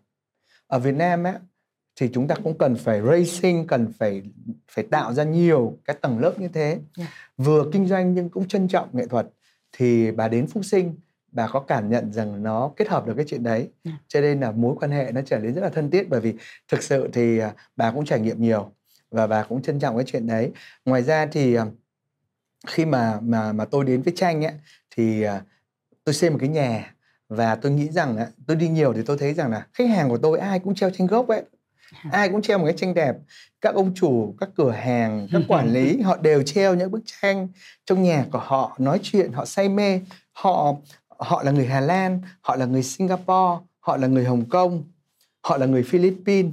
Ở 0.68 0.80
Việt 0.80 0.96
Nam 0.96 1.24
ấy 1.24 1.34
thì 1.96 2.10
chúng 2.14 2.28
ta 2.28 2.36
cũng 2.44 2.58
cần 2.58 2.76
phải 2.76 3.02
racing 3.02 3.68
cần 3.68 3.94
phải 4.00 4.22
phải 4.72 4.84
tạo 4.92 5.14
ra 5.14 5.24
nhiều 5.24 5.78
cái 5.86 5.96
tầng 6.02 6.20
lớp 6.20 6.40
như 6.40 6.48
thế. 6.48 6.78
Yeah. 6.98 7.10
vừa 7.38 7.70
kinh 7.74 7.88
doanh 7.88 8.14
nhưng 8.14 8.30
cũng 8.30 8.48
trân 8.48 8.68
trọng 8.68 8.90
nghệ 8.92 9.08
thuật. 9.08 9.28
Thì 9.72 10.12
bà 10.12 10.28
đến 10.28 10.48
Phúc 10.48 10.66
Sinh 10.66 10.96
bà 11.34 11.48
có 11.48 11.60
cảm 11.60 11.90
nhận 11.90 12.14
rằng 12.14 12.44
nó 12.44 12.72
kết 12.76 12.88
hợp 12.90 13.08
được 13.08 13.14
cái 13.16 13.26
chuyện 13.28 13.44
đấy. 13.44 13.70
Yeah. 13.84 13.98
cho 14.08 14.22
nên 14.22 14.40
là 14.40 14.52
mối 14.52 14.76
quan 14.80 14.92
hệ 14.92 15.12
nó 15.12 15.22
trở 15.26 15.40
nên 15.40 15.54
rất 15.54 15.62
là 15.62 15.70
thân 15.70 15.92
thiết 15.92 16.10
bởi 16.10 16.22
vì 16.22 16.34
thực 16.68 16.84
sự 16.84 17.10
thì 17.14 17.40
à, 17.40 17.54
bà 17.76 17.92
cũng 17.92 18.06
trải 18.06 18.20
nghiệm 18.20 18.42
nhiều 18.42 18.72
và 19.12 19.28
bà 19.28 19.44
cũng 19.44 19.62
trân 19.62 19.80
trọng 19.80 19.96
cái 19.96 20.06
chuyện 20.08 20.28
đấy. 20.28 20.52
Ngoài 20.86 21.04
ra 21.04 21.26
thì 21.26 21.56
à, 21.56 21.66
khi 22.68 22.86
mà 22.86 23.20
mà 23.22 23.54
mà 23.54 23.66
tôi 23.66 23.86
đến 23.86 24.02
với 24.02 24.14
tranh 24.16 24.46
ấy 24.46 24.54
thì 24.96 25.22
à, 25.22 25.42
tôi 26.04 26.14
xem 26.14 26.34
một 26.34 26.40
cái 26.40 26.50
nhà 26.50 26.96
và 27.30 27.56
tôi 27.56 27.72
nghĩ 27.72 27.90
rằng 27.90 28.18
tôi 28.48 28.58
đi 28.58 28.68
nhiều 28.68 28.94
thì 28.94 29.02
tôi 29.06 29.18
thấy 29.18 29.34
rằng 29.34 29.52
là 29.52 29.68
khách 29.74 29.90
hàng 29.90 30.10
của 30.10 30.18
tôi 30.18 30.40
ai 30.40 30.60
cũng 30.60 30.76
treo 30.76 30.90
tranh 30.90 31.08
gốc 31.08 31.28
ấy 31.28 31.44
ai 32.12 32.30
cũng 32.30 32.42
treo 32.42 32.58
một 32.58 32.66
cái 32.66 32.74
tranh 32.78 32.94
đẹp. 32.94 33.16
Các 33.62 33.76
ông 33.76 33.94
chủ 33.96 34.36
các 34.40 34.50
cửa 34.56 34.72
hàng 34.72 35.28
các 35.32 35.42
quản 35.48 35.74
lý 35.74 36.02
họ 36.02 36.18
đều 36.18 36.44
treo 36.44 36.76
những 36.76 36.92
bức 36.92 37.02
tranh 37.06 37.48
trong 37.86 38.04
nhà 38.04 38.26
của 38.32 38.40
họ 38.40 38.76
nói 38.80 39.00
chuyện 39.04 39.32
họ 39.32 39.46
say 39.46 39.70
mê. 39.70 40.00
Họ 40.34 40.76
họ 41.24 41.44
là 41.44 41.52
người 41.52 41.66
Hà 41.66 41.80
Lan 41.80 42.22
họ 42.42 42.56
là 42.56 42.66
người 42.66 42.84
Singapore 42.84 43.66
họ 43.80 43.98
là 43.98 44.08
người 44.08 44.26
Hồng 44.26 44.46
Kông 44.50 44.84
họ 45.44 45.58
là 45.58 45.66
người 45.66 45.84
Philippines. 45.84 46.52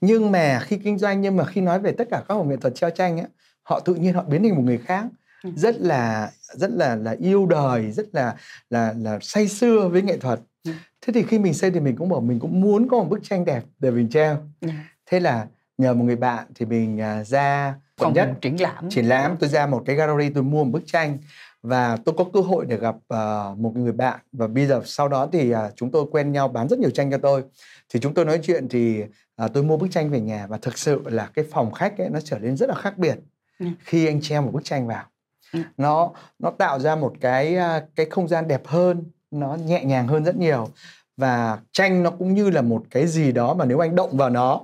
Nhưng 0.00 0.32
mà 0.32 0.60
khi 0.60 0.78
kinh 0.78 0.98
doanh 0.98 1.20
nhưng 1.20 1.36
mà 1.36 1.44
khi 1.44 1.60
nói 1.60 1.80
về 1.80 1.92
tất 1.92 2.08
cả 2.10 2.22
các 2.28 2.34
hội 2.34 2.46
nghệ 2.46 2.56
thuật 2.56 2.74
treo 2.74 2.90
tranh 2.90 3.20
ấy, 3.20 3.26
họ 3.62 3.80
tự 3.80 3.94
nhiên 3.94 4.14
họ 4.14 4.22
biến 4.22 4.42
thành 4.42 4.54
một 4.56 4.62
người 4.62 4.78
khác. 4.78 5.04
Ừ. 5.42 5.50
rất 5.56 5.76
là 5.80 6.30
rất 6.54 6.70
là 6.70 6.96
là 6.96 7.16
yêu 7.18 7.46
đời 7.46 7.90
rất 7.90 8.06
là 8.12 8.34
là 8.70 8.94
là 8.98 9.18
say 9.22 9.48
sưa 9.48 9.88
với 9.88 10.02
nghệ 10.02 10.18
thuật. 10.18 10.40
Ừ. 10.64 10.72
thế 11.00 11.12
thì 11.12 11.22
khi 11.22 11.38
mình 11.38 11.54
xây 11.54 11.70
thì 11.70 11.80
mình 11.80 11.96
cũng 11.96 12.08
bảo 12.08 12.20
mình 12.20 12.38
cũng 12.38 12.60
muốn 12.60 12.88
có 12.88 12.96
một 12.96 13.06
bức 13.08 13.20
tranh 13.22 13.44
đẹp 13.44 13.62
để 13.78 13.90
mình 13.90 14.08
treo. 14.10 14.36
Yeah. 14.60 14.76
thế 15.06 15.20
là 15.20 15.46
nhờ 15.78 15.94
một 15.94 16.04
người 16.04 16.16
bạn 16.16 16.46
thì 16.54 16.66
mình 16.66 17.00
à, 17.00 17.24
ra 17.24 17.74
phòng 18.00 18.12
nhất. 18.12 18.28
triển 18.42 18.56
lãm. 18.60 18.90
Triển 18.90 19.04
lãm. 19.04 19.36
Tôi 19.40 19.48
ra 19.48 19.66
một 19.66 19.82
cái 19.86 19.96
gallery 19.96 20.30
tôi 20.34 20.42
mua 20.42 20.64
một 20.64 20.70
bức 20.70 20.82
tranh 20.86 21.18
và 21.66 21.96
tôi 22.04 22.14
có 22.18 22.24
cơ 22.32 22.40
hội 22.40 22.66
để 22.66 22.76
gặp 22.76 22.96
à, 23.08 23.44
một 23.56 23.72
người 23.76 23.92
bạn. 23.92 24.20
Và 24.32 24.46
bây 24.46 24.66
giờ 24.66 24.80
sau 24.84 25.08
đó 25.08 25.28
thì 25.32 25.50
à, 25.50 25.70
chúng 25.76 25.90
tôi 25.90 26.04
quen 26.10 26.32
nhau 26.32 26.48
bán 26.48 26.68
rất 26.68 26.78
nhiều 26.78 26.90
tranh 26.90 27.10
cho 27.10 27.18
tôi. 27.18 27.44
Thì 27.88 28.00
chúng 28.00 28.14
tôi 28.14 28.24
nói 28.24 28.40
chuyện 28.42 28.68
thì 28.68 29.02
à, 29.36 29.48
tôi 29.48 29.62
mua 29.62 29.76
bức 29.76 29.86
tranh 29.90 30.10
về 30.10 30.20
nhà. 30.20 30.46
Và 30.46 30.58
thực 30.58 30.78
sự 30.78 31.02
là 31.04 31.30
cái 31.34 31.44
phòng 31.50 31.72
khách 31.72 31.98
ấy 31.98 32.08
nó 32.10 32.20
trở 32.20 32.38
nên 32.38 32.56
rất 32.56 32.68
là 32.68 32.74
khác 32.74 32.98
biệt 32.98 33.18
Ừ. 33.58 33.66
khi 33.78 34.06
anh 34.06 34.20
treo 34.20 34.42
một 34.42 34.50
bức 34.52 34.64
tranh 34.64 34.86
vào. 34.86 35.04
Ừ. 35.52 35.60
nó 35.76 36.10
nó 36.38 36.50
tạo 36.50 36.78
ra 36.78 36.96
một 36.96 37.14
cái 37.20 37.56
à, 37.56 37.82
cái 37.96 38.06
không 38.10 38.28
gian 38.28 38.48
đẹp 38.48 38.66
hơn 38.66 39.04
nó 39.30 39.54
nhẹ 39.54 39.84
nhàng 39.84 40.08
hơn 40.08 40.24
rất 40.24 40.36
nhiều. 40.36 40.68
Và 41.16 41.58
tranh 41.72 42.02
nó 42.02 42.10
cũng 42.10 42.34
như 42.34 42.50
là 42.50 42.62
một 42.62 42.82
cái 42.90 43.06
gì 43.06 43.32
đó 43.32 43.54
mà 43.54 43.64
nếu 43.64 43.78
anh 43.78 43.94
động 43.94 44.16
vào 44.16 44.30
nó 44.30 44.60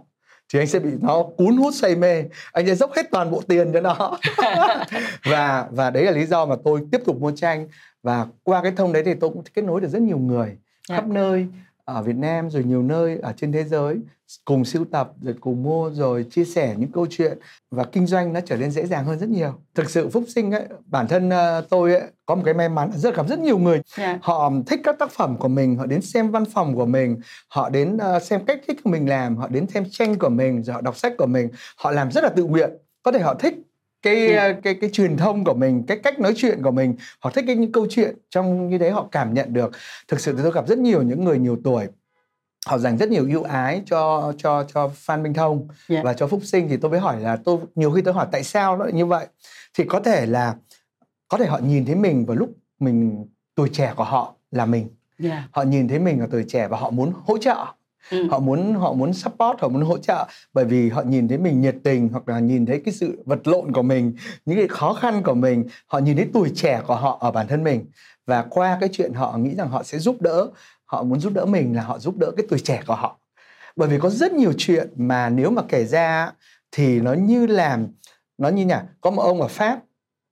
thì 0.53 0.59
anh 0.59 0.67
sẽ 0.67 0.79
bị 0.79 0.91
nó 1.01 1.23
cuốn 1.37 1.57
hút 1.57 1.75
say 1.75 1.97
mê. 1.97 2.25
Anh 2.53 2.67
sẽ 2.67 2.75
dốc 2.75 2.93
hết 2.97 3.11
toàn 3.11 3.31
bộ 3.31 3.43
tiền 3.49 3.73
cho 3.73 3.81
nó. 3.81 4.19
Và 5.25 5.67
và 5.71 5.91
đấy 5.91 6.05
là 6.05 6.11
lý 6.13 6.27
do 6.27 6.47
mà 6.47 6.57
tôi 6.65 6.81
tiếp 6.93 7.01
tục 7.07 7.21
mua 7.21 7.33
tranh. 7.37 7.69
Và 8.03 8.27
qua 8.43 8.63
cái 8.63 8.73
thông 8.77 8.93
đấy 8.93 9.03
thì 9.07 9.15
tôi 9.21 9.31
cũng 9.31 9.43
kết 9.55 9.63
nối 9.65 9.81
được 9.81 9.89
rất 9.89 10.03
nhiều 10.03 10.19
người 10.19 10.57
Dạ. 10.89 10.97
khắp 10.97 11.07
nơi 11.07 11.47
ở 11.93 12.03
Việt 12.03 12.17
Nam 12.17 12.51
rồi 12.51 12.65
nhiều 12.65 12.83
nơi 12.83 13.19
ở 13.23 13.33
trên 13.37 13.53
thế 13.53 13.65
giới 13.65 13.97
cùng 14.45 14.65
sưu 14.65 14.85
tập 14.85 15.13
rồi 15.23 15.35
cùng 15.41 15.63
mua 15.63 15.91
rồi 15.91 16.27
chia 16.31 16.45
sẻ 16.45 16.75
những 16.79 16.93
câu 16.93 17.07
chuyện 17.11 17.39
và 17.71 17.85
kinh 17.85 18.07
doanh 18.07 18.33
nó 18.33 18.41
trở 18.41 18.57
nên 18.57 18.71
dễ 18.71 18.87
dàng 18.87 19.05
hơn 19.05 19.19
rất 19.19 19.29
nhiều. 19.29 19.53
Thực 19.75 19.91
sự 19.91 20.09
phúc 20.09 20.25
sinh 20.29 20.51
ấy 20.51 20.65
bản 20.87 21.09
thân 21.09 21.31
ờ, 21.31 21.67
tôi 21.71 21.95
ấy, 21.95 22.03
có 22.27 22.35
một 22.35 22.43
cái 22.45 22.55
may 22.55 22.69
mắn 22.69 22.91
rất 22.95 23.17
gặp 23.17 23.29
rất 23.29 23.39
nhiều 23.39 23.59
người. 23.59 23.81
Yeah. 23.99 24.19
họ 24.23 24.53
thích 24.67 24.81
các 24.85 24.99
tác 24.99 25.11
phẩm 25.11 25.37
của 25.37 25.49
mình 25.49 25.77
họ 25.77 25.87
đến 25.87 26.03
xem 26.03 26.31
văn 26.31 26.45
phòng 26.45 26.75
của 26.75 26.87
mình 26.87 27.21
họ 27.49 27.71
đến 27.71 27.97
ờ, 27.99 28.21
xem 28.21 28.45
cách 28.45 28.61
thích 28.69 28.81
của 28.85 28.91
mình 28.91 29.09
làm 29.09 29.37
họ 29.37 29.49
đến 29.49 29.67
xem 29.67 29.85
tranh 29.91 30.19
của 30.19 30.29
mình 30.29 30.63
rồi 30.63 30.75
họ 30.75 30.81
đọc 30.81 30.97
sách 30.97 31.13
của 31.19 31.27
mình 31.27 31.49
họ 31.77 31.91
làm 31.91 32.11
rất 32.11 32.25
là 32.25 32.31
tự 32.31 32.45
nguyện. 32.45 32.71
Có 33.03 33.13
thể 33.13 33.21
họ 33.21 33.35
thích 33.35 33.55
cái 34.03 34.27
Ừ. 34.27 34.37
ờ, 34.37 34.53
cái 34.63 34.75
cái 34.75 34.91
truyền 34.91 35.17
thông 35.17 35.45
của 35.45 35.55
mình 35.55 35.83
cái 35.87 35.99
cách 35.99 36.19
nói 36.21 36.33
chuyện 36.37 36.63
của 36.63 36.71
mình 36.71 36.95
họ 37.21 37.31
thích 37.31 37.45
cái 37.47 37.57
những 37.57 37.73
câu 37.73 37.87
chuyện 37.91 38.17
trong 38.31 38.69
như 38.71 38.79
đấy 38.79 38.91
họ 38.91 39.09
cảm 39.13 39.35
nhận 39.35 39.53
được 39.53 39.71
thực 40.09 40.21
sự 40.21 40.33
thì 40.37 40.39
tôi 40.43 40.53
gặp 40.53 40.69
rất 40.69 40.79
nhiều 40.79 41.03
những 41.03 41.25
người 41.25 41.39
nhiều 41.39 41.59
tuổi 41.65 41.87
họ 42.67 42.79
dành 42.79 42.97
rất 42.99 43.09
nhiều 43.11 43.27
ưu 43.29 43.43
ái 43.43 43.83
cho 43.87 44.33
cho 44.39 44.65
cho 44.75 44.89
Phan 44.95 45.23
Minh 45.23 45.35
Thông 45.35 45.69
Dạ. 45.89 46.01
và 46.05 46.15
cho 46.15 46.27
Phúc 46.27 46.41
Sinh 46.45 46.69
thì 46.69 46.77
tôi 46.77 46.91
mới 46.91 47.01
hỏi 47.01 47.21
là 47.21 47.37
tôi 47.45 47.59
nhiều 47.75 47.91
khi 47.91 48.03
tôi 48.03 48.15
hỏi 48.15 48.27
tại 48.33 48.45
sao 48.45 48.77
nó 48.77 48.85
lại 48.85 48.93
như 48.93 49.07
vậy 49.07 49.27
thì 49.75 49.85
có 49.85 50.01
thể 50.01 50.27
là 50.27 50.55
có 51.29 51.39
thể 51.39 51.47
họ 51.47 51.59
nhìn 51.59 51.85
thấy 51.87 51.95
mình 51.95 52.27
vào 52.27 52.37
lúc 52.37 52.51
mình 52.81 53.27
tuổi 53.55 53.69
trẻ 53.73 53.93
của 53.97 54.05
họ 54.05 54.35
là 54.51 54.67
mình 54.67 54.89
Yeah. 55.23 55.43
họ 55.51 55.63
nhìn 55.63 55.89
thấy 55.89 55.99
mình 55.99 56.21
ở 56.21 56.29
tuổi 56.31 56.45
trẻ 56.49 56.69
và 56.69 56.77
họ 56.79 56.91
muốn 56.91 57.13
hỗ 57.27 57.39
trợ 57.39 57.65
Ừ. 58.11 58.29
họ 58.31 58.39
muốn 58.39 58.75
họ 58.75 58.93
muốn 58.93 59.13
support, 59.13 59.61
họ 59.61 59.69
muốn 59.69 59.83
hỗ 59.83 59.99
trợ 59.99 60.27
bởi 60.53 60.65
vì 60.65 60.89
họ 60.89 61.03
nhìn 61.03 61.29
thấy 61.29 61.39
mình 61.39 61.61
nhiệt 61.61 61.77
tình 61.85 62.09
hoặc 62.09 62.29
là 62.29 62.39
nhìn 62.39 62.67
thấy 62.67 62.83
cái 62.85 62.95
sự 62.95 63.23
vật 63.27 63.47
lộn 63.49 63.73
của 63.73 63.83
mình, 63.83 64.15
những 64.47 64.59
cái 64.59 64.69
khó 64.69 64.95
khăn 64.95 65.23
của 65.23 65.35
mình. 65.35 65.65
Họ 65.87 65.99
nhìn 65.99 66.17
thấy 66.17 66.27
tuổi 66.33 66.53
trẻ 66.55 66.83
của 66.87 66.97
họ 66.97 67.19
ở 67.21 67.31
bản 67.31 67.49
thân 67.49 67.65
mình. 67.65 67.85
Và 68.27 68.43
qua 68.51 68.79
cái 68.81 68.89
chuyện 68.93 69.13
họ 69.13 69.39
nghĩ 69.39 69.55
rằng 69.55 69.69
họ 69.69 69.83
sẽ 69.83 69.99
giúp 69.99 70.17
đỡ, 70.21 70.49
họ 70.85 71.03
muốn 71.03 71.21
giúp 71.21 71.33
đỡ 71.33 71.45
mình 71.45 71.77
là 71.77 71.83
họ 71.83 71.99
giúp 71.99 72.17
đỡ 72.17 72.31
cái 72.37 72.47
tuổi 72.51 72.59
trẻ 72.59 72.83
của 72.87 72.95
họ. 72.95 73.19
Bởi 73.77 73.89
vì 73.89 73.99
có 73.99 74.11
rất 74.11 74.33
nhiều 74.33 74.53
chuyện 74.59 74.89
mà 74.97 75.29
nếu 75.29 75.51
mà 75.51 75.63
kể 75.69 75.85
ra 75.85 76.33
thì 76.73 77.01
nó 77.01 77.13
như 77.13 77.47
làm, 77.47 77.87
nó 78.39 78.49
như 78.49 78.67
nhỉ, 78.67 78.75
có 79.01 79.11
một 79.11 79.23
ông 79.23 79.43
ở 79.43 79.49
pháp, 79.49 79.81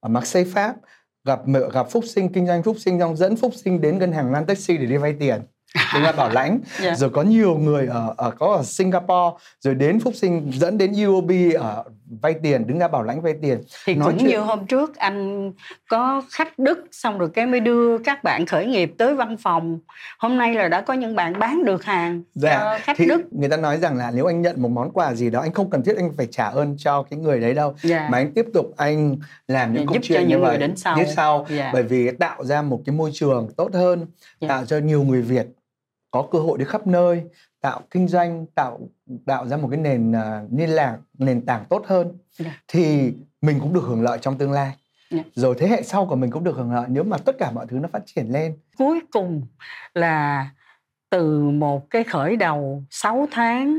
ở 0.00 0.08
Marseille, 0.08 0.52
Pháp, 0.52 0.76
gặp 1.24 1.40
gặp 1.72 1.90
Phúc 1.90 2.04
Sinh, 2.06 2.32
kinh 2.32 2.46
doanh 2.46 2.62
Phúc 2.62 2.76
Sinh 2.78 2.98
trong 2.98 3.16
dẫn 3.16 3.36
Phúc 3.36 3.52
Sinh 3.64 3.80
đến 3.80 3.98
ngân 3.98 4.12
hàng 4.12 4.32
Lan 4.32 4.46
Taxi 4.46 4.76
để 4.76 4.86
đi 4.86 4.96
vay 4.96 5.14
tiền 5.20 5.40
để 5.94 6.00
là 6.00 6.12
bảo 6.12 6.28
lãnh 6.30 6.60
Yeah. 6.82 6.96
rồi 6.98 7.10
có 7.10 7.22
nhiều 7.22 7.58
người 7.58 7.86
ở 7.86 8.14
ở 8.16 8.30
có 8.30 8.46
ở 8.56 8.62
Singapore 8.62 9.36
rồi 9.60 9.74
đến 9.74 10.00
Phúc 10.00 10.14
Sinh 10.16 10.50
dẫn 10.54 10.78
đến 10.78 10.92
UOB 11.06 11.30
ở 11.58 11.84
vay 12.22 12.34
tiền 12.42 12.66
đứng 12.66 12.78
ra 12.78 12.88
bảo 12.88 13.02
lãnh 13.02 13.20
vay 13.22 13.34
tiền 13.42 13.60
thì 13.86 13.94
Nói 13.94 14.08
cũng 14.08 14.18
chuyện- 14.20 14.30
như 14.30 14.38
hôm 14.40 14.66
trước 14.66 14.96
anh 14.96 15.52
có 15.90 16.22
khách 16.30 16.58
Đức 16.58 16.78
xong 16.92 17.18
rồi 17.18 17.28
cái 17.34 17.46
mới 17.46 17.60
đưa 17.60 17.98
các 17.98 18.24
bạn 18.24 18.46
khởi 18.46 18.66
nghiệp 18.66 18.92
tới 18.98 19.14
văn 19.14 19.36
phòng 19.36 19.78
hôm 20.18 20.38
nay 20.38 20.54
là 20.54 20.68
đã 20.68 20.80
có 20.80 20.94
những 20.94 21.14
bạn 21.16 21.38
bán 21.38 21.64
được 21.64 21.84
hàng 21.84 22.22
cho 22.42 22.78
khách 22.82 22.96
thì 22.96 23.06
Đức 23.06 23.22
người 23.32 23.48
ta 23.48 23.56
nói 23.56 23.76
rằng 23.78 23.96
là 23.96 24.10
nếu 24.14 24.26
anh 24.26 24.42
nhận 24.42 24.62
một 24.62 24.68
món 24.68 24.92
quà 24.92 25.14
gì 25.14 25.30
đó 25.30 25.40
anh 25.40 25.52
không 25.52 25.70
cần 25.70 25.82
thiết 25.84 25.96
anh 25.96 26.12
phải 26.16 26.26
trả 26.30 26.44
ơn 26.48 26.76
cho 26.78 27.02
cái 27.02 27.18
người 27.18 27.40
đấy 27.40 27.54
đâu 27.54 27.74
Dạ. 27.82 28.08
mà 28.10 28.18
anh 28.18 28.32
tiếp 28.34 28.46
tục 28.54 28.66
anh 28.76 29.16
làm 29.48 29.72
những 29.72 29.86
câu 29.86 29.94
cho 29.94 30.00
chuyện 30.02 30.20
như 30.22 30.28
những 30.28 30.40
người 30.40 30.48
vậy 30.50 30.58
đến 30.58 30.76
sau. 30.76 30.96
tiếp 30.96 31.06
sau 31.16 31.46
Dạ. 31.50 31.70
bởi 31.72 31.82
vì 31.82 32.10
tạo 32.10 32.44
ra 32.44 32.62
một 32.62 32.80
cái 32.86 32.94
môi 32.96 33.10
trường 33.14 33.48
tốt 33.56 33.70
hơn 33.74 34.06
Dạ. 34.40 34.48
tạo 34.48 34.64
cho 34.64 34.78
nhiều 34.78 35.02
người 35.02 35.22
Việt 35.22 35.46
có 36.10 36.28
cơ 36.30 36.38
hội 36.38 36.58
đi 36.58 36.64
khắp 36.64 36.86
nơi 36.86 37.22
tạo 37.60 37.80
kinh 37.90 38.08
doanh 38.08 38.46
tạo 38.54 38.78
tạo 39.26 39.46
ra 39.46 39.56
một 39.56 39.68
cái 39.70 39.80
nền 39.80 40.12
à, 40.12 40.42
liên 40.52 40.70
lạc 40.70 40.98
nền 41.18 41.46
tảng 41.46 41.64
tốt 41.70 41.84
hơn 41.86 42.18
Dạ. 42.38 42.50
thì 42.68 43.12
mình 43.40 43.58
cũng 43.60 43.72
được 43.72 43.82
hưởng 43.84 44.02
lợi 44.02 44.18
trong 44.20 44.38
tương 44.38 44.52
lai 44.52 44.72
Dạ. 45.10 45.22
rồi 45.34 45.54
thế 45.58 45.68
hệ 45.68 45.82
sau 45.82 46.06
của 46.06 46.16
mình 46.16 46.30
cũng 46.30 46.44
được 46.44 46.56
hưởng 46.56 46.72
lợi 46.74 46.86
nếu 46.88 47.04
mà 47.04 47.16
tất 47.18 47.36
cả 47.38 47.50
mọi 47.50 47.66
thứ 47.68 47.78
nó 47.78 47.88
phát 47.92 48.02
triển 48.06 48.32
lên 48.32 48.58
cuối 48.78 49.00
cùng 49.12 49.46
là 49.94 50.48
từ 51.10 51.38
một 51.50 51.90
cái 51.90 52.04
khởi 52.04 52.36
đầu 52.36 52.84
6 52.90 53.28
tháng 53.30 53.78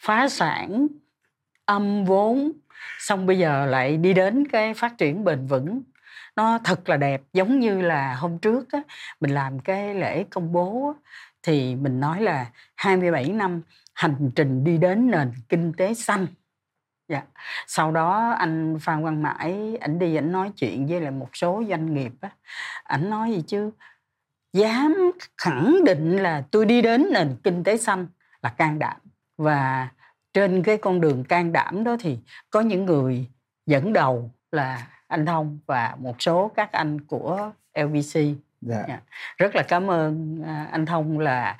phá 0.00 0.28
sản 0.28 0.86
âm 1.64 2.04
vốn 2.04 2.52
xong 2.98 3.26
bây 3.26 3.38
giờ 3.38 3.66
lại 3.66 3.96
đi 3.96 4.14
đến 4.14 4.48
cái 4.48 4.74
phát 4.74 4.98
triển 4.98 5.24
bền 5.24 5.46
vững 5.46 5.82
nó 6.36 6.58
thật 6.64 6.88
là 6.88 6.96
đẹp 6.96 7.22
giống 7.32 7.60
như 7.60 7.80
là 7.80 8.14
hôm 8.14 8.38
trước 8.38 8.72
á, 8.72 8.82
mình 9.20 9.30
làm 9.30 9.58
cái 9.60 9.94
lễ 9.94 10.24
công 10.30 10.52
bố 10.52 10.92
á, 10.94 11.10
thì 11.42 11.76
mình 11.76 12.00
nói 12.00 12.20
là 12.20 12.50
27 12.76 13.28
năm 13.28 13.62
hành 13.94 14.30
trình 14.36 14.64
đi 14.64 14.78
đến 14.78 15.10
nền 15.10 15.32
kinh 15.48 15.72
tế 15.72 15.94
xanh. 15.94 16.26
Dạ. 17.08 17.22
Sau 17.66 17.92
đó 17.92 18.30
anh 18.38 18.78
Phan 18.80 19.02
Quang 19.02 19.22
Mãi 19.22 19.76
ảnh 19.80 19.98
đi 19.98 20.16
ảnh 20.16 20.32
nói 20.32 20.50
chuyện 20.56 20.86
với 20.86 21.00
lại 21.00 21.10
một 21.10 21.28
số 21.32 21.62
doanh 21.68 21.94
nghiệp 21.94 22.12
á, 22.20 22.30
ảnh 22.82 23.10
nói 23.10 23.32
gì 23.32 23.42
chứ? 23.46 23.70
Dám 24.52 25.12
khẳng 25.38 25.84
định 25.84 26.16
là 26.16 26.44
tôi 26.50 26.66
đi 26.66 26.82
đến 26.82 27.06
nền 27.12 27.36
kinh 27.44 27.64
tế 27.64 27.76
xanh 27.76 28.06
là 28.42 28.50
can 28.50 28.78
đảm. 28.78 28.96
Và 29.36 29.88
trên 30.34 30.62
cái 30.62 30.76
con 30.76 31.00
đường 31.00 31.24
can 31.24 31.52
đảm 31.52 31.84
đó 31.84 31.96
thì 32.00 32.18
có 32.50 32.60
những 32.60 32.84
người 32.84 33.26
dẫn 33.66 33.92
đầu 33.92 34.30
là 34.52 34.86
anh 35.06 35.26
Thông 35.26 35.58
và 35.66 35.96
một 35.98 36.22
số 36.22 36.50
các 36.56 36.72
anh 36.72 37.00
của 37.00 37.52
LVC 37.74 38.20
dạ. 38.68 38.84
Dạ. 38.88 38.98
rất 39.38 39.54
là 39.56 39.62
cảm 39.62 39.90
ơn 39.90 40.42
à, 40.46 40.68
anh 40.72 40.86
Thông 40.86 41.18
là 41.18 41.56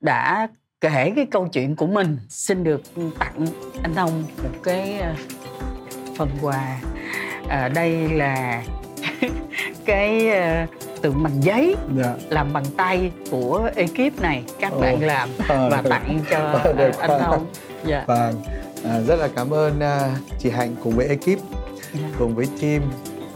đã 0.00 0.48
kể 0.80 1.12
cái 1.16 1.26
câu 1.30 1.48
chuyện 1.48 1.76
của 1.76 1.86
mình 1.86 2.18
xin 2.28 2.64
được 2.64 2.82
tặng 3.18 3.46
anh 3.82 3.94
Thông 3.94 4.22
một 4.42 4.58
cái 4.62 4.98
à, 5.00 5.14
phần 6.18 6.28
quà 6.42 6.76
à, 7.48 7.68
đây 7.68 8.08
là 8.08 8.62
cái 9.84 10.30
à, 10.30 10.66
tượng 11.02 11.22
bằng 11.22 11.42
giấy 11.42 11.76
Dạ. 11.96 12.14
làm 12.28 12.52
bằng 12.52 12.64
tay 12.76 13.12
của 13.30 13.70
ekip 13.76 14.20
này 14.20 14.44
các 14.60 14.72
Ồ. 14.72 14.80
bạn 14.80 15.02
làm 15.02 15.28
Ờ, 15.48 15.68
và 15.70 15.82
tặng 15.90 16.20
cho 16.30 16.38
Ờ, 16.38 16.74
à, 16.78 16.90
anh 16.98 17.20
Thông 17.20 17.46
dạ. 17.84 18.04
Vâng, 18.06 18.42
à, 18.84 19.00
rất 19.06 19.16
là 19.16 19.28
cảm 19.36 19.50
ơn 19.50 19.80
à, 19.80 20.10
chị 20.38 20.50
Hạnh 20.50 20.76
cùng 20.84 20.96
với 20.96 21.06
ekip, 21.08 21.38
dạ. 21.92 22.08
cùng 22.18 22.34
với 22.34 22.46
team 22.60 22.82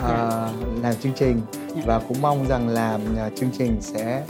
à, 0.09 0.49
làm 0.83 0.95
chương 1.03 1.13
trình 1.17 1.41
Dạ. 1.77 1.83
và 1.87 2.01
cũng 2.09 2.23
mong 2.23 2.49
rằng 2.49 2.69
là 2.69 2.99
à, 3.19 3.31
chương 3.37 3.51
trình 3.59 3.77
sẽ 3.81 4.23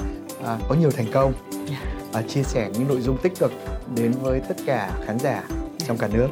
à, 0.44 0.58
có 0.68 0.74
nhiều 0.74 0.90
thành 0.90 1.06
công 1.12 1.32
Dạ. 1.70 1.82
và 2.12 2.22
chia 2.22 2.42
sẻ 2.42 2.70
những 2.72 2.88
nội 2.88 3.00
dung 3.00 3.16
tích 3.22 3.32
cực 3.38 3.52
đến 3.96 4.12
với 4.22 4.40
tất 4.48 4.56
cả 4.66 4.90
khán 5.06 5.18
giả 5.18 5.42
trong 5.86 5.98
cả 5.98 6.08
nước. 6.12 6.28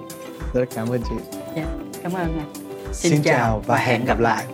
Rất 0.54 0.64
cảm 0.74 0.88
ơn 0.88 1.00
chị. 1.02 1.40
Dạ. 1.56 1.64
cảm 2.02 2.12
ơn 2.12 2.20
anh 2.20 2.52
Xin, 2.92 3.22
chào 3.22 3.62
và 3.66 3.76
hẹn 3.76 4.04
gặp 4.04 4.20
lại. 4.20 4.44